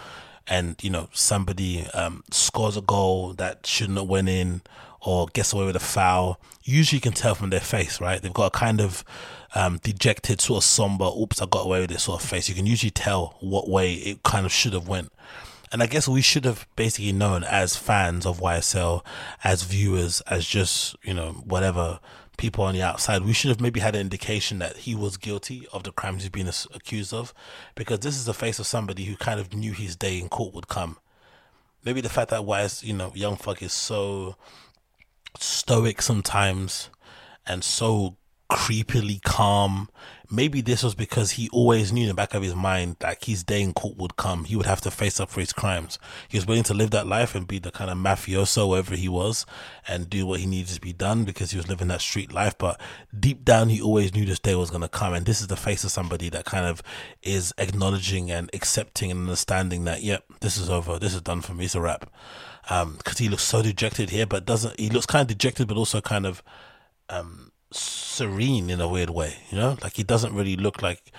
and, 0.47 0.81
you 0.81 0.89
know, 0.89 1.09
somebody 1.11 1.85
um, 1.87 2.23
scores 2.31 2.77
a 2.77 2.81
goal 2.81 3.33
that 3.33 3.67
shouldn't 3.67 3.97
have 3.97 4.07
went 4.07 4.29
in 4.29 4.61
or 5.01 5.27
gets 5.27 5.53
away 5.53 5.65
with 5.65 5.75
a 5.75 5.79
foul, 5.79 6.39
usually 6.63 6.97
you 6.97 7.01
can 7.01 7.13
tell 7.13 7.35
from 7.35 7.49
their 7.49 7.59
face, 7.59 7.99
right? 7.99 8.21
They've 8.21 8.33
got 8.33 8.55
a 8.55 8.57
kind 8.57 8.79
of 8.79 9.03
um, 9.57 9.79
dejected, 9.81 10.39
sort 10.39 10.63
of 10.63 10.63
somber, 10.63 11.05
oops, 11.05 11.41
I 11.41 11.47
got 11.47 11.65
away 11.65 11.81
with 11.81 11.91
it 11.91 11.99
sort 11.99 12.21
of 12.21 12.29
face. 12.29 12.47
You 12.47 12.53
can 12.53 12.67
usually 12.67 12.91
tell 12.91 13.37
what 13.39 13.67
way 13.67 13.93
it 13.95 14.21
kind 14.21 14.45
of 14.45 14.51
should 14.51 14.73
have 14.73 14.87
went. 14.87 15.11
And 15.71 15.81
I 15.81 15.87
guess 15.87 16.07
we 16.07 16.21
should 16.21 16.45
have 16.45 16.67
basically 16.75 17.11
known 17.11 17.43
as 17.43 17.75
fans 17.75 18.27
of 18.27 18.39
YSL, 18.39 19.03
as 19.43 19.63
viewers, 19.63 20.21
as 20.21 20.45
just, 20.45 20.95
you 21.03 21.13
know, 21.13 21.31
whatever 21.43 21.99
people 22.37 22.65
on 22.65 22.75
the 22.75 22.83
outside, 22.83 23.25
we 23.25 23.33
should 23.33 23.49
have 23.49 23.59
maybe 23.59 23.79
had 23.79 23.95
an 23.95 24.01
indication 24.01 24.59
that 24.59 24.77
he 24.77 24.93
was 24.93 25.17
guilty 25.17 25.67
of 25.73 25.81
the 25.83 25.91
crimes 25.91 26.21
he's 26.21 26.29
been 26.29 26.51
accused 26.75 27.11
of. 27.11 27.33
Because 27.73 28.01
this 28.01 28.15
is 28.15 28.25
the 28.25 28.35
face 28.35 28.59
of 28.59 28.67
somebody 28.67 29.05
who 29.05 29.15
kind 29.15 29.39
of 29.39 29.55
knew 29.55 29.73
his 29.73 29.95
day 29.95 30.19
in 30.19 30.29
court 30.29 30.53
would 30.53 30.67
come. 30.67 30.99
Maybe 31.83 32.01
the 32.01 32.09
fact 32.09 32.29
that 32.29 32.45
YS, 32.45 32.83
you 32.83 32.93
know, 32.93 33.11
Young 33.15 33.37
Thug 33.37 33.63
is 33.63 33.73
so 33.73 34.35
stoic 35.39 36.03
sometimes 36.03 36.91
and 37.47 37.63
so 37.63 38.17
creepily 38.49 39.21
calm. 39.21 39.89
Maybe 40.29 40.59
this 40.59 40.83
was 40.83 40.93
because 40.93 41.31
he 41.31 41.49
always 41.49 41.93
knew 41.93 42.03
in 42.03 42.07
the 42.09 42.13
back 42.13 42.33
of 42.33 42.43
his 42.43 42.55
mind 42.55 42.97
that 42.99 43.23
his 43.23 43.43
day 43.43 43.61
in 43.61 43.73
court 43.73 43.97
would 43.97 44.17
come. 44.17 44.43
He 44.43 44.57
would 44.57 44.65
have 44.65 44.81
to 44.81 44.91
face 44.91 45.21
up 45.21 45.29
for 45.29 45.39
his 45.39 45.53
crimes. 45.53 45.99
He 46.27 46.37
was 46.37 46.45
willing 46.45 46.63
to 46.63 46.73
live 46.73 46.91
that 46.91 47.07
life 47.07 47.33
and 47.33 47.47
be 47.47 47.59
the 47.59 47.71
kind 47.71 47.89
of 47.89 47.97
mafioso 47.97 48.67
wherever 48.67 48.95
he 48.95 49.07
was 49.07 49.45
and 49.87 50.09
do 50.09 50.25
what 50.25 50.41
he 50.41 50.45
needed 50.45 50.73
to 50.75 50.81
be 50.81 50.91
done 50.91 51.23
because 51.23 51.51
he 51.51 51.57
was 51.57 51.69
living 51.69 51.87
that 51.87 52.01
street 52.01 52.33
life. 52.33 52.57
But 52.57 52.79
deep 53.17 53.45
down, 53.45 53.69
he 53.69 53.81
always 53.81 54.13
knew 54.13 54.25
this 54.25 54.39
day 54.39 54.55
was 54.55 54.69
going 54.69 54.81
to 54.81 54.89
come. 54.89 55.13
And 55.13 55.25
this 55.25 55.39
is 55.39 55.47
the 55.47 55.55
face 55.55 55.85
of 55.85 55.91
somebody 55.91 56.29
that 56.29 56.43
kind 56.43 56.65
of 56.65 56.83
is 57.23 57.53
acknowledging 57.57 58.29
and 58.29 58.49
accepting 58.53 59.11
and 59.11 59.21
understanding 59.21 59.85
that, 59.85 60.03
yep, 60.03 60.25
this 60.41 60.57
is 60.57 60.69
over. 60.69 60.99
This 60.99 61.13
is 61.13 61.21
done 61.21 61.41
for 61.41 61.53
me. 61.53 61.65
It's 61.65 61.75
a 61.75 61.81
wrap. 61.81 62.09
Um, 62.69 62.95
because 62.97 63.17
he 63.17 63.29
looks 63.29 63.43
so 63.43 63.61
dejected 63.61 64.09
here, 64.09 64.25
but 64.25 64.45
doesn't, 64.45 64.77
he 64.77 64.89
looks 64.89 65.05
kind 65.05 65.21
of 65.21 65.27
dejected, 65.27 65.69
but 65.69 65.77
also 65.77 66.01
kind 66.01 66.25
of, 66.25 66.43
um, 67.09 67.46
serene 67.71 68.69
in 68.69 68.81
a 68.81 68.87
weird 68.87 69.09
way, 69.09 69.35
you 69.49 69.57
know? 69.57 69.77
Like 69.81 69.95
he 69.95 70.03
doesn't 70.03 70.33
really 70.33 70.55
look 70.55 70.81
like 70.81 71.11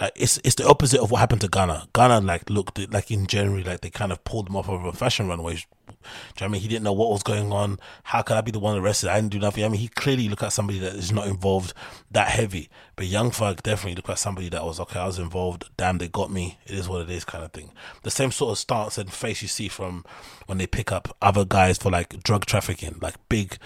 like 0.00 0.12
it's 0.16 0.38
it's 0.44 0.56
the 0.56 0.66
opposite 0.66 1.00
of 1.00 1.10
what 1.10 1.18
happened 1.18 1.40
to 1.42 1.48
Gunna. 1.48 1.88
Gunna 1.92 2.20
like 2.20 2.50
looked 2.50 2.78
like 2.92 3.10
in 3.10 3.26
January 3.26 3.62
like 3.62 3.80
they 3.80 3.90
kind 3.90 4.12
of 4.12 4.24
pulled 4.24 4.48
him 4.48 4.56
off 4.56 4.68
of 4.68 4.84
a 4.84 4.92
fashion 4.92 5.28
runway. 5.28 5.58
Do 5.86 5.92
you 5.92 6.40
know 6.40 6.46
I 6.46 6.48
mean? 6.48 6.60
He 6.60 6.68
didn't 6.68 6.84
know 6.84 6.92
what 6.92 7.10
was 7.10 7.22
going 7.22 7.52
on. 7.52 7.78
How 8.04 8.22
could 8.22 8.36
I 8.36 8.40
be 8.40 8.50
the 8.50 8.58
one 8.58 8.78
arrested? 8.78 9.10
I 9.10 9.20
didn't 9.20 9.32
do 9.32 9.38
nothing. 9.38 9.64
I 9.64 9.68
mean, 9.68 9.80
he 9.80 9.88
clearly 9.88 10.28
looked 10.28 10.42
at 10.42 10.52
somebody 10.52 10.78
that 10.80 10.94
is 10.94 11.12
not 11.12 11.26
involved 11.26 11.72
that 12.10 12.28
heavy. 12.28 12.68
But 12.96 13.06
Young 13.06 13.30
Thug 13.30 13.62
definitely 13.62 13.96
looked 13.96 14.10
at 14.10 14.18
somebody 14.18 14.48
that 14.50 14.64
was 14.64 14.78
okay. 14.80 15.00
I 15.00 15.06
was 15.06 15.18
involved. 15.18 15.70
Damn, 15.76 15.98
they 15.98 16.08
got 16.08 16.30
me. 16.30 16.58
It 16.66 16.74
is 16.74 16.88
what 16.88 17.02
it 17.02 17.10
is, 17.10 17.24
kind 17.24 17.44
of 17.44 17.52
thing. 17.52 17.72
The 18.02 18.10
same 18.10 18.30
sort 18.30 18.52
of 18.52 18.58
stance 18.58 18.98
and 18.98 19.12
face 19.12 19.42
you 19.42 19.48
see 19.48 19.68
from 19.68 20.04
when 20.46 20.58
they 20.58 20.66
pick 20.66 20.92
up 20.92 21.16
other 21.20 21.44
guys 21.44 21.78
for 21.78 21.90
like 21.90 22.22
drug 22.22 22.46
trafficking, 22.46 22.98
like 23.00 23.16
big 23.28 23.58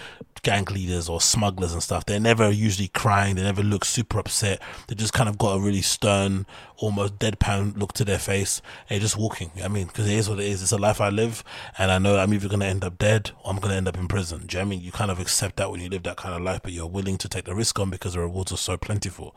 gang 0.43 0.65
leaders 0.67 1.09
or 1.09 1.21
smugglers 1.21 1.73
and 1.73 1.83
stuff. 1.83 2.07
They're 2.07 2.21
never 2.21 2.51
usually 2.51 2.89
crying. 2.89 3.37
They 3.37 3.43
never 3.43 3.63
look 3.63 3.85
super 3.85 4.19
upset. 4.19 4.63
They 4.87 4.95
just 4.95 5.13
kind 5.13 5.29
of 5.29 5.39
got 5.39 5.57
a 5.57 5.61
really 5.61 5.83
stern, 5.83 6.47
almost 6.79 7.19
deadpan 7.19 7.77
look 7.79 7.93
to 7.95 8.05
their 8.05 8.19
face. 8.19 8.63
And 8.89 9.01
just 9.01 9.17
walking. 9.17 9.51
I 9.63 9.69
mean, 9.69 9.87
because 9.87 10.09
it 10.09 10.15
is 10.15 10.29
what 10.29 10.41
it 10.41 10.47
is. 10.47 10.63
It's 10.63 10.73
a 10.73 10.79
life 10.79 11.01
I 11.01 11.11
live, 11.11 11.45
and 11.77 11.91
I 11.91 11.99
know 11.99 12.19
I'm 12.19 12.33
either 12.33 12.49
going 12.49 12.61
to 12.61 12.67
end 12.67 12.85
up 12.85 12.99
dead 12.99 13.31
or 13.45 13.51
I'm 13.51 13.59
going 13.59 13.71
to 13.71 13.77
end 13.77 13.89
up 13.89 13.99
in 13.99 14.09
prison. 14.09 14.47
Do 14.47 14.57
you 14.57 14.63
know 14.63 14.67
I 14.67 14.71
mean? 14.71 14.81
You 14.81 14.93
kind 14.93 15.11
of 15.11 15.21
accept 15.21 15.57
that 15.57 15.71
when 15.71 15.81
you 15.81 15.89
live 15.89 16.05
that 16.05 16.17
kind 16.17 16.35
of 16.35 16.43
life, 16.43 16.61
but 16.63 16.73
you're 16.73 16.87
willing 16.87 17.19
to 17.19 17.29
take 17.29 17.45
the 17.45 17.55
risk 17.55 17.79
on 17.79 17.91
because 17.91 18.15
the 18.15 18.21
rewards 18.21 18.53
are 18.53 18.57
so 18.57 18.77
plentiful. 18.77 19.37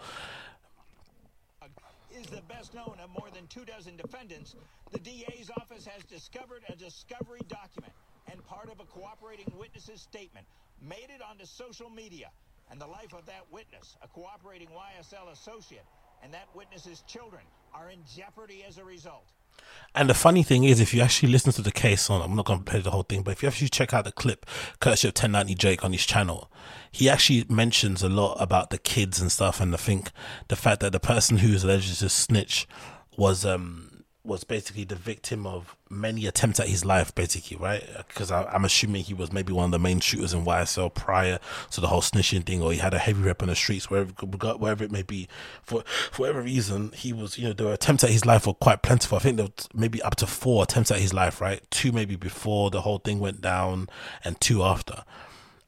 is 2.17 2.27
the 2.27 2.41
best 2.47 2.73
known 2.73 2.95
of 3.03 3.09
more 3.09 3.29
than 3.33 3.47
two 3.47 3.65
dozen 3.65 3.97
defendants. 3.97 4.55
The 4.91 4.99
DA's 4.99 5.49
office 5.57 5.85
has 5.85 6.03
discovered 6.03 6.63
a 6.69 6.75
discovery 6.75 7.41
document 7.47 7.93
and 8.31 8.43
part 8.45 8.69
of 8.69 8.79
a 8.79 8.85
cooperating 8.85 9.51
witness's 9.57 10.01
statement 10.01 10.45
made 10.81 11.09
it 11.09 11.21
onto 11.21 11.45
social 11.45 11.89
media. 11.89 12.29
And 12.69 12.79
the 12.79 12.87
life 12.87 13.13
of 13.13 13.25
that 13.25 13.45
witness, 13.51 13.97
a 14.01 14.07
cooperating 14.07 14.69
YSL 14.69 15.31
associate, 15.31 15.85
and 16.23 16.33
that 16.33 16.47
witness's 16.55 17.01
children 17.07 17.41
are 17.73 17.89
in 17.89 17.99
jeopardy 18.15 18.63
as 18.67 18.77
a 18.77 18.83
result. 18.83 19.25
And 19.93 20.09
the 20.09 20.13
funny 20.13 20.43
thing 20.43 20.63
is, 20.63 20.79
if 20.79 20.93
you 20.93 21.01
actually 21.01 21.31
listen 21.31 21.51
to 21.53 21.61
the 21.61 21.71
case 21.71 22.09
on, 22.09 22.21
I'm 22.21 22.35
not 22.35 22.45
going 22.45 22.59
to 22.59 22.65
play 22.65 22.79
the 22.79 22.91
whole 22.91 23.03
thing, 23.03 23.23
but 23.23 23.31
if 23.31 23.43
you 23.43 23.49
actually 23.49 23.69
check 23.69 23.93
out 23.93 24.05
the 24.05 24.11
clip, 24.11 24.45
courtesy 24.79 25.07
of 25.07 25.11
1090 25.11 25.55
Jake 25.55 25.83
on 25.83 25.91
his 25.91 26.05
channel, 26.05 26.49
he 26.91 27.09
actually 27.09 27.45
mentions 27.49 28.01
a 28.01 28.09
lot 28.09 28.35
about 28.39 28.69
the 28.69 28.77
kids 28.77 29.19
and 29.19 29.31
stuff. 29.31 29.59
And 29.59 29.73
I 29.73 29.77
think 29.77 30.11
the 30.47 30.55
fact 30.55 30.79
that 30.79 30.93
the 30.93 30.99
person 30.99 31.37
who 31.37 31.53
is 31.53 31.63
alleged 31.63 31.99
to 31.99 32.09
snitch 32.09 32.67
was, 33.17 33.45
um, 33.45 33.90
was 34.23 34.43
basically 34.43 34.83
the 34.83 34.95
victim 34.95 35.47
of 35.47 35.75
many 35.89 36.27
attempts 36.27 36.59
at 36.59 36.67
his 36.67 36.85
life, 36.85 37.13
basically, 37.15 37.57
right? 37.57 37.83
Because 38.07 38.31
I'm 38.31 38.65
assuming 38.65 39.03
he 39.03 39.15
was 39.15 39.33
maybe 39.33 39.51
one 39.51 39.65
of 39.65 39.71
the 39.71 39.79
main 39.79 39.99
shooters 39.99 40.33
in 40.33 40.45
YSL 40.45 40.93
prior 40.93 41.39
to 41.71 41.81
the 41.81 41.87
whole 41.87 42.01
snitching 42.01 42.45
thing, 42.45 42.61
or 42.61 42.71
he 42.71 42.77
had 42.77 42.93
a 42.93 42.99
heavy 42.99 43.23
rep 43.23 43.41
on 43.41 43.49
the 43.49 43.55
streets, 43.55 43.89
wherever 43.89 44.11
wherever 44.11 44.83
it 44.83 44.91
may 44.91 45.01
be. 45.01 45.27
For 45.63 45.83
for 46.11 46.21
whatever 46.21 46.43
reason, 46.43 46.91
he 46.91 47.13
was, 47.13 47.39
you 47.39 47.47
know, 47.47 47.53
there 47.53 47.67
were 47.67 47.73
attempts 47.73 48.03
at 48.03 48.11
his 48.11 48.25
life 48.25 48.45
were 48.45 48.53
quite 48.53 48.83
plentiful. 48.83 49.17
I 49.17 49.21
think 49.21 49.37
there 49.37 49.47
was 49.47 49.67
maybe 49.73 50.01
up 50.03 50.15
to 50.17 50.27
four 50.27 50.63
attempts 50.63 50.91
at 50.91 50.99
his 50.99 51.13
life, 51.13 51.41
right? 51.41 51.61
Two 51.71 51.91
maybe 51.91 52.15
before 52.15 52.69
the 52.69 52.81
whole 52.81 52.99
thing 52.99 53.19
went 53.19 53.41
down, 53.41 53.89
and 54.23 54.39
two 54.39 54.61
after. 54.61 55.03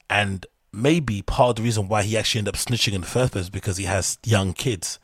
And 0.08 0.46
maybe 0.72 1.22
part 1.22 1.50
of 1.50 1.56
the 1.56 1.62
reason 1.62 1.88
why 1.88 2.02
he 2.02 2.16
actually 2.16 2.40
ended 2.40 2.54
up 2.54 2.60
snitching 2.60 2.94
in 2.94 3.00
the 3.00 3.06
first 3.06 3.32
place 3.32 3.48
because 3.48 3.78
he 3.78 3.84
has 3.84 4.18
young 4.24 4.52
kids, 4.52 5.00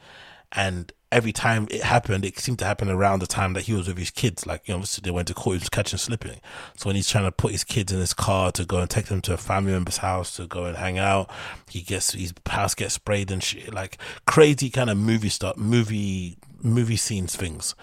and 0.52 0.92
every 1.12 1.32
time 1.32 1.66
it 1.70 1.82
happened, 1.82 2.24
it 2.24 2.38
seemed 2.38 2.58
to 2.60 2.64
happen 2.64 2.88
around 2.88 3.20
the 3.20 3.26
time 3.26 3.52
that 3.54 3.64
he 3.64 3.72
was 3.72 3.88
with 3.88 3.98
his 3.98 4.10
kids. 4.10 4.46
Like, 4.46 4.68
you 4.68 4.76
know, 4.76 4.84
they 5.02 5.10
went 5.10 5.28
to 5.28 5.34
court, 5.34 5.54
he 5.54 5.60
was 5.60 5.68
catching 5.68 5.98
slipping. 5.98 6.40
So 6.76 6.88
when 6.88 6.96
he's 6.96 7.08
trying 7.08 7.24
to 7.24 7.32
put 7.32 7.52
his 7.52 7.64
kids 7.64 7.92
in 7.92 7.98
his 7.98 8.14
car 8.14 8.52
to 8.52 8.64
go 8.64 8.78
and 8.78 8.88
take 8.88 9.06
them 9.06 9.20
to 9.22 9.34
a 9.34 9.36
family 9.36 9.72
member's 9.72 9.98
house 9.98 10.36
to 10.36 10.46
go 10.46 10.64
and 10.64 10.76
hang 10.76 10.98
out, 10.98 11.30
he 11.68 11.80
gets, 11.80 12.12
his 12.12 12.32
house 12.48 12.74
gets 12.74 12.94
sprayed 12.94 13.30
and 13.30 13.42
shit. 13.42 13.74
Like 13.74 13.98
crazy 14.26 14.70
kind 14.70 14.90
of 14.90 14.96
movie 14.96 15.28
stuff, 15.28 15.56
movie 15.56 16.38
movie 16.62 16.96
scenes 16.96 17.34
things. 17.34 17.74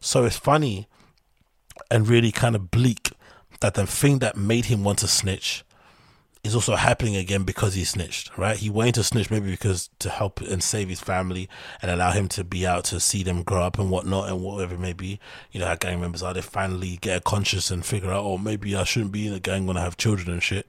So 0.00 0.24
it's 0.24 0.36
funny 0.36 0.88
and 1.90 2.08
really 2.08 2.32
kind 2.32 2.54
of 2.54 2.70
bleak 2.70 3.10
that 3.60 3.74
the 3.74 3.86
thing 3.86 4.18
that 4.20 4.36
made 4.36 4.66
him 4.66 4.84
want 4.84 4.98
to 5.00 5.08
snitch 5.08 5.64
is 6.44 6.56
also 6.56 6.74
happening 6.74 7.14
again 7.14 7.44
because 7.44 7.74
he 7.74 7.84
snitched, 7.84 8.36
right? 8.36 8.56
He 8.56 8.68
wanted 8.68 8.94
to 8.94 9.04
snitch 9.04 9.30
maybe 9.30 9.48
because 9.48 9.90
to 10.00 10.10
help 10.10 10.40
and 10.40 10.60
save 10.60 10.88
his 10.88 10.98
family 10.98 11.48
and 11.80 11.88
allow 11.88 12.10
him 12.10 12.26
to 12.30 12.42
be 12.42 12.66
out 12.66 12.82
to 12.86 12.98
see 12.98 13.22
them 13.22 13.44
grow 13.44 13.62
up 13.62 13.78
and 13.78 13.90
whatnot 13.90 14.28
and 14.28 14.42
whatever 14.42 14.74
it 14.74 14.80
may 14.80 14.92
be. 14.92 15.20
You 15.52 15.60
know 15.60 15.66
how 15.66 15.76
gang 15.76 16.00
members 16.00 16.20
are, 16.20 16.34
they 16.34 16.40
finally 16.40 16.98
get 17.00 17.18
a 17.18 17.20
conscience 17.20 17.70
and 17.70 17.86
figure 17.86 18.10
out, 18.10 18.24
oh, 18.24 18.38
maybe 18.38 18.74
I 18.74 18.82
shouldn't 18.82 19.12
be 19.12 19.28
in 19.28 19.34
a 19.34 19.40
gang 19.40 19.66
when 19.66 19.76
I 19.76 19.82
have 19.82 19.96
children 19.96 20.32
and 20.32 20.42
shit. 20.42 20.68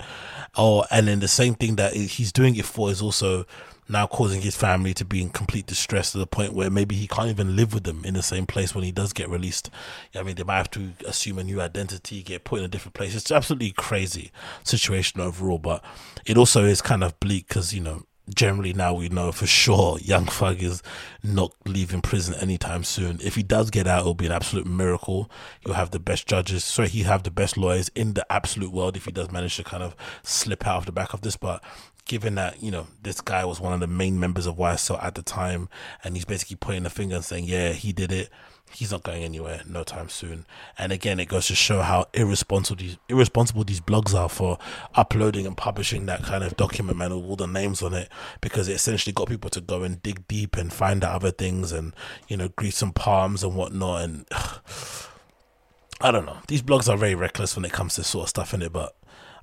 Oh, 0.56 0.86
and 0.92 1.08
then 1.08 1.22
the 1.22 1.28
same 1.28 1.56
thing 1.56 1.76
that 1.78 1.94
he's 1.96 2.32
doing 2.32 2.56
it 2.56 2.66
for 2.66 2.92
is 2.92 3.02
also 3.02 3.48
now 3.88 4.08
causing 4.08 4.42
his 4.42 4.56
family 4.56 4.94
to 4.94 5.06
be 5.06 5.22
in 5.22 5.30
complete 5.30 5.66
distress 5.66 6.12
to 6.12 6.18
the 6.18 6.28
point 6.28 6.54
where 6.54 6.70
maybe 6.70 6.96
he 6.96 7.08
can't 7.08 7.30
even 7.30 7.56
live 7.56 7.74
with 7.74 7.84
them 7.84 8.04
in 8.06 8.14
the 8.14 8.24
same 8.24 8.46
place 8.46 8.74
when 8.74 8.84
he 8.84 8.92
does 8.92 9.14
get 9.14 9.30
released. 9.30 9.70
I 10.16 10.24
mean, 10.24 10.36
they 10.36 10.44
might 10.44 10.58
have 10.58 10.72
to 10.72 10.94
assume 11.06 11.40
a 11.40 11.44
new 11.44 11.62
identity, 11.62 12.24
get 12.24 12.44
put 12.44 12.60
in 12.60 12.66
a 12.66 12.70
different 12.70 12.96
place. 12.96 13.16
It's 13.16 13.32
absolutely 13.32 13.72
crazy 13.72 14.32
situation 14.64 15.22
overall, 15.22 15.60
but 15.60 15.84
it 16.26 16.38
also 16.38 16.64
is 16.64 16.82
kind 16.82 17.04
of 17.04 17.20
bleak 17.20 17.48
because, 17.48 17.74
you 17.74 17.82
know, 17.82 18.04
generally 18.34 18.74
now 18.74 18.94
we 18.94 19.10
know 19.10 19.32
for 19.32 19.46
sure 19.46 20.00
Young 20.00 20.26
Thug 20.26 20.64
is 20.64 20.82
not 21.24 21.54
leaving 21.66 22.02
prison 22.02 22.34
anytime 22.36 22.84
soon. 22.84 23.20
If 23.22 23.36
he 23.36 23.44
does 23.44 23.70
get 23.70 23.88
out, 23.88 24.02
it'll 24.02 24.14
be 24.14 24.26
an 24.26 24.32
absolute 24.32 24.66
miracle. 24.66 25.30
You'll 25.66 25.76
have 25.76 25.92
the 25.92 26.00
best 26.00 26.28
judges. 26.28 26.64
Sorry, 26.64 26.88
he'll 26.88 27.08
have 27.08 27.24
the 27.24 27.32
best 27.32 27.58
lawyers 27.58 27.90
in 27.96 28.14
the 28.14 28.26
absolute 28.32 28.72
world 28.72 28.96
if 28.96 29.06
he 29.06 29.12
does 29.12 29.32
manage 29.32 29.58
to 29.58 29.64
kind 29.64 29.84
of 29.84 29.96
slip 30.24 30.66
out 30.66 30.78
of 30.78 30.86
the 30.86 30.92
back 30.92 31.14
of 31.14 31.22
this. 31.22 31.36
But 31.36 31.62
given 32.06 32.36
that 32.36 32.62
you 32.62 32.72
know 32.72 32.88
this 33.02 33.22
guy 33.22 33.46
was 33.46 33.60
one 33.60 33.74
of 33.74 33.80
the 33.80 33.88
main 33.88 34.20
members 34.20 34.46
of 34.46 34.58
YSL 34.58 35.02
at 35.04 35.16
the 35.16 35.22
time, 35.22 35.70
and 36.04 36.16
he's 36.16 36.26
basically 36.26 36.58
pointing 36.58 36.84
the 36.84 36.90
finger 36.90 37.16
and 37.16 37.26
saying, 37.26 37.46
"Yeah, 37.46 37.74
he 37.74 37.94
did 37.94 38.12
it." 38.12 38.30
He's 38.72 38.92
not 38.92 39.04
going 39.04 39.24
anywhere 39.24 39.62
no 39.68 39.84
time 39.84 40.10
soon. 40.10 40.48
And 40.80 40.92
again, 40.92 41.20
it 41.20 41.28
goes 41.28 41.46
to 41.48 41.56
show 41.56 41.84
how 41.84 42.08
irresponsible 42.16 42.80
these 42.80 42.98
irresponsible 43.08 43.64
these 43.64 43.82
blogs 43.82 44.16
are 44.16 44.30
for 44.30 44.58
uploading 44.96 45.46
and 45.46 45.56
publishing 45.56 46.08
that 46.08 46.24
kind 46.24 46.44
of 46.44 46.58
document, 46.58 46.98
man, 46.98 47.16
with 47.16 47.24
all 47.24 47.36
the 47.36 47.46
names 47.46 47.84
on 47.84 47.94
it, 47.94 48.10
because 48.42 48.68
it 48.68 48.74
essentially 48.74 49.14
got 49.14 49.30
people 49.30 49.52
to 49.52 49.62
go 49.62 49.84
and 49.84 50.02
dig 50.02 50.28
deep 50.28 50.58
and 50.58 50.74
find 50.74 51.04
out 51.04 51.14
other 51.14 51.32
things 51.32 51.72
and 51.72 51.94
you 52.28 52.36
know 52.36 52.50
grease 52.50 52.78
some 52.78 52.94
palms 52.94 53.44
and 53.44 53.56
whatnot. 53.56 54.02
And 54.02 54.26
ugh, 54.32 54.62
I 56.02 56.12
don't 56.12 56.26
know, 56.26 56.40
these 56.48 56.64
blogs 56.64 56.92
are 56.92 56.98
very 56.98 57.16
reckless 57.16 57.56
when 57.56 57.66
it 57.66 57.72
comes 57.72 57.96
to 57.96 58.04
sort 58.04 58.24
of 58.24 58.30
stuff 58.30 58.54
in 58.54 58.62
it, 58.62 58.74
but 58.74 58.96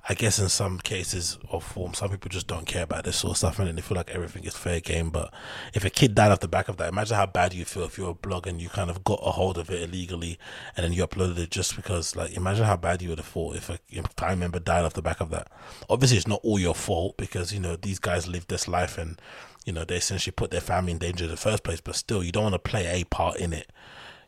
I 0.09 0.15
guess 0.15 0.39
in 0.39 0.49
some 0.49 0.79
cases 0.79 1.37
or 1.47 1.61
form, 1.61 1.93
some 1.93 2.09
people 2.09 2.29
just 2.29 2.47
don't 2.47 2.65
care 2.65 2.83
about 2.83 3.03
this 3.03 3.17
sort 3.17 3.31
of 3.31 3.37
stuff 3.37 3.59
and 3.59 3.77
they 3.77 3.81
feel 3.81 3.95
like 3.95 4.09
everything 4.09 4.43
is 4.45 4.57
fair 4.57 4.79
game. 4.79 5.11
But 5.11 5.31
if 5.75 5.85
a 5.85 5.91
kid 5.91 6.15
died 6.15 6.31
off 6.31 6.39
the 6.39 6.47
back 6.47 6.69
of 6.69 6.77
that, 6.77 6.89
imagine 6.89 7.17
how 7.17 7.27
bad 7.27 7.53
you 7.53 7.65
feel 7.65 7.83
if 7.83 7.99
you're 7.99 8.09
a 8.09 8.15
blog 8.15 8.47
and 8.47 8.59
you 8.59 8.67
kind 8.67 8.89
of 8.89 9.03
got 9.03 9.19
a 9.21 9.31
hold 9.31 9.59
of 9.59 9.69
it 9.69 9.83
illegally 9.83 10.39
and 10.75 10.83
then 10.83 10.91
you 10.91 11.05
uploaded 11.05 11.37
it 11.37 11.51
just 11.51 11.75
because, 11.75 12.15
like, 12.15 12.35
imagine 12.35 12.65
how 12.65 12.77
bad 12.77 13.01
you 13.03 13.09
would 13.09 13.19
have 13.19 13.27
felt 13.27 13.55
if 13.55 13.69
a 13.69 13.79
family 14.17 14.37
member 14.37 14.59
died 14.59 14.85
off 14.85 14.93
the 14.93 15.03
back 15.03 15.21
of 15.21 15.29
that. 15.29 15.47
Obviously, 15.87 16.17
it's 16.17 16.27
not 16.27 16.41
all 16.43 16.57
your 16.57 16.75
fault 16.75 17.15
because, 17.17 17.53
you 17.53 17.59
know, 17.59 17.75
these 17.75 17.99
guys 17.99 18.27
live 18.27 18.47
this 18.47 18.67
life 18.67 18.97
and, 18.97 19.21
you 19.65 19.73
know, 19.73 19.85
they 19.85 19.97
essentially 19.97 20.33
put 20.35 20.49
their 20.49 20.61
family 20.61 20.93
in 20.93 20.97
danger 20.97 21.25
in 21.25 21.31
the 21.31 21.37
first 21.37 21.63
place, 21.63 21.79
but 21.79 21.95
still, 21.95 22.23
you 22.23 22.31
don't 22.31 22.43
want 22.43 22.55
to 22.55 22.59
play 22.59 23.01
a 23.01 23.03
part 23.05 23.37
in 23.37 23.53
it. 23.53 23.71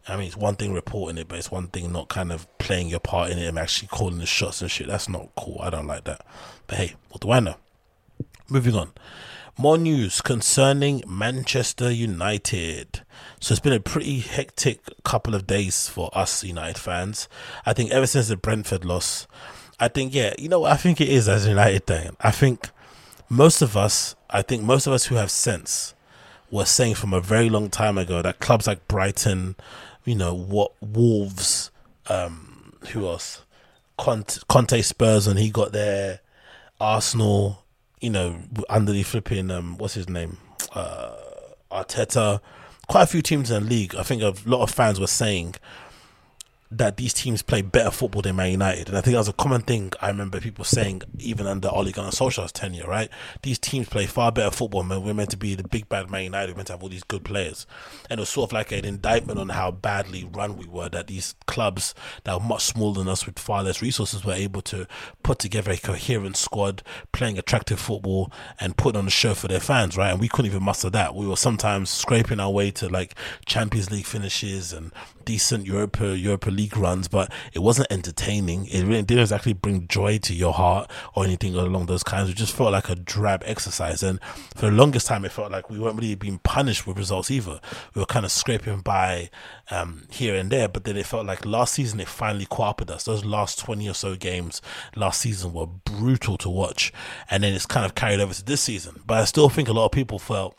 I 0.07 0.17
mean, 0.17 0.27
it's 0.27 0.37
one 0.37 0.55
thing 0.55 0.73
reporting 0.73 1.17
it, 1.17 1.27
but 1.27 1.39
it's 1.39 1.51
one 1.51 1.67
thing 1.67 1.91
not 1.91 2.09
kind 2.09 2.31
of 2.31 2.45
playing 2.57 2.89
your 2.89 2.99
part 2.99 3.31
in 3.31 3.39
it 3.39 3.47
and 3.47 3.57
actually 3.57 3.87
calling 3.87 4.17
the 4.17 4.25
shots 4.25 4.61
and 4.61 4.69
shit. 4.69 4.87
That's 4.87 5.07
not 5.07 5.29
cool. 5.37 5.59
I 5.61 5.69
don't 5.69 5.87
like 5.87 6.03
that. 6.03 6.25
But 6.67 6.77
hey, 6.77 6.95
what 7.09 7.21
do 7.21 7.31
I 7.31 7.39
know? 7.39 7.55
Moving 8.49 8.75
on. 8.75 8.91
More 9.57 9.77
news 9.77 10.19
concerning 10.19 11.03
Manchester 11.07 11.91
United. 11.91 13.01
So 13.39 13.53
it's 13.53 13.61
been 13.61 13.71
a 13.71 13.79
pretty 13.79 14.19
hectic 14.19 14.81
couple 15.03 15.35
of 15.35 15.47
days 15.47 15.87
for 15.87 16.09
us 16.13 16.43
United 16.43 16.79
fans. 16.79 17.29
I 17.65 17.73
think 17.73 17.91
ever 17.91 18.07
since 18.07 18.27
the 18.27 18.35
Brentford 18.35 18.83
loss, 18.83 19.27
I 19.79 19.87
think, 19.87 20.13
yeah, 20.13 20.33
you 20.37 20.49
know 20.49 20.61
what 20.61 20.71
I 20.71 20.77
think 20.77 20.99
it 20.99 21.07
is 21.07 21.29
as 21.29 21.47
United 21.47 21.85
thing? 21.85 22.17
I 22.19 22.31
think 22.31 22.69
most 23.29 23.61
of 23.61 23.77
us, 23.77 24.15
I 24.29 24.41
think 24.41 24.63
most 24.63 24.87
of 24.87 24.93
us 24.93 25.05
who 25.05 25.15
have 25.15 25.31
sense 25.31 25.93
were 26.51 26.65
saying 26.65 26.95
from 26.95 27.13
a 27.13 27.21
very 27.21 27.49
long 27.49 27.69
time 27.69 27.97
ago 27.97 28.21
that 28.21 28.39
clubs 28.39 28.67
like 28.67 28.87
Brighton, 28.87 29.55
you 30.05 30.15
know 30.15 30.33
what 30.33 30.73
Wolves, 30.81 31.71
um, 32.07 32.73
who 32.91 33.07
else? 33.07 33.43
Conte, 33.97 34.39
Conte 34.47 34.81
Spurs 34.81 35.27
and 35.27 35.39
he 35.39 35.49
got 35.49 35.71
there, 35.71 36.19
Arsenal, 36.79 37.63
you 38.01 38.09
know, 38.09 38.37
under 38.69 38.91
the 38.91 39.03
flipping 39.03 39.49
um, 39.51 39.77
what's 39.77 39.93
his 39.93 40.09
name, 40.09 40.37
uh, 40.73 41.15
Arteta, 41.71 42.41
quite 42.87 43.03
a 43.03 43.07
few 43.07 43.21
teams 43.21 43.49
in 43.49 43.63
the 43.63 43.69
league. 43.69 43.95
I 43.95 44.03
think 44.03 44.21
a 44.21 44.33
lot 44.45 44.61
of 44.61 44.71
fans 44.71 44.99
were 44.99 45.07
saying 45.07 45.55
that 46.77 46.97
these 46.97 47.13
teams 47.13 47.41
play 47.41 47.61
better 47.61 47.91
football 47.91 48.21
than 48.21 48.35
Man 48.35 48.51
United. 48.51 48.89
And 48.89 48.97
I 48.97 49.01
think 49.01 49.13
that 49.13 49.19
was 49.19 49.27
a 49.27 49.33
common 49.33 49.61
thing 49.61 49.91
I 50.01 50.07
remember 50.07 50.39
people 50.39 50.65
saying 50.65 51.03
even 51.19 51.47
under 51.47 51.69
Ole 51.69 51.91
Gunnar 51.91 52.09
Solskjaer's 52.09 52.51
tenure, 52.51 52.87
right? 52.87 53.09
These 53.41 53.59
teams 53.59 53.89
play 53.89 54.05
far 54.05 54.31
better 54.31 54.51
football, 54.51 54.83
man. 54.83 55.03
We're 55.03 55.13
meant 55.13 55.31
to 55.31 55.37
be 55.37 55.55
the 55.55 55.67
big 55.67 55.89
bad 55.89 56.09
Man 56.09 56.23
United. 56.23 56.51
We're 56.51 56.57
meant 56.57 56.67
to 56.67 56.73
have 56.73 56.83
all 56.83 56.89
these 56.89 57.03
good 57.03 57.23
players. 57.23 57.65
And 58.09 58.19
it 58.19 58.21
was 58.21 58.29
sort 58.29 58.49
of 58.49 58.53
like 58.53 58.71
an 58.71 58.85
indictment 58.85 59.39
on 59.39 59.49
how 59.49 59.71
badly 59.71 60.23
run 60.23 60.57
we 60.57 60.67
were, 60.67 60.89
that 60.89 61.07
these 61.07 61.35
clubs 61.45 61.93
that 62.23 62.33
were 62.39 62.45
much 62.45 62.63
smaller 62.63 62.95
than 62.95 63.09
us 63.09 63.25
with 63.25 63.39
far 63.39 63.63
less 63.63 63.81
resources 63.81 64.25
were 64.25 64.33
able 64.33 64.61
to 64.63 64.87
put 65.21 65.39
together 65.39 65.71
a 65.71 65.77
coherent 65.77 66.37
squad, 66.37 66.83
playing 67.11 67.37
attractive 67.37 67.79
football 67.79 68.31
and 68.59 68.77
put 68.77 68.95
on 68.95 69.07
a 69.07 69.11
show 69.11 69.33
for 69.33 69.47
their 69.47 69.59
fans, 69.59 69.97
right? 69.97 70.11
And 70.11 70.19
we 70.19 70.27
couldn't 70.27 70.49
even 70.49 70.63
muster 70.63 70.89
that. 70.89 71.15
We 71.15 71.27
were 71.27 71.35
sometimes 71.35 71.89
scraping 71.89 72.39
our 72.39 72.51
way 72.51 72.71
to 72.71 72.89
like 72.89 73.15
Champions 73.45 73.91
League 73.91 74.05
finishes 74.05 74.73
and 74.73 74.91
decent 75.25 75.65
Europa 75.65 76.17
Europa 76.17 76.49
League 76.49 76.77
runs, 76.77 77.07
but 77.07 77.31
it 77.53 77.59
wasn't 77.59 77.87
entertaining. 77.91 78.65
It 78.67 78.83
really 78.83 79.01
didn't 79.03 79.21
exactly 79.21 79.53
bring 79.53 79.87
joy 79.87 80.17
to 80.19 80.33
your 80.33 80.53
heart 80.53 80.89
or 81.15 81.23
anything 81.23 81.55
along 81.55 81.85
those 81.85 82.03
kinds. 82.03 82.29
It 82.29 82.35
just 82.35 82.55
felt 82.55 82.71
like 82.71 82.89
a 82.89 82.95
drab 82.95 83.43
exercise, 83.45 84.03
and 84.03 84.19
for 84.55 84.67
the 84.67 84.71
longest 84.71 85.07
time, 85.07 85.25
it 85.25 85.31
felt 85.31 85.51
like 85.51 85.69
we 85.69 85.79
weren't 85.79 85.95
really 85.95 86.15
being 86.15 86.39
punished 86.39 86.85
with 86.85 86.97
results 86.97 87.31
either. 87.31 87.59
We 87.93 87.99
were 87.99 88.05
kind 88.05 88.25
of 88.25 88.31
scraping 88.31 88.81
by 88.81 89.29
um, 89.71 90.07
here 90.11 90.35
and 90.35 90.49
there, 90.49 90.67
but 90.67 90.83
then 90.83 90.97
it 90.97 91.05
felt 91.05 91.25
like 91.25 91.45
last 91.45 91.73
season 91.73 91.99
it 91.99 92.07
finally 92.07 92.45
caught 92.45 92.69
up 92.69 92.79
with 92.79 92.91
us. 92.91 93.05
Those 93.05 93.25
last 93.25 93.59
twenty 93.59 93.89
or 93.89 93.93
so 93.93 94.15
games 94.15 94.61
last 94.95 95.21
season 95.21 95.53
were 95.53 95.67
brutal 95.67 96.37
to 96.37 96.49
watch, 96.49 96.91
and 97.29 97.43
then 97.43 97.53
it's 97.53 97.65
kind 97.65 97.85
of 97.85 97.95
carried 97.95 98.19
over 98.19 98.33
to 98.33 98.43
this 98.45 98.61
season. 98.61 99.01
But 99.05 99.19
I 99.19 99.25
still 99.25 99.49
think 99.49 99.67
a 99.67 99.73
lot 99.73 99.85
of 99.85 99.91
people 99.91 100.19
felt 100.19 100.55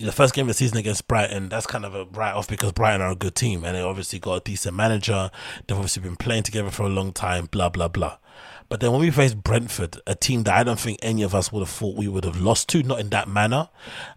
the 0.00 0.12
first 0.12 0.34
game 0.34 0.44
of 0.44 0.48
the 0.48 0.54
season 0.54 0.78
against 0.78 1.06
Brighton, 1.06 1.48
that's 1.50 1.66
kind 1.66 1.84
of 1.84 1.94
a 1.94 2.04
write 2.06 2.32
off 2.32 2.48
because 2.48 2.72
Brighton 2.72 3.02
are 3.02 3.12
a 3.12 3.16
good 3.16 3.34
team 3.34 3.64
and 3.64 3.76
they 3.76 3.82
obviously 3.82 4.18
got 4.18 4.34
a 4.34 4.40
decent 4.40 4.74
manager. 4.74 5.30
They've 5.66 5.76
obviously 5.76 6.02
been 6.02 6.16
playing 6.16 6.44
together 6.44 6.70
for 6.70 6.84
a 6.84 6.88
long 6.88 7.12
time, 7.12 7.46
blah, 7.46 7.68
blah, 7.68 7.88
blah. 7.88 8.16
But 8.70 8.78
then 8.78 8.92
when 8.92 9.00
we 9.00 9.10
faced 9.10 9.42
Brentford, 9.42 10.00
a 10.06 10.14
team 10.14 10.44
that 10.44 10.54
I 10.56 10.62
don't 10.62 10.78
think 10.78 11.00
any 11.02 11.22
of 11.22 11.34
us 11.34 11.50
would 11.50 11.58
have 11.58 11.68
thought 11.68 11.96
we 11.96 12.06
would 12.06 12.24
have 12.24 12.40
lost 12.40 12.68
to, 12.68 12.84
not 12.84 13.00
in 13.00 13.10
that 13.10 13.26
manner. 13.28 13.68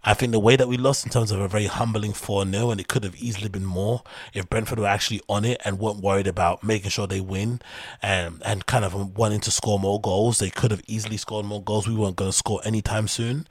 I 0.04 0.14
think 0.14 0.30
the 0.30 0.38
way 0.38 0.54
that 0.54 0.68
we 0.68 0.76
lost 0.76 1.04
in 1.04 1.10
terms 1.10 1.32
of 1.32 1.40
a 1.40 1.48
very 1.48 1.66
humbling 1.66 2.12
4 2.12 2.46
0, 2.46 2.70
and 2.70 2.80
it 2.80 2.86
could 2.86 3.02
have 3.02 3.16
easily 3.16 3.48
been 3.48 3.64
more 3.64 4.04
if 4.32 4.48
Brentford 4.48 4.78
were 4.78 4.86
actually 4.86 5.20
on 5.28 5.44
it 5.44 5.60
and 5.64 5.80
weren't 5.80 6.02
worried 6.02 6.28
about 6.28 6.62
making 6.62 6.90
sure 6.90 7.08
they 7.08 7.20
win 7.20 7.60
and, 8.00 8.40
and 8.44 8.64
kind 8.66 8.84
of 8.84 9.18
wanting 9.18 9.40
to 9.40 9.50
score 9.50 9.80
more 9.80 10.00
goals. 10.00 10.38
They 10.38 10.50
could 10.50 10.70
have 10.70 10.82
easily 10.86 11.16
scored 11.16 11.46
more 11.46 11.62
goals. 11.62 11.88
We 11.88 11.96
weren't 11.96 12.14
going 12.14 12.30
to 12.30 12.36
score 12.36 12.60
anytime 12.64 13.08
soon 13.08 13.48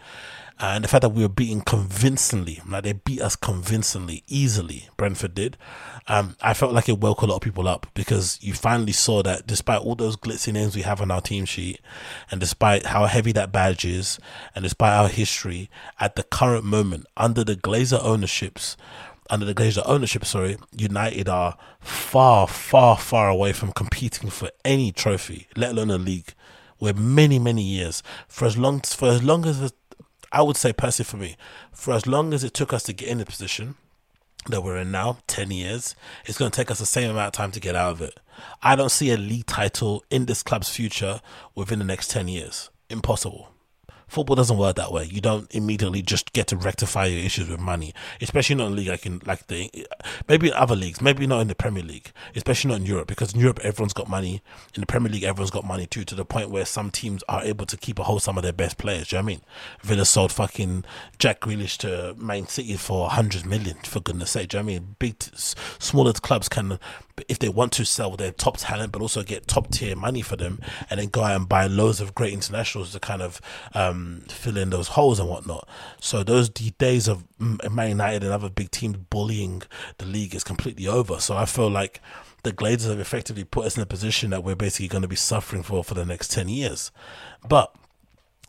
and 0.60 0.84
the 0.84 0.88
fact 0.88 1.02
that 1.02 1.10
we 1.10 1.24
were 1.24 1.30
beaten 1.30 1.62
convincingly, 1.62 2.62
like 2.68 2.84
they 2.84 2.94
beat 2.94 3.22
us 3.22 3.36
convincingly, 3.36 4.24
easily, 4.28 4.90
Brentford 4.98 5.34
did, 5.34 5.58
um, 6.08 6.36
I 6.42 6.54
felt 6.54 6.74
like 6.74 6.88
it 6.88 7.00
woke 7.00 7.22
a 7.22 7.26
lot 7.26 7.38
of 7.38 7.42
people 7.42 7.68
up 7.68 7.88
because 7.94 8.38
you 8.42 8.54
finally 8.54 8.92
saw 8.92 9.24
that 9.24 9.48
despite 9.48 9.82
all 9.82 9.96
those 9.96 10.16
glitzy 10.16 10.54
names 10.54 10.76
we 10.76 10.84
have 10.84 11.02
on 11.02 11.12
our 11.12 11.22
team 11.22 11.46
sheet, 11.46 11.80
and 12.30 12.40
despite 12.40 12.86
how 12.88 13.06
heavy 13.06 13.32
that 13.34 13.52
badge 13.52 13.84
is, 13.84 14.20
and 14.56 14.64
despite 14.64 14.94
our 14.94 15.08
history, 15.08 15.70
at 16.00 16.16
the 16.16 16.24
current 16.24 16.66
moment, 16.66 17.06
under 17.18 17.44
the 17.44 17.56
Glazer 17.56 18.02
ownerships, 18.02 18.78
under 19.30 19.46
the 19.46 19.56
Glazer 19.56 19.84
ownership, 19.86 20.26
sorry, 20.26 20.58
United 20.72 21.28
are 21.28 21.58
far, 21.80 22.48
far, 22.48 22.98
far 22.98 23.30
away 23.30 23.54
from 23.54 23.72
competing 23.72 24.30
for 24.30 24.50
any 24.64 24.92
trophy, 24.92 25.48
let 25.56 25.72
alone 25.72 25.90
a 25.90 25.98
league. 25.98 26.34
We're 26.80 26.94
many, 26.94 27.40
many 27.40 27.64
years 27.64 28.04
for 28.28 28.46
as 28.46 28.58
long 28.58 28.82
for 28.82 29.08
as 29.08 29.24
long 29.24 29.46
as 29.46 29.72
I 30.34 30.42
would 30.42 30.58
say 30.58 30.74
personally 30.74 31.10
for 31.10 31.18
me, 31.18 31.38
for 31.72 31.94
as 31.94 32.08
long 32.08 32.34
as 32.34 32.44
it 32.44 32.54
took 32.56 32.74
us 32.74 32.84
to 32.84 32.94
get 32.94 33.08
in 33.08 33.20
the 33.20 33.26
position 33.26 33.76
that 34.48 34.64
we're 34.64 34.78
in 34.78 34.92
now, 34.92 35.20
10 35.28 35.52
years, 35.52 35.96
it's 36.26 36.38
going 36.38 36.52
to 36.52 36.56
take 36.56 36.72
us 36.72 36.80
the 36.80 36.86
same 36.88 37.12
amount 37.12 37.28
of 37.28 37.34
time 37.34 37.52
to 37.52 37.60
get 37.60 37.76
out 37.76 37.92
of 37.92 38.02
it. 38.02 38.20
I 38.62 38.76
don't 38.76 38.90
see 38.90 39.12
a 39.12 39.18
league 39.18 39.46
title 39.46 40.04
in 40.10 40.26
this 40.26 40.42
club's 40.42 40.70
future 40.70 41.22
within 41.54 41.80
the 41.80 41.86
next 41.86 42.10
10 42.10 42.28
years. 42.28 42.72
Impossible. 42.90 43.53
Football 44.14 44.36
doesn't 44.36 44.60
work 44.60 44.76
that 44.76 44.92
way. 44.92 45.06
You 45.06 45.22
don't 45.22 45.52
immediately 45.56 46.04
just 46.04 46.34
get 46.34 46.46
to 46.50 46.56
rectify 46.56 47.08
your 47.08 47.26
issues 47.26 47.50
with 47.50 47.60
money, 47.60 47.96
especially 48.22 48.54
not 48.54 48.68
in 48.68 48.74
a 48.74 48.76
league 48.76 48.88
like 48.90 49.08
in 49.08 49.24
like 49.26 49.48
the 49.48 49.72
maybe 50.28 50.54
other 50.54 50.76
leagues, 50.76 51.02
maybe 51.02 51.26
not 51.26 51.40
in 51.40 51.48
the 51.48 51.56
Premier 51.56 51.82
League, 51.82 52.12
especially 52.36 52.70
not 52.70 52.82
in 52.82 52.86
Europe 52.86 53.08
because 53.08 53.34
in 53.34 53.40
Europe 53.40 53.60
everyone's 53.64 53.92
got 53.92 54.08
money. 54.08 54.44
In 54.76 54.82
the 54.82 54.86
Premier 54.86 55.12
League, 55.12 55.24
everyone's 55.24 55.50
got 55.50 55.66
money 55.66 55.88
too, 55.88 56.04
to 56.04 56.14
the 56.14 56.26
point 56.26 56.52
where 56.52 56.64
some 56.64 56.92
teams 56.92 57.24
are 57.28 57.42
able 57.44 57.66
to 57.66 57.76
keep 57.76 57.98
a 57.98 58.04
hold 58.04 58.22
some 58.22 58.38
of 58.38 58.44
their 58.44 58.54
best 58.54 58.78
players. 58.78 59.08
Do 59.08 59.16
you 59.16 59.22
know 59.24 59.26
what 59.26 59.32
I 59.32 59.34
mean? 59.34 59.42
Villa 59.82 60.06
sold 60.06 60.32
fucking 60.32 60.86
Jack 61.18 61.40
Grealish 61.40 61.78
to 61.80 62.14
Man 62.16 62.48
City 62.48 62.78
for 62.78 63.10
hundred 63.10 63.48
million. 63.48 63.78
For 63.78 64.00
goodness 64.00 64.30
sake, 64.30 64.50
do 64.50 64.58
you 64.58 64.64
know 64.64 64.70
I 64.70 64.74
mean? 64.74 64.96
Big, 65.00 65.24
smaller 65.24 66.14
clubs 66.14 66.50
can, 66.50 66.78
if 67.28 67.40
they 67.40 67.50
want 67.50 67.72
to 67.74 67.86
sell 67.86 68.16
their 68.16 68.32
top 68.32 68.58
talent, 68.58 68.92
but 68.92 69.02
also 69.02 69.24
get 69.24 69.48
top 69.48 69.70
tier 69.72 69.96
money 69.96 70.22
for 70.22 70.36
them, 70.36 70.60
and 70.90 71.00
then 71.00 71.10
go 71.10 71.24
out 71.24 71.36
and 71.36 71.50
buy 71.50 71.68
loads 71.68 72.02
of 72.02 72.16
great 72.16 72.34
internationals 72.34 72.92
to 72.92 73.00
kind 73.00 73.22
of 73.22 73.40
um, 73.74 74.24
fill 74.28 74.58
in 74.58 74.70
those 74.70 74.90
holes 74.90 75.20
and 75.20 75.30
whatnot. 75.30 75.68
So 76.00 76.24
those 76.24 76.50
days 76.50 77.08
of 77.08 77.24
Man 77.40 77.90
United 77.90 78.24
and 78.24 78.32
other 78.32 78.50
big 78.50 78.72
teams 78.72 78.98
bullying 78.98 79.64
the 79.98 80.06
league 80.06 80.36
is 80.36 80.44
completely 80.44 80.88
over. 80.88 81.20
So 81.20 81.36
I 81.36 81.46
feel 81.46 81.70
like 81.70 82.02
the 82.44 82.52
Glazers 82.52 82.90
have 82.90 83.00
effectively 83.00 83.46
put 83.46 83.66
us 83.66 83.78
in 83.78 83.84
a 83.84 83.86
position 83.86 84.30
that 84.32 84.44
we're 84.44 84.56
basically 84.56 84.90
going 84.90 85.02
to 85.02 85.08
be 85.08 85.16
suffering 85.16 85.64
for 85.64 85.84
for 85.84 85.94
the 85.94 86.06
next 86.06 86.32
10 86.32 86.50
years. 86.50 86.92
But 87.48 87.74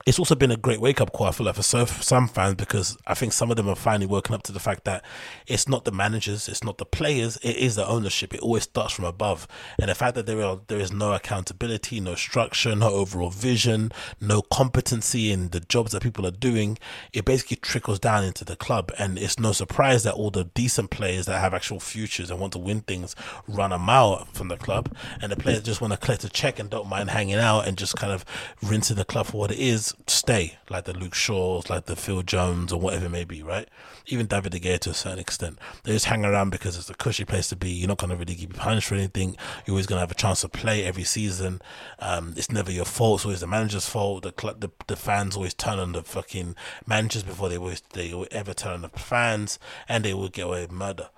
it's 0.06 0.18
also 0.18 0.34
been 0.34 0.50
a 0.50 0.56
great 0.56 0.80
wake 0.80 1.00
up 1.00 1.12
call, 1.12 1.28
I 1.28 1.30
feel 1.32 1.46
like, 1.46 1.54
for 1.54 1.62
some 1.62 2.28
fans 2.28 2.56
because 2.56 2.98
I 3.06 3.14
think 3.14 3.32
some 3.32 3.50
of 3.50 3.56
them 3.56 3.68
are 3.68 3.74
finally 3.74 4.04
woken 4.04 4.34
up 4.34 4.42
to 4.44 4.52
the 4.52 4.60
fact 4.60 4.84
that 4.84 5.02
it's 5.46 5.66
not 5.66 5.86
the 5.86 5.92
managers, 5.92 6.46
it's 6.46 6.62
not 6.62 6.76
the 6.76 6.84
players, 6.84 7.38
it 7.38 7.56
is 7.56 7.76
the 7.76 7.86
ownership. 7.86 8.34
It 8.34 8.40
always 8.40 8.64
starts 8.64 8.92
from 8.92 9.06
above. 9.06 9.48
And 9.80 9.88
the 9.88 9.94
fact 9.94 10.14
that 10.16 10.26
there 10.26 10.42
are 10.42 10.60
there 10.66 10.78
is 10.78 10.92
no 10.92 11.14
accountability, 11.14 12.00
no 12.00 12.16
structure, 12.16 12.76
no 12.76 12.90
overall 12.90 13.30
vision, 13.30 13.92
no 14.20 14.42
competency 14.42 15.32
in 15.32 15.48
the 15.50 15.60
jobs 15.60 15.92
that 15.92 16.02
people 16.02 16.26
are 16.26 16.30
doing, 16.30 16.76
it 17.14 17.24
basically 17.24 17.56
trickles 17.56 17.98
down 17.98 18.24
into 18.24 18.44
the 18.44 18.56
club. 18.56 18.92
And 18.98 19.18
it's 19.18 19.38
no 19.38 19.52
surprise 19.52 20.02
that 20.02 20.14
all 20.14 20.30
the 20.30 20.44
decent 20.44 20.90
players 20.90 21.24
that 21.26 21.40
have 21.40 21.54
actual 21.54 21.80
futures 21.80 22.30
and 22.30 22.38
want 22.38 22.52
to 22.52 22.58
win 22.58 22.82
things 22.82 23.16
run 23.48 23.72
a 23.72 23.78
mile 23.78 24.26
from 24.34 24.48
the 24.48 24.58
club. 24.58 24.94
And 25.22 25.32
the 25.32 25.36
players 25.36 25.62
just 25.62 25.80
want 25.80 25.94
to 25.94 25.98
collect 25.98 26.24
a 26.24 26.28
check 26.28 26.58
and 26.58 26.68
don't 26.68 26.88
mind 26.90 27.08
hanging 27.08 27.36
out 27.36 27.66
and 27.66 27.78
just 27.78 27.96
kind 27.96 28.12
of 28.12 28.26
rinsing 28.62 28.96
the 28.96 29.06
club 29.06 29.26
for 29.26 29.38
what 29.38 29.50
it 29.50 29.58
is 29.58 29.93
stay, 30.06 30.58
like 30.68 30.84
the 30.84 30.92
Luke 30.92 31.14
Shaws, 31.14 31.70
like 31.70 31.86
the 31.86 31.96
Phil 31.96 32.22
Jones, 32.22 32.72
or 32.72 32.80
whatever 32.80 33.06
it 33.06 33.10
may 33.10 33.24
be, 33.24 33.42
right? 33.42 33.68
Even 34.06 34.26
David 34.26 34.52
De 34.52 34.60
Gea 34.60 34.78
to 34.80 34.90
a 34.90 34.94
certain 34.94 35.18
extent. 35.18 35.58
They 35.82 35.92
just 35.92 36.06
hang 36.06 36.24
around 36.24 36.50
because 36.50 36.76
it's 36.76 36.90
a 36.90 36.94
cushy 36.94 37.24
place 37.24 37.48
to 37.48 37.56
be. 37.56 37.70
You're 37.70 37.88
not 37.88 37.98
going 37.98 38.10
to 38.10 38.16
really 38.16 38.34
get 38.34 38.54
punished 38.54 38.88
for 38.88 38.94
anything. 38.94 39.36
You're 39.66 39.74
always 39.74 39.86
going 39.86 39.96
to 39.96 40.00
have 40.00 40.10
a 40.10 40.14
chance 40.14 40.42
to 40.42 40.48
play 40.48 40.84
every 40.84 41.04
season. 41.04 41.60
Um, 41.98 42.34
it's 42.36 42.50
never 42.50 42.70
your 42.70 42.84
fault. 42.84 43.20
It's 43.20 43.24
always 43.24 43.40
the 43.40 43.46
manager's 43.46 43.88
fault. 43.88 44.22
The, 44.22 44.54
the 44.58 44.70
the 44.86 44.96
fans 44.96 45.36
always 45.36 45.54
turn 45.54 45.78
on 45.78 45.92
the 45.92 46.02
fucking 46.02 46.56
managers 46.86 47.22
before 47.22 47.48
they 47.48 47.58
always 47.58 47.82
they 47.92 48.12
ever 48.30 48.54
turn 48.54 48.74
on 48.74 48.82
the 48.82 48.88
fans, 48.90 49.58
and 49.88 50.04
they 50.04 50.14
will 50.14 50.28
get 50.28 50.46
away 50.46 50.62
with 50.62 50.72
murder. 50.72 51.08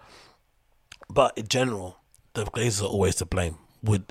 But 1.09 1.37
in 1.37 1.49
general, 1.49 1.99
the 2.35 2.45
Glazers 2.45 2.83
are 2.83 2.87
always 2.87 3.17
to 3.17 3.27
blame 3.27 3.59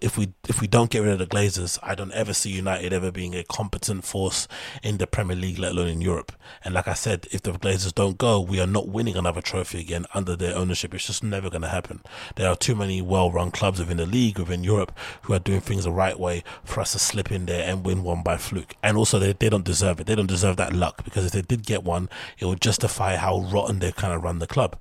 if 0.01 0.17
we 0.17 0.33
if 0.47 0.61
we 0.61 0.67
don't 0.67 0.89
get 0.89 0.99
rid 0.99 1.13
of 1.13 1.19
the 1.19 1.27
Glazers, 1.27 1.77
I 1.83 1.95
don't 1.95 2.11
ever 2.13 2.33
see 2.33 2.51
United 2.51 2.93
ever 2.93 3.11
being 3.11 3.35
a 3.35 3.43
competent 3.43 4.05
force 4.05 4.47
in 4.83 4.97
the 4.97 5.07
Premier 5.07 5.35
League, 5.35 5.59
let 5.59 5.71
alone 5.71 5.87
in 5.87 6.01
Europe. 6.01 6.31
And 6.63 6.73
like 6.73 6.87
I 6.87 6.93
said, 6.93 7.27
if 7.31 7.41
the 7.41 7.51
Glazers 7.51 7.93
don't 7.93 8.17
go, 8.17 8.39
we 8.39 8.59
are 8.59 8.67
not 8.67 8.87
winning 8.87 9.15
another 9.15 9.41
trophy 9.41 9.79
again 9.79 10.05
under 10.13 10.35
their 10.35 10.55
ownership. 10.55 10.93
It's 10.93 11.07
just 11.07 11.23
never 11.23 11.49
going 11.49 11.61
to 11.63 11.67
happen. 11.67 12.01
There 12.35 12.49
are 12.49 12.55
too 12.55 12.75
many 12.75 13.01
well-run 13.01 13.51
clubs 13.51 13.79
within 13.79 13.97
the 13.97 14.05
league, 14.05 14.39
within 14.39 14.63
Europe, 14.63 14.97
who 15.23 15.33
are 15.33 15.39
doing 15.39 15.61
things 15.61 15.83
the 15.83 15.91
right 15.91 16.19
way 16.19 16.43
for 16.63 16.81
us 16.81 16.93
to 16.93 16.99
slip 16.99 17.31
in 17.31 17.45
there 17.45 17.67
and 17.69 17.85
win 17.85 18.03
one 18.03 18.23
by 18.23 18.37
fluke. 18.37 18.75
And 18.81 18.97
also, 18.97 19.19
they 19.19 19.33
they 19.33 19.49
don't 19.49 19.65
deserve 19.65 19.99
it. 19.99 20.07
They 20.07 20.15
don't 20.15 20.27
deserve 20.27 20.57
that 20.57 20.73
luck 20.73 21.03
because 21.03 21.25
if 21.25 21.31
they 21.31 21.41
did 21.41 21.65
get 21.65 21.83
one, 21.83 22.09
it 22.39 22.45
would 22.45 22.61
justify 22.61 23.15
how 23.15 23.41
rotten 23.41 23.79
they 23.79 23.91
kind 23.91 24.13
of 24.13 24.23
run 24.23 24.39
the 24.39 24.47
club. 24.47 24.77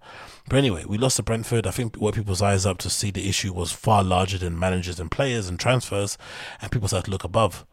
But 0.48 0.58
anyway, 0.58 0.84
we 0.86 0.98
lost 0.98 1.16
to 1.16 1.22
Brentford. 1.22 1.66
I 1.66 1.70
think 1.70 1.96
what 1.96 2.14
people's 2.14 2.42
eyes 2.42 2.66
up 2.66 2.78
to 2.78 2.90
see 2.90 3.10
the 3.10 3.28
issue 3.28 3.52
was 3.52 3.72
far 3.72 4.04
larger 4.04 4.36
than 4.36 4.58
managers 4.58 5.00
and 5.00 5.10
players 5.10 5.48
and 5.48 5.58
transfers, 5.58 6.18
and 6.60 6.70
people 6.70 6.88
started 6.88 7.06
to 7.06 7.10
look 7.10 7.24
above. 7.24 7.64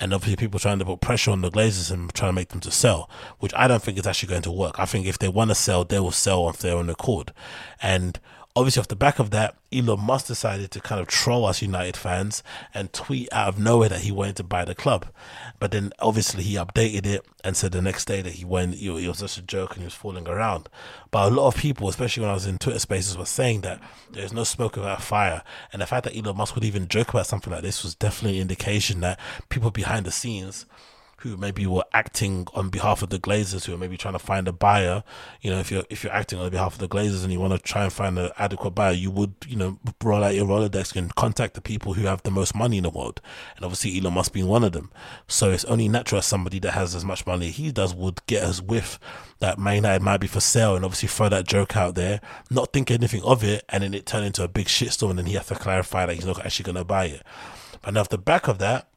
And 0.00 0.12
obviously, 0.12 0.36
people 0.36 0.58
trying 0.58 0.80
to 0.80 0.84
put 0.84 1.00
pressure 1.00 1.30
on 1.30 1.42
the 1.42 1.50
Glazers 1.50 1.92
and 1.92 2.12
trying 2.14 2.30
to 2.30 2.34
make 2.34 2.48
them 2.48 2.60
to 2.60 2.70
sell, 2.70 3.08
which 3.38 3.52
I 3.54 3.68
don't 3.68 3.82
think 3.82 3.98
is 3.98 4.06
actually 4.06 4.30
going 4.30 4.42
to 4.42 4.50
work. 4.50 4.80
I 4.80 4.86
think 4.86 5.06
if 5.06 5.18
they 5.18 5.28
want 5.28 5.50
to 5.50 5.54
sell, 5.54 5.84
they 5.84 6.00
will 6.00 6.10
sell 6.10 6.48
of 6.48 6.58
their 6.58 6.76
own 6.76 6.90
accord. 6.90 7.32
And 7.80 8.18
obviously 8.56 8.80
off 8.80 8.88
the 8.88 8.96
back 8.96 9.18
of 9.18 9.30
that, 9.30 9.56
Elon 9.72 10.00
Musk 10.00 10.28
decided 10.28 10.70
to 10.70 10.80
kind 10.80 11.00
of 11.00 11.08
troll 11.08 11.44
us 11.44 11.60
United 11.60 11.96
fans 11.96 12.42
and 12.72 12.92
tweet 12.92 13.28
out 13.32 13.48
of 13.48 13.58
nowhere 13.58 13.88
that 13.88 14.02
he 14.02 14.12
wanted 14.12 14.36
to 14.36 14.44
buy 14.44 14.64
the 14.64 14.74
club. 14.74 15.06
But 15.58 15.72
then 15.72 15.92
obviously 15.98 16.44
he 16.44 16.54
updated 16.54 17.04
it 17.04 17.26
and 17.42 17.56
said 17.56 17.72
the 17.72 17.82
next 17.82 18.04
day 18.04 18.22
that 18.22 18.34
he 18.34 18.44
went, 18.44 18.80
it 18.80 18.90
was 18.90 19.18
just 19.18 19.38
a 19.38 19.42
joke 19.42 19.72
and 19.72 19.80
he 19.80 19.86
was 19.86 19.94
fooling 19.94 20.28
around. 20.28 20.68
But 21.10 21.32
a 21.32 21.34
lot 21.34 21.48
of 21.48 21.56
people, 21.56 21.88
especially 21.88 22.20
when 22.20 22.30
I 22.30 22.34
was 22.34 22.46
in 22.46 22.58
Twitter 22.58 22.78
spaces, 22.78 23.18
were 23.18 23.24
saying 23.24 23.62
that 23.62 23.80
there's 24.12 24.32
no 24.32 24.44
smoke 24.44 24.76
without 24.76 25.02
fire. 25.02 25.42
And 25.72 25.82
the 25.82 25.86
fact 25.86 26.04
that 26.04 26.16
Elon 26.16 26.36
Musk 26.36 26.54
would 26.54 26.64
even 26.64 26.86
joke 26.86 27.08
about 27.08 27.26
something 27.26 27.52
like 27.52 27.62
this 27.62 27.82
was 27.82 27.96
definitely 27.96 28.38
an 28.38 28.42
indication 28.42 29.00
that 29.00 29.18
people 29.48 29.72
behind 29.72 30.06
the 30.06 30.12
scenes 30.12 30.66
who 31.24 31.38
maybe 31.38 31.66
were 31.66 31.84
acting 31.94 32.46
on 32.52 32.68
behalf 32.68 33.02
of 33.02 33.08
the 33.08 33.18
Glazers, 33.18 33.64
who 33.64 33.72
are 33.72 33.78
maybe 33.78 33.96
trying 33.96 34.12
to 34.12 34.18
find 34.18 34.46
a 34.46 34.52
buyer. 34.52 35.02
You 35.40 35.50
know, 35.50 35.58
if 35.58 35.70
you're 35.70 35.84
if 35.88 36.04
you're 36.04 36.12
acting 36.12 36.38
on 36.38 36.50
behalf 36.50 36.74
of 36.74 36.80
the 36.80 36.88
Glazers 36.88 37.24
and 37.24 37.32
you 37.32 37.40
want 37.40 37.54
to 37.54 37.58
try 37.58 37.84
and 37.84 37.92
find 37.92 38.18
an 38.18 38.30
adequate 38.38 38.72
buyer, 38.72 38.92
you 38.92 39.10
would 39.10 39.34
you 39.48 39.56
know 39.56 39.78
roll 40.02 40.22
out 40.22 40.34
your 40.34 40.46
Rolodex 40.46 40.94
and 40.94 41.14
contact 41.14 41.54
the 41.54 41.62
people 41.62 41.94
who 41.94 42.04
have 42.04 42.22
the 42.24 42.30
most 42.30 42.54
money 42.54 42.76
in 42.76 42.82
the 42.82 42.90
world. 42.90 43.22
And 43.56 43.64
obviously, 43.64 43.98
Elon 43.98 44.12
Musk 44.12 44.34
being 44.34 44.48
one 44.48 44.64
of 44.64 44.72
them. 44.72 44.90
So 45.26 45.50
it's 45.50 45.64
only 45.64 45.88
natural 45.88 46.18
as 46.18 46.26
somebody 46.26 46.58
that 46.58 46.72
has 46.72 46.94
as 46.94 47.06
much 47.06 47.26
money 47.26 47.50
he 47.50 47.72
does 47.72 47.94
would 47.94 48.24
get 48.26 48.42
us 48.42 48.60
with 48.60 48.98
that 49.38 49.58
Man 49.58 49.76
United 49.76 50.02
might 50.02 50.20
be 50.20 50.26
for 50.26 50.40
sale, 50.40 50.76
and 50.76 50.84
obviously 50.84 51.08
throw 51.08 51.30
that 51.30 51.46
joke 51.46 51.74
out 51.74 51.94
there, 51.94 52.20
not 52.50 52.74
think 52.74 52.90
anything 52.90 53.22
of 53.22 53.42
it, 53.42 53.64
and 53.70 53.82
then 53.82 53.94
it 53.94 54.04
turn 54.04 54.24
into 54.24 54.44
a 54.44 54.48
big 54.48 54.66
shitstorm, 54.66 55.08
and 55.10 55.18
then 55.18 55.26
he 55.26 55.34
has 55.34 55.46
to 55.46 55.54
clarify 55.54 56.04
that 56.04 56.14
he's 56.14 56.26
not 56.26 56.44
actually 56.44 56.64
going 56.64 56.76
to 56.76 56.84
buy 56.84 57.06
it. 57.06 57.22
But 57.80 57.94
now, 57.94 58.00
off 58.00 58.08
the 58.08 58.18
back 58.18 58.48
of 58.48 58.58
that, 58.58 58.88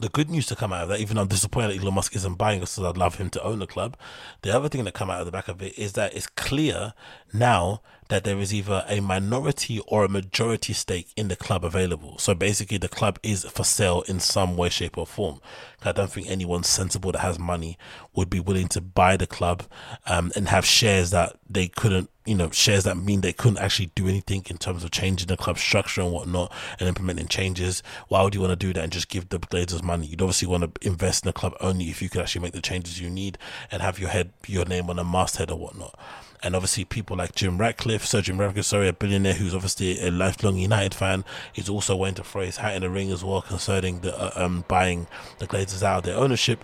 the 0.00 0.08
good 0.08 0.30
news 0.30 0.46
to 0.46 0.56
come 0.56 0.72
out 0.72 0.84
of 0.84 0.88
that, 0.90 1.00
even 1.00 1.16
though 1.16 1.22
I'm 1.22 1.28
disappointed 1.28 1.72
that 1.72 1.82
Elon 1.82 1.94
Musk 1.94 2.16
isn't 2.16 2.34
buying 2.34 2.62
us, 2.62 2.74
because 2.74 2.88
I'd 2.88 2.96
love 2.96 3.16
him 3.16 3.30
to 3.30 3.42
own 3.42 3.58
the 3.58 3.66
club. 3.66 3.96
The 4.42 4.54
other 4.54 4.68
thing 4.68 4.84
that 4.84 4.94
come 4.94 5.10
out 5.10 5.20
of 5.20 5.26
the 5.26 5.32
back 5.32 5.48
of 5.48 5.62
it 5.62 5.78
is 5.78 5.92
that 5.94 6.14
it's 6.14 6.26
clear 6.26 6.94
now 7.32 7.80
that 8.08 8.24
there 8.24 8.38
is 8.38 8.52
either 8.52 8.84
a 8.88 9.00
minority 9.00 9.80
or 9.86 10.04
a 10.04 10.08
majority 10.08 10.72
stake 10.72 11.08
in 11.16 11.28
the 11.28 11.36
club 11.36 11.64
available. 11.64 12.18
So 12.18 12.34
basically, 12.34 12.78
the 12.78 12.88
club 12.88 13.18
is 13.22 13.44
for 13.44 13.64
sale 13.64 14.02
in 14.02 14.20
some 14.20 14.56
way, 14.56 14.68
shape, 14.68 14.98
or 14.98 15.06
form. 15.06 15.40
I 15.84 15.92
don't 15.92 16.10
think 16.10 16.28
anyone 16.28 16.64
sensible 16.64 17.12
that 17.12 17.20
has 17.20 17.38
money 17.38 17.78
would 18.14 18.30
be 18.30 18.40
willing 18.40 18.68
to 18.68 18.80
buy 18.80 19.16
the 19.16 19.26
club 19.26 19.64
um, 20.06 20.32
and 20.34 20.48
have 20.48 20.64
shares 20.64 21.10
that 21.10 21.36
they 21.48 21.68
couldn't, 21.68 22.10
you 22.24 22.34
know, 22.34 22.50
shares 22.50 22.84
that 22.84 22.96
mean 22.96 23.20
they 23.20 23.32
couldn't 23.32 23.58
actually 23.58 23.90
do 23.94 24.08
anything 24.08 24.44
in 24.48 24.56
terms 24.56 24.82
of 24.82 24.90
changing 24.90 25.28
the 25.28 25.36
club 25.36 25.58
structure 25.58 26.00
and 26.00 26.12
whatnot 26.12 26.52
and 26.80 26.88
implementing 26.88 27.28
changes. 27.28 27.82
Why 28.08 28.22
would 28.22 28.34
you 28.34 28.40
want 28.40 28.52
to 28.52 28.56
do 28.56 28.72
that 28.72 28.82
and 28.82 28.92
just 28.92 29.08
give 29.08 29.28
the 29.28 29.38
Glazers 29.38 29.82
money? 29.82 30.06
You'd 30.06 30.22
obviously 30.22 30.48
want 30.48 30.74
to 30.74 30.86
invest 30.86 31.24
in 31.24 31.28
the 31.28 31.32
club 31.34 31.54
only 31.60 31.90
if 31.90 32.00
you 32.00 32.08
could 32.08 32.22
actually 32.22 32.42
make 32.42 32.52
the 32.52 32.62
changes 32.62 33.00
you 33.00 33.10
need 33.10 33.36
and 33.70 33.82
have 33.82 33.98
your 33.98 34.08
head, 34.08 34.32
your 34.46 34.64
name 34.64 34.88
on 34.88 34.98
a 34.98 35.04
masthead 35.04 35.50
or 35.50 35.58
whatnot 35.58 35.98
and 36.44 36.54
obviously 36.54 36.84
people 36.84 37.16
like 37.16 37.34
Jim 37.34 37.56
Ratcliffe, 37.56 38.04
Sir 38.04 38.20
Jim 38.20 38.38
Ratcliffe, 38.38 38.66
sorry, 38.66 38.86
a 38.86 38.92
billionaire 38.92 39.32
who's 39.32 39.54
obviously 39.54 39.98
a 40.06 40.10
lifelong 40.10 40.58
United 40.58 40.92
fan, 40.92 41.24
is 41.54 41.70
also 41.70 41.96
waiting 41.96 42.16
to 42.16 42.22
throw 42.22 42.42
his 42.42 42.58
hat 42.58 42.76
in 42.76 42.82
the 42.82 42.90
ring 42.90 43.10
as 43.10 43.24
well 43.24 43.40
concerning 43.40 44.00
the 44.00 44.14
uh, 44.14 44.44
um, 44.44 44.62
buying 44.68 45.06
the 45.38 45.46
Glazers 45.46 45.82
out 45.82 45.98
of 45.98 46.04
their 46.04 46.16
ownership. 46.16 46.62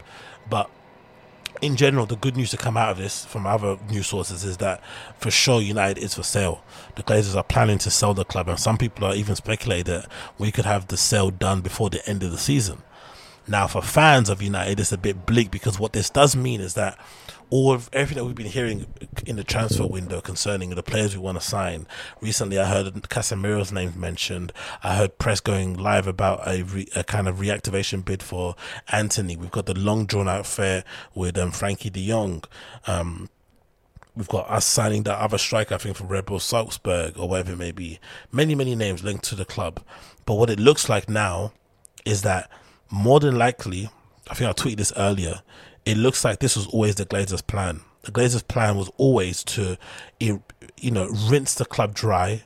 But 0.51 0.71
in 1.61 1.77
general, 1.77 2.07
the 2.07 2.17
good 2.17 2.37
news 2.37 2.51
to 2.51 2.57
come 2.57 2.77
out 2.77 2.91
of 2.91 2.99
this 2.99 3.25
from 3.25 3.47
other 3.47 3.79
news 3.91 4.07
sources 4.07 4.45
is 4.45 4.57
that 4.59 4.83
for 5.19 5.31
sure 5.31 5.61
United 5.61 6.03
is 6.03 6.15
for 6.15 6.23
sale. 6.23 6.63
The 6.97 7.03
Glazers 7.03 7.37
are 7.37 7.45
planning 7.45 7.79
to 7.79 7.91
sell 7.91 8.15
the 8.15 8.25
club, 8.25 8.49
and 8.49 8.59
some 8.59 8.79
people 8.79 9.05
are 9.07 9.15
even 9.15 9.37
speculating 9.37 9.93
that 9.93 10.09
we 10.39 10.51
could 10.51 10.65
have 10.65 10.89
the 10.89 10.97
sale 10.97 11.31
done 11.31 11.61
before 11.61 11.91
the 11.91 12.07
end 12.09 12.23
of 12.23 12.31
the 12.31 12.39
season. 12.39 12.83
Now, 13.47 13.67
for 13.67 13.83
fans 13.83 14.29
of 14.29 14.43
United, 14.43 14.81
it's 14.81 14.93
a 14.93 14.99
bit 14.99 15.27
bleak 15.27 15.51
because 15.51 15.79
what 15.79 15.93
this 15.93 16.11
does 16.11 16.37
mean 16.37 16.61
is 16.61 16.75
that 16.75 16.99
all 17.51 17.73
of 17.73 17.91
everything 17.93 18.23
that 18.23 18.25
we've 18.25 18.37
been 18.37 18.47
hearing 18.47 18.87
in 19.27 19.37
the 19.37 19.45
transfer 19.45 19.87
window 19.87 20.21
concerning 20.21 20.71
the 20.71 20.83
players 20.83 21.17
we 21.17 21.23
want 21.23 21.39
to 21.39 21.45
sign. 21.45 21.87
Recently, 22.21 22.59
I 22.59 22.67
heard 22.67 22.87
Casemiro's 23.09 23.73
name 23.73 23.93
mentioned. 23.97 24.53
I 24.83 24.95
heard 24.97 25.19
press 25.19 25.41
going 25.41 25.77
live 25.77 26.07
about 26.07 26.47
a, 26.47 26.63
re, 26.63 26.89
a 26.95 27.03
kind 27.03 27.29
of 27.29 27.37
reactivation 27.37 28.05
bid 28.05 28.23
for 28.23 28.55
Antony. 28.93 29.37
We've 29.37 29.51
got 29.51 29.67
the 29.67 29.75
long 29.75 30.07
drawn 30.07 30.29
out 30.29 30.41
affair 30.41 30.85
with 31.15 31.37
um, 31.37 31.51
Frenkie 31.51 31.93
De 31.93 32.07
Jong. 32.07 32.45
Um, 32.87 33.29
we've 34.15 34.29
got 34.29 34.49
us 34.49 34.65
signing 34.65 35.03
that 35.05 35.19
other 35.19 35.39
striker, 35.39 35.75
I 35.75 35.79
think, 35.79 35.97
from 35.97 36.09
Red 36.09 36.27
Bull 36.27 36.39
Salzburg 36.39 37.19
or 37.19 37.29
whatever 37.29 37.53
it 37.53 37.59
may 37.59 37.73
be. 37.73 37.99
Many, 38.31 38.55
many 38.55 38.77
names 38.77 39.03
linked 39.03 39.25
to 39.25 39.35
the 39.35 39.45
club. 39.45 39.81
But 40.25 40.35
what 40.35 40.51
it 40.51 40.61
looks 40.61 40.89
like 40.89 41.09
now 41.09 41.53
is 42.05 42.23
that 42.23 42.49
more 42.91 43.19
than 43.19 43.37
likely, 43.37 43.89
I 44.31 44.35
think 44.35 44.49
I 44.49 44.53
tweeted 44.53 44.77
this 44.77 44.93
earlier, 44.97 45.43
it 45.91 45.97
looks 45.97 46.25
like 46.25 46.39
this 46.39 46.57
was 46.57 46.67
always 46.69 46.95
the 46.95 47.07
Glazers' 47.07 47.47
plan. 47.47 47.81
The 48.03 48.13
Glazers' 48.13 48.47
plan 48.47 48.77
was 48.77 48.91
always 48.97 49.45
to, 49.45 49.77
you 50.19 50.43
know, 50.83 51.09
rinse 51.29 51.55
the 51.55 51.65
club 51.65 51.95
dry, 51.95 52.43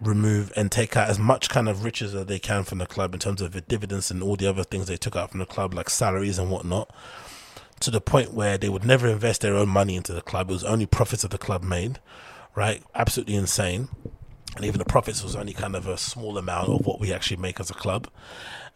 remove 0.00 0.52
and 0.56 0.70
take 0.70 0.96
out 0.96 1.08
as 1.08 1.18
much 1.18 1.48
kind 1.48 1.68
of 1.68 1.84
riches 1.84 2.14
as 2.14 2.26
they 2.26 2.38
can 2.38 2.64
from 2.64 2.78
the 2.78 2.86
club 2.86 3.14
in 3.14 3.20
terms 3.20 3.40
of 3.40 3.52
the 3.52 3.60
dividends 3.62 4.10
and 4.10 4.22
all 4.22 4.36
the 4.36 4.46
other 4.46 4.64
things 4.64 4.86
they 4.86 4.96
took 4.96 5.16
out 5.16 5.30
from 5.30 5.40
the 5.40 5.46
club, 5.46 5.72
like 5.72 5.88
salaries 5.88 6.38
and 6.38 6.50
whatnot, 6.50 6.94
to 7.80 7.90
the 7.90 8.00
point 8.00 8.34
where 8.34 8.58
they 8.58 8.68
would 8.68 8.84
never 8.84 9.08
invest 9.08 9.40
their 9.40 9.54
own 9.54 9.68
money 9.68 9.96
into 9.96 10.12
the 10.12 10.20
club. 10.20 10.50
It 10.50 10.54
was 10.54 10.64
only 10.64 10.86
profits 10.86 11.22
that 11.22 11.30
the 11.30 11.38
club 11.38 11.62
made, 11.62 12.00
right? 12.54 12.82
Absolutely 12.94 13.34
insane. 13.34 13.88
And 14.56 14.64
even 14.64 14.78
the 14.78 14.84
profits 14.84 15.24
was 15.24 15.34
only 15.34 15.52
kind 15.52 15.74
of 15.74 15.88
a 15.88 15.98
small 15.98 16.38
amount 16.38 16.68
of 16.68 16.86
what 16.86 17.00
we 17.00 17.12
actually 17.12 17.38
make 17.38 17.58
as 17.58 17.70
a 17.70 17.74
club. 17.74 18.08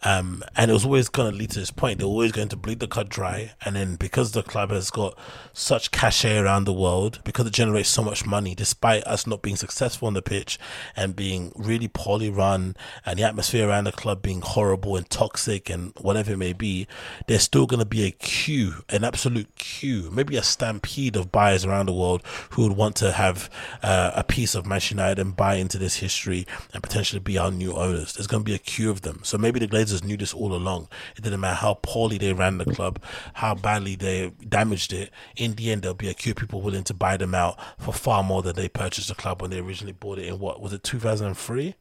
Um, 0.04 0.44
and 0.56 0.70
it 0.70 0.74
was 0.74 0.84
always 0.84 1.08
going 1.08 1.30
to 1.30 1.36
lead 1.36 1.50
to 1.50 1.60
this 1.60 1.70
point. 1.70 1.98
They're 1.98 2.06
always 2.06 2.32
going 2.32 2.48
to 2.50 2.56
bleed 2.56 2.80
the 2.80 2.86
cut 2.86 3.08
dry. 3.08 3.52
And 3.64 3.74
then 3.74 3.96
because 3.96 4.32
the 4.32 4.42
club 4.42 4.70
has 4.70 4.90
got 4.90 5.18
such 5.52 5.90
cachet 5.90 6.38
around 6.38 6.64
the 6.64 6.72
world, 6.72 7.20
because 7.24 7.46
it 7.46 7.52
generates 7.52 7.88
so 7.88 8.02
much 8.02 8.24
money, 8.24 8.54
despite 8.54 9.04
us 9.04 9.26
not 9.26 9.42
being 9.42 9.56
successful 9.56 10.06
on 10.06 10.14
the 10.14 10.22
pitch 10.22 10.58
and 10.94 11.16
being 11.16 11.52
really 11.56 11.88
poorly 11.88 12.30
run 12.30 12.76
and 13.04 13.18
the 13.18 13.24
atmosphere 13.24 13.68
around 13.68 13.84
the 13.84 13.92
club 13.92 14.22
being 14.22 14.40
horrible 14.40 14.96
and 14.96 15.10
toxic 15.10 15.68
and 15.68 15.92
whatever 16.00 16.32
it 16.32 16.38
may 16.38 16.52
be, 16.52 16.86
there's 17.26 17.42
still 17.42 17.66
going 17.66 17.80
to 17.80 17.86
be 17.86 18.04
a 18.04 18.10
queue, 18.12 18.84
an 18.88 19.02
absolute 19.02 19.54
queue, 19.56 20.10
maybe 20.12 20.36
a 20.36 20.42
stampede 20.42 21.16
of 21.16 21.32
buyers 21.32 21.64
around 21.64 21.86
the 21.86 21.92
world 21.92 22.22
who 22.50 22.62
would 22.62 22.76
want 22.76 22.94
to 22.96 23.12
have 23.12 23.50
uh, 23.82 24.12
a 24.14 24.22
piece 24.22 24.54
of 24.54 24.66
Manchester 24.66 24.94
United 24.94 25.18
and 25.18 25.36
buy 25.36 25.54
into 25.54 25.78
this 25.78 25.96
history 25.96 26.46
and 26.72 26.82
potentially 26.82 27.20
be 27.20 27.36
our 27.36 27.50
new 27.50 27.72
owners. 27.72 28.14
There's 28.14 28.26
going 28.28 28.44
to 28.44 28.48
be 28.48 28.54
a 28.54 28.58
queue 28.58 28.90
of 28.90 29.02
them. 29.02 29.20
So 29.24 29.36
maybe 29.38 29.58
the 29.58 29.66
Glazers 29.66 29.87
knew 30.04 30.16
this 30.16 30.34
all 30.34 30.54
along. 30.54 30.88
It 31.16 31.22
didn't 31.22 31.40
matter 31.40 31.56
how 31.56 31.74
poorly 31.82 32.18
they 32.18 32.32
ran 32.32 32.58
the 32.58 32.64
club, 32.64 33.02
how 33.34 33.54
badly 33.54 33.96
they 33.96 34.32
damaged 34.48 34.92
it. 34.92 35.10
In 35.36 35.54
the 35.54 35.70
end, 35.70 35.82
there'll 35.82 35.94
be 35.94 36.08
a 36.08 36.10
of 36.12 36.36
people 36.36 36.60
willing 36.60 36.84
to 36.84 36.94
buy 36.94 37.16
them 37.16 37.34
out 37.34 37.58
for 37.78 37.92
far 37.92 38.22
more 38.22 38.42
than 38.42 38.56
they 38.56 38.68
purchased 38.68 39.08
the 39.08 39.14
club 39.14 39.40
when 39.40 39.50
they 39.50 39.58
originally 39.58 39.92
bought 39.92 40.18
it 40.18 40.26
in 40.26 40.38
what 40.38 40.60
was 40.60 40.72
it 40.72 40.82
2003? 40.82 41.74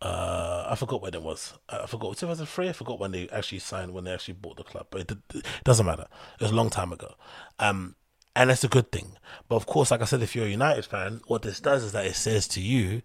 Uh, 0.00 0.66
I 0.68 0.74
forgot 0.74 1.00
when 1.00 1.14
it 1.14 1.22
was. 1.22 1.54
I 1.68 1.86
forgot 1.86 2.16
2003. 2.16 2.68
I 2.68 2.72
forgot 2.72 2.98
when 2.98 3.12
they 3.12 3.28
actually 3.30 3.60
signed 3.60 3.94
when 3.94 4.04
they 4.04 4.12
actually 4.12 4.34
bought 4.34 4.58
the 4.58 4.64
club, 4.64 4.88
but 4.90 5.00
it, 5.00 5.12
it 5.34 5.46
doesn't 5.64 5.86
matter. 5.86 6.06
It 6.34 6.42
was 6.42 6.50
a 6.50 6.54
long 6.54 6.68
time 6.68 6.92
ago. 6.92 7.14
Um, 7.58 7.96
and 8.36 8.50
that's 8.50 8.64
a 8.64 8.68
good 8.68 8.90
thing. 8.90 9.16
But 9.48 9.56
of 9.56 9.66
course, 9.66 9.90
like 9.90 10.00
I 10.00 10.04
said, 10.04 10.22
if 10.22 10.34
you're 10.34 10.46
a 10.46 10.50
United 10.50 10.84
fan, 10.84 11.20
what 11.26 11.42
this 11.42 11.60
does 11.60 11.84
is 11.84 11.92
that 11.92 12.06
it 12.06 12.16
says 12.16 12.48
to 12.48 12.60
you 12.60 13.02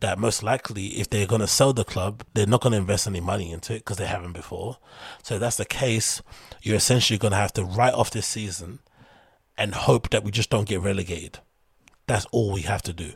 that 0.00 0.18
most 0.18 0.42
likely, 0.42 0.86
if 1.00 1.08
they're 1.08 1.26
going 1.26 1.40
to 1.40 1.46
sell 1.46 1.72
the 1.72 1.84
club, 1.84 2.24
they're 2.34 2.46
not 2.46 2.60
going 2.60 2.72
to 2.72 2.78
invest 2.78 3.06
any 3.06 3.20
money 3.20 3.50
into 3.52 3.74
it 3.74 3.78
because 3.78 3.96
they 3.96 4.06
haven't 4.06 4.32
before. 4.32 4.78
So 5.22 5.34
if 5.34 5.40
that's 5.40 5.56
the 5.56 5.64
case, 5.64 6.20
you're 6.62 6.76
essentially 6.76 7.18
going 7.18 7.32
to 7.32 7.38
have 7.38 7.52
to 7.54 7.64
write 7.64 7.94
off 7.94 8.10
this 8.10 8.26
season 8.26 8.80
and 9.56 9.74
hope 9.74 10.10
that 10.10 10.24
we 10.24 10.30
just 10.30 10.50
don't 10.50 10.68
get 10.68 10.82
relegated. 10.82 11.38
That's 12.06 12.26
all 12.26 12.52
we 12.52 12.62
have 12.62 12.82
to 12.82 12.92
do. 12.92 13.12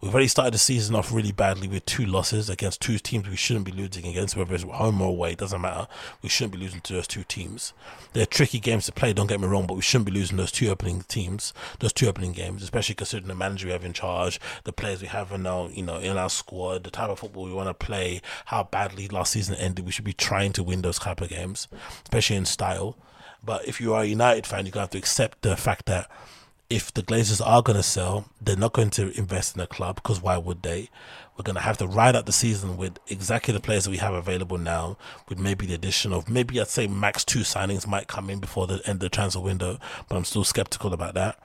We've 0.00 0.14
already 0.14 0.28
started 0.28 0.54
the 0.54 0.58
season 0.58 0.94
off 0.94 1.12
really 1.12 1.30
badly 1.30 1.68
with 1.68 1.84
two 1.84 2.06
losses 2.06 2.48
against 2.48 2.80
two 2.80 2.98
teams 2.98 3.28
we 3.28 3.36
shouldn't 3.36 3.66
be 3.66 3.72
losing 3.72 4.06
against, 4.06 4.34
whether 4.34 4.54
it's 4.54 4.64
home 4.64 5.02
or 5.02 5.08
away, 5.08 5.32
it 5.32 5.38
doesn't 5.38 5.60
matter. 5.60 5.88
We 6.22 6.30
shouldn't 6.30 6.54
be 6.54 6.58
losing 6.58 6.80
to 6.80 6.94
those 6.94 7.06
two 7.06 7.22
teams. 7.22 7.74
They're 8.14 8.24
tricky 8.24 8.60
games 8.60 8.86
to 8.86 8.92
play, 8.92 9.12
don't 9.12 9.26
get 9.26 9.40
me 9.40 9.46
wrong, 9.46 9.66
but 9.66 9.74
we 9.74 9.82
shouldn't 9.82 10.06
be 10.06 10.12
losing 10.12 10.38
those 10.38 10.52
two 10.52 10.70
opening 10.70 11.02
teams, 11.02 11.52
those 11.80 11.92
two 11.92 12.08
opening 12.08 12.32
games, 12.32 12.62
especially 12.62 12.94
considering 12.94 13.28
the 13.28 13.34
manager 13.34 13.66
we 13.66 13.72
have 13.72 13.84
in 13.84 13.92
charge, 13.92 14.40
the 14.64 14.72
players 14.72 15.02
we 15.02 15.08
have 15.08 15.32
in 15.32 15.46
our, 15.46 15.68
you 15.68 15.82
know, 15.82 15.98
in 15.98 16.16
our 16.16 16.30
squad, 16.30 16.84
the 16.84 16.90
type 16.90 17.10
of 17.10 17.18
football 17.18 17.44
we 17.44 17.52
want 17.52 17.68
to 17.68 17.74
play, 17.74 18.22
how 18.46 18.62
badly 18.62 19.06
last 19.08 19.32
season 19.32 19.54
ended. 19.56 19.84
We 19.84 19.92
should 19.92 20.06
be 20.06 20.14
trying 20.14 20.54
to 20.54 20.62
win 20.62 20.80
those 20.80 20.98
type 20.98 21.20
of 21.20 21.28
games, 21.28 21.68
especially 22.04 22.36
in 22.36 22.46
style. 22.46 22.96
But 23.44 23.68
if 23.68 23.82
you 23.82 23.92
are 23.92 24.02
a 24.02 24.06
United 24.06 24.46
fan, 24.46 24.64
you're 24.64 24.72
going 24.72 24.80
to 24.80 24.84
have 24.84 24.90
to 24.90 24.98
accept 24.98 25.42
the 25.42 25.58
fact 25.58 25.84
that 25.86 26.10
if 26.70 26.94
the 26.94 27.02
Glazers 27.02 27.44
are 27.44 27.62
going 27.62 27.76
to 27.76 27.82
sell, 27.82 28.26
they're 28.40 28.56
not 28.56 28.72
going 28.72 28.90
to 28.90 29.10
invest 29.18 29.56
in 29.56 29.60
a 29.60 29.66
club 29.66 29.96
because 29.96 30.22
why 30.22 30.38
would 30.38 30.62
they? 30.62 30.88
We're 31.36 31.42
going 31.42 31.56
to 31.56 31.62
have 31.62 31.78
to 31.78 31.86
ride 31.86 32.14
out 32.14 32.26
the 32.26 32.32
season 32.32 32.76
with 32.76 32.98
exactly 33.08 33.52
the 33.52 33.60
players 33.60 33.84
that 33.84 33.90
we 33.90 33.96
have 33.96 34.14
available 34.14 34.56
now, 34.56 34.96
with 35.28 35.38
maybe 35.38 35.66
the 35.66 35.74
addition 35.74 36.12
of 36.12 36.28
maybe 36.28 36.60
I'd 36.60 36.68
say 36.68 36.86
max 36.86 37.24
two 37.24 37.40
signings 37.40 37.86
might 37.86 38.06
come 38.06 38.30
in 38.30 38.38
before 38.38 38.68
the 38.68 38.80
end 38.86 38.96
of 38.96 39.00
the 39.00 39.08
transfer 39.08 39.40
window, 39.40 39.78
but 40.08 40.16
I'm 40.16 40.24
still 40.24 40.44
skeptical 40.44 40.94
about 40.94 41.14
that 41.14 41.38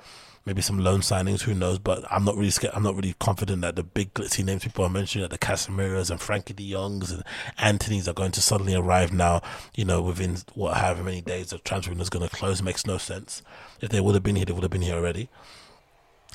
maybe 0.46 0.62
some 0.62 0.80
loan 0.80 1.02
signings. 1.02 1.42
Who 1.42 1.54
knows? 1.54 1.80
But 1.80 2.06
I'm 2.12 2.24
not 2.24 2.36
really 2.36 2.52
scared. 2.52 2.74
I'm 2.76 2.84
not 2.84 2.96
really 2.96 3.16
confident 3.20 3.62
that 3.64 3.76
the 3.76 3.84
big 3.84 4.14
glitzy 4.14 4.46
names 4.46 4.64
people 4.64 4.86
are 4.86 4.90
mentioning, 4.90 5.28
that 5.28 5.40
the 5.40 5.46
Casemiros 5.46 6.12
and 6.12 6.20
Frenkie 6.20 6.56
De 6.56 6.72
Jongs 6.72 7.12
and 7.12 7.24
Antony's 7.58 8.08
are 8.08 8.14
going 8.14 8.32
to 8.34 8.42
suddenly 8.42 8.76
arrive 8.76 9.12
now. 9.12 9.42
You 9.74 9.86
know, 9.86 10.02
within 10.02 10.38
what 10.54 10.78
however 10.78 11.04
many 11.04 11.22
days 11.22 11.50
the 11.50 11.58
transfer 11.60 11.92
window 11.92 12.04
is 12.04 12.10
going 12.10 12.28
to 12.28 12.36
close 12.36 12.62
makes 12.62 12.86
no 12.86 12.98
sense. 12.98 13.42
If 13.82 13.90
they 13.90 14.00
would 14.00 14.16
have 14.16 14.24
been 14.24 14.36
here, 14.36 14.46
they 14.46 14.54
would 14.54 14.64
have 14.64 14.72
been 14.72 14.82
here 14.82 14.96
already. 14.96 15.30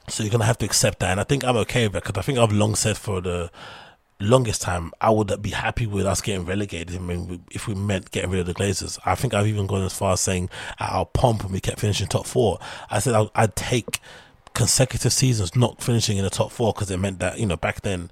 So 0.08 0.22
you're 0.22 0.32
gonna 0.32 0.44
have 0.44 0.58
to 0.58 0.66
accept 0.66 1.00
that, 1.00 1.10
and 1.10 1.20
I 1.20 1.24
think 1.24 1.44
I'm 1.44 1.56
okay 1.58 1.86
with 1.86 1.96
it 1.96 2.04
because 2.04 2.18
I 2.18 2.22
think 2.24 2.38
I've 2.38 2.52
long 2.52 2.74
said 2.74 2.96
for 2.96 3.20
the 3.20 3.50
longest 4.20 4.62
time, 4.62 4.92
I 5.00 5.10
would 5.10 5.40
be 5.40 5.50
happy 5.50 5.86
with 5.86 6.06
us 6.06 6.20
getting 6.20 6.44
relegated. 6.44 6.94
I 6.94 6.98
mean, 6.98 7.44
if 7.50 7.66
we 7.66 7.74
meant 7.74 8.10
getting 8.10 8.30
rid 8.30 8.40
of 8.40 8.46
the 8.46 8.54
Glazers, 8.54 8.98
I 9.04 9.14
think 9.14 9.34
I've 9.34 9.46
even 9.46 9.66
gone 9.66 9.82
as 9.82 9.96
far 9.96 10.12
as 10.12 10.20
saying 10.20 10.50
at 10.78 10.90
our 10.90 11.06
pomp 11.06 11.42
when 11.42 11.52
we 11.52 11.60
kept 11.60 11.80
finishing 11.80 12.06
top 12.06 12.26
four, 12.26 12.58
I 12.90 12.98
said 12.98 13.14
I'd, 13.14 13.30
I'd 13.34 13.56
take 13.56 13.98
consecutive 14.52 15.12
seasons 15.12 15.56
not 15.56 15.82
finishing 15.82 16.18
in 16.18 16.24
the 16.24 16.30
top 16.30 16.50
four 16.52 16.72
because 16.72 16.90
it 16.90 16.98
meant 16.98 17.20
that 17.20 17.38
you 17.38 17.46
know 17.46 17.56
back 17.56 17.82
then 17.82 18.10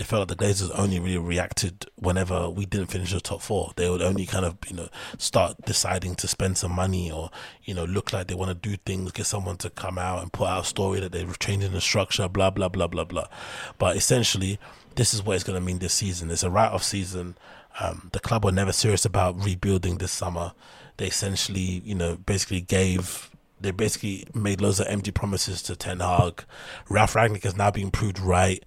it 0.00 0.06
felt 0.06 0.26
like 0.26 0.38
the 0.38 0.44
Glazers 0.44 0.70
only 0.78 0.98
really 0.98 1.18
reacted 1.18 1.84
whenever 1.96 2.48
we 2.48 2.64
didn't 2.64 2.86
finish 2.86 3.12
the 3.12 3.20
top 3.20 3.42
four. 3.42 3.74
They 3.76 3.90
would 3.90 4.00
only 4.00 4.24
kind 4.24 4.46
of, 4.46 4.56
you 4.66 4.74
know, 4.74 4.88
start 5.18 5.56
deciding 5.66 6.14
to 6.14 6.26
spend 6.26 6.56
some 6.56 6.72
money 6.72 7.10
or, 7.12 7.30
you 7.64 7.74
know, 7.74 7.84
look 7.84 8.10
like 8.10 8.26
they 8.26 8.34
want 8.34 8.48
to 8.48 8.68
do 8.68 8.78
things, 8.86 9.12
get 9.12 9.26
someone 9.26 9.58
to 9.58 9.68
come 9.68 9.98
out 9.98 10.22
and 10.22 10.32
put 10.32 10.48
out 10.48 10.62
a 10.62 10.66
story 10.66 11.00
that 11.00 11.12
they're 11.12 11.26
changing 11.38 11.72
the 11.72 11.82
structure, 11.82 12.30
blah, 12.30 12.48
blah, 12.48 12.70
blah, 12.70 12.86
blah, 12.86 13.04
blah. 13.04 13.26
But 13.76 13.94
essentially, 13.94 14.58
this 14.94 15.12
is 15.12 15.22
what 15.22 15.34
it's 15.34 15.44
going 15.44 15.60
to 15.60 15.64
mean 15.64 15.80
this 15.80 15.92
season. 15.92 16.30
It's 16.30 16.42
a 16.42 16.48
write 16.48 16.72
off 16.72 16.82
season. 16.82 17.36
Um, 17.78 18.08
the 18.14 18.20
club 18.20 18.42
were 18.42 18.52
never 18.52 18.72
serious 18.72 19.04
about 19.04 19.44
rebuilding 19.44 19.98
this 19.98 20.12
summer. 20.12 20.52
They 20.96 21.08
essentially, 21.08 21.82
you 21.84 21.94
know, 21.94 22.16
basically 22.16 22.62
gave, 22.62 23.28
they 23.60 23.70
basically 23.70 24.26
made 24.32 24.62
loads 24.62 24.80
of 24.80 24.86
empty 24.86 25.10
promises 25.10 25.60
to 25.64 25.76
Ten 25.76 26.00
Hag. 26.00 26.42
Ralf 26.88 27.12
Rangnick 27.12 27.42
has 27.42 27.54
now 27.54 27.70
been 27.70 27.90
proved 27.90 28.18
right. 28.18 28.64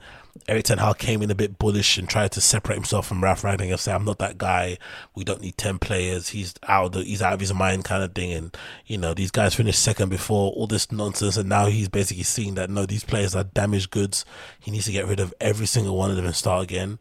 Erik 0.47 0.65
Ten 0.65 0.79
Hag 0.79 0.97
came 0.97 1.21
in 1.21 1.29
a 1.29 1.35
bit 1.35 1.59
bullish 1.59 1.97
and 1.97 2.09
tried 2.09 2.31
to 2.31 2.41
separate 2.41 2.75
himself 2.75 3.07
from 3.07 3.23
Ralf 3.23 3.43
Rangnick 3.43 3.69
and 3.69 3.79
say, 3.79 3.93
"I'm 3.93 4.03
not 4.03 4.17
that 4.17 4.37
guy. 4.37 4.79
We 5.13 5.23
don't 5.23 5.41
need 5.41 5.57
ten 5.57 5.77
players. 5.77 6.29
He's 6.29 6.55
out. 6.67 6.87
Of 6.87 6.91
the, 6.93 7.03
he's 7.03 7.21
out 7.21 7.33
of 7.33 7.39
his 7.39 7.53
mind, 7.53 7.85
kind 7.85 8.03
of 8.03 8.13
thing." 8.13 8.33
And 8.33 8.57
you 8.85 8.97
know, 8.97 9.13
these 9.13 9.31
guys 9.31 9.55
finished 9.55 9.81
second 9.81 10.09
before 10.09 10.51
all 10.51 10.65
this 10.67 10.91
nonsense, 10.91 11.37
and 11.37 11.49
now 11.49 11.67
he's 11.67 11.87
basically 11.87 12.23
seeing 12.23 12.55
that 12.55 12.69
no, 12.69 12.85
these 12.85 13.03
players 13.03 13.35
are 13.35 13.43
damaged 13.43 13.91
goods. 13.91 14.25
He 14.59 14.71
needs 14.71 14.85
to 14.85 14.91
get 14.91 15.07
rid 15.07 15.19
of 15.19 15.33
every 15.39 15.67
single 15.67 15.95
one 15.95 16.09
of 16.09 16.15
them 16.15 16.25
and 16.25 16.35
start 16.35 16.63
again. 16.63 16.99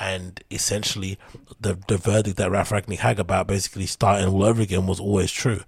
And 0.00 0.42
essentially, 0.50 1.18
the 1.60 1.78
the 1.88 1.98
verdict 1.98 2.38
that 2.38 2.50
Ralf 2.50 2.70
Rangnick 2.70 2.98
had 2.98 3.20
about 3.20 3.46
basically 3.46 3.86
starting 3.86 4.26
all 4.26 4.44
over 4.44 4.62
again 4.62 4.86
was 4.86 4.98
always 4.98 5.30
true, 5.30 5.62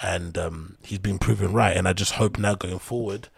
and 0.00 0.36
um, 0.38 0.76
he's 0.82 0.98
been 0.98 1.18
proven 1.18 1.52
right. 1.52 1.76
And 1.76 1.86
I 1.86 1.92
just 1.92 2.12
hope 2.12 2.38
now 2.38 2.54
going 2.54 2.78
forward 2.78 3.28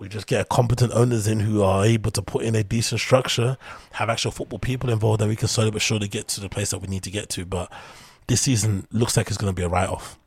we 0.00 0.08
just 0.08 0.26
get 0.26 0.48
competent 0.48 0.92
owners 0.94 1.26
in 1.26 1.40
who 1.40 1.62
are 1.62 1.84
able 1.84 2.10
to 2.10 2.22
put 2.22 2.42
in 2.42 2.54
a 2.54 2.64
decent 2.64 3.00
structure, 3.00 3.58
have 3.92 4.08
actual 4.08 4.30
football 4.30 4.58
people 4.58 4.88
involved, 4.88 5.20
and 5.20 5.28
we 5.28 5.36
can 5.36 5.46
slowly 5.46 5.70
but 5.70 5.82
surely 5.82 6.08
get 6.08 6.26
to 6.28 6.40
the 6.40 6.48
place 6.48 6.70
that 6.70 6.78
we 6.78 6.88
need 6.88 7.02
to 7.02 7.10
get 7.10 7.28
to. 7.28 7.44
But 7.44 7.70
this 8.26 8.40
season 8.40 8.86
looks 8.90 9.16
like 9.16 9.28
it's 9.28 9.36
going 9.36 9.54
to 9.54 9.56
be 9.56 9.62
a 9.62 9.68
write 9.68 9.90
off. 9.90 10.18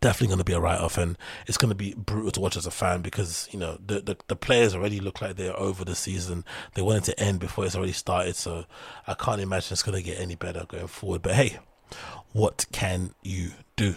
Definitely 0.00 0.28
going 0.28 0.38
to 0.38 0.44
be 0.44 0.54
a 0.54 0.60
write 0.60 0.80
off, 0.80 0.96
and 0.96 1.18
it's 1.46 1.58
going 1.58 1.68
to 1.68 1.74
be 1.74 1.92
brutal 1.94 2.30
to 2.30 2.40
watch 2.40 2.56
as 2.56 2.66
a 2.66 2.70
fan 2.70 3.02
because 3.02 3.46
you 3.52 3.58
know 3.58 3.78
the, 3.84 4.00
the, 4.00 4.16
the 4.28 4.36
players 4.36 4.74
already 4.74 5.00
look 5.00 5.20
like 5.20 5.36
they're 5.36 5.58
over 5.58 5.84
the 5.84 5.94
season. 5.94 6.44
They 6.72 6.82
wanted 6.82 7.04
to 7.04 7.20
end 7.20 7.40
before 7.40 7.66
it's 7.66 7.76
already 7.76 7.92
started, 7.92 8.36
so 8.36 8.64
I 9.06 9.12
can't 9.12 9.42
imagine 9.42 9.74
it's 9.74 9.82
going 9.82 9.98
to 9.98 10.02
get 10.02 10.18
any 10.18 10.34
better 10.34 10.64
going 10.66 10.86
forward. 10.86 11.20
But 11.20 11.34
hey, 11.34 11.58
what 12.32 12.64
can 12.72 13.12
you 13.22 13.50
do? 13.76 13.96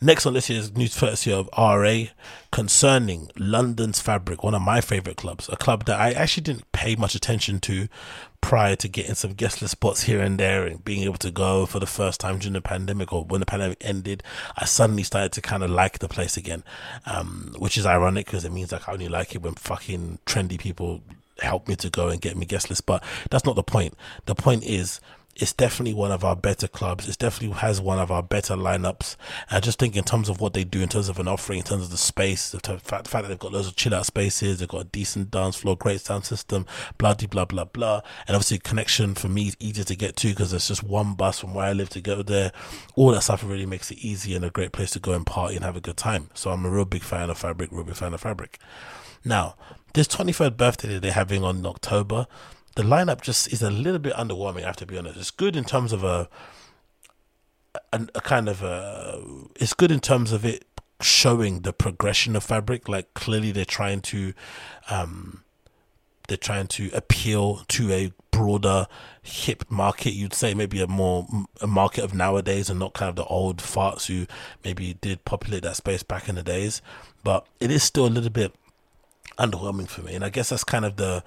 Next 0.00 0.26
on 0.26 0.34
this 0.34 0.50
is 0.50 0.76
news 0.76 0.98
courtesy 0.98 1.32
of 1.32 1.48
RA 1.56 2.04
concerning 2.50 3.30
London's 3.36 4.00
Fabric, 4.00 4.42
one 4.42 4.54
of 4.54 4.62
my 4.62 4.80
favorite 4.80 5.16
clubs, 5.16 5.48
a 5.48 5.56
club 5.56 5.84
that 5.84 6.00
I 6.00 6.12
actually 6.12 6.42
didn't 6.42 6.70
pay 6.72 6.96
much 6.96 7.14
attention 7.14 7.60
to 7.60 7.88
prior 8.40 8.74
to 8.76 8.88
getting 8.88 9.14
some 9.14 9.34
guest 9.34 9.60
list 9.60 9.72
spots 9.72 10.04
here 10.04 10.20
and 10.20 10.38
there 10.38 10.66
and 10.66 10.84
being 10.84 11.02
able 11.02 11.18
to 11.18 11.30
go 11.30 11.66
for 11.66 11.78
the 11.78 11.86
first 11.86 12.20
time 12.20 12.38
during 12.38 12.54
the 12.54 12.60
pandemic 12.60 13.12
or 13.12 13.24
when 13.24 13.40
the 13.40 13.46
pandemic 13.46 13.78
ended. 13.80 14.22
I 14.56 14.64
suddenly 14.64 15.02
started 15.02 15.32
to 15.32 15.42
kind 15.42 15.62
of 15.62 15.70
like 15.70 15.98
the 15.98 16.08
place 16.08 16.36
again, 16.36 16.64
um, 17.06 17.54
which 17.58 17.76
is 17.76 17.86
ironic 17.86 18.26
because 18.26 18.44
it 18.44 18.52
means 18.52 18.72
like 18.72 18.88
I 18.88 18.92
only 18.92 19.08
like 19.08 19.34
it 19.34 19.42
when 19.42 19.54
fucking 19.54 20.18
trendy 20.26 20.58
people 20.58 21.02
help 21.40 21.68
me 21.68 21.76
to 21.76 21.90
go 21.90 22.08
and 22.08 22.20
get 22.20 22.36
me 22.36 22.46
guest 22.46 22.70
list. 22.70 22.86
But 22.86 23.04
that's 23.30 23.44
not 23.44 23.56
the 23.56 23.62
point. 23.62 23.94
The 24.26 24.34
point 24.34 24.64
is 24.64 25.00
it's 25.36 25.52
definitely 25.52 25.94
one 25.94 26.10
of 26.10 26.24
our 26.24 26.36
better 26.36 26.68
clubs. 26.68 27.08
It 27.08 27.18
definitely 27.18 27.56
has 27.58 27.80
one 27.80 27.98
of 27.98 28.10
our 28.10 28.22
better 28.22 28.54
lineups. 28.54 29.16
And 29.48 29.56
I 29.56 29.60
just 29.60 29.78
think 29.78 29.96
in 29.96 30.04
terms 30.04 30.28
of 30.28 30.40
what 30.40 30.52
they 30.52 30.64
do, 30.64 30.80
in 30.80 30.88
terms 30.88 31.08
of 31.08 31.18
an 31.18 31.28
offering, 31.28 31.60
in 31.60 31.64
terms 31.64 31.84
of 31.84 31.90
the 31.90 31.96
space, 31.96 32.50
the 32.50 32.60
fact, 32.60 33.04
the 33.04 33.10
fact 33.10 33.22
that 33.22 33.28
they've 33.28 33.38
got 33.38 33.52
loads 33.52 33.68
of 33.68 33.76
chill 33.76 33.94
out 33.94 34.06
spaces, 34.06 34.58
they've 34.58 34.68
got 34.68 34.82
a 34.82 34.84
decent 34.84 35.30
dance 35.30 35.56
floor, 35.56 35.76
great 35.76 36.00
sound 36.00 36.24
system, 36.24 36.66
blah, 36.98 37.14
blah, 37.14 37.44
blah, 37.44 37.64
blah. 37.64 38.00
And 38.26 38.36
obviously, 38.36 38.58
connection 38.58 39.14
for 39.14 39.28
me 39.28 39.48
is 39.48 39.56
easier 39.60 39.84
to 39.84 39.96
get 39.96 40.16
to 40.16 40.28
because 40.28 40.50
there's 40.50 40.68
just 40.68 40.82
one 40.82 41.14
bus 41.14 41.38
from 41.38 41.54
where 41.54 41.66
I 41.66 41.72
live 41.72 41.90
to 41.90 42.00
go 42.00 42.22
there. 42.22 42.52
All 42.96 43.12
that 43.12 43.22
stuff 43.22 43.44
really 43.44 43.66
makes 43.66 43.90
it 43.90 43.98
easy 43.98 44.34
and 44.34 44.44
a 44.44 44.50
great 44.50 44.72
place 44.72 44.90
to 44.92 44.98
go 44.98 45.12
and 45.12 45.24
party 45.24 45.56
and 45.56 45.64
have 45.64 45.76
a 45.76 45.80
good 45.80 45.96
time. 45.96 46.30
So 46.34 46.50
I'm 46.50 46.66
a 46.66 46.70
real 46.70 46.84
big 46.84 47.02
fan 47.02 47.30
of 47.30 47.38
Fabric, 47.38 47.70
real 47.72 47.84
big 47.84 47.96
fan 47.96 48.14
of 48.14 48.20
Fabric. 48.20 48.58
Now, 49.24 49.56
this 49.94 50.08
23rd 50.08 50.56
birthday 50.56 50.88
that 50.88 51.02
they're 51.02 51.12
having 51.12 51.44
on 51.44 51.64
October, 51.66 52.26
the 52.76 52.82
lineup 52.82 53.20
just 53.20 53.52
is 53.52 53.62
a 53.62 53.70
little 53.70 53.98
bit 53.98 54.14
underwhelming. 54.14 54.62
I 54.62 54.66
have 54.66 54.76
to 54.76 54.86
be 54.86 54.98
honest. 54.98 55.18
It's 55.18 55.30
good 55.30 55.56
in 55.56 55.64
terms 55.64 55.92
of 55.92 56.04
a 56.04 56.28
a, 57.92 58.06
a 58.14 58.20
kind 58.20 58.48
of 58.48 58.62
a. 58.62 59.22
It's 59.56 59.74
good 59.74 59.90
in 59.90 60.00
terms 60.00 60.32
of 60.32 60.44
it 60.44 60.64
showing 61.00 61.60
the 61.60 61.72
progression 61.72 62.36
of 62.36 62.44
fabric. 62.44 62.88
Like 62.88 63.12
clearly, 63.14 63.52
they're 63.52 63.64
trying 63.64 64.00
to, 64.02 64.32
um, 64.88 65.42
they're 66.28 66.36
trying 66.36 66.66
to 66.68 66.90
appeal 66.92 67.64
to 67.68 67.92
a 67.92 68.12
broader 68.30 68.86
hip 69.22 69.64
market. 69.70 70.12
You'd 70.12 70.34
say 70.34 70.54
maybe 70.54 70.80
a 70.80 70.86
more 70.86 71.26
a 71.60 71.66
market 71.66 72.04
of 72.04 72.14
nowadays, 72.14 72.70
and 72.70 72.78
not 72.78 72.94
kind 72.94 73.08
of 73.08 73.16
the 73.16 73.24
old 73.24 73.58
farts 73.58 74.06
who 74.06 74.26
maybe 74.64 74.94
did 75.00 75.24
populate 75.24 75.62
that 75.62 75.76
space 75.76 76.02
back 76.02 76.28
in 76.28 76.34
the 76.36 76.42
days. 76.42 76.82
But 77.22 77.46
it 77.58 77.70
is 77.70 77.82
still 77.82 78.06
a 78.06 78.08
little 78.08 78.30
bit 78.30 78.54
underwhelming 79.38 79.88
for 79.88 80.02
me, 80.02 80.14
and 80.14 80.24
I 80.24 80.30
guess 80.30 80.50
that's 80.50 80.64
kind 80.64 80.84
of 80.84 80.96
the 80.96 81.22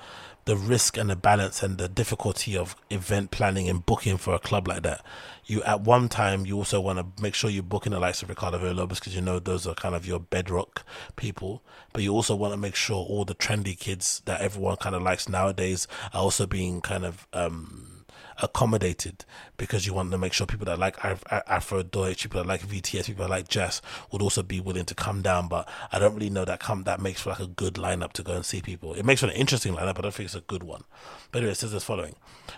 the 0.45 0.57
risk 0.57 0.97
and 0.97 1.09
the 1.09 1.15
balance 1.15 1.63
and 1.63 1.77
the 1.77 1.87
difficulty 1.87 2.57
of 2.57 2.75
event 2.89 3.31
planning 3.31 3.69
and 3.69 3.85
booking 3.85 4.17
for 4.17 4.33
a 4.33 4.39
club 4.39 4.67
like 4.67 4.83
that. 4.83 5.03
You 5.45 5.63
at 5.63 5.81
one 5.81 6.09
time 6.09 6.45
you 6.45 6.57
also 6.57 6.79
want 6.79 6.99
to 6.99 7.21
make 7.21 7.35
sure 7.35 7.49
you're 7.49 7.63
booking 7.63 7.91
the 7.91 7.99
likes 7.99 8.21
of 8.21 8.29
Ricardo 8.29 8.59
Villalobos 8.59 8.99
because 8.99 9.15
you 9.15 9.21
know 9.21 9.39
those 9.39 9.67
are 9.67 9.75
kind 9.75 9.95
of 9.95 10.05
your 10.05 10.19
bedrock 10.19 10.83
people, 11.15 11.61
but 11.91 12.03
you 12.03 12.13
also 12.13 12.35
want 12.35 12.53
to 12.53 12.57
make 12.57 12.75
sure 12.75 12.97
all 12.97 13.25
the 13.25 13.35
trendy 13.35 13.77
kids 13.77 14.21
that 14.25 14.41
everyone 14.41 14.77
kind 14.77 14.95
of 14.95 15.01
likes 15.01 15.27
nowadays 15.27 15.87
are 16.13 16.21
also 16.21 16.45
being 16.45 16.81
kind 16.81 17.05
of 17.05 17.27
um 17.33 17.92
accommodated 18.41 19.25
because 19.57 19.85
you 19.85 19.93
want 19.93 20.11
to 20.11 20.17
make 20.17 20.33
sure 20.33 20.47
people 20.47 20.65
that 20.65 20.79
like 20.79 20.97
Afrodeutsche, 20.97 22.23
people 22.23 22.41
that 22.41 22.47
like 22.47 22.61
VTSS, 22.61 23.05
people 23.05 23.25
that 23.25 23.29
like 23.29 23.47
JASSS 23.47 23.81
would 24.11 24.21
also 24.21 24.43
be 24.43 24.59
willing 24.59 24.85
to 24.85 24.95
come 24.95 25.21
down. 25.21 25.47
But 25.47 25.67
I 25.91 25.99
don't 25.99 26.13
really 26.13 26.29
know 26.29 26.45
that 26.45 26.59
come 26.59 26.83
that 26.83 27.01
makes 27.01 27.21
for 27.21 27.29
like 27.29 27.39
a 27.39 27.47
good 27.47 27.75
lineup 27.75 28.13
to 28.13 28.23
go 28.23 28.33
and 28.33 28.45
see 28.45 28.61
people. 28.61 28.93
It 28.93 29.05
makes 29.05 29.21
for 29.21 29.27
an 29.27 29.33
interesting 29.33 29.73
lineup, 29.73 29.95
but 29.95 29.99
I 29.99 30.01
don't 30.01 30.13
think 30.13 30.27
it's 30.27 30.35
a 30.35 30.41
good 30.41 30.63
one. 30.63 30.83
But 31.31 31.39
anyway, 31.39 31.51
it 31.51 31.55
says 31.55 31.73
as 31.73 31.83
following: 31.83 32.15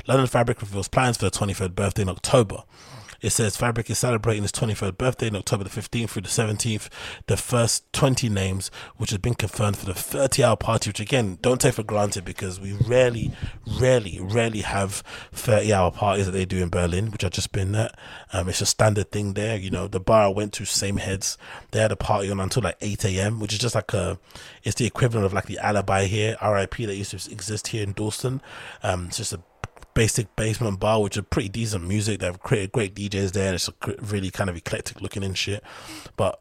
London 0.08 0.28
Fabric 0.28 0.62
reveals 0.62 0.88
plans 0.88 1.18
for 1.18 1.26
the 1.26 1.32
23rd 1.32 1.76
birthday 1.76 2.04
in 2.04 2.10
October. 2.10 2.64
It 3.22 3.32
says 3.32 3.58
Fabric 3.58 3.90
is 3.90 3.98
celebrating 3.98 4.44
his 4.44 4.52
23rd 4.52 4.98
birthday 4.98 5.28
on 5.30 5.36
October 5.36 5.64
the 5.64 5.70
15th 5.70 6.10
through 6.10 6.22
the 6.24 6.30
17th. 6.30 6.90
The 7.28 7.38
first 7.38 7.92
20 7.94 8.30
names, 8.30 8.72
which 8.98 9.10
has 9.12 9.20
been 9.20 9.34
confirmed 9.34 9.78
for 9.78 9.86
the 9.86 9.94
30 9.94 10.44
hour 10.44 10.56
party, 10.56 10.90
which 10.90 11.00
again, 11.00 11.38
don't 11.42 11.62
take 11.62 11.76
for 11.76 11.84
granted 11.84 12.26
because 12.26 12.60
we 12.60 12.74
rarely, 12.74 13.32
rarely, 13.80 14.20
rarely 14.22 14.62
have 14.62 15.04
30 15.32 15.74
hour 15.74 15.92
parties 15.92 16.26
that 16.26 16.32
they 16.32 16.46
do 16.46 16.62
in 16.62 16.70
Berlin, 16.70 17.12
which 17.12 17.24
I've 17.24 17.32
just 17.32 17.52
been 17.52 17.76
at. 17.76 17.98
Um, 18.34 18.50
it's 18.50 18.62
a 18.62 18.66
standard 18.66 19.12
thing 19.12 19.34
there. 19.34 19.58
You 19.58 19.70
know, 19.70 19.88
the 19.88 20.00
bar 20.00 20.26
I 20.26 20.28
went 20.30 20.54
to, 20.54 20.64
Sameheads, 20.64 21.38
they 21.72 21.80
had 21.80 21.92
a 21.92 21.96
party 21.96 22.30
on 22.30 22.40
until 22.40 22.64
like 22.64 22.78
8 22.82 23.06
a.m., 23.06 23.40
which 23.40 23.54
is 23.54 23.60
just 23.60 23.76
like 23.76 23.94
a, 23.94 24.20
it's 24.64 24.76
the 24.76 24.86
equivalent 24.86 25.26
of 25.26 25.34
like 25.34 25.46
the 25.46 25.60
alibi 25.60 26.06
here, 26.06 26.38
RIP, 26.42 26.78
that 26.78 26.96
used 26.96 27.12
to 27.12 27.32
exist 27.32 27.68
here 27.68 27.84
in 27.84 27.94
Dalston. 27.94 28.42
Um, 28.84 29.08
it's 29.08 29.18
just 29.18 29.34
a 29.34 29.42
basic 29.96 30.36
basement 30.36 30.80
bar, 30.80 31.02
which 31.02 31.18
is 31.18 31.24
pretty 31.32 31.50
decent 31.50 31.88
music. 31.88 32.20
They've 32.20 32.40
created 32.40 32.72
great 32.72 32.94
DJs 32.94 33.32
there. 33.32 33.48
And 33.48 33.56
it's 33.56 33.70
really 34.12 34.30
kind 34.30 34.52
of 34.52 34.56
eclectic 34.56 35.02
looking 35.02 35.24
and 35.24 35.36
shit. 35.36 35.64
But 36.16 36.40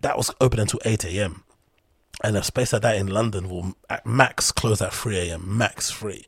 that 0.00 0.16
was 0.16 0.30
open 0.40 0.60
until 0.60 0.78
8 0.84 1.04
a.m. 1.06 1.42
And 2.22 2.36
a 2.36 2.44
space 2.44 2.72
like 2.72 2.82
that 2.82 2.96
in 2.96 3.08
London 3.08 3.48
will 3.48 3.74
at 3.88 4.06
max 4.06 4.52
close 4.52 4.80
at 4.80 4.94
3 4.94 5.18
a.m. 5.18 5.58
Max 5.58 5.90
3. 5.90 6.26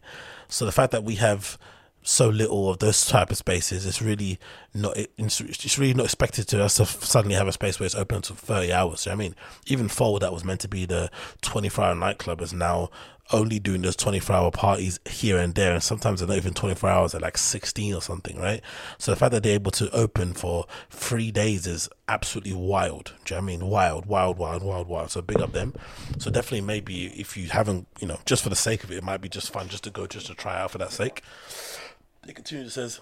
So 0.48 0.66
the 0.66 0.72
fact 0.72 0.90
that 0.90 1.04
we 1.04 1.14
have 1.16 1.58
so 2.02 2.28
little 2.28 2.68
of 2.68 2.78
those 2.78 3.06
type 3.06 3.30
of 3.30 3.36
spaces, 3.36 3.86
it's 3.86 4.02
really 4.02 4.38
not. 4.74 4.96
It's 4.96 5.78
really 5.78 5.94
not 5.94 6.06
expected 6.06 6.48
to 6.48 6.62
us 6.62 6.74
to 6.76 6.86
suddenly 6.86 7.36
have 7.36 7.46
a 7.46 7.52
space 7.52 7.78
where 7.78 7.86
it's 7.86 7.94
open 7.94 8.16
until 8.16 8.36
thirty 8.36 8.72
hours. 8.72 9.06
I 9.06 9.14
mean, 9.14 9.36
even 9.66 9.88
Fold, 9.88 10.22
that 10.22 10.32
was 10.32 10.44
meant 10.44 10.60
to 10.60 10.68
be 10.68 10.84
the 10.84 11.10
twenty-four 11.42 11.84
hour 11.84 11.94
nightclub, 11.94 12.40
is 12.40 12.52
now 12.52 12.90
only 13.32 13.58
doing 13.58 13.82
those 13.82 13.96
24 13.96 14.36
hour 14.36 14.50
parties 14.50 15.00
here 15.04 15.38
and 15.38 15.54
there 15.54 15.72
and 15.72 15.82
sometimes 15.82 16.20
they're 16.20 16.28
not 16.28 16.36
even 16.36 16.54
24 16.54 16.88
hours 16.88 17.12
they're 17.12 17.20
like 17.20 17.38
16 17.38 17.94
or 17.94 18.02
something 18.02 18.38
right 18.38 18.60
so 18.98 19.10
the 19.10 19.16
fact 19.16 19.32
that 19.32 19.42
they're 19.42 19.54
able 19.54 19.70
to 19.70 19.90
open 19.90 20.34
for 20.34 20.66
three 20.90 21.30
days 21.30 21.66
is 21.66 21.88
absolutely 22.08 22.52
wild 22.52 23.14
do 23.24 23.34
you 23.34 23.40
know 23.40 23.44
I 23.44 23.46
mean 23.46 23.66
wild 23.66 24.06
wild 24.06 24.38
wild 24.38 24.62
wild 24.62 24.86
wild 24.88 25.10
so 25.10 25.22
big 25.22 25.40
up 25.40 25.52
them 25.52 25.74
so 26.18 26.30
definitely 26.30 26.62
maybe 26.62 27.06
if 27.06 27.36
you 27.36 27.48
haven't 27.48 27.86
you 28.00 28.06
know 28.06 28.18
just 28.26 28.42
for 28.42 28.48
the 28.48 28.56
sake 28.56 28.84
of 28.84 28.90
it 28.90 28.98
it 28.98 29.04
might 29.04 29.20
be 29.20 29.28
just 29.28 29.52
fun 29.52 29.68
just 29.68 29.84
to 29.84 29.90
go 29.90 30.06
just 30.06 30.26
to 30.26 30.34
try 30.34 30.60
out 30.60 30.70
for 30.70 30.78
that 30.78 30.92
sake 30.92 31.22
it 32.26 32.34
continues 32.34 32.68
it 32.68 32.70
says 32.70 33.00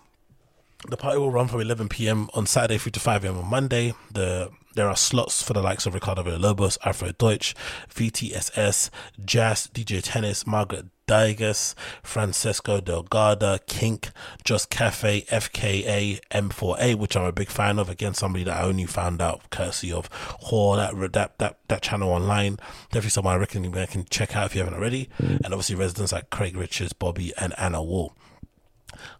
the 0.89 0.97
party 0.97 1.19
will 1.19 1.31
run 1.31 1.47
from 1.47 1.61
11 1.61 1.91
p.m. 1.91 2.31
on 2.33 2.47
Saturday 2.47 2.79
through 2.79 2.93
to 2.93 3.01
5 3.01 3.25
a.m. 3.25 3.37
on 3.37 3.47
Monday. 3.47 3.93
The 4.11 4.51
there 4.75 4.89
are 4.89 4.97
slots 4.97 5.43
for 5.43 5.53
the 5.53 5.63
likes 5.63 5.87
of 5.87 5.95
Ricardo 5.95 6.23
Villalobos, 6.23 6.79
Afrodeutsche, 6.81 7.55
VTSS, 7.93 8.91
JASSS, 9.25 9.69
DJ 9.69 10.01
Tennis, 10.03 10.47
Margaret 10.47 10.87
Dygas, 11.11 11.75
Francesco 12.05 12.81
Del 12.81 13.03
Garda, 13.03 13.59
Kink, 13.67 14.11
Just 14.45 14.71
Cafe, 14.71 15.23
FKA, 15.23 16.21
M4A, 16.31 16.95
which 16.95 17.17
I'm 17.17 17.25
a 17.25 17.33
big 17.33 17.49
fan 17.49 17.81
of. 17.81 17.89
Again, 17.89 18.15
somebody 18.15 18.45
that 18.45 18.57
I 18.57 18.63
only 18.63 18.87
found 18.87 19.21
out 19.21 19.51
courtesy 19.51 19.93
of 19.93 20.09
HÖR, 20.45 20.77
that 20.77 21.13
that 21.15 21.39
that, 21.39 21.59
that 21.67 21.83
channel 21.83 22.11
online. 22.11 22.59
Definitely 22.93 23.11
someone 23.11 23.35
I 23.35 23.39
reckon 23.39 23.65
you 23.65 23.73
can 23.73 24.05
check 24.09 24.37
out 24.37 24.47
if 24.47 24.55
you 24.55 24.61
haven't 24.61 24.79
already. 24.79 25.09
Mm. 25.21 25.41
And 25.45 25.47
obviously 25.47 25.75
residents 25.75 26.13
like 26.13 26.31
Craig 26.31 26.57
Richards, 26.57 26.93
Bobby, 26.93 27.33
and 27.39 27.55
Anna 27.59 27.83
Wall. 27.83 28.15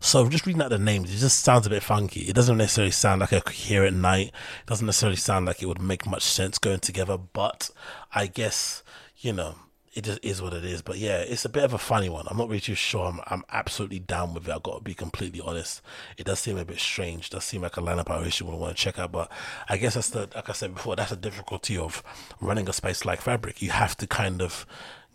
So 0.01 0.29
just 0.29 0.47
reading 0.47 0.63
out 0.63 0.71
the 0.71 0.79
names, 0.79 1.13
it 1.13 1.19
just 1.19 1.41
sounds 1.41 1.67
a 1.67 1.71
bit 1.71 1.83
funky. 1.83 2.23
It 2.23 2.35
doesn't 2.35 2.57
necessarily 2.57 2.93
sound 2.93 3.21
like 3.21 3.33
a 3.33 3.41
coherent 3.41 3.97
night. 3.97 4.29
It 4.29 4.67
doesn't 4.67 4.87
necessarily 4.87 5.17
sound 5.17 5.47
like 5.47 5.63
it 5.63 5.67
would 5.67 5.81
make 5.81 6.07
much 6.07 6.23
sense 6.23 6.59
going 6.59 6.81
together. 6.81 7.19
But 7.19 7.71
I 8.15 8.27
guess 8.27 8.83
you 9.19 9.33
know 9.33 9.57
it 9.93 10.05
just 10.05 10.25
is 10.25 10.41
what 10.41 10.55
it 10.55 10.65
is. 10.65 10.83
But 10.83 10.99
yeah, 10.99 11.19
it's 11.19 11.45
a 11.45 11.49
bit 11.49 11.65
of 11.65 11.73
a 11.73 11.79
funny 11.79 12.09
one. 12.09 12.27
I'm 12.29 12.37
not 12.37 12.49
really 12.49 12.61
too 12.61 12.75
sure. 12.75 13.07
I'm, 13.07 13.21
I'm 13.27 13.45
absolutely 13.51 13.99
down 13.99 14.35
with 14.35 14.49
it. 14.49 14.53
I've 14.53 14.63
got 14.63 14.79
to 14.79 14.85
be 14.85 14.95
completely 14.95 15.41
honest. 15.41 15.83
It 16.17 16.27
does 16.27 16.39
seem 16.39 16.57
a 16.59 16.65
bit 16.65 16.79
strange. 16.79 17.27
It 17.27 17.33
does 17.33 17.45
seem 17.45 17.63
like 17.63 17.77
a 17.77 17.81
lineup 17.81 18.11
I 18.11 18.21
wish 18.21 18.41
you 18.41 18.47
would 18.47 18.57
want 18.57 18.77
to 18.77 18.83
check 18.83 18.99
out. 18.99 19.13
But 19.13 19.31
I 19.69 19.77
guess 19.77 19.95
that's 19.95 20.11
the, 20.11 20.29
like 20.35 20.49
I 20.49 20.53
said 20.53 20.75
before, 20.75 20.95
that's 20.95 21.11
the 21.11 21.17
difficulty 21.17 21.77
of 21.77 22.03
running 22.41 22.69
a 22.69 22.73
space 22.73 23.05
like 23.05 23.21
Fabric. 23.21 23.61
You 23.61 23.71
have 23.71 23.97
to 23.97 24.07
kind 24.07 24.41
of 24.41 24.65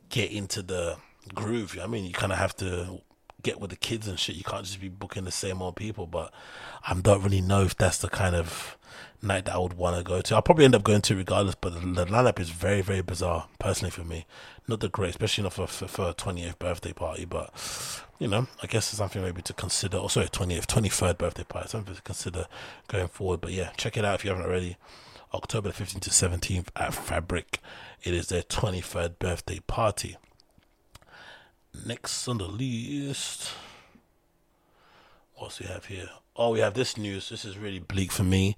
get 0.10 0.32
into 0.32 0.62
the 0.62 0.98
groove. 1.34 1.78
I 1.82 1.88
mean, 1.88 2.04
you 2.06 2.14
kind 2.14 2.34
of 2.34 2.38
have 2.38 2.56
to 2.58 3.02
get 3.46 3.62
with 3.62 3.70
the 3.70 3.76
kids 3.76 4.08
and 4.08 4.20
shit. 4.20 4.36
You 4.36 4.44
can't 4.44 4.66
just 4.66 4.82
be 4.82 4.90
booking 4.90 5.24
the 5.24 5.32
same 5.32 5.62
old 5.62 5.76
people. 5.76 6.08
But 6.08 6.34
I 6.86 6.94
don't 6.96 7.24
really 7.24 7.42
know 7.42 7.62
if 7.62 7.78
that's 7.78 8.00
the 8.00 8.10
kind 8.10 8.36
of 8.36 8.78
night 9.22 9.46
that 9.46 9.56
I 9.56 9.60
would 9.60 9.74
want 9.74 9.98
to 9.98 10.04
go 10.04 10.20
to. 10.20 10.36
I'll 10.36 10.42
probably 10.42 10.66
end 10.66 10.76
up 10.76 10.84
going 10.84 11.02
to 11.04 11.16
regardless. 11.16 11.56
But 11.56 11.76
the, 11.76 11.80
the 11.80 12.06
lineup 12.06 12.40
is 12.40 12.50
very, 12.50 12.82
very 12.82 13.02
bizarre, 13.02 13.48
personally 13.60 13.92
for 13.92 14.04
me. 14.04 14.26
Not 14.68 14.80
the 14.80 14.90
great, 14.90 15.12
especially 15.12 15.44
not 15.44 15.54
for, 15.54 15.68
for, 15.68 15.88
for 15.88 16.10
a 16.10 16.14
28th 16.14 16.58
birthday 16.58 16.94
party. 16.94 17.26
But 17.26 17.54
you 18.18 18.28
know, 18.28 18.48
I 18.64 18.68
guess 18.68 18.90
it's 18.90 18.98
something 18.98 19.22
maybe 19.22 19.44
to 19.44 19.54
consider. 19.54 19.98
Oh, 19.98 20.08
sorry, 20.08 20.28
20th, 20.28 20.66
23rd 20.66 21.18
birthday 21.20 21.44
party, 21.44 21.70
something 21.70 21.96
to 21.96 22.02
consider 22.02 22.48
going 22.88 23.08
forward. 23.08 23.42
But 23.42 23.52
yeah, 23.52 23.70
check 23.78 23.96
it 23.96 24.04
out 24.04 24.16
if 24.16 24.26
you 24.26 24.32
haven't 24.32 24.46
already. 24.46 24.78
October 25.34 25.70
15th 25.70 26.00
to 26.02 26.10
17th 26.10 26.68
at 26.76 26.94
Fabric. 26.94 27.60
It 28.04 28.14
is 28.14 28.28
their 28.28 28.42
23rd 28.42 29.20
birthday 29.20 29.60
party. 29.68 30.16
Next 31.86 32.28
on 32.28 32.40
the 32.40 32.48
list. 32.48 33.52
What 35.36 35.56
do 35.56 35.66
we 35.66 35.72
have 35.72 35.86
here? 35.86 36.10
Oh, 36.36 36.50
we 36.50 36.60
have 36.60 36.74
this 36.74 36.98
news. 36.98 37.30
This 37.30 37.46
is 37.46 37.60
really 37.60 37.78
bleak 37.78 38.12
for 38.12 38.24
me. 38.24 38.58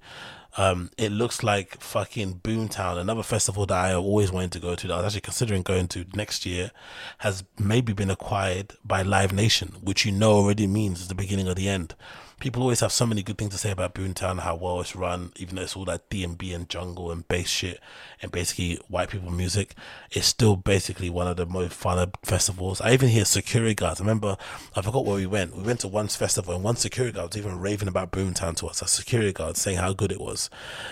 Um, 0.56 0.90
it 0.96 1.12
looks 1.12 1.42
like 1.42 1.78
fucking 1.78 2.40
Boomtown, 2.42 2.96
another 2.96 3.22
festival 3.22 3.66
that 3.66 3.76
I 3.76 3.92
always 3.92 4.32
wanted 4.32 4.52
to 4.52 4.60
go 4.60 4.74
to, 4.74 4.86
that 4.86 4.94
I 4.94 4.96
was 4.96 5.04
actually 5.04 5.20
considering 5.20 5.60
going 5.60 5.88
to 5.88 6.06
next 6.14 6.46
year, 6.46 6.70
has 7.18 7.44
maybe 7.58 7.92
been 7.92 8.10
acquired 8.10 8.72
by 8.82 9.02
Live 9.02 9.34
Nation, 9.34 9.76
which 9.82 10.06
you 10.06 10.12
know 10.12 10.32
already 10.32 10.66
means 10.66 11.02
is 11.02 11.08
the 11.08 11.14
beginning 11.14 11.48
of 11.48 11.56
the 11.56 11.68
end 11.68 11.94
people 12.38 12.62
always 12.62 12.80
have 12.80 12.92
so 12.92 13.06
many 13.06 13.22
good 13.22 13.36
things 13.36 13.52
to 13.52 13.58
say 13.58 13.70
about 13.70 13.94
Boomtown, 13.94 14.40
how 14.40 14.54
well 14.54 14.80
it's 14.80 14.94
run, 14.94 15.32
even 15.36 15.56
though 15.56 15.62
it's 15.62 15.76
all 15.76 15.84
that 15.86 16.08
D 16.08 16.22
and 16.22 16.38
B 16.38 16.52
and 16.52 16.68
jungle 16.68 17.10
and 17.10 17.26
bass 17.26 17.48
shit 17.48 17.80
and 18.22 18.30
basically 18.30 18.78
white 18.88 19.10
people 19.10 19.30
music. 19.30 19.74
It's 20.10 20.26
still 20.26 20.56
basically 20.56 21.10
one 21.10 21.26
of 21.26 21.36
the 21.36 21.46
most 21.46 21.72
fun 21.72 22.12
festivals. 22.22 22.80
I 22.80 22.92
even 22.92 23.08
hear 23.08 23.24
security 23.24 23.74
guards. 23.74 24.00
I 24.00 24.04
remember 24.04 24.36
I 24.76 24.82
forgot 24.82 25.04
where 25.04 25.16
we 25.16 25.26
went. 25.26 25.56
We 25.56 25.64
went 25.64 25.80
to 25.80 25.88
one 25.88 26.08
festival 26.08 26.54
and 26.54 26.64
one 26.64 26.76
security 26.76 27.14
guard 27.14 27.30
was 27.30 27.36
even 27.36 27.58
raving 27.58 27.88
about 27.88 28.12
Boomtown 28.12 28.56
to 28.56 28.66
us. 28.68 28.82
A 28.82 28.86
security 28.86 29.32
guard 29.32 29.56
saying 29.56 29.78
how 29.78 29.92
good 29.92 30.12
it 30.12 30.20
was. 30.20 30.48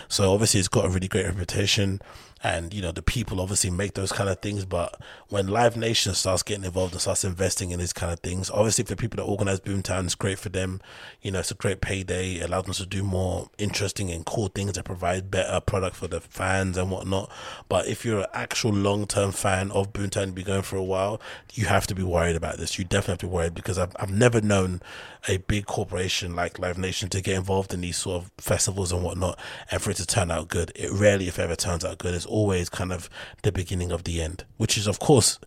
So 0.08 0.32
obviously 0.32 0.60
it's 0.60 0.68
got 0.68 0.84
a 0.84 0.88
really 0.88 1.08
great 1.08 1.26
reputation 1.26 2.00
and 2.42 2.74
you 2.74 2.82
know 2.82 2.92
the 2.92 3.02
people 3.02 3.40
obviously 3.40 3.70
make 3.70 3.94
those 3.94 4.12
kind 4.12 4.28
of 4.28 4.40
things 4.40 4.64
but 4.64 5.00
when 5.28 5.46
live 5.46 5.76
nation 5.76 6.14
starts 6.14 6.42
getting 6.42 6.64
involved 6.64 6.92
and 6.92 7.00
starts 7.00 7.24
investing 7.24 7.70
in 7.70 7.78
these 7.78 7.92
kind 7.92 8.12
of 8.12 8.20
things 8.20 8.50
obviously 8.50 8.84
for 8.84 8.94
people 8.94 9.16
that 9.16 9.28
organize 9.28 9.60
boomtown 9.60 10.04
it's 10.04 10.14
great 10.14 10.38
for 10.38 10.48
them. 10.48 10.80
You 11.22 11.30
know 11.30 11.40
it's 11.40 11.50
a 11.50 11.54
great 11.54 11.80
payday. 11.80 12.34
It 12.34 12.44
allows 12.44 12.64
them 12.64 12.74
to 12.74 12.86
do 12.86 13.02
more 13.02 13.50
interesting 13.58 14.10
and 14.10 14.24
cool 14.24 14.48
things 14.48 14.72
that 14.72 14.84
provide 14.84 15.30
better 15.30 15.60
product 15.60 15.96
for 15.96 16.08
the 16.08 16.20
fans 16.20 16.76
and 16.76 16.90
whatnot. 16.90 17.30
But 17.68 17.86
if 17.86 18.04
you're 18.04 18.20
an 18.20 18.26
actual 18.32 18.72
long-term 18.72 19.32
fan 19.32 19.70
of 19.72 19.92
boomtown 19.92 20.22
and 20.24 20.34
be 20.34 20.42
going 20.42 20.62
for 20.62 20.76
a 20.76 20.82
while 20.82 21.20
you 21.56 21.66
have 21.66 21.86
to 21.86 21.94
be 21.94 22.02
worried 22.02 22.36
about 22.36 22.58
this. 22.58 22.78
You 22.78 22.84
definitely 22.84 23.12
have 23.12 23.18
to 23.18 23.26
be 23.26 23.32
worried 23.32 23.54
because 23.54 23.78
I've, 23.78 23.96
I've 23.98 24.10
never 24.10 24.40
known 24.40 24.80
a 25.28 25.38
big 25.38 25.66
corporation 25.66 26.34
like 26.34 26.58
live 26.58 26.78
nation 26.78 27.08
to 27.08 27.20
get 27.20 27.36
involved 27.36 27.74
in 27.74 27.80
these 27.80 27.96
sort 27.96 28.22
of 28.22 28.30
festivals 28.38 28.92
and 28.92 29.02
whatnot 29.02 29.38
and 29.70 29.82
for 29.82 29.90
it 29.90 29.96
to 29.96 30.06
turn 30.06 30.30
out 30.30 30.48
good 30.48 30.70
it 30.74 30.90
rarely 30.92 31.28
if 31.28 31.38
ever 31.38 31.56
turns 31.56 31.84
out 31.84 31.98
good 31.98 32.14
it's 32.14 32.26
always 32.26 32.68
kind 32.68 32.92
of 32.92 33.08
the 33.42 33.52
beginning 33.52 33.92
of 33.92 34.04
the 34.04 34.20
end, 34.20 34.44
which 34.56 34.76
is, 34.76 34.86
of 34.86 34.98
course, 34.98 35.38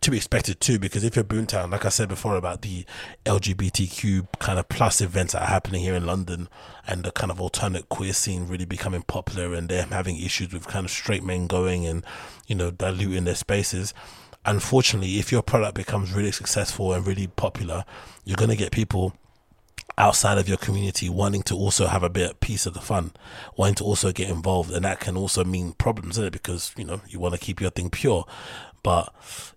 to 0.00 0.10
be 0.10 0.16
expected 0.16 0.60
too, 0.60 0.78
because 0.78 1.04
if 1.04 1.16
you're 1.16 1.24
Boomtown, 1.24 1.70
like 1.70 1.84
I 1.84 1.88
said 1.88 2.08
before 2.08 2.36
about 2.36 2.62
the 2.62 2.84
LGBTQ 3.24 4.26
kind 4.38 4.58
of 4.58 4.68
plus 4.68 5.00
events 5.00 5.32
that 5.32 5.42
are 5.42 5.48
happening 5.48 5.82
here 5.82 5.94
in 5.94 6.06
London 6.06 6.48
and 6.86 7.04
the 7.04 7.10
kind 7.10 7.30
of 7.30 7.40
alternate 7.40 7.88
queer 7.88 8.12
scene 8.12 8.46
really 8.46 8.66
becoming 8.66 9.02
popular 9.02 9.54
and 9.54 9.68
they're 9.68 9.84
having 9.84 10.20
issues 10.20 10.52
with 10.52 10.66
kind 10.66 10.84
of 10.84 10.90
straight 10.90 11.22
men 11.22 11.46
going 11.46 11.86
and, 11.86 12.04
you 12.46 12.54
know, 12.54 12.70
diluting 12.70 13.24
their 13.24 13.34
spaces. 13.34 13.94
Unfortunately, 14.46 15.18
if 15.18 15.32
your 15.32 15.42
product 15.42 15.74
becomes 15.74 16.12
really 16.12 16.32
successful 16.32 16.92
and 16.92 17.06
really 17.06 17.26
popular, 17.26 17.84
you're 18.24 18.36
going 18.36 18.50
to 18.50 18.56
get 18.56 18.72
people 18.72 19.14
outside 19.96 20.38
of 20.38 20.48
your 20.48 20.56
community 20.56 21.08
wanting 21.08 21.42
to 21.42 21.54
also 21.54 21.86
have 21.86 22.02
a 22.02 22.10
bit 22.10 22.40
piece 22.40 22.66
of 22.66 22.74
the 22.74 22.80
fun, 22.80 23.12
wanting 23.56 23.76
to 23.76 23.84
also 23.84 24.12
get 24.12 24.28
involved, 24.28 24.70
and 24.72 24.84
that 24.84 25.00
can 25.00 25.16
also 25.16 25.44
mean 25.44 25.72
problems 25.72 26.18
in 26.18 26.24
it 26.24 26.32
because 26.32 26.72
you 26.76 26.84
know 26.84 27.00
you 27.08 27.18
want 27.18 27.34
to 27.34 27.40
keep 27.40 27.60
your 27.60 27.70
thing 27.70 27.90
pure. 27.90 28.26
But 28.82 29.14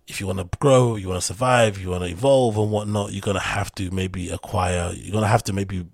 if 0.07 0.21
you 0.21 0.27
want 0.27 0.39
to 0.39 0.57
grow, 0.59 0.95
you 0.95 1.09
want 1.09 1.19
to 1.21 1.25
survive, 1.25 1.77
you 1.77 1.89
want 1.89 2.03
to 2.03 2.09
evolve 2.09 2.57
and 2.57 2.71
whatnot, 2.71 3.11
you're 3.11 3.21
gonna 3.21 3.39
have 3.39 3.73
to 3.75 3.91
maybe 3.91 4.29
acquire. 4.29 4.91
You're 4.93 5.13
gonna 5.13 5.27
have 5.27 5.43
to 5.45 5.53
maybe 5.53 5.85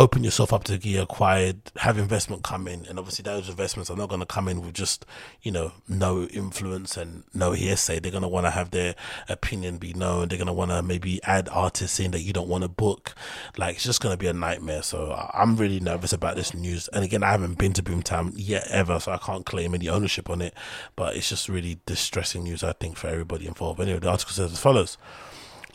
open 0.00 0.24
yourself 0.24 0.50
up 0.50 0.64
to 0.64 0.78
get 0.78 1.02
acquired, 1.02 1.60
have 1.76 1.98
investment 1.98 2.42
come 2.42 2.66
in, 2.66 2.86
and 2.86 2.98
obviously 2.98 3.22
those 3.22 3.50
investments 3.50 3.90
are 3.90 3.96
not 3.96 4.08
going 4.08 4.20
to 4.20 4.26
come 4.26 4.48
in 4.48 4.62
with 4.62 4.72
just 4.72 5.04
you 5.42 5.52
know 5.52 5.72
no 5.88 6.24
influence 6.24 6.96
and 6.96 7.22
no 7.34 7.52
hearsay. 7.52 8.00
They're 8.00 8.10
going 8.10 8.22
to 8.22 8.28
want 8.28 8.46
to 8.46 8.50
have 8.50 8.70
their 8.70 8.94
opinion 9.28 9.76
be 9.76 9.92
known. 9.92 10.28
They're 10.28 10.38
going 10.38 10.46
to 10.46 10.54
want 10.54 10.70
to 10.70 10.82
maybe 10.82 11.22
add 11.24 11.50
artists 11.52 12.00
in 12.00 12.12
that 12.12 12.22
you 12.22 12.32
don't 12.32 12.48
want 12.48 12.62
to 12.62 12.68
book. 12.68 13.14
Like 13.58 13.76
it's 13.76 13.84
just 13.84 14.00
going 14.00 14.14
to 14.14 14.18
be 14.18 14.26
a 14.26 14.32
nightmare. 14.32 14.82
So 14.82 15.12
I'm 15.34 15.56
really 15.56 15.80
nervous 15.80 16.14
about 16.14 16.34
this 16.34 16.54
news. 16.54 16.88
And 16.94 17.04
again, 17.04 17.22
I 17.22 17.30
haven't 17.30 17.58
been 17.58 17.74
to 17.74 17.82
Boomtown 17.82 18.32
yet 18.36 18.66
ever, 18.70 18.98
so 19.00 19.12
I 19.12 19.18
can't 19.18 19.44
claim 19.44 19.74
any 19.74 19.90
ownership 19.90 20.30
on 20.30 20.40
it. 20.40 20.54
But 20.96 21.14
it's 21.14 21.28
just 21.28 21.46
really 21.50 21.78
distressing 21.84 22.44
news, 22.44 22.64
I 22.64 22.72
think, 22.72 22.96
for 22.96 23.08
everybody 23.08 23.46
involved. 23.46 23.80
Anyway, 23.80 23.98
the 23.98 24.08
article 24.08 24.32
says 24.32 24.50
as 24.50 24.60
follows. 24.60 24.96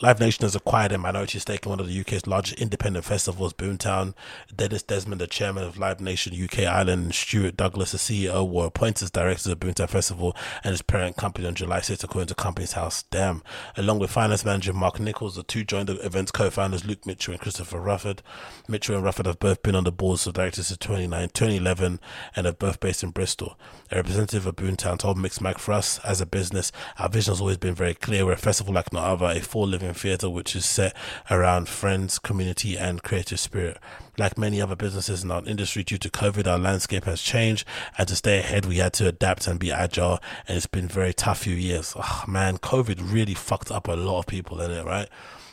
Live 0.02 0.20
Nation 0.20 0.42
has 0.42 0.54
acquired 0.54 0.92
a 0.92 0.98
minority 0.98 1.38
stake 1.38 1.64
in 1.64 1.70
one 1.70 1.80
of 1.80 1.88
the 1.88 2.00
UK's 2.00 2.26
largest 2.26 2.60
independent 2.60 3.06
festivals, 3.06 3.54
Boomtown. 3.54 4.12
Denis 4.54 4.82
Desmond, 4.82 5.22
the 5.22 5.26
chairman 5.26 5.64
of 5.64 5.78
Live 5.78 6.02
Nation 6.02 6.34
UK 6.38 6.60
Ireland, 6.60 7.02
and 7.02 7.14
Stuart 7.14 7.56
Douglas, 7.56 7.92
the 7.92 7.98
CEO, 7.98 8.46
were 8.46 8.66
appointed 8.66 9.04
as 9.04 9.10
directors 9.10 9.46
of 9.46 9.58
Boomtown 9.58 9.88
Festival 9.88 10.36
and 10.62 10.74
its 10.74 10.82
parent 10.82 11.16
company 11.16 11.46
on 11.46 11.54
July 11.54 11.80
6th, 11.80 12.04
according 12.04 12.26
to 12.26 12.34
Companies 12.34 12.72
House. 12.72 13.04
Damn. 13.04 13.42
Along 13.74 13.98
with 13.98 14.10
finance 14.10 14.44
manager 14.44 14.74
Mark 14.74 15.00
Nichols, 15.00 15.36
the 15.36 15.42
two 15.42 15.64
joined 15.64 15.88
the 15.88 15.96
event's 16.04 16.30
co-founders 16.30 16.84
Luke 16.84 17.06
Mitchell 17.06 17.32
and 17.32 17.40
Christopher 17.40 17.80
Rufford. 17.80 18.22
Mitchell 18.68 18.96
and 18.96 19.04
Rufford 19.04 19.24
have 19.24 19.38
both 19.38 19.62
been 19.62 19.74
on 19.74 19.84
the 19.84 19.92
boards 19.92 20.26
of 20.26 20.34
directors 20.34 20.66
since 20.66 20.76
2011 20.78 22.00
and 22.34 22.46
are 22.46 22.52
both 22.52 22.80
based 22.80 23.02
in 23.02 23.12
Bristol. 23.12 23.58
A 23.90 23.96
representative 23.96 24.44
of 24.44 24.56
Boomtown 24.56 24.98
told 24.98 25.16
Mixmag 25.16 25.58
for 25.58 25.72
us 25.72 26.00
as 26.00 26.20
a 26.20 26.26
business, 26.26 26.70
our 26.98 27.08
vision 27.08 27.32
has 27.32 27.40
always 27.40 27.56
been 27.56 27.74
very 27.74 27.94
clear. 27.94 28.26
We're 28.26 28.32
a 28.32 28.36
festival 28.36 28.74
like 28.74 28.92
no 28.92 29.00
other, 29.00 29.26
a 29.26 29.40
full 29.40 29.66
living 29.66 29.85
theatre 29.94 30.30
which 30.30 30.56
is 30.56 30.64
set 30.64 30.94
around 31.30 31.68
friends, 31.68 32.18
community, 32.18 32.76
and 32.76 33.02
creative 33.02 33.40
spirit. 33.40 33.78
Like 34.18 34.38
many 34.38 34.60
other 34.60 34.76
businesses 34.76 35.22
in 35.22 35.30
our 35.30 35.44
industry, 35.44 35.84
due 35.84 35.98
to 35.98 36.10
COVID, 36.10 36.46
our 36.46 36.58
landscape 36.58 37.04
has 37.04 37.20
changed, 37.20 37.66
and 37.98 38.08
to 38.08 38.16
stay 38.16 38.38
ahead, 38.38 38.64
we 38.64 38.78
had 38.78 38.92
to 38.94 39.08
adapt 39.08 39.46
and 39.46 39.60
be 39.60 39.70
agile. 39.70 40.20
And 40.48 40.56
it's 40.56 40.66
been 40.66 40.88
very 40.88 41.12
tough 41.12 41.40
few 41.40 41.54
years. 41.54 41.94
Oh, 41.96 42.24
man, 42.26 42.58
COVID 42.58 43.12
really 43.12 43.34
fucked 43.34 43.70
up 43.70 43.88
a 43.88 43.92
lot 43.92 44.20
of 44.20 44.26
people 44.26 44.60
in 44.60 44.70
it, 44.70 44.84
right? 44.84 45.08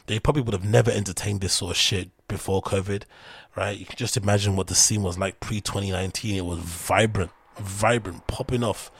They 0.08 0.20
probably 0.20 0.42
would 0.42 0.54
have 0.54 0.66
never 0.66 0.92
entertained 0.92 1.42
this 1.42 1.54
sort 1.54 1.72
of 1.72 1.78
shit 1.78 2.10
before 2.28 2.62
COVID, 2.62 3.04
right? 3.56 3.78
You 3.78 3.86
can 3.86 3.98
just 3.98 4.18
imagine 4.18 4.56
what 4.56 4.68
the 4.68 4.76
scene 4.76 5.04
was 5.04 5.18
like 5.18 5.40
pre 5.40 5.62
2019. 5.62 6.36
It 6.36 6.46
was 6.46 6.60
vibrant 6.60 7.32
vibrant, 7.58 8.28
popping 8.28 8.64
off, 8.64 8.92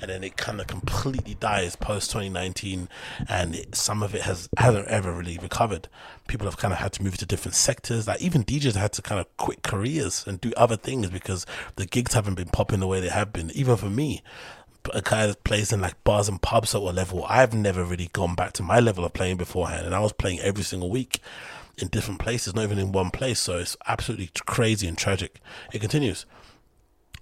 and 0.00 0.10
then 0.10 0.24
it 0.24 0.36
kind 0.36 0.60
of 0.60 0.66
completely 0.66 1.34
dies 1.34 1.76
post 1.76 2.10
2019, 2.10 2.88
and 3.28 3.54
it, 3.54 3.74
some 3.74 4.02
of 4.02 4.14
it 4.14 4.22
has 4.22 4.48
hasn't 4.58 4.88
ever 4.88 5.12
really 5.12 5.38
recovered. 5.38 5.88
People 6.28 6.46
have 6.46 6.56
kind 6.56 6.72
of 6.72 6.78
had 6.78 6.92
to 6.94 7.02
move 7.02 7.16
to 7.18 7.26
different 7.26 7.54
sectors. 7.54 8.06
Like 8.06 8.20
even 8.20 8.44
DJs 8.44 8.74
had 8.74 8.92
to 8.94 9.02
kind 9.02 9.20
of 9.20 9.36
quit 9.36 9.62
careers 9.62 10.24
and 10.26 10.40
do 10.40 10.52
other 10.56 10.76
things 10.76 11.10
because 11.10 11.46
the 11.76 11.86
gigs 11.86 12.14
haven't 12.14 12.34
been 12.34 12.48
popping 12.48 12.80
the 12.80 12.86
way 12.86 13.00
they 13.00 13.08
have 13.08 13.32
been. 13.32 13.50
Even 13.52 13.76
for 13.76 13.90
me, 13.90 14.22
a 14.92 15.02
guy 15.02 15.26
that 15.26 15.44
plays 15.44 15.72
in 15.72 15.80
like 15.80 16.02
bars 16.04 16.28
and 16.28 16.42
pubs 16.42 16.74
at 16.74 16.82
what 16.82 16.94
level, 16.94 17.24
I've 17.28 17.54
never 17.54 17.84
really 17.84 18.10
gone 18.12 18.34
back 18.34 18.52
to 18.54 18.62
my 18.62 18.80
level 18.80 19.04
of 19.04 19.12
playing 19.12 19.36
beforehand, 19.36 19.86
and 19.86 19.94
I 19.94 20.00
was 20.00 20.12
playing 20.12 20.40
every 20.40 20.64
single 20.64 20.90
week 20.90 21.20
in 21.78 21.88
different 21.88 22.20
places, 22.20 22.54
not 22.54 22.64
even 22.64 22.78
in 22.78 22.92
one 22.92 23.10
place. 23.10 23.40
So 23.40 23.58
it's 23.58 23.76
absolutely 23.86 24.30
crazy 24.46 24.86
and 24.86 24.96
tragic. 24.96 25.40
It 25.72 25.80
continues. 25.80 26.26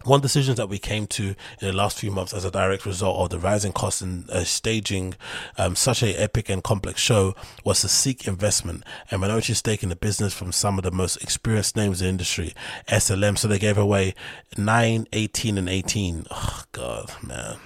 One 0.05 0.21
decision 0.21 0.55
that 0.55 0.69
we 0.69 0.79
came 0.79 1.07
to 1.09 1.25
in 1.25 1.37
the 1.61 1.73
last 1.73 1.99
few 1.99 2.11
months 2.11 2.33
as 2.33 2.45
a 2.45 2.51
direct 2.51 2.87
result 2.87 3.19
of 3.19 3.29
the 3.29 3.39
rising 3.39 3.73
costs 3.73 4.01
in 4.01 4.25
uh, 4.31 4.45
staging 4.45 5.15
um, 5.59 5.77
such 5.77 6.03
a 6.03 6.15
epic 6.21 6.49
and 6.49 6.65
complex 6.65 7.01
show 7.01 7.35
was 7.65 7.83
to 7.83 7.89
seek 7.89 8.27
investment 8.27 8.83
and 9.11 9.21
minority 9.21 9.53
stake 9.53 9.83
in 9.83 9.91
the 9.91 9.97
business 9.97 10.33
from 10.33 10.53
some 10.53 10.79
of 10.79 10.85
the 10.85 10.91
most 10.91 11.17
experienced 11.23 11.77
names 11.77 12.01
in 12.01 12.07
the 12.07 12.11
industry, 12.11 12.55
SLM. 12.89 13.37
So 13.37 13.47
they 13.47 13.59
gave 13.59 13.77
away 13.77 14.15
9, 14.57 15.07
18, 15.13 15.59
and 15.59 15.69
18. 15.69 16.27
Oh, 16.31 16.63
God, 16.73 17.13
man. 17.23 17.59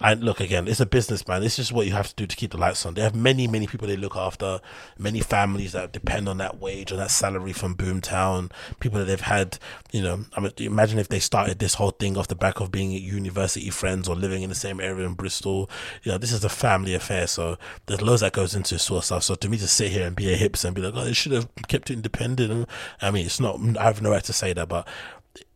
And 0.00 0.22
look 0.22 0.40
again, 0.40 0.68
it's 0.68 0.80
a 0.80 0.86
business, 0.86 1.26
man. 1.26 1.42
This 1.42 1.58
is 1.58 1.72
what 1.72 1.86
you 1.86 1.92
have 1.92 2.08
to 2.08 2.14
do 2.14 2.26
to 2.26 2.36
keep 2.36 2.52
the 2.52 2.58
lights 2.58 2.84
on. 2.84 2.94
They 2.94 3.02
have 3.02 3.14
many, 3.14 3.46
many 3.46 3.66
people 3.66 3.88
they 3.88 3.96
look 3.96 4.16
after, 4.16 4.60
many 4.98 5.20
families 5.20 5.72
that 5.72 5.92
depend 5.92 6.28
on 6.28 6.38
that 6.38 6.58
wage 6.58 6.92
or 6.92 6.96
that 6.96 7.10
salary 7.10 7.52
from 7.52 7.74
Boomtown. 7.74 8.50
People 8.80 8.98
that 8.98 9.06
they've 9.06 9.20
had, 9.20 9.58
you 9.92 10.02
know. 10.02 10.24
I 10.36 10.40
mean, 10.40 10.52
imagine 10.58 10.98
if 10.98 11.08
they 11.08 11.20
started 11.20 11.58
this 11.58 11.74
whole 11.74 11.90
thing 11.90 12.16
off 12.16 12.28
the 12.28 12.34
back 12.34 12.60
of 12.60 12.70
being 12.70 12.90
university 12.90 13.70
friends 13.70 14.08
or 14.08 14.16
living 14.16 14.42
in 14.42 14.48
the 14.48 14.54
same 14.54 14.80
area 14.80 15.06
in 15.06 15.14
Bristol. 15.14 15.70
You 16.02 16.12
know, 16.12 16.18
this 16.18 16.32
is 16.32 16.44
a 16.44 16.48
family 16.48 16.94
affair, 16.94 17.26
so 17.26 17.56
there's 17.86 18.02
loads 18.02 18.20
that 18.20 18.32
goes 18.32 18.54
into 18.54 18.78
sort 18.78 18.98
of 18.98 19.04
stuff. 19.04 19.22
So 19.24 19.34
to 19.34 19.48
me 19.48 19.58
to 19.58 19.68
sit 19.68 19.92
here 19.92 20.06
and 20.06 20.16
be 20.16 20.32
a 20.32 20.36
hips 20.36 20.64
and 20.64 20.74
be 20.74 20.82
like, 20.82 20.94
oh, 20.94 21.04
they 21.04 21.12
should 21.12 21.32
have 21.32 21.48
kept 21.68 21.90
it 21.90 21.94
independent. 21.94 22.68
I 23.00 23.10
mean, 23.10 23.26
it's 23.26 23.40
not. 23.40 23.60
I 23.78 23.84
have 23.84 24.02
no 24.02 24.10
right 24.10 24.24
to 24.24 24.32
say 24.32 24.52
that, 24.52 24.68
but 24.68 24.86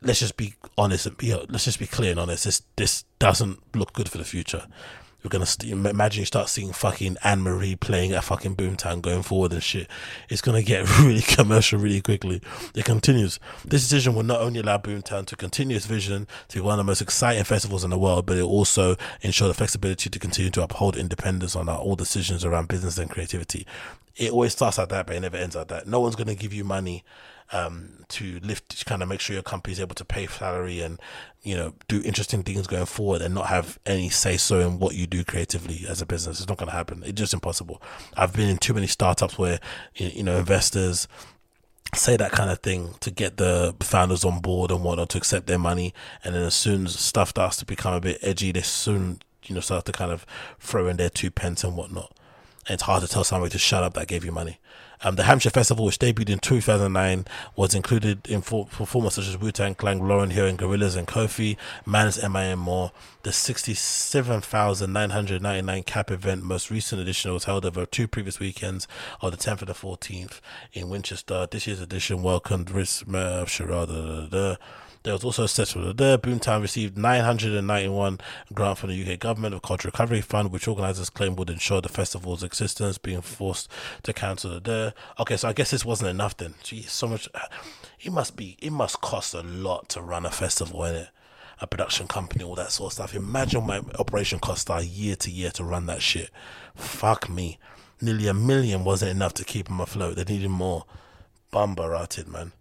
let's 0.02 0.20
just 0.20 0.36
be 0.36 0.54
honest 0.76 1.06
and 1.06 1.16
be 1.16 1.34
let's 1.48 1.64
just 1.64 1.78
be 1.78 1.86
clear 1.86 2.10
and 2.12 2.20
honest. 2.20 2.44
This 2.44 2.62
this 2.76 3.04
doesn't 3.18 3.60
look 3.76 3.92
good 3.92 4.08
for 4.08 4.18
the 4.18 4.24
future. 4.24 4.66
We're 5.24 5.30
gonna 5.30 5.46
st- 5.46 5.72
imagine 5.72 6.20
you 6.20 6.26
start 6.26 6.48
seeing 6.48 6.72
fucking 6.72 7.16
Anne 7.24 7.42
Marie 7.42 7.74
playing 7.74 8.12
at 8.12 8.22
fucking 8.22 8.54
Boomtown 8.54 9.02
going 9.02 9.24
forward 9.24 9.52
and 9.52 9.62
shit. 9.62 9.88
It's 10.28 10.40
gonna 10.40 10.62
get 10.62 10.88
really 11.00 11.22
commercial 11.22 11.80
really 11.80 12.00
quickly. 12.00 12.40
It 12.74 12.84
continues. 12.84 13.40
This 13.64 13.82
decision 13.82 14.14
will 14.14 14.22
not 14.22 14.40
only 14.40 14.60
allow 14.60 14.78
Boomtown 14.78 15.26
to 15.26 15.36
continue 15.36 15.76
its 15.76 15.86
vision 15.86 16.28
to 16.48 16.58
be 16.58 16.60
one 16.60 16.74
of 16.74 16.78
the 16.78 16.88
most 16.88 17.02
exciting 17.02 17.42
festivals 17.42 17.82
in 17.82 17.90
the 17.90 17.98
world, 17.98 18.26
but 18.26 18.36
it 18.36 18.42
also 18.42 18.94
ensure 19.22 19.48
the 19.48 19.54
flexibility 19.54 20.08
to 20.08 20.18
continue 20.20 20.52
to 20.52 20.62
uphold 20.62 20.96
independence 20.96 21.56
on 21.56 21.68
our, 21.68 21.78
all 21.78 21.96
decisions 21.96 22.44
around 22.44 22.68
business 22.68 22.96
and 22.96 23.10
creativity. 23.10 23.66
It 24.14 24.30
always 24.30 24.52
starts 24.52 24.78
like 24.78 24.88
that, 24.90 25.08
but 25.08 25.16
it 25.16 25.20
never 25.20 25.36
ends 25.36 25.56
like 25.56 25.68
that. 25.68 25.88
No 25.88 25.98
one's 25.98 26.14
gonna 26.14 26.36
give 26.36 26.52
you 26.52 26.62
money 26.62 27.02
um, 27.52 28.04
to 28.08 28.40
lift, 28.42 28.78
to 28.78 28.84
kind 28.84 29.02
of 29.02 29.08
make 29.08 29.20
sure 29.20 29.34
your 29.34 29.42
company 29.42 29.72
is 29.72 29.80
able 29.80 29.94
to 29.94 30.04
pay 30.04 30.26
salary 30.26 30.80
and, 30.80 31.00
you 31.42 31.56
know, 31.56 31.74
do 31.88 32.02
interesting 32.02 32.42
things 32.42 32.66
going 32.66 32.86
forward 32.86 33.22
and 33.22 33.34
not 33.34 33.46
have 33.46 33.78
any 33.86 34.08
say 34.08 34.36
so 34.36 34.60
in 34.60 34.78
what 34.78 34.94
you 34.94 35.06
do 35.06 35.24
creatively 35.24 35.84
as 35.88 36.02
a 36.02 36.06
business. 36.06 36.40
It's 36.40 36.48
not 36.48 36.58
going 36.58 36.70
to 36.70 36.76
happen. 36.76 37.02
It's 37.04 37.18
just 37.18 37.34
impossible. 37.34 37.82
I've 38.16 38.32
been 38.32 38.48
in 38.48 38.58
too 38.58 38.74
many 38.74 38.86
startups 38.86 39.38
where, 39.38 39.60
you 39.94 40.22
know, 40.22 40.38
investors, 40.38 41.08
say 41.94 42.16
that 42.18 42.32
kind 42.32 42.50
of 42.50 42.58
thing 42.58 42.94
to 43.00 43.10
get 43.10 43.38
the 43.38 43.74
founders 43.80 44.24
on 44.24 44.40
board 44.40 44.70
and 44.70 44.84
whatnot 44.84 45.08
to 45.10 45.18
accept 45.18 45.46
their 45.46 45.58
money. 45.58 45.94
And 46.22 46.34
then 46.34 46.42
as 46.42 46.54
soon 46.54 46.84
as 46.84 46.98
stuff 46.98 47.30
starts 47.30 47.56
to 47.58 47.64
become 47.64 47.94
a 47.94 48.00
bit 48.00 48.18
edgy, 48.20 48.52
they 48.52 48.60
soon, 48.60 49.20
you 49.44 49.54
know, 49.54 49.60
start 49.62 49.86
to 49.86 49.92
kind 49.92 50.12
of 50.12 50.26
throw 50.58 50.88
in 50.88 50.98
their 50.98 51.08
two 51.08 51.30
pence 51.30 51.64
and 51.64 51.76
whatnot. 51.76 52.12
And 52.66 52.74
it's 52.74 52.82
hard 52.82 53.02
to 53.02 53.08
tell 53.08 53.24
somebody 53.24 53.50
to 53.52 53.58
shut 53.58 53.82
up 53.82 53.94
that 53.94 54.08
gave 54.08 54.24
you 54.24 54.32
money. 54.32 54.58
Um, 55.02 55.16
the 55.16 55.24
Hampshire 55.24 55.50
Festival, 55.50 55.84
which 55.84 55.98
debuted 55.98 56.30
in 56.30 56.38
2009, 56.38 57.26
was 57.56 57.74
included 57.74 58.26
in 58.26 58.40
performers 58.42 59.14
such 59.14 59.28
as 59.28 59.36
Wu 59.38 59.52
Tang 59.52 59.74
Clan, 59.74 60.00
Lauryn 60.00 60.32
Hill, 60.32 60.46
and 60.46 60.58
Gorillaz 60.58 60.96
and 60.96 61.06
Kofi, 61.06 61.58
Manners, 61.86 62.18
M.I.M. 62.18 62.58
more. 62.58 62.92
The 63.22 63.32
67,999 63.32 65.82
cap 65.84 66.10
event, 66.10 66.42
most 66.42 66.70
recent 66.70 67.00
edition, 67.00 67.32
was 67.32 67.44
held 67.44 67.64
over 67.64 67.86
two 67.86 68.08
previous 68.08 68.40
weekends 68.40 68.88
of 69.20 69.30
the 69.30 69.36
10th 69.36 69.60
and 69.60 69.68
the 69.68 69.74
14th 69.74 70.40
in 70.72 70.88
Winchester. 70.88 71.46
This 71.50 71.66
year's 71.66 71.80
edition 71.80 72.22
welcomed 72.22 72.70
Riz 72.70 73.02
uh, 73.08 73.44
Sharada. 73.44 74.56
There 75.02 75.12
was 75.12 75.24
also 75.24 75.44
a 75.44 75.48
set 75.48 75.68
for 75.68 75.92
the 75.92 76.18
Boomtown 76.18 76.60
received 76.62 76.98
991 76.98 78.20
grant 78.52 78.78
from 78.78 78.90
the 78.90 79.12
UK 79.12 79.18
government 79.18 79.54
of 79.54 79.62
Culture 79.62 79.88
Recovery 79.88 80.20
Fund, 80.20 80.50
which 80.52 80.68
organisers 80.68 81.10
claim 81.10 81.36
would 81.36 81.50
ensure 81.50 81.80
the 81.80 81.88
festival's 81.88 82.42
existence, 82.42 82.98
being 82.98 83.20
forced 83.20 83.70
to 84.02 84.12
cancel 84.12 84.60
the. 84.60 84.94
Okay, 85.18 85.36
so 85.36 85.48
I 85.48 85.52
guess 85.52 85.70
this 85.70 85.84
wasn't 85.84 86.10
enough 86.10 86.36
then. 86.36 86.54
Gee, 86.62 86.82
so 86.82 87.06
much. 87.06 87.28
It 88.00 88.12
must 88.12 88.36
be. 88.36 88.56
It 88.60 88.72
must 88.72 89.00
cost 89.00 89.34
a 89.34 89.42
lot 89.42 89.88
to 89.90 90.02
run 90.02 90.26
a 90.26 90.30
festival, 90.30 90.84
in 90.84 90.94
it 90.94 91.08
a 91.60 91.66
production 91.66 92.06
company, 92.06 92.44
all 92.44 92.54
that 92.54 92.72
sort 92.72 92.88
of 92.88 92.92
stuff. 92.94 93.14
Imagine 93.14 93.66
my 93.66 93.78
operation 93.98 94.38
costs 94.38 94.70
are 94.70 94.82
year 94.82 95.16
to 95.16 95.30
year 95.30 95.50
to 95.50 95.64
run 95.64 95.86
that 95.86 96.02
shit. 96.02 96.30
Fuck 96.74 97.28
me. 97.28 97.58
Nearly 98.00 98.28
a 98.28 98.34
million 98.34 98.84
wasn't 98.84 99.10
enough 99.10 99.34
to 99.34 99.44
keep 99.44 99.66
them 99.66 99.80
afloat. 99.80 100.16
They 100.16 100.24
needed 100.24 100.50
more. 100.50 100.84
Bumba 101.52 101.90
rotted, 101.90 102.28
man. 102.28 102.52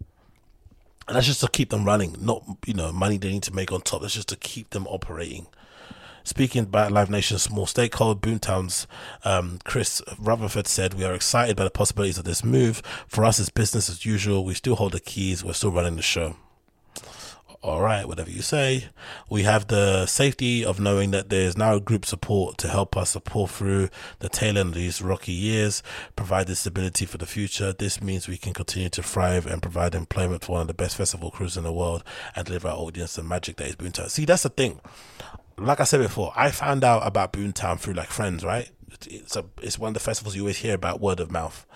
And 1.08 1.16
that's 1.16 1.26
just 1.26 1.40
to 1.40 1.48
keep 1.48 1.70
them 1.70 1.84
running, 1.84 2.14
not 2.20 2.44
you 2.66 2.74
know 2.74 2.92
money 2.92 3.16
they 3.16 3.30
need 3.30 3.42
to 3.44 3.54
make 3.54 3.72
on 3.72 3.80
top. 3.80 4.02
That's 4.02 4.14
just 4.14 4.28
to 4.28 4.36
keep 4.36 4.70
them 4.70 4.86
operating. 4.86 5.46
Speaking 6.22 6.64
about 6.64 6.92
Live 6.92 7.08
Nation's 7.08 7.42
small 7.42 7.64
stakeholder, 7.64 8.20
Boomtown's 8.20 8.86
um, 9.24 9.60
Chris 9.64 10.02
Rutherford 10.18 10.66
said, 10.66 10.92
We 10.92 11.04
are 11.04 11.14
excited 11.14 11.56
by 11.56 11.64
the 11.64 11.70
possibilities 11.70 12.18
of 12.18 12.24
this 12.24 12.44
move. 12.44 12.82
For 13.06 13.24
us, 13.24 13.38
it's 13.38 13.48
business 13.48 13.88
as 13.88 14.04
usual. 14.04 14.44
We 14.44 14.52
still 14.52 14.76
hold 14.76 14.92
the 14.92 15.00
keys. 15.00 15.42
We're 15.42 15.54
still 15.54 15.72
running 15.72 15.96
the 15.96 16.02
show 16.02 16.36
all 17.68 17.82
right, 17.82 18.06
whatever 18.06 18.30
you 18.30 18.42
say. 18.42 18.86
We 19.28 19.42
have 19.44 19.66
the 19.68 20.06
safety 20.06 20.64
of 20.64 20.80
knowing 20.80 21.10
that 21.12 21.28
there's 21.28 21.56
now 21.56 21.78
group 21.78 22.04
support 22.04 22.58
to 22.58 22.68
help 22.68 22.96
us 22.96 23.10
support 23.10 23.50
through 23.50 23.88
the 24.18 24.28
tail 24.28 24.58
end 24.58 24.70
of 24.70 24.74
these 24.74 25.02
rocky 25.02 25.32
years, 25.32 25.82
provide 26.16 26.46
the 26.46 26.56
stability 26.56 27.06
for 27.06 27.18
the 27.18 27.26
future. 27.26 27.72
This 27.72 28.00
means 28.00 28.28
we 28.28 28.38
can 28.38 28.52
continue 28.52 28.88
to 28.90 29.02
thrive 29.02 29.46
and 29.46 29.62
provide 29.62 29.94
employment 29.94 30.44
for 30.44 30.52
one 30.52 30.62
of 30.62 30.68
the 30.68 30.74
best 30.74 30.96
festival 30.96 31.30
crews 31.30 31.56
in 31.56 31.64
the 31.64 31.72
world 31.72 32.04
and 32.34 32.46
deliver 32.46 32.68
our 32.68 32.76
audience 32.76 33.14
the 33.14 33.22
magic 33.22 33.56
that 33.56 33.68
is 33.68 33.76
Boomtown. 33.76 34.10
See, 34.10 34.24
that's 34.24 34.42
the 34.42 34.48
thing. 34.48 34.80
Like 35.56 35.80
I 35.80 35.84
said 35.84 36.00
before, 36.00 36.32
I 36.36 36.50
found 36.50 36.84
out 36.84 37.06
about 37.06 37.32
Boomtown 37.32 37.78
through 37.80 37.94
like 37.94 38.10
friends, 38.10 38.44
right? 38.44 38.70
It's 39.06 39.36
a 39.36 39.44
it's 39.62 39.78
one 39.78 39.88
of 39.88 39.94
the 39.94 40.00
festivals 40.00 40.34
you 40.34 40.42
always 40.42 40.58
hear 40.58 40.74
about 40.74 41.00
word 41.00 41.20
of 41.20 41.30
mouth. 41.30 41.66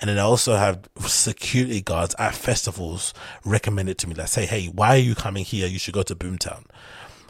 And 0.00 0.08
then 0.08 0.18
i 0.18 0.22
also 0.22 0.56
have 0.56 0.88
security 1.06 1.80
guards 1.80 2.14
at 2.18 2.34
festivals 2.34 3.14
recommend 3.44 3.88
it 3.88 3.98
to 3.98 4.08
me 4.08 4.14
like 4.14 4.28
say 4.28 4.46
hey 4.46 4.66
why 4.66 4.90
are 4.90 4.98
you 4.98 5.14
coming 5.14 5.44
here? 5.44 5.66
You 5.66 5.78
should 5.78 5.94
go 5.94 6.02
to 6.02 6.14
boomtown. 6.14 6.64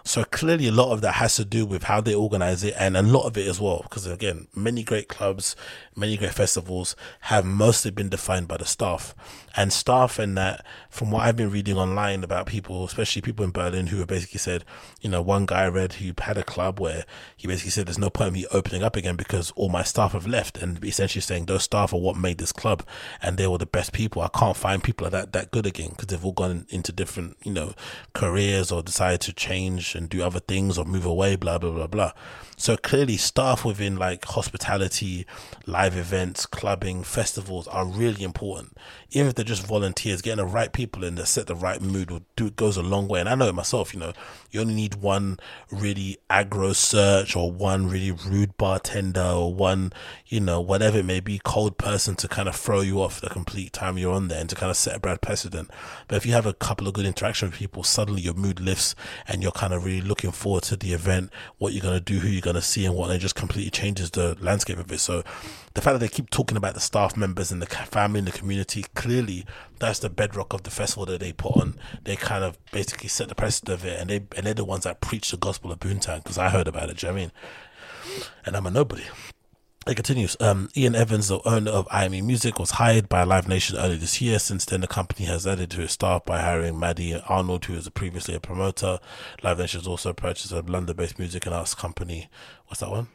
So 0.04 0.24
clearly 0.24 0.68
a 0.68 0.72
lot 0.72 0.92
of 0.92 1.02
that 1.02 1.16
has 1.16 1.36
to 1.36 1.44
do 1.44 1.66
with 1.66 1.82
how 1.82 2.00
they 2.00 2.14
organize 2.14 2.64
it 2.64 2.74
and 2.78 2.96
a 2.96 3.02
lot 3.02 3.26
of 3.26 3.36
it 3.36 3.46
as 3.46 3.60
well 3.60 3.80
because 3.82 4.06
again 4.06 4.48
many 4.54 4.82
great 4.82 5.08
clubs 5.08 5.54
many 5.98 6.16
great 6.16 6.32
festivals 6.32 6.96
have 7.22 7.44
mostly 7.44 7.90
been 7.90 8.08
defined 8.08 8.48
by 8.48 8.56
the 8.56 8.64
staff 8.64 9.14
and 9.56 9.72
staff 9.72 10.18
and 10.18 10.38
that 10.38 10.64
from 10.88 11.10
what 11.10 11.24
I've 11.24 11.36
been 11.36 11.50
reading 11.50 11.76
online 11.76 12.22
about 12.22 12.46
people, 12.46 12.84
especially 12.84 13.22
people 13.22 13.44
in 13.44 13.50
Berlin 13.50 13.88
who 13.88 13.98
have 13.98 14.06
basically 14.06 14.38
said, 14.38 14.64
you 15.00 15.10
know, 15.10 15.20
one 15.20 15.46
guy 15.46 15.64
I 15.64 15.68
read 15.68 15.94
who 15.94 16.12
had 16.16 16.38
a 16.38 16.44
club 16.44 16.78
where 16.78 17.04
he 17.36 17.48
basically 17.48 17.72
said 17.72 17.86
there's 17.86 17.98
no 17.98 18.08
point 18.08 18.28
in 18.28 18.34
me 18.34 18.46
opening 18.52 18.84
up 18.84 18.94
again 18.94 19.16
because 19.16 19.50
all 19.56 19.68
my 19.68 19.82
staff 19.82 20.12
have 20.12 20.28
left 20.28 20.58
and 20.58 20.82
essentially 20.84 21.20
saying 21.20 21.46
those 21.46 21.64
staff 21.64 21.92
are 21.92 22.00
what 22.00 22.16
made 22.16 22.38
this 22.38 22.52
club 22.52 22.86
and 23.20 23.36
they 23.36 23.48
were 23.48 23.58
the 23.58 23.66
best 23.66 23.92
people. 23.92 24.22
I 24.22 24.28
can't 24.28 24.56
find 24.56 24.82
people 24.82 25.10
that 25.10 25.32
that 25.32 25.50
good 25.50 25.66
again 25.66 25.90
because 25.90 26.06
they've 26.06 26.24
all 26.24 26.32
gone 26.32 26.66
into 26.68 26.92
different, 26.92 27.36
you 27.42 27.52
know, 27.52 27.74
careers 28.12 28.70
or 28.70 28.82
decided 28.82 29.20
to 29.22 29.32
change 29.32 29.96
and 29.96 30.08
do 30.08 30.22
other 30.22 30.40
things 30.40 30.78
or 30.78 30.84
move 30.84 31.04
away, 31.04 31.34
blah, 31.34 31.58
blah, 31.58 31.72
blah, 31.72 31.86
blah. 31.88 32.12
So 32.60 32.76
clearly, 32.76 33.16
staff 33.16 33.64
within 33.64 33.96
like 33.96 34.24
hospitality, 34.24 35.24
live 35.64 35.96
events, 35.96 36.44
clubbing, 36.44 37.04
festivals 37.04 37.68
are 37.68 37.86
really 37.86 38.24
important. 38.24 38.76
Even 39.10 39.28
if 39.28 39.34
they're 39.34 39.44
just 39.44 39.66
volunteers, 39.66 40.20
getting 40.20 40.44
the 40.44 40.50
right 40.50 40.72
people 40.72 41.02
in 41.02 41.14
that 41.14 41.26
set 41.26 41.46
the 41.46 41.54
right 41.54 41.80
mood 41.80 42.10
will 42.10 42.26
do 42.36 42.50
goes 42.50 42.76
a 42.76 42.82
long 42.82 43.08
way. 43.08 43.20
And 43.20 43.28
I 43.28 43.34
know 43.34 43.48
it 43.48 43.54
myself. 43.54 43.94
You 43.94 44.00
know, 44.00 44.12
you 44.50 44.60
only 44.60 44.74
need 44.74 44.96
one 44.96 45.38
really 45.70 46.18
aggro 46.28 46.74
search 46.74 47.34
or 47.34 47.50
one 47.50 47.88
really 47.88 48.10
rude 48.10 48.56
bartender 48.58 49.22
or 49.22 49.54
one, 49.54 49.92
you 50.26 50.40
know, 50.40 50.60
whatever 50.60 50.98
it 50.98 51.06
may 51.06 51.20
be, 51.20 51.40
cold 51.42 51.78
person 51.78 52.16
to 52.16 52.28
kind 52.28 52.48
of 52.48 52.56
throw 52.56 52.80
you 52.80 53.00
off 53.00 53.20
the 53.20 53.30
complete 53.30 53.72
time 53.72 53.96
you're 53.96 54.12
on 54.12 54.28
there 54.28 54.40
and 54.40 54.50
to 54.50 54.56
kind 54.56 54.70
of 54.70 54.76
set 54.76 54.96
a 54.96 55.00
bad 55.00 55.22
precedent. 55.22 55.70
But 56.06 56.16
if 56.16 56.26
you 56.26 56.32
have 56.32 56.46
a 56.46 56.52
couple 56.52 56.86
of 56.86 56.94
good 56.94 57.06
interaction 57.06 57.48
with 57.48 57.58
people, 57.58 57.82
suddenly 57.82 58.20
your 58.20 58.34
mood 58.34 58.60
lifts 58.60 58.94
and 59.26 59.42
you're 59.42 59.52
kind 59.52 59.72
of 59.72 59.84
really 59.84 60.02
looking 60.02 60.32
forward 60.32 60.64
to 60.64 60.76
the 60.76 60.92
event, 60.92 61.30
what 61.56 61.72
you're 61.72 61.82
gonna 61.82 62.00
do, 62.00 62.18
who 62.18 62.28
you're 62.28 62.42
going 62.42 62.56
to 62.56 62.62
see 62.62 62.84
and 62.84 62.94
what, 62.94 63.06
and 63.06 63.14
it 63.14 63.20
just 63.20 63.34
completely 63.34 63.70
changes 63.70 64.10
the 64.10 64.36
landscape 64.40 64.78
of 64.78 64.90
it. 64.92 65.00
So 65.00 65.22
the 65.74 65.80
fact 65.80 65.94
that 65.94 65.98
they 65.98 66.08
keep 66.08 66.30
talking 66.30 66.56
about 66.56 66.74
the 66.74 66.80
staff 66.80 67.16
members 67.16 67.50
and 67.50 67.62
the 67.62 67.66
family 67.66 68.18
and 68.18 68.28
the 68.28 68.32
community, 68.32 68.84
clearly 68.94 69.44
that's 69.78 69.98
the 70.00 70.10
bedrock 70.10 70.52
of 70.52 70.62
the 70.62 70.70
festival 70.70 71.06
that 71.06 71.20
they 71.20 71.32
put 71.32 71.56
on. 71.56 71.78
They 72.04 72.16
kind 72.16 72.44
of 72.44 72.58
basically 72.72 73.08
set 73.08 73.28
the 73.28 73.34
precedent 73.34 73.80
of 73.80 73.84
it, 73.84 74.00
and 74.00 74.10
they 74.10 74.26
and 74.36 74.46
they're 74.46 74.54
the 74.54 74.64
ones 74.64 74.84
that 74.84 75.00
preach 75.00 75.30
the 75.30 75.36
gospel 75.36 75.72
of 75.72 75.80
Boomtown 75.80 76.22
because 76.22 76.38
I 76.38 76.48
heard 76.48 76.68
about 76.68 76.90
it. 76.90 76.98
Do 76.98 77.06
you 77.06 77.12
know 77.12 77.18
I 77.18 77.20
mean? 77.20 77.32
And 78.44 78.56
I'm 78.56 78.66
a 78.66 78.70
nobody. 78.70 79.04
It 79.86 79.94
continues. 79.94 80.36
Um, 80.38 80.68
Ian 80.76 80.94
Evans, 80.94 81.28
the 81.28 81.40
owner 81.48 81.70
of 81.70 81.88
IME 81.90 82.26
Music, 82.26 82.58
was 82.58 82.72
hired 82.72 83.08
by 83.08 83.22
Live 83.22 83.48
Nation 83.48 83.78
earlier 83.78 83.96
this 83.96 84.20
year. 84.20 84.38
Since 84.38 84.66
then, 84.66 84.82
the 84.82 84.86
company 84.86 85.24
has 85.26 85.46
added 85.46 85.70
to 85.70 85.82
its 85.82 85.94
staff 85.94 86.26
by 86.26 86.40
hiring 86.40 86.78
Maddie 86.78 87.18
Arnold, 87.26 87.64
who 87.64 87.72
was 87.72 87.88
previously 87.88 88.34
a 88.34 88.40
promoter. 88.40 88.98
Live 89.42 89.58
Nation 89.58 89.80
has 89.80 89.86
also 89.86 90.12
purchased 90.12 90.52
a 90.52 90.60
London-based 90.60 91.18
music 91.18 91.46
and 91.46 91.54
arts 91.54 91.74
company. 91.74 92.28
What's 92.66 92.80
that 92.80 92.90
one? 92.90 93.08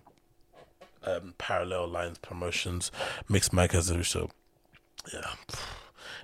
Um, 1.05 1.33
Parallel 1.37 1.87
Lines 1.87 2.17
Promotions. 2.19 2.91
Mixmag 3.29 3.71
has 3.71 3.89
a 3.89 4.03
so. 4.03 4.29
Yeah 5.13 5.33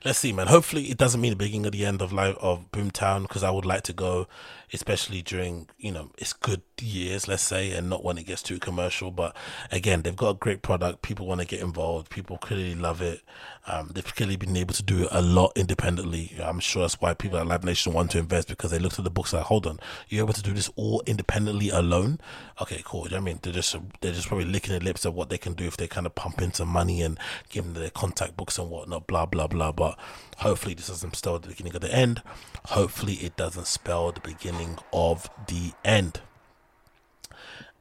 let's 0.05 0.19
see, 0.19 0.33
man. 0.33 0.47
Hopefully, 0.47 0.89
it 0.89 0.97
doesn't 0.97 1.21
mean 1.21 1.31
the 1.31 1.35
beginning 1.35 1.65
of 1.65 1.71
the 1.71 1.85
end 1.85 2.01
of 2.01 2.13
life 2.13 2.37
of 2.39 2.71
Boomtown 2.71 3.23
because 3.23 3.43
I 3.43 3.51
would 3.51 3.65
like 3.65 3.83
to 3.83 3.93
go, 3.93 4.27
especially 4.73 5.21
during 5.21 5.67
you 5.77 5.91
know 5.91 6.11
it's 6.17 6.33
good 6.33 6.61
years, 6.81 7.27
let's 7.27 7.43
say, 7.43 7.71
and 7.71 7.89
not 7.89 8.03
when 8.03 8.17
it 8.17 8.25
gets 8.25 8.41
too 8.41 8.59
commercial. 8.59 9.11
But 9.11 9.35
again, 9.71 10.01
they've 10.01 10.15
got 10.15 10.29
a 10.29 10.33
great 10.35 10.61
product. 10.61 11.01
People 11.01 11.27
want 11.27 11.41
to 11.41 11.47
get 11.47 11.61
involved. 11.61 12.09
People 12.09 12.37
clearly 12.37 12.75
love 12.75 13.01
it. 13.01 13.21
Um, 13.67 13.91
they've 13.93 14.15
clearly 14.15 14.35
been 14.35 14.55
able 14.57 14.73
to 14.73 14.83
do 14.83 15.03
it 15.03 15.09
a 15.11 15.21
lot 15.21 15.51
independently. 15.55 16.35
I'm 16.41 16.59
sure 16.59 16.83
that's 16.83 16.99
why 16.99 17.13
people 17.13 17.37
at 17.37 17.47
Live 17.47 17.63
Nation 17.63 17.93
want 17.93 18.11
to 18.11 18.19
invest 18.19 18.47
because 18.47 18.71
they 18.71 18.79
looked 18.79 18.97
at 18.97 19.03
the 19.05 19.11
books 19.11 19.33
like, 19.33 19.43
hold 19.43 19.67
on, 19.67 19.79
you're 20.07 20.23
able 20.23 20.33
to 20.33 20.41
do 20.41 20.53
this 20.53 20.69
all 20.75 21.03
independently 21.05 21.69
alone. 21.69 22.19
Okay, 22.61 22.81
cool. 22.83 23.05
You 23.05 23.11
know 23.11 23.17
I 23.17 23.21
mean, 23.21 23.39
they're 23.41 23.53
just 23.53 23.75
they're 24.01 24.13
just 24.13 24.27
probably 24.27 24.45
licking 24.45 24.71
their 24.71 24.79
lips 24.79 25.05
at 25.05 25.13
what 25.13 25.29
they 25.29 25.37
can 25.37 25.53
do 25.53 25.65
if 25.65 25.77
they 25.77 25.87
kind 25.87 26.05
of 26.05 26.15
pump 26.15 26.41
in 26.41 26.53
some 26.53 26.69
money 26.69 27.01
and 27.01 27.19
give 27.49 27.65
them 27.65 27.73
their 27.73 27.89
contact 27.89 28.37
books 28.37 28.57
and 28.57 28.69
whatnot. 28.69 29.07
Blah 29.07 29.25
blah 29.25 29.47
blah. 29.47 29.71
But 29.71 29.99
hopefully, 30.39 30.73
this 30.73 30.87
doesn't 30.87 31.15
spell 31.15 31.39
the 31.39 31.47
beginning 31.47 31.75
of 31.75 31.81
the 31.81 31.93
end. 31.93 32.21
Hopefully, 32.65 33.15
it 33.15 33.35
doesn't 33.35 33.67
spell 33.67 34.11
the 34.11 34.21
beginning 34.21 34.77
of 34.91 35.29
the 35.47 35.73
end. 35.85 36.21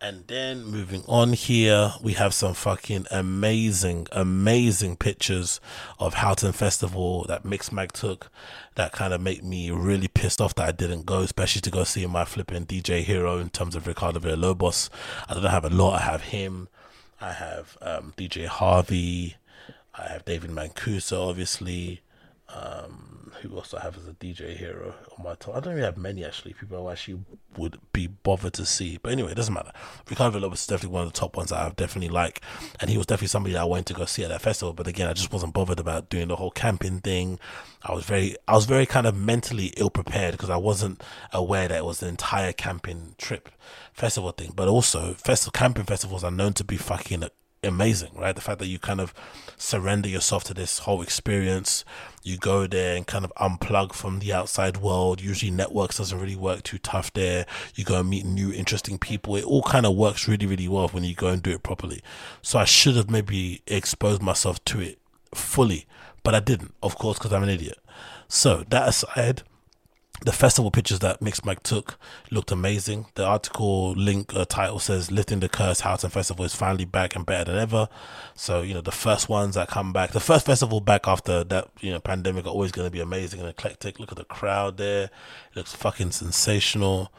And 0.00 0.28
then 0.28 0.64
moving 0.64 1.02
on 1.08 1.32
here, 1.32 1.94
we 2.00 2.12
have 2.12 2.32
some 2.32 2.54
fucking 2.54 3.06
amazing, 3.10 4.06
amazing 4.12 4.96
pictures 4.96 5.60
of 5.98 6.14
Houghton 6.14 6.52
Festival 6.52 7.24
that 7.24 7.42
Mixmag 7.42 7.90
took 7.90 8.30
that 8.76 8.92
kind 8.92 9.12
of 9.12 9.20
make 9.20 9.42
me 9.42 9.72
really 9.72 10.06
pissed 10.06 10.40
off 10.40 10.54
that 10.54 10.68
I 10.68 10.72
didn't 10.72 11.04
go, 11.04 11.22
especially 11.22 11.62
to 11.62 11.70
go 11.70 11.82
see 11.82 12.06
my 12.06 12.24
flipping 12.24 12.64
DJ 12.64 13.02
hero 13.02 13.38
in 13.38 13.50
terms 13.50 13.74
of 13.74 13.88
Ricardo 13.88 14.20
Villalobos. 14.20 14.88
I 15.28 15.34
don't 15.34 15.42
have 15.44 15.64
a 15.64 15.70
lot. 15.70 16.00
I 16.00 16.04
have 16.04 16.22
him. 16.22 16.68
I 17.20 17.32
have 17.32 17.76
um, 17.82 18.14
DJ 18.16 18.46
Harvey. 18.46 19.34
I 19.96 20.12
have 20.12 20.24
David 20.24 20.50
Mancuso, 20.50 21.28
obviously. 21.28 22.02
Um, 22.48 23.18
who 23.42 23.54
also 23.56 23.78
have 23.78 23.96
as 23.96 24.06
a 24.08 24.12
DJ 24.12 24.56
hero 24.56 24.94
on 25.16 25.24
my 25.24 25.34
top. 25.34 25.56
I 25.56 25.60
don't 25.60 25.74
really 25.74 25.84
have 25.84 25.96
many 25.96 26.24
actually. 26.24 26.54
People 26.54 26.88
I 26.88 26.92
actually 26.92 27.20
would 27.56 27.78
be 27.92 28.06
bothered 28.06 28.54
to 28.54 28.66
see. 28.66 28.98
But 29.00 29.12
anyway, 29.12 29.32
it 29.32 29.36
doesn't 29.36 29.54
matter. 29.54 29.72
Ricardo 30.08 30.38
Villalobos 30.38 30.54
is 30.54 30.66
definitely 30.66 30.94
one 30.94 31.06
of 31.06 31.12
the 31.12 31.18
top 31.18 31.36
ones 31.36 31.50
that 31.50 31.60
I 31.60 31.70
definitely 31.70 32.08
like, 32.08 32.40
and 32.80 32.90
he 32.90 32.96
was 32.96 33.06
definitely 33.06 33.28
somebody 33.28 33.56
I 33.56 33.64
wanted 33.64 33.86
to 33.86 33.94
go 33.94 34.04
see 34.04 34.24
at 34.24 34.30
that 34.30 34.42
festival. 34.42 34.72
But 34.72 34.86
again, 34.86 35.08
I 35.08 35.12
just 35.12 35.32
wasn't 35.32 35.54
bothered 35.54 35.80
about 35.80 36.08
doing 36.08 36.28
the 36.28 36.36
whole 36.36 36.50
camping 36.50 37.00
thing. 37.00 37.38
I 37.82 37.94
was 37.94 38.04
very, 38.04 38.36
I 38.46 38.54
was 38.54 38.64
very 38.64 38.86
kind 38.86 39.06
of 39.06 39.16
mentally 39.16 39.72
ill 39.76 39.90
prepared 39.90 40.32
because 40.32 40.50
I 40.50 40.56
wasn't 40.56 41.02
aware 41.32 41.68
that 41.68 41.78
it 41.78 41.84
was 41.84 42.02
an 42.02 42.08
entire 42.08 42.52
camping 42.52 43.14
trip 43.18 43.50
festival 43.92 44.32
thing. 44.32 44.52
But 44.54 44.68
also, 44.68 45.14
festival 45.14 45.52
camping 45.52 45.84
festivals 45.84 46.24
are 46.24 46.30
known 46.30 46.54
to 46.54 46.64
be 46.64 46.76
fucking 46.76 47.24
amazing, 47.62 48.10
right? 48.14 48.34
The 48.34 48.40
fact 48.40 48.58
that 48.60 48.66
you 48.66 48.78
kind 48.78 49.00
of 49.00 49.12
surrender 49.56 50.08
yourself 50.08 50.44
to 50.44 50.54
this 50.54 50.80
whole 50.80 51.02
experience, 51.02 51.84
you 52.22 52.36
go 52.36 52.66
there 52.66 52.96
and 52.96 53.06
kind 53.06 53.24
of 53.24 53.32
unplug 53.36 53.92
from 53.92 54.20
the 54.20 54.32
outside 54.32 54.78
world. 54.78 55.20
Usually, 55.20 55.50
networks 55.50 55.98
doesn't 55.98 56.18
really 56.18 56.36
work 56.36 56.62
too 56.62 56.78
tough 56.78 57.12
there. 57.12 57.46
You 57.74 57.84
go 57.84 58.00
and 58.00 58.10
meet 58.10 58.24
new, 58.24 58.52
interesting 58.52 58.98
people. 58.98 59.36
It 59.36 59.44
all 59.44 59.62
kind 59.62 59.86
of 59.86 59.96
works 59.96 60.28
really, 60.28 60.46
really 60.46 60.68
well 60.68 60.88
when 60.88 61.04
you 61.04 61.14
go 61.14 61.28
and 61.28 61.42
do 61.42 61.50
it 61.50 61.62
properly. 61.62 62.02
So 62.42 62.58
I 62.58 62.64
should 62.64 62.96
have 62.96 63.10
maybe 63.10 63.62
exposed 63.66 64.22
myself 64.22 64.64
to 64.66 64.80
it 64.80 64.98
fully, 65.34 65.86
but 66.22 66.34
I 66.34 66.40
didn't, 66.40 66.74
of 66.82 66.96
course, 66.96 67.18
because 67.18 67.32
I'm 67.32 67.42
an 67.42 67.48
idiot. 67.48 67.78
So 68.28 68.64
that 68.68 68.88
aside, 68.88 69.42
the 70.24 70.32
festival 70.32 70.70
pictures 70.70 70.98
that 71.00 71.20
Mixmag 71.20 71.62
took 71.62 71.98
looked 72.30 72.50
amazing. 72.50 73.06
The 73.14 73.24
article 73.24 73.92
link 73.92 74.34
uh, 74.34 74.44
title 74.44 74.78
says 74.78 75.10
"Lifting 75.10 75.40
the 75.40 75.48
Curse: 75.48 75.80
Houghton 75.80 76.10
Festival 76.10 76.44
is 76.44 76.54
finally 76.54 76.84
back 76.84 77.14
and 77.14 77.24
better 77.24 77.52
than 77.52 77.60
ever." 77.60 77.88
So 78.34 78.62
you 78.62 78.74
know 78.74 78.80
the 78.80 78.92
first 78.92 79.28
ones 79.28 79.54
that 79.54 79.68
come 79.68 79.92
back, 79.92 80.12
the 80.12 80.20
first 80.20 80.46
festival 80.46 80.80
back 80.80 81.06
after 81.06 81.44
that 81.44 81.68
you 81.80 81.90
know 81.90 82.00
pandemic 82.00 82.46
are 82.46 82.50
always 82.50 82.72
going 82.72 82.86
to 82.86 82.92
be 82.92 83.00
amazing 83.00 83.40
and 83.40 83.48
eclectic. 83.48 84.00
Look 84.00 84.12
at 84.12 84.18
the 84.18 84.24
crowd 84.24 84.76
there; 84.76 85.04
it 85.04 85.56
looks 85.56 85.74
fucking 85.74 86.10
sensational. 86.10 87.12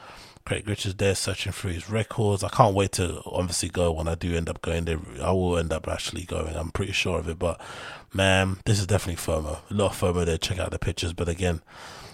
Craig 0.46 0.68
Richards 0.68 0.96
there 0.96 1.14
searching 1.14 1.52
through 1.52 1.74
his 1.74 1.92
records. 1.92 2.44
I 2.44 2.50
can't 2.50 2.74
wait 2.74 2.94
to 2.94 3.22
obviously 3.24 3.70
go 3.70 3.92
when 3.92 4.08
I 4.08 4.16
do 4.16 4.36
end 4.36 4.50
up 4.50 4.64
going 4.64 4.86
there. 4.86 4.98
I 5.22 5.32
will 5.32 5.58
end 5.60 5.72
up 5.72 5.88
actually 5.88 6.24
going. 6.24 6.56
I'm 6.56 6.72
pretty 6.72 6.92
sure 6.92 7.20
of 7.20 7.30
it. 7.30 7.38
But 7.38 7.62
man, 8.14 8.58
this 8.66 8.80
is 8.80 8.88
definitely 8.88 9.22
FOMO. 9.22 9.60
A 9.70 9.74
lot 9.74 9.92
of 9.92 10.00
FOMO 10.00 10.26
there. 10.26 10.40
Check 10.40 10.58
out 10.58 10.72
the 10.72 10.80
pictures. 10.80 11.14
But 11.14 11.30
again, 11.30 11.62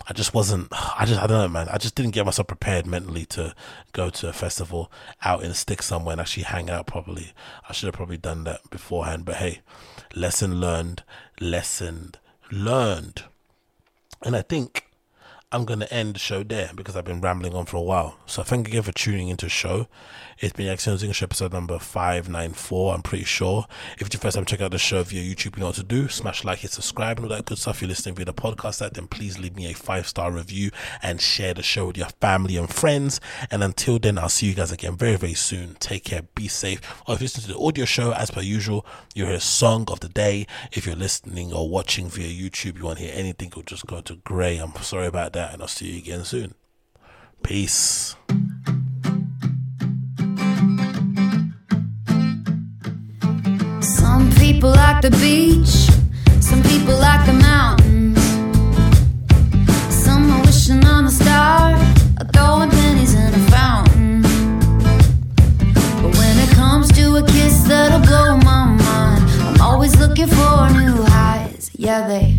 I 0.07 0.13
just 0.13 0.33
wasn't. 0.33 0.67
I 0.71 1.05
just 1.05 1.21
I 1.21 1.27
don't 1.27 1.39
know, 1.39 1.47
man. 1.47 1.69
I 1.69 1.77
just 1.77 1.95
didn't 1.95 2.11
get 2.11 2.25
myself 2.25 2.47
prepared 2.47 2.85
mentally 2.85 3.25
to 3.27 3.55
go 3.93 4.09
to 4.09 4.29
a 4.29 4.33
festival 4.33 4.91
out 5.23 5.43
in 5.43 5.51
a 5.51 5.55
stick 5.55 5.81
somewhere 5.81 6.13
and 6.13 6.21
actually 6.21 6.43
hang 6.43 6.69
out 6.69 6.87
properly. 6.87 7.33
I 7.67 7.73
should 7.73 7.87
have 7.87 7.95
probably 7.95 8.17
done 8.17 8.43
that 8.45 8.69
beforehand. 8.69 9.25
But 9.25 9.35
hey, 9.35 9.61
lesson 10.15 10.59
learned. 10.59 11.03
Lesson 11.39 12.13
learned. 12.51 13.23
And 14.21 14.35
I 14.35 14.41
think 14.41 14.85
I'm 15.55 15.63
going 15.63 15.79
to 15.79 15.93
end 15.93 16.15
the 16.15 16.19
show 16.19 16.43
there 16.43 16.71
because 16.75 16.97
I've 16.97 17.05
been 17.05 17.21
rambling 17.21 17.53
on 17.53 17.65
for 17.65 17.77
a 17.77 17.81
while. 17.81 18.17
So 18.25 18.43
thank 18.43 18.67
you 18.67 18.73
again 18.73 18.83
for 18.83 18.91
tuning 18.91 19.29
into 19.29 19.45
the 19.45 19.49
show. 19.49 19.87
It's 20.37 20.51
been 20.51 20.67
Excellent 20.67 21.01
English 21.01 21.23
episode 21.23 21.53
number 21.53 21.79
594, 21.79 22.93
I'm 22.93 23.01
pretty 23.01 23.23
sure. 23.23 23.65
If 23.97 24.07
it's 24.07 24.15
your 24.15 24.19
first 24.19 24.35
time 24.35 24.43
checking 24.43 24.65
out 24.65 24.71
the 24.71 24.77
show 24.77 25.01
via 25.03 25.23
YouTube, 25.23 25.55
you 25.55 25.61
know 25.61 25.67
what 25.67 25.75
to 25.75 25.83
do. 25.83 26.09
Smash 26.09 26.43
like, 26.43 26.59
hit 26.59 26.71
subscribe, 26.71 27.19
and 27.19 27.25
all 27.25 27.37
that 27.37 27.45
good 27.45 27.57
stuff. 27.57 27.77
If 27.77 27.83
you're 27.83 27.87
listening 27.87 28.15
via 28.15 28.25
the 28.25 28.33
podcast 28.33 28.85
app, 28.85 28.95
then 28.95 29.07
please 29.07 29.39
leave 29.39 29.55
me 29.55 29.71
a 29.71 29.73
five 29.73 30.09
star 30.09 30.29
review 30.33 30.71
and 31.01 31.21
share 31.21 31.53
the 31.53 31.63
show 31.63 31.87
with 31.87 31.95
your 31.95 32.09
family 32.19 32.57
and 32.57 32.69
friends. 32.69 33.21
And 33.49 33.63
until 33.63 33.97
then, 33.97 34.17
I'll 34.17 34.27
see 34.27 34.47
you 34.47 34.55
guys 34.55 34.73
again 34.73 34.97
very, 34.97 35.15
very 35.15 35.35
soon. 35.35 35.75
Take 35.75 36.03
care, 36.03 36.23
be 36.35 36.49
safe. 36.49 36.81
Or 37.07 37.15
if 37.15 37.21
you 37.21 37.25
listen 37.25 37.43
to 37.43 37.53
the 37.53 37.57
audio 37.57 37.85
show, 37.85 38.11
as 38.11 38.29
per 38.29 38.41
usual, 38.41 38.85
you 39.13 39.25
hear 39.25 39.35
a 39.35 39.39
song 39.39 39.85
of 39.87 40.01
the 40.01 40.09
day. 40.09 40.47
If 40.73 40.85
you're 40.85 40.97
listening 40.97 41.53
or 41.53 41.69
watching 41.69 42.09
via 42.09 42.27
YouTube, 42.27 42.77
you 42.77 42.83
want 42.83 42.97
to 42.97 43.05
hear 43.05 43.13
anything, 43.15 43.53
you'll 43.55 43.63
just 43.63 43.85
go 43.85 44.01
to 44.01 44.15
Gray. 44.17 44.57
I'm 44.57 44.75
sorry 44.81 45.07
about 45.07 45.31
that, 45.31 45.44
and 45.53 45.61
I'll 45.61 45.67
see 45.67 45.91
you 45.91 45.97
again 45.99 46.23
soon. 46.23 46.53
Peace. 47.43 48.15
Some 53.81 54.31
people 54.39 54.71
like 54.71 55.01
the 55.01 55.11
beach, 55.21 55.89
some 56.41 56.61
people 56.63 56.97
like 56.97 57.25
the 57.25 57.33
mountains. 57.33 58.19
Some 60.03 60.31
are 60.31 60.41
wishing 60.45 60.83
on 60.85 61.05
a 61.05 61.11
star, 61.11 61.73
or 62.19 62.25
throwing 62.33 62.69
pennies 62.69 63.13
in 63.13 63.33
a 63.33 63.43
fountain. 63.51 64.21
But 66.01 66.11
when 66.17 66.39
it 66.39 66.49
comes 66.55 66.91
to 66.93 67.17
a 67.17 67.23
kiss 67.25 67.63
that'll 67.67 67.99
blow 67.99 68.37
my 68.37 68.65
mind, 68.67 69.23
I'm 69.41 69.61
always 69.61 69.95
looking 69.99 70.27
for 70.27 70.69
new 70.71 71.03
highs. 71.03 71.69
Yeah, 71.75 72.07
they 72.07 72.34